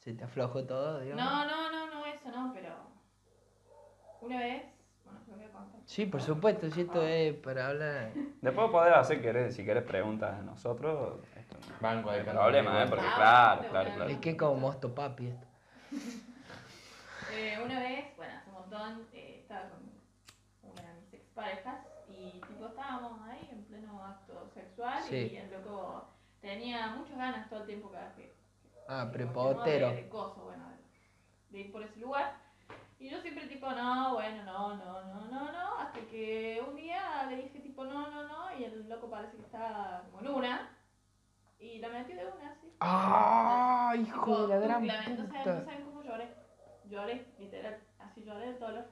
¿Se 0.00 0.12
te 0.12 0.22
aflojó 0.24 0.64
todo, 0.64 1.00
digamos? 1.00 1.24
No, 1.24 1.44
no, 1.46 1.72
no, 1.72 1.86
no, 1.94 2.04
eso 2.06 2.30
no, 2.30 2.52
pero 2.52 2.74
una 4.20 4.38
vez, 4.38 4.64
bueno, 5.04 5.20
lo 5.28 5.36
voy 5.36 5.44
a 5.46 5.48
contar. 5.50 5.80
Sí, 5.86 6.04
por 6.04 6.20
supuesto, 6.20 6.70
si 6.70 6.82
esto 6.82 7.02
es 7.02 7.34
para 7.36 7.68
hablar. 7.68 8.12
Después 8.42 8.70
podés 8.70 8.94
hacer, 8.94 9.22
querés, 9.22 9.56
si 9.56 9.64
querés, 9.64 9.82
preguntas 9.84 10.34
a 10.38 10.42
nosotros. 10.42 11.20
Esto 11.36 11.56
no 11.56 11.76
Banco 11.80 12.10
de 12.12 12.22
problema, 12.24 12.84
¿eh? 12.84 12.86
Porque 12.88 13.04
Ah, 13.06 13.56
claro, 13.58 13.70
claro, 13.70 13.90
claro. 13.96 14.10
Es 14.10 14.18
que 14.18 14.36
como 14.36 14.56
mosto 14.56 14.94
papi 14.94 15.28
esto. 15.28 15.46
Eh, 17.32 17.58
una 17.64 17.80
vez, 17.80 18.14
bueno, 18.16 18.32
hace 18.36 18.48
un 18.50 18.54
montón, 18.54 19.08
eh, 19.12 19.38
estaba 19.40 19.68
con 19.70 19.80
una 20.70 20.82
de 20.82 21.00
mis 21.00 21.14
exparejas 21.14 21.84
y 22.26 22.40
tipo 22.48 22.66
estábamos 22.66 23.20
ahí 23.28 23.48
en 23.52 23.64
pleno 23.64 24.04
acto 24.04 24.48
sexual 24.54 25.02
Sí. 25.02 25.30
y 25.32 25.36
el 25.36 25.50
loco 25.50 26.04
tenía 26.40 26.88
muchas 26.88 27.16
ganas 27.16 27.48
todo 27.48 27.60
el 27.60 27.66
tiempo 27.66 27.90
cada 27.90 28.06
vez 28.06 28.14
que... 28.16 28.34
Ah, 28.88 29.08
prepotero. 29.12 29.88
De, 29.90 29.96
de 29.96 30.08
coso, 30.08 30.44
bueno, 30.44 30.64
de, 30.68 30.76
de 31.58 31.64
ir 31.64 31.72
por 31.72 31.82
ese 31.82 31.98
lugar. 32.00 32.34
Y 32.98 33.10
yo 33.10 33.20
siempre 33.20 33.46
tipo, 33.48 33.70
no, 33.70 34.14
bueno, 34.14 34.44
no, 34.44 34.76
no, 34.76 35.02
no, 35.04 35.24
no, 35.26 35.52
no, 35.52 35.78
hasta 35.78 36.00
que 36.00 36.62
un 36.66 36.76
día 36.76 37.26
le 37.28 37.36
dije 37.36 37.58
tipo, 37.60 37.84
no, 37.84 38.08
no, 38.10 38.28
no, 38.28 38.56
y 38.58 38.64
el 38.64 38.88
loco 38.88 39.10
parece 39.10 39.36
que 39.36 39.42
estaba 39.42 40.02
como 40.10 40.20
en 40.20 40.28
una. 40.28 40.70
Y 41.58 41.78
la 41.78 41.88
metió 41.88 42.14
de 42.16 42.26
una, 42.26 42.50
así. 42.50 42.72
¡Ah! 42.80 43.94
Hijo 43.98 44.46
de 44.46 44.48
la 44.48 44.60
gran 44.60 44.86
la- 44.86 44.96
no 44.96 45.04
saben, 45.04 45.26
puta. 45.26 45.64
cómo 45.84 46.02
lloré. 46.02 46.34
Lloré, 46.84 47.26
literal, 47.38 47.78
así 47.98 48.22
lloré 48.22 48.52
de 48.52 48.58
dolor. 48.58 48.84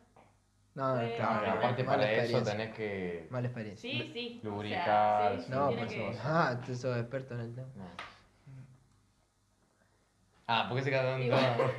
No, 0.74 0.94
claro, 0.94 1.14
Claro, 1.16 1.50
aparte 1.58 1.84
mala 1.84 1.98
para 1.98 2.12
eso 2.12 2.20
experiencia. 2.38 2.52
tenés 2.56 2.74
que. 2.74 3.26
Mala 3.30 3.46
experiencia. 3.48 3.90
Sí, 3.90 4.10
sí. 4.12 4.36
o 4.38 4.40
sea, 4.42 4.50
Lubricar, 4.50 5.36
sí, 5.38 5.44
sí, 5.44 5.50
No, 5.52 5.66
por 5.70 5.86
que- 5.86 5.94
supuesto. 5.98 6.22
Ah, 6.24 6.60
tú 6.64 6.74
sos 6.74 6.96
experto 6.96 7.34
en 7.34 7.40
el 7.40 7.54
tema. 7.54 7.68
No. 7.76 7.84
Ah, 10.46 10.66
¿por 10.68 10.78
qué 10.78 10.84
se 10.84 10.90
queda 10.90 11.04
dando? 11.04 11.36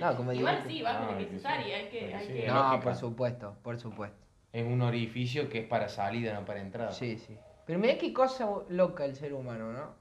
No, 0.00 0.16
como 0.16 0.32
digo. 0.32 0.40
Igual 0.40 0.64
sí, 0.66 0.82
Ah, 0.84 1.14
que 1.16 1.24
que 1.26 1.30
cesar 1.30 1.62
sí. 1.62 1.68
y 1.68 1.72
hay 1.72 1.88
que. 1.88 2.14
Hay 2.14 2.46
No, 2.48 2.80
por 2.80 2.94
supuesto, 2.96 3.56
por 3.62 3.78
supuesto. 3.78 4.18
Es 4.52 4.66
un 4.66 4.82
orificio 4.82 5.48
que 5.48 5.60
es 5.60 5.66
para 5.68 5.88
salida, 5.88 6.34
no 6.34 6.44
para 6.44 6.60
entrada. 6.60 6.90
Sí, 6.92 7.16
sí. 7.18 7.38
Pero 7.66 7.78
mira 7.78 7.96
qué 7.96 8.12
cosa 8.12 8.48
loca 8.68 9.04
el 9.04 9.14
ser 9.14 9.32
humano, 9.32 9.72
¿no? 9.72 9.94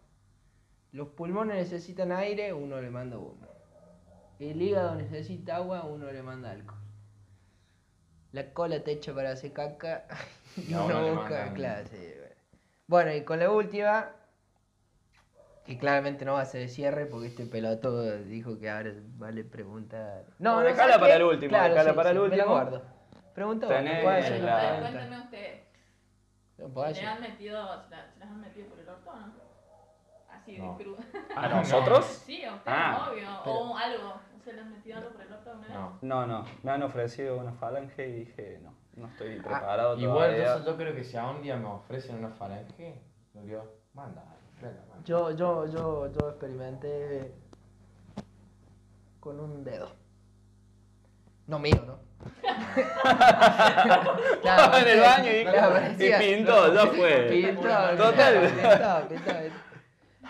Los 0.91 1.09
pulmones 1.09 1.55
necesitan 1.57 2.11
aire, 2.11 2.51
uno 2.51 2.81
le 2.81 2.89
manda 2.89 3.17
humo. 3.17 3.47
El 4.39 4.59
hígado 4.61 4.95
necesita 4.95 5.57
agua, 5.57 5.83
uno 5.83 6.11
le 6.11 6.23
manda 6.23 6.49
alcohol. 6.51 6.79
La 8.35 8.51
cola 8.51 8.83
te 8.83 8.91
echa 8.91 9.13
para 9.13 9.29
hacer 9.31 9.53
caca 9.53 10.03
y 10.57 10.73
uno 10.73 11.01
le 11.01 11.11
busca, 11.11 11.53
sí, 11.89 12.13
bueno. 12.85 13.13
Y 13.13 13.23
con 13.23 13.39
la 13.39 13.49
última, 13.49 14.09
que 15.65 15.77
claramente 15.77 16.25
no 16.25 16.33
va 16.33 16.41
a 16.41 16.45
ser 16.45 16.59
de 16.59 16.67
cierre 16.67 17.05
porque 17.05 17.27
este 17.27 17.45
pelotudo 17.45 18.17
dijo 18.23 18.59
que 18.59 18.69
ahora 18.69 18.91
vale 19.17 19.45
preguntar. 19.45 20.25
No, 20.39 20.55
¿sabes 20.55 20.75
dejala 20.75 20.95
qué? 20.95 20.99
para 20.99 21.15
el 21.15 21.23
último, 21.23 21.49
Claro, 21.49 21.73
dejala 21.75 21.91
sí, 21.91 21.95
para 21.95 22.09
sí, 22.09 22.15
el 22.17 22.21
Me 22.23 22.27
la 22.27 22.35
último. 22.35 22.53
guardo. 22.55 22.83
Pregunta 23.33 23.67
vos, 23.67 23.75
Tenés 23.77 23.93
¿me 23.95 24.03
puedes 24.03 24.25
hacer 24.25 24.41
la- 24.41 24.57
pregunta? 24.59 24.91
cuéntame 24.91 25.21
ustedes. 25.23 25.61
No, 26.57 26.67
puedo 26.69 26.93
¿Se 26.93 27.01
han 27.05 27.21
metido, 27.21 27.83
se, 27.83 27.89
la- 27.89 28.11
se 28.11 28.19
las 28.19 28.29
han 28.29 28.41
metido 28.41 28.67
por 28.67 28.79
el 28.79 28.89
orto 28.89 29.09
o 29.11 29.15
no? 29.15 29.33
Así 30.29 30.51
de 30.51 30.57
No. 30.59 30.77
crudo. 30.77 30.97
¿A 31.37 31.47
nosotros? 31.47 32.05
Sí, 32.25 32.43
a 32.43 32.53
ustedes, 32.55 32.77
Ah, 32.77 33.09
obvio. 33.09 33.27
pero- 33.45 33.55
O 33.59 33.77
algo. 33.77 34.13
¿Se 34.45 34.53
le 34.53 34.61
han 34.61 34.71
metido 34.71 34.97
algo 34.99 35.09
por 35.09 35.21
el 35.23 35.33
orto 35.33 35.49
alguna 35.49 35.67
vez? 35.67 35.75
No. 35.77 35.97
No, 36.01 36.25
no. 36.27 36.45
Me 36.63 36.71
han 36.71 36.83
ofrecido 36.83 37.37
una 37.37 37.51
falange 37.53 38.07
y 38.07 38.11
dije, 38.25 38.59
no, 38.63 38.73
no 38.95 39.07
estoy 39.07 39.39
Ah, 39.39 39.43
preparado 39.43 39.97
Igual, 39.97 40.17
todavía. 40.17 40.43
entonces 40.45 40.65
yo 40.67 40.77
creo 40.77 40.95
que 40.95 41.03
si 41.03 41.17
a 41.17 41.27
un 41.27 41.41
día 41.41 41.57
me 41.57 41.65
ofrecen 41.67 42.17
una 42.17 42.29
falange, 42.29 43.01
yo 43.33 43.41
digo, 43.41 43.63
manda, 43.93 44.23
venga, 44.61 44.81
manda. 44.87 45.03
Yo, 45.03 45.31
yo, 45.31 45.65
yo, 45.65 46.11
yo 46.13 46.29
experimenté 46.29 47.33
con 49.19 49.39
un 49.39 49.63
dedo. 49.63 49.89
No 51.47 51.57
mío, 51.59 51.83
¿no? 51.85 52.05
Estaba 54.35 54.79
en 54.81 54.87
el 54.87 54.99
baño 54.99 55.31
y, 55.31 55.43
Claro, 55.43 55.75
y 55.97 56.11
pintó, 56.35 56.73
ya 56.73 56.87
fue. 56.87 57.27
Pintó, 57.29 57.61
Total. 57.97 58.39
pintó, 58.41 59.07
pintó, 59.09 59.09
pintó. 59.09 59.64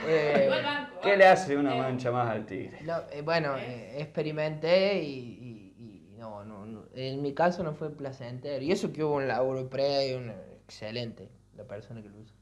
Eh, 0.04 0.50
banco. 0.64 1.00
¿Qué 1.02 1.18
le 1.18 1.26
hace 1.26 1.56
una 1.58 1.76
Eh, 1.76 1.80
mancha 1.80 2.12
más 2.12 2.30
al 2.30 2.46
tigre? 2.46 2.80
no, 2.82 2.98
eh, 3.12 3.22
bueno, 3.22 3.58
eh, 3.58 4.02
experimenté 4.02 5.02
y, 5.02 5.74
y- 5.80 6.12
y 6.14 6.16
no, 6.18 6.44
no, 6.44 6.66
no, 6.66 6.84
en 6.94 7.22
mi 7.22 7.34
caso 7.34 7.64
no 7.64 7.74
fue 7.74 7.90
placentero. 7.96 8.64
Y 8.64 8.72
eso 8.72 8.92
que 8.92 9.04
hubo 9.04 9.16
un 9.16 9.28
laburo 9.28 9.70
previo, 9.70 10.18
un- 10.18 10.34
excelente, 10.66 11.30
la 11.56 11.64
persona 11.64 12.02
que 12.02 12.10
lo 12.10 12.20
hizo. 12.20 12.34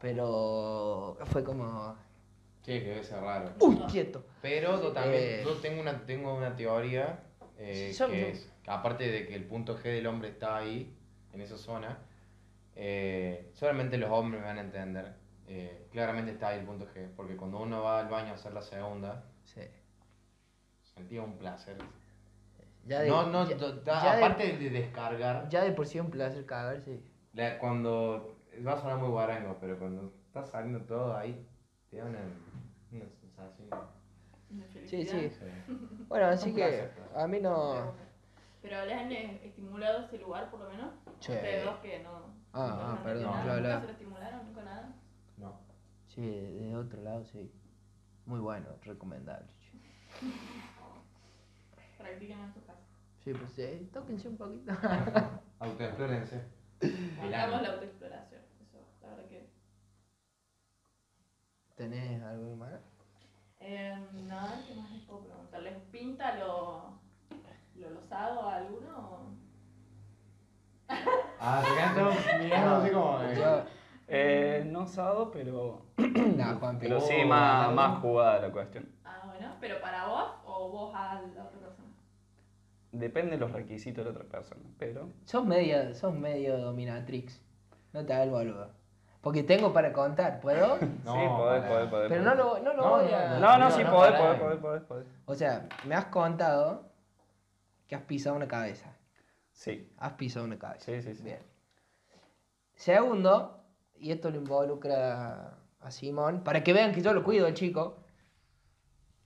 Pero 0.00 1.16
fue 1.26 1.44
como, 1.44 1.94
Sí, 2.62 2.72
que 2.80 2.88
debe 2.88 3.04
ser 3.04 3.20
raro. 3.20 3.52
uy, 3.60 3.76
quieto. 3.90 4.24
Pero 4.42 4.82
yo 4.82 4.92
también 4.92 5.22
Eh. 5.22 5.42
yo 5.44 5.54
tengo 5.54 5.80
una, 5.80 6.04
tengo 6.06 6.34
una 6.34 6.56
teoría 6.56 7.20
eh, 7.58 7.92
Yo- 7.96 8.08
que 8.08 8.20
yo- 8.20 8.26
es, 8.28 8.50
que 8.62 8.70
aparte 8.70 9.06
de 9.10 9.26
que 9.26 9.34
el 9.34 9.44
punto 9.44 9.76
G 9.78 9.82
del 9.82 10.06
hombre 10.06 10.30
está 10.30 10.56
ahí, 10.56 10.94
en 11.34 11.40
esa 11.42 11.58
zona, 11.58 11.98
eh, 12.74 13.50
solamente 13.52 13.98
los 13.98 14.10
hombres 14.10 14.40
me 14.40 14.46
van 14.48 14.56
a 14.58 14.62
entender. 14.62 15.12
Eh, 15.52 15.88
claramente 15.90 16.30
está 16.30 16.48
ahí 16.48 16.60
el 16.60 16.64
punto 16.64 16.86
G, 16.94 17.08
porque 17.16 17.36
cuando 17.36 17.58
uno 17.58 17.82
va 17.82 17.98
al 17.98 18.08
baño 18.08 18.30
a 18.30 18.34
hacer 18.34 18.52
la 18.54 18.62
segunda, 18.62 19.24
Sí. 19.44 19.62
sentía 20.94 21.22
un 21.22 21.36
placer. 21.38 21.76
Ya 22.86 23.00
de, 23.00 23.08
no, 23.08 23.26
no, 23.26 23.48
ya- 23.48 23.56
ya 23.84 24.16
aparte 24.16 24.56
de 24.56 24.70
descargar, 24.70 25.48
Ya 25.48 25.62
de 25.64 25.72
por 25.72 25.86
sí 25.88 25.98
un 25.98 26.10
placer 26.10 26.46
cagar, 26.46 26.80
sí. 26.82 27.04
la- 27.32 27.58
cuando, 27.58 28.36
va 28.64 28.74
a 28.74 28.80
sonar 28.80 28.98
muy 28.98 29.08
guarango, 29.08 29.58
pero 29.60 29.76
cuando 29.76 30.12
está 30.26 30.46
saliendo 30.46 30.80
todo 30.86 31.16
ahí, 31.16 31.44
te 31.90 31.96
da 31.96 32.04
una, 32.04 32.20
una 32.92 33.04
sensación. 33.20 33.68
Sí, 34.86 35.04
sí. 35.04 35.30
sí. 35.30 35.30
Bueno, 36.08 36.26
así 36.26 36.50
Un 36.50 36.54
que 36.56 36.62
placer, 36.62 36.92
a 37.16 37.26
mí 37.26 37.40
no... 37.40 37.92
Pero 38.62 38.84
les 38.84 38.96
han 38.96 39.10
estimulado 39.10 40.04
ese 40.04 40.18
lugar 40.18 40.48
por 40.50 40.60
lo 40.60 40.70
menos. 40.70 40.92
Sí. 41.18 41.32
Ustedes 41.32 41.64
dos 41.64 41.76
que 41.80 41.98
no. 42.04 42.10
Ah, 42.52 42.66
no 42.76 42.82
ah, 42.82 43.00
perdón, 43.02 43.24
¿Nunca 43.24 43.80
se 43.80 43.86
lo 43.86 43.92
estimularon? 43.92 44.46
¿Nunca 44.46 44.62
nada? 44.62 44.92
No. 46.10 46.14
Sí, 46.14 46.20
de, 46.22 46.52
de 46.52 46.76
otro 46.76 47.02
lado, 47.02 47.24
sí. 47.24 47.50
Muy 48.26 48.40
bueno, 48.40 48.68
recomendable. 48.82 49.48
che. 49.60 49.78
Practiquen 51.98 52.38
en 52.40 52.52
su 52.54 52.64
casa. 52.64 52.80
Sí, 53.24 53.32
pues 53.34 53.52
sí, 53.52 53.90
tóquense 53.92 54.28
un 54.28 54.36
poquito. 54.36 54.72
Autoexplórense. 55.60 56.42
Hagamos 57.22 57.62
la 57.62 57.68
autoexploración. 57.74 58.40
Eso, 58.62 58.78
la 59.02 59.08
verdad 59.08 59.28
que. 59.28 59.50
¿Tenés 61.76 62.22
algo 62.22 62.56
más? 62.56 62.80
Eh, 63.60 63.94
nada, 64.26 64.64
¿qué 64.66 64.74
más 64.74 64.90
les 64.90 65.02
puedo 65.02 65.20
preguntar? 65.24 65.62
¿Les 65.62 65.76
pinta 65.92 66.36
lo, 66.38 66.98
lo 67.76 67.90
losado 67.90 68.48
a 68.48 68.56
alguno? 68.56 69.38
Ah, 71.38 71.62
se 71.64 71.74
quedan 71.74 71.94
todos 71.94 72.16
mirando 72.40 72.76
así 72.76 72.90
como. 72.90 73.79
Eh. 74.10 74.60
Eh, 74.62 74.64
no 74.64 74.82
osado, 74.82 75.30
pero, 75.30 75.82
no, 75.96 76.58
Juan 76.58 76.78
pero 76.78 77.00
sí 77.00 77.14
Oh, 77.24 77.26
más, 77.28 77.68
¿no? 77.68 77.74
más 77.74 78.00
jugada 78.00 78.40
la 78.40 78.50
cuestión. 78.52 78.88
Ah, 79.04 79.22
bueno, 79.26 79.54
pero 79.60 79.80
para 79.80 80.06
vos 80.06 80.30
o 80.44 80.68
vos 80.70 80.94
a 80.94 81.14
la 81.34 81.44
otra 81.44 81.58
persona. 81.60 81.88
Depende 82.92 83.32
de 83.32 83.38
los 83.38 83.52
requisitos 83.52 84.04
de 84.04 84.12
la 84.12 84.18
otra 84.18 84.28
persona, 84.28 84.62
pero... 84.78 85.08
Sos 85.24 85.44
medio, 85.46 85.94
sos 85.94 86.12
medio 86.14 86.58
dominatrix. 86.58 87.40
No 87.92 88.04
te 88.04 88.12
hagas 88.12 88.26
el 88.26 88.30
boludo. 88.32 88.70
Porque 89.20 89.42
tengo 89.42 89.72
para 89.72 89.92
contar, 89.92 90.40
¿puedo? 90.40 90.76
sí, 90.78 90.86
podés, 91.04 91.64
podés, 91.64 91.88
podés. 91.90 92.08
Pero 92.08 92.22
no 92.22 92.34
lo, 92.34 92.58
no 92.58 92.72
lo 92.74 92.82
No, 92.82 92.90
voy 92.90 93.10
no, 93.10 93.16
a... 93.16 93.28
No, 93.28 93.38
no, 93.40 93.58
No, 93.58 93.70
sí, 93.70 93.84
no, 93.84 93.90
podés, 93.90 94.12
podés, 94.12 94.38
podés, 94.40 94.58
podés, 94.58 94.82
podés. 94.84 95.06
O 95.26 95.34
sea, 95.34 95.68
me 95.84 95.94
has 95.94 96.06
contado 96.06 96.90
que 97.86 97.94
has 97.94 98.02
pisado 98.02 98.34
una 98.36 98.48
cabeza. 98.48 98.96
Sí, 99.52 99.92
Has 99.98 100.12
pisado 100.14 100.46
una 100.46 100.58
cabeza. 100.58 100.86
sí, 100.86 101.02
sí, 101.02 101.14
sí. 101.14 101.22
Bien. 101.22 101.38
Segundo, 102.74 103.59
y 104.00 104.10
esto 104.12 104.30
lo 104.30 104.36
involucra 104.38 105.54
a 105.80 105.90
Simón, 105.90 106.42
para 106.42 106.62
que 106.64 106.72
vean 106.72 106.92
que 106.92 107.02
yo 107.02 107.12
lo 107.12 107.22
cuido 107.22 107.46
al 107.46 107.54
chico. 107.54 107.98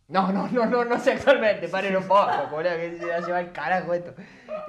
No, 0.09 0.30
no, 0.32 0.48
no, 0.48 0.66
no, 0.66 0.84
no 0.84 0.98
sexualmente, 0.98 1.68
paren 1.68 1.96
un 1.96 2.06
poco, 2.06 2.28
boludo, 2.51 2.76
que 2.76 2.98
se 2.98 3.06
va 3.06 3.14
a 3.16 3.20
llevar 3.20 3.44
el 3.44 3.52
carajo 3.52 3.94
esto. 3.94 4.14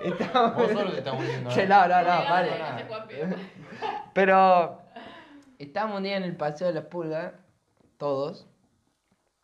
Estamos- 0.02 0.56
Vos 0.56 0.72
solo 0.72 0.92
te 0.92 0.98
estás 1.00 1.14
¿eh? 1.22 1.66
no, 1.68 1.88
no, 1.88 2.02
no, 2.02 2.30
vale. 2.30 2.52
Pero 4.14 4.80
estábamos 5.60 5.98
un 5.98 6.04
día 6.04 6.18
en 6.18 6.24
el 6.24 6.38
Paseo 6.38 6.68
de 6.68 6.74
las 6.74 6.86
Pulgas, 6.86 7.34
todos. 7.98 8.48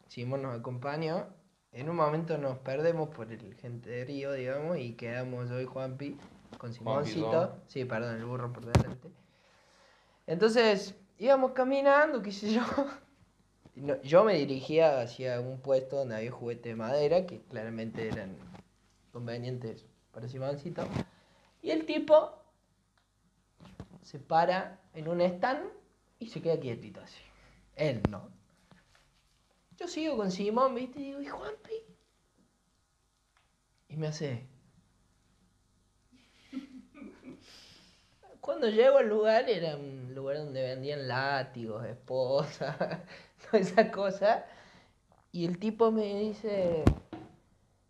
Simón 0.08 0.44
nos 0.44 0.58
acompañó. 0.58 1.28
En 1.74 1.90
un 1.90 1.96
momento 1.96 2.38
nos 2.38 2.58
perdemos 2.60 3.10
por 3.10 3.32
el 3.32 3.56
genterío, 3.56 4.34
digamos, 4.34 4.78
y 4.78 4.94
quedamos 4.96 5.50
yo 5.50 5.60
y 5.62 5.66
Juanpi 5.66 6.18
con 6.58 6.74
Juanpi, 6.74 7.10
Simoncito. 7.12 7.56
Sí, 7.68 7.86
perdón, 7.86 8.18
el 8.18 8.26
burro 8.26 8.52
por 8.52 8.66
delante. 8.66 9.10
Entonces, 10.28 10.96
íbamos 11.18 11.52
caminando, 11.52 12.22
qué 12.22 12.32
sé 12.32 12.54
yo. 12.54 12.64
Yo 14.04 14.24
me 14.24 14.36
dirigía 14.36 15.02
hacia 15.02 15.40
un 15.40 15.60
puesto 15.60 15.98
donde 15.98 16.16
había 16.16 16.32
juguetes 16.32 16.66
de 16.66 16.76
madera, 16.76 17.26
que 17.26 17.42
claramente 17.42 18.08
eran 18.08 18.36
convenientes 19.12 19.86
para 20.12 20.28
Simoncito. 20.28 20.84
Y 21.62 21.72
el 21.72 21.86
tipo 21.86 22.42
se 24.02 24.20
para 24.20 24.80
en 24.94 25.08
un 25.08 25.22
stand 25.22 25.70
y 26.20 26.28
se 26.28 26.42
queda 26.42 26.60
quietito 26.60 27.02
así. 27.02 27.22
Él 27.76 28.02
no. 28.10 28.30
Yo 29.78 29.88
sigo 29.88 30.18
con 30.18 30.32
Simón, 30.32 30.76
¿viste? 30.76 31.00
Y 31.00 31.06
digo, 31.06 31.22
¿y 31.22 31.28
Juanpi? 31.28 31.74
Y 33.90 33.98
me 33.98 34.08
hace. 34.08 34.48
Cuando 38.42 38.68
llego 38.68 38.98
al 38.98 39.08
lugar, 39.08 39.50
era 39.50 39.78
un 39.78 40.14
lugar 40.14 40.38
donde 40.38 40.64
vendían 40.64 41.08
látigos, 41.08 41.86
esposas, 41.86 42.76
toda 43.46 43.60
esa 43.60 43.92
cosa. 43.92 44.46
Y 45.32 45.46
el 45.46 45.60
tipo 45.60 45.92
me 45.92 46.20
dice, 46.20 46.84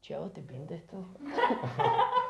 che, 0.02 0.14
¿a 0.14 0.20
vos 0.20 0.34
te 0.34 0.42
pinta 0.42 0.76
esto? 0.76 1.04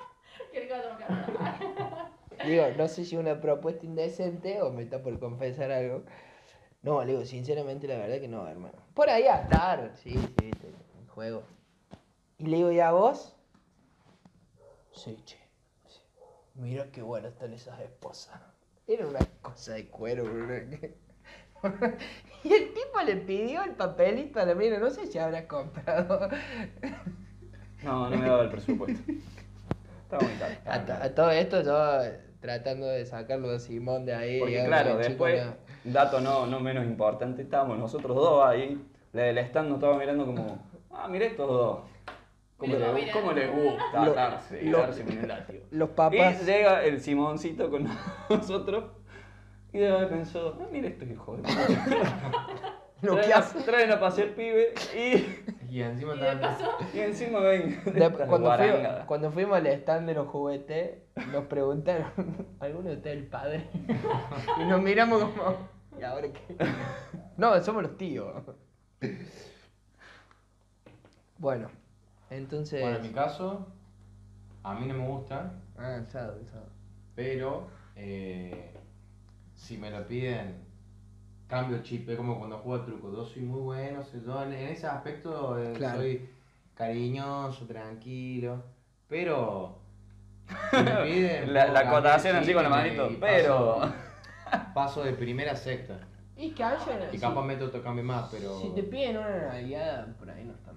Digo, 2.46 2.64
no 2.78 2.88
sé 2.88 3.06
si 3.06 3.16
es 3.16 3.22
una 3.22 3.40
propuesta 3.40 3.86
indecente 3.86 4.62
o 4.62 4.72
me 4.72 4.84
está 4.84 5.02
por 5.02 5.20
confesar 5.20 5.72
algo. 5.72 6.04
No, 6.82 7.04
le 7.04 7.14
digo, 7.14 7.26
sinceramente, 7.26 7.88
la 7.88 7.98
verdad 7.98 8.20
que 8.20 8.28
no, 8.28 8.48
hermano. 8.48 8.78
Por 8.94 9.10
ahí 9.10 9.24
a 9.24 9.42
estar, 9.42 9.92
sí, 9.98 10.12
sí, 10.12 10.52
te, 10.52 10.74
juego. 11.10 11.44
Y 12.38 12.48
le 12.48 12.58
digo, 12.58 12.72
¿y 12.72 12.80
a 12.80 12.92
vos? 12.92 13.36
Sí, 14.92 15.18
che. 15.26 15.41
Mira 16.56 16.86
qué 16.92 17.02
buenas 17.02 17.34
están 17.34 17.54
esas 17.54 17.80
esposas. 17.80 18.40
Era 18.88 19.08
una 19.08 19.20
cosa 19.42 19.74
de 19.74 19.88
cuero, 19.88 20.24
bro. 20.26 20.56
Y 22.44 22.52
el 22.52 22.74
tipo 22.74 23.00
le 23.06 23.18
pidió 23.18 23.64
el 23.64 23.76
papelito 23.76 24.40
a 24.40 24.46
la 24.46 24.56
mina, 24.56 24.80
no 24.80 24.90
sé 24.90 25.06
si 25.06 25.20
habrá 25.20 25.48
comprado. 25.48 26.28
No, 27.84 28.10
no 28.10 28.18
me 28.18 28.26
daba 28.28 28.44
el 28.44 28.50
presupuesto. 28.50 29.00
Estaba 30.02 30.24
muy 30.24 30.34
caro. 30.40 30.56
A, 30.66 30.86
to- 30.86 31.04
a 31.04 31.10
todo 31.16 31.30
esto 31.32 31.62
yo 31.62 32.12
tratando 32.40 32.88
de 32.88 33.06
sacarlo 33.06 33.52
de 33.52 33.60
Simón 33.60 34.06
de 34.06 34.16
ahí. 34.16 34.40
Porque 34.40 34.64
claro, 34.66 34.90
chico 35.02 35.26
después, 35.26 35.46
no- 35.46 35.92
dato 35.94 36.20
no, 36.20 36.48
no 36.48 36.60
menos 36.60 36.84
importante, 36.86 37.44
estábamos 37.44 37.78
nosotros 37.78 38.16
dos 38.16 38.44
ahí, 38.44 38.84
la 39.14 39.22
del 39.24 39.38
stand 39.38 39.70
nos 39.70 39.78
estaba 39.78 39.98
mirando 40.00 40.26
como, 40.26 40.68
ah, 40.90 41.08
mirá 41.08 41.28
estos 41.28 41.48
dos. 41.48 41.80
¿Cómo, 42.62 42.76
le, 42.76 43.12
cómo 43.12 43.32
les 43.32 43.52
gusta 43.52 44.06
Lo- 44.06 44.06
lo- 44.06 44.14
darse 44.78 45.04
con 45.04 45.18
el 45.18 45.28
látigo? 45.28 45.64
Los 45.72 45.90
papás. 45.90 46.42
Y 46.42 46.46
llega 46.46 46.84
el 46.84 47.02
Simoncito 47.02 47.72
con 47.72 47.90
nosotros 48.30 48.84
y 49.74 49.80
de 49.80 49.90
haber 49.90 50.10
pensado, 50.10 50.60
ah, 50.62 50.68
mira 50.72 50.88
estos 50.90 51.10
hijos 51.10 51.42
de. 51.42 51.50
Lo 53.02 53.16
que 53.16 53.22
traen, 53.22 53.34
a, 53.34 53.38
hace. 53.38 53.60
traen 53.62 53.92
a 53.92 54.00
pasear 54.00 54.28
pibe 54.36 54.76
y, 54.96 55.74
Y 55.76 55.82
encima 55.82 56.14
Y 56.94 56.98
y 56.98 57.00
encima 57.00 57.40
ven 57.40 57.82
De- 57.84 58.12
cuando, 58.12 58.52
cuando 59.08 59.32
fuimos 59.32 59.58
al 59.58 59.66
stand 59.66 60.08
de 60.08 60.14
los 60.14 60.28
juguetes, 60.28 61.00
nos 61.32 61.46
preguntaron, 61.46 62.06
¿alguno 62.60 62.92
de 62.92 62.98
ustedes 62.98 63.18
es 63.18 63.24
el 63.24 63.28
padre? 63.28 63.68
Y 64.62 64.66
nos 64.66 64.80
miramos 64.84 65.24
como, 65.24 65.58
¿y 66.00 66.04
ahora 66.04 66.28
qué? 66.32 66.56
No, 67.38 67.60
somos 67.64 67.82
los 67.82 67.98
tíos. 67.98 68.32
Bueno, 71.40 71.70
entonces. 72.32 72.82
Bueno, 72.82 72.98
en 72.98 73.04
mi 73.04 73.10
caso, 73.10 73.68
a 74.64 74.74
mí 74.74 74.88
no 74.88 74.96
me 74.96 75.08
gusta, 75.08 75.54
Ah, 75.78 75.96
el 75.98 76.08
sábado, 76.08 76.38
el 76.40 76.48
sábado. 76.48 76.70
pero 77.16 77.68
eh, 77.96 78.74
si 79.56 79.78
me 79.78 79.92
lo 79.92 80.08
piden, 80.08 80.56
cambio 81.48 81.82
chip. 81.84 82.10
Es 82.10 82.18
como 82.18 82.38
cuando 82.40 82.58
juego 82.60 82.80
al 82.82 82.86
truco. 82.86 83.12
Yo 83.14 83.24
soy 83.26 83.44
muy 83.44 83.60
bueno, 83.62 84.04
soy- 84.04 84.24
yo 84.26 84.44
en, 84.44 84.54
ese 84.54 84.88
aspecto 84.88 85.60
eh, 85.62 85.74
Claro. 85.74 85.98
soy 86.00 86.30
cariñoso, 86.76 87.66
tranquilo, 87.66 88.64
pero. 89.08 89.78
si 90.72 90.78
me 90.78 90.92
piden, 91.04 91.54
La- 91.54 91.80
acotación 91.80 92.36
así 92.38 92.54
con 92.54 92.64
la 92.64 92.70
manito, 92.70 93.10
pero- 93.20 93.78
Paso, 93.80 93.94
paso 94.74 95.04
de 95.04 95.14
primera 95.14 95.52
a 95.54 95.56
sexta. 95.56 96.00
Y 96.38 96.52
que 96.52 96.64
haya. 96.64 97.10
Y 97.12 97.16
si- 97.18 97.20
capaz 97.22 97.44
meto 97.44 97.66
otro 97.66 97.84
cambio 97.84 98.04
más, 98.04 98.30
pero. 98.32 98.60
Si 98.60 98.70
te 98.70 98.84
piden 98.84 99.18
una 99.18 99.48
nalgada, 99.48 100.08
por 100.18 100.30
ahí 100.30 100.44
no 100.46 100.54
está. 100.54 100.71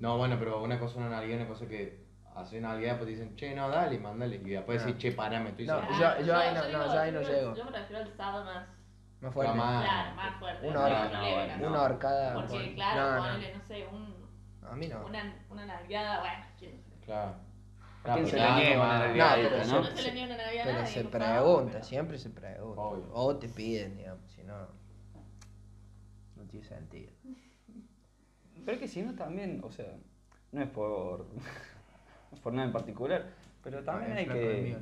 No, 0.00 0.16
bueno, 0.18 0.36
pero 0.38 0.62
una 0.62 0.78
cosa 0.78 0.92
es 0.92 0.96
una 0.98 1.08
nalguía, 1.10 1.36
una 1.36 1.48
cosa 1.48 1.66
que 1.66 2.06
hacen 2.36 2.62
nalguía, 2.62 2.96
pues 2.96 3.08
dicen, 3.08 3.34
che, 3.36 3.54
no, 3.54 3.68
dale, 3.68 3.98
mándale. 3.98 4.36
Y 4.36 4.50
después 4.50 4.80
Ah. 4.82 4.86
decís, 4.86 5.00
che, 5.02 5.12
parame, 5.12 5.50
estoy 5.50 5.66
No, 5.66 5.80
yo- 5.98 6.20
yo 6.24 6.36
ahí 6.36 6.54
no- 6.54 6.78
no, 6.78 6.86
yo 6.94 7.00
ahí 7.00 7.12
no 7.12 7.20
llego. 7.20 7.54
Yo 7.54 7.64
me 7.64 7.70
refiero 7.72 8.02
al 8.04 8.12
sábado 8.16 8.44
más, 8.44 8.68
Más 9.20 9.34
fuerte. 9.34 9.54
más- 9.54 9.84
Ah, 9.84 9.84
claro, 9.84 10.16
más 10.16 10.38
fuerte. 10.38 10.68
una 10.68 10.88
leve, 10.88 11.48
no, 11.48 11.56
¿no? 11.62 11.68
Una 11.68 11.82
horcada. 11.82 12.34
Porque, 12.34 12.48
por- 12.66 12.74
claro, 12.74 13.00
no, 13.00 13.16
no, 13.16 13.32
ponele, 13.32 13.54
no 13.56 13.62
sé, 13.64 13.86
un, 13.90 14.28
A 14.70 14.76
mí 14.76 14.86
no. 14.88 15.04
una, 15.06 15.36
una 15.50 15.66
nalgada, 15.66 16.20
bueno, 16.20 16.44
¿quién? 16.58 16.82
Claro. 17.04 17.34
¿A 18.04 18.14
quién 18.14 18.26
se 18.28 18.36
le 18.36 18.42
nada, 18.42 18.56
niega 18.60 18.76
no, 18.76 18.82
una 18.84 18.98
nalgueadita, 19.00 19.42
No, 19.50 19.56
pero 19.66 19.80
no? 19.80 19.84
Se 19.96 20.02
le 20.02 20.12
niega 20.12 20.34
una 20.34 20.44
nalgada 20.44 20.70
a 20.70 20.74
Pero 20.76 20.86
se 20.86 21.04
pregunta, 21.04 21.82
siempre 21.82 22.18
se 22.18 22.30
pregunta. 22.30 22.80
Obvio. 22.80 23.10
O 23.12 23.36
te 23.36 23.48
piden, 23.48 23.96
digamos, 23.96 24.30
si 24.30 24.44
no. 24.44 24.54
No 26.36 26.44
tiene 26.44 26.64
sentido. 26.64 27.12
Pero 28.68 28.76
es 28.76 28.82
que 28.82 28.88
si 28.88 29.00
no 29.00 29.14
también, 29.14 29.62
o 29.64 29.70
sea, 29.70 29.86
no 30.52 30.60
es 30.60 30.68
por, 30.68 31.20
no 31.20 31.40
es 32.34 32.38
por 32.42 32.52
nada 32.52 32.66
en 32.66 32.72
particular, 32.74 33.24
pero 33.64 33.82
también 33.82 34.12
hay 34.12 34.26
que, 34.26 34.76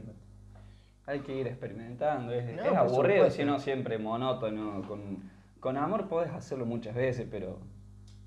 hay 1.06 1.20
que 1.20 1.36
ir 1.36 1.46
experimentando. 1.46 2.32
Es, 2.32 2.52
No, 2.56 2.62
es 2.64 2.68
por 2.68 2.78
aburrido 2.78 3.30
si 3.30 3.44
no 3.44 3.60
siempre 3.60 3.96
monótono. 3.96 4.82
Con, 4.88 5.30
con 5.60 5.76
amor 5.76 6.08
podés 6.08 6.32
hacerlo 6.32 6.66
muchas 6.66 6.96
veces, 6.96 7.28
pero 7.30 7.60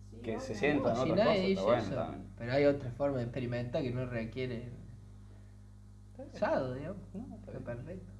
Sí, 0.09 0.21
que 0.21 0.39
se 0.39 0.55
sientan 0.55 0.93
No, 0.93 1.01
otras 1.01 1.27
cosas, 1.27 1.35
está 1.35 1.61
bueno 1.63 1.83
eso. 1.83 1.95
también. 1.95 2.27
Pero 2.37 2.53
hay 2.53 2.63
otra 2.63 2.91
forma 2.91 3.17
de 3.17 3.23
experimentar 3.23 3.83
que 3.83 3.91
no 3.91 4.05
requiere. 4.05 4.71
Sado, 6.35 6.73
digamos. 6.73 7.01
No, 7.13 7.35
está 7.35 7.59
perfecto. 7.59 8.13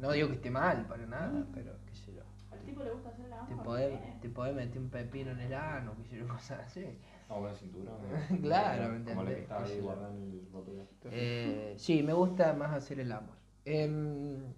No 0.00 0.10
digo 0.10 0.26
que 0.26 0.34
esté 0.34 0.50
mal 0.50 0.88
para 0.88 1.06
nada, 1.06 1.46
pero 1.54 1.70
qué 1.86 1.94
sé 1.94 2.14
yo. 2.14 2.22
Tipo 2.70 2.82
le 2.84 2.90
gusta 2.92 3.08
hacer 3.10 3.28
la 3.28 3.46
Te 3.46 3.52
amor, 3.52 3.64
podés, 3.64 3.92
¿eh? 3.94 4.18
te 4.20 4.28
podés 4.30 4.54
meter 4.54 4.78
un 4.80 4.90
pepino 4.90 5.30
en 5.32 5.40
el 5.40 5.54
ano, 5.54 5.94
sé 6.08 6.16
yo, 6.16 6.28
cosas 6.28 6.60
así. 6.66 6.86
No, 7.28 7.40
buena 7.40 7.54
cintura. 7.56 7.92
Claro, 8.42 8.88
¿me 8.92 9.04
Como 9.04 9.22
la 9.24 9.30
entendés? 9.30 9.36
que 9.36 9.46
sé 9.66 9.72
ahí 9.72 9.78
el 9.78 10.46
papel. 10.52 10.86
Eh, 11.12 11.74
sí, 11.76 12.02
me 12.02 12.12
gusta 12.12 12.52
más 12.54 12.72
hacer 12.72 13.00
el 13.00 13.12
amor. 13.12 13.36
Em, 13.64 14.52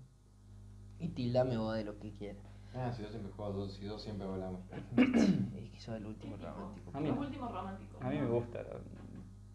y 0.98 1.08
tildame 1.08 1.56
vos 1.58 1.74
de 1.74 1.84
lo 1.84 1.98
que 1.98 2.12
quieras. 2.12 2.42
Ah, 2.74 2.90
si 2.92 3.02
yo 3.02 3.10
siempre 3.10 3.30
juego, 3.32 3.52
dos, 3.52 3.74
si 3.74 3.84
yo 3.84 3.98
siempre 3.98 4.26
hablamos. 4.26 4.60
Es 4.96 5.70
que 5.70 5.78
sos 5.80 5.96
el 5.96 6.06
último 6.06 6.36
romántico. 6.36 6.90
A 6.94 7.00
mí 7.00 7.08
Los 7.08 7.16
no. 7.16 7.22
últimos 7.22 7.52
románticos. 7.52 8.02
A 8.02 8.08
mí 8.08 8.16
¿no? 8.16 8.22
me 8.22 8.28
gusta. 8.30 8.60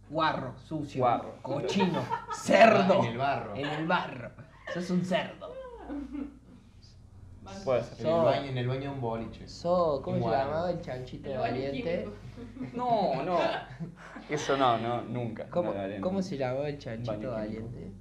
Guarro, 0.09 0.57
sucio, 0.59 1.01
Guarro. 1.01 1.35
cochino, 1.41 2.01
cerdo. 2.33 2.99
En 3.03 3.05
el 3.11 3.17
barro. 3.17 3.55
En 3.55 3.65
el 3.67 3.87
barro. 3.87 4.31
Sos 4.73 4.89
un 4.91 5.03
cerdo. 5.03 5.51
Puede 7.63 7.83
ser. 7.83 8.05
En 8.07 8.13
el 8.13 8.21
baño, 8.23 8.45
en 8.51 8.57
el 8.57 8.67
baño 8.67 8.81
de 8.81 8.89
un 8.89 9.01
boliche. 9.01 9.47
Sos, 9.47 10.01
¿cómo 10.01 10.17
Igual. 10.17 10.33
se 10.33 10.39
llamaba 10.45 10.71
el 10.71 10.81
chanchito 10.81 11.29
El 11.31 11.37
valiente? 11.37 12.09
No, 12.73 13.23
no. 13.23 13.39
Eso 14.29 14.57
no, 14.57 14.77
no, 14.77 15.01
nunca. 15.03 15.49
¿Cómo, 15.49 15.73
No, 15.73 16.01
¿Cómo 16.01 16.17
no. 16.19 16.23
se 16.23 16.37
llamaba 16.37 16.69
el 16.69 16.77
chanchito 16.77 17.11
Baño 17.11 17.31
valiente? 17.31 17.91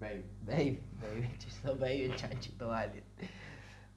Babe. 0.00 0.24
Baby, 0.44 0.82
baby, 1.00 1.30
sos 1.62 1.78
baby 1.78 2.02
el 2.04 2.16
chanchito 2.16 2.68
valiente. 2.68 3.28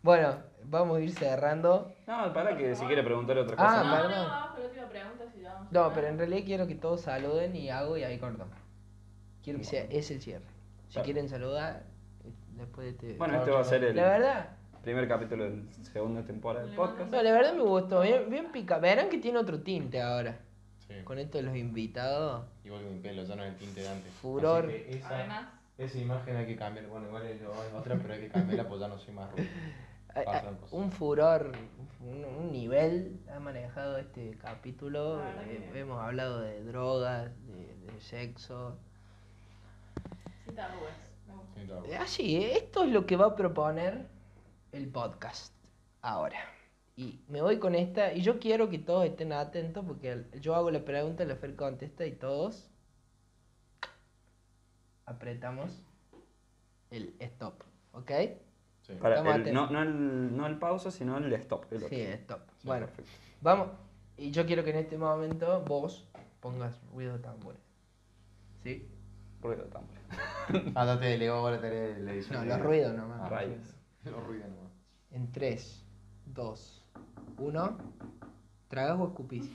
Bueno, 0.03 0.35
vamos 0.65 0.97
a 0.97 1.01
ir 1.01 1.11
cerrando. 1.11 1.91
No, 2.05 2.31
para 2.31 2.55
que 2.55 2.75
si 2.75 2.85
quiere 2.85 3.01
preguntar 3.03 3.37
otra 3.39 3.55
Ah, 3.57 3.65
cosa. 3.65 3.83
No, 3.83 3.89
más. 3.89 4.01
perdón. 4.03 4.11
no, 4.27 4.33
abajo 4.33 4.59
la 4.59 4.65
última 4.67 4.89
pregunta 4.89 5.23
si 5.33 5.41
vamos 5.41 5.67
a 5.67 5.71
No, 5.71 5.93
pero 5.93 6.07
en 6.07 6.17
realidad 6.19 6.41
quiero 6.45 6.67
que 6.67 6.75
todos 6.75 7.01
saluden 7.01 7.55
y 7.55 7.69
hago 7.71 7.97
y 7.97 8.03
ahí 8.03 8.19
cortamos. 8.19 8.55
Quiero 9.43 9.57
que 9.59 9.65
sea 9.65 9.83
ese 9.89 10.13
el 10.15 10.21
cierre. 10.21 10.45
Si 10.87 10.93
Claro. 10.93 11.05
quieren 11.05 11.27
saludar, 11.27 11.83
después 12.55 12.85
de 12.85 12.91
este. 12.91 13.17
Bueno, 13.17 13.37
este 13.39 13.49
va 13.51 13.59
a 13.61 13.63
ser 13.63 13.83
el 13.83 13.95
La 13.95 14.03
verdad, 14.09 14.49
primer 14.85 15.07
capítulo 15.07 15.45
de 15.45 15.49
la 15.57 15.83
segunda 15.91 16.23
temporada 16.23 16.65
del 16.65 16.75
podcast. 16.75 17.11
no, 17.11 17.21
la 17.23 17.31
verdad 17.31 17.53
me 17.55 17.63
gustó. 17.63 18.01
Bien, 18.01 18.29
bien 18.29 18.51
pica. 18.51 18.77
Verán 18.77 19.09
que 19.09 19.17
tiene 19.17 19.39
otro 19.39 19.59
tinte 19.61 19.99
ahora. 19.99 20.37
Sí. 20.87 20.93
Con 21.03 21.17
esto 21.17 21.39
de 21.39 21.43
los 21.43 21.55
invitados. 21.57 22.45
Igual 22.63 22.83
que 22.83 22.89
mi 22.91 22.99
pelo, 22.99 23.23
ya 23.23 23.35
no 23.35 23.43
es 23.43 23.53
el 23.53 23.57
tinte 23.57 23.81
de 23.81 23.89
antes. 23.89 24.13
Furor. 24.13 24.65
Así 24.65 24.73
que 24.73 24.97
esa, 24.97 25.09
Además, 25.09 25.47
esa 25.79 25.97
imagen 25.97 26.35
hay 26.37 26.45
que 26.45 26.55
cambiar. 26.55 26.85
Bueno, 26.85 27.07
igual 27.07 27.25
es 27.25 27.41
es 27.41 27.47
otra, 27.75 27.97
pero 27.99 28.13
hay 28.13 28.19
que 28.21 28.29
cambiarla 28.29 28.69
pues 28.69 28.79
ya 28.79 28.87
no 28.87 28.99
soy 28.99 29.13
más 29.15 29.31
rubio. 29.31 29.45
Un 30.71 30.91
furor, 30.93 31.51
un, 31.99 32.23
un 32.23 32.51
nivel 32.53 33.19
ha 33.35 33.37
manejado 33.39 33.97
este 33.97 34.37
capítulo. 34.37 35.19
Eh, 35.41 35.69
hemos 35.73 35.99
hablado 36.01 36.39
de 36.39 36.63
drogas, 36.63 37.31
de, 37.47 37.91
de 37.91 37.99
sexo. 37.99 38.77
sin 40.45 40.55
tabúes. 40.55 40.93
Sí, 41.57 41.67
todo. 41.67 41.83
Eh, 41.85 41.97
Así, 41.97 42.37
eh, 42.37 42.55
esto 42.55 42.83
es 42.85 42.91
lo 42.91 43.05
que 43.05 43.17
va 43.17 43.25
a 43.25 43.35
proponer 43.35 44.05
el 44.75 44.87
podcast 44.89 45.53
ahora. 46.01 46.37
Y 46.97 47.21
me 47.27 47.41
voy 47.41 47.59
con 47.59 47.75
esta, 47.75 48.13
y 48.13 48.21
yo 48.21 48.39
quiero 48.39 48.69
que 48.69 48.77
todos 48.79 49.05
estén 49.05 49.31
atentos 49.33 49.83
porque 49.85 50.25
yo 50.39 50.55
hago 50.55 50.69
la 50.71 50.83
pregunta, 50.85 51.25
la 51.25 51.35
Fer 51.35 51.55
contesta 51.55 52.05
y 52.05 52.11
todos 52.13 52.69
apretamos 55.05 55.83
el 56.91 57.15
stop, 57.19 57.63
¿ok? 57.93 58.11
Sí. 58.81 58.93
Para 59.01 59.19
el- 59.35 59.53
no, 59.53 59.69
no, 59.69 59.81
el, 59.81 60.35
no 60.37 60.45
el 60.47 60.57
pausa, 60.59 60.91
sino 60.91 61.17
el 61.17 61.33
stop. 61.33 61.65
el. 61.71 61.81
Sí, 61.81 62.01
stop. 62.01 62.41
Sí, 62.57 62.67
bueno, 62.67 62.85
Perfecto. 62.87 63.11
vamos. 63.41 63.69
Y 64.17 64.31
yo 64.31 64.45
quiero 64.45 64.63
que 64.63 64.69
en 64.69 64.77
este 64.77 64.97
momento 64.97 65.61
vos 65.67 66.07
pongas 66.39 66.79
ruido 66.93 67.13
de 67.13 67.19
tambores. 67.19 67.61
¿Sí? 68.63 68.87
Ruido 69.41 69.63
de 69.65 69.69
tambores. 69.71 70.01
Ah, 70.75 70.85
no 70.85 70.99
te 70.99 71.05
delegó 71.07 71.35
ahora 71.35 71.55
la 71.57 71.61
tarea 71.61 71.81
de 71.95 71.99
la 71.99 72.11
edición. 72.13 72.35
No, 72.35 72.41
de- 72.41 72.47
los 72.57 72.59
ruidos 72.65 72.93
nomás. 72.95 73.21
Ah, 73.23 73.29
Rayos. 73.29 73.75
Los 74.03 74.23
ruidos 74.23 74.47
nomás. 74.49 74.64
En 75.15 75.31
3, 75.31 75.81
2, 76.25 76.83
1. 77.37 77.77
¿Tragás 78.67 78.99
o 78.99 79.07
escupís? 79.07 79.43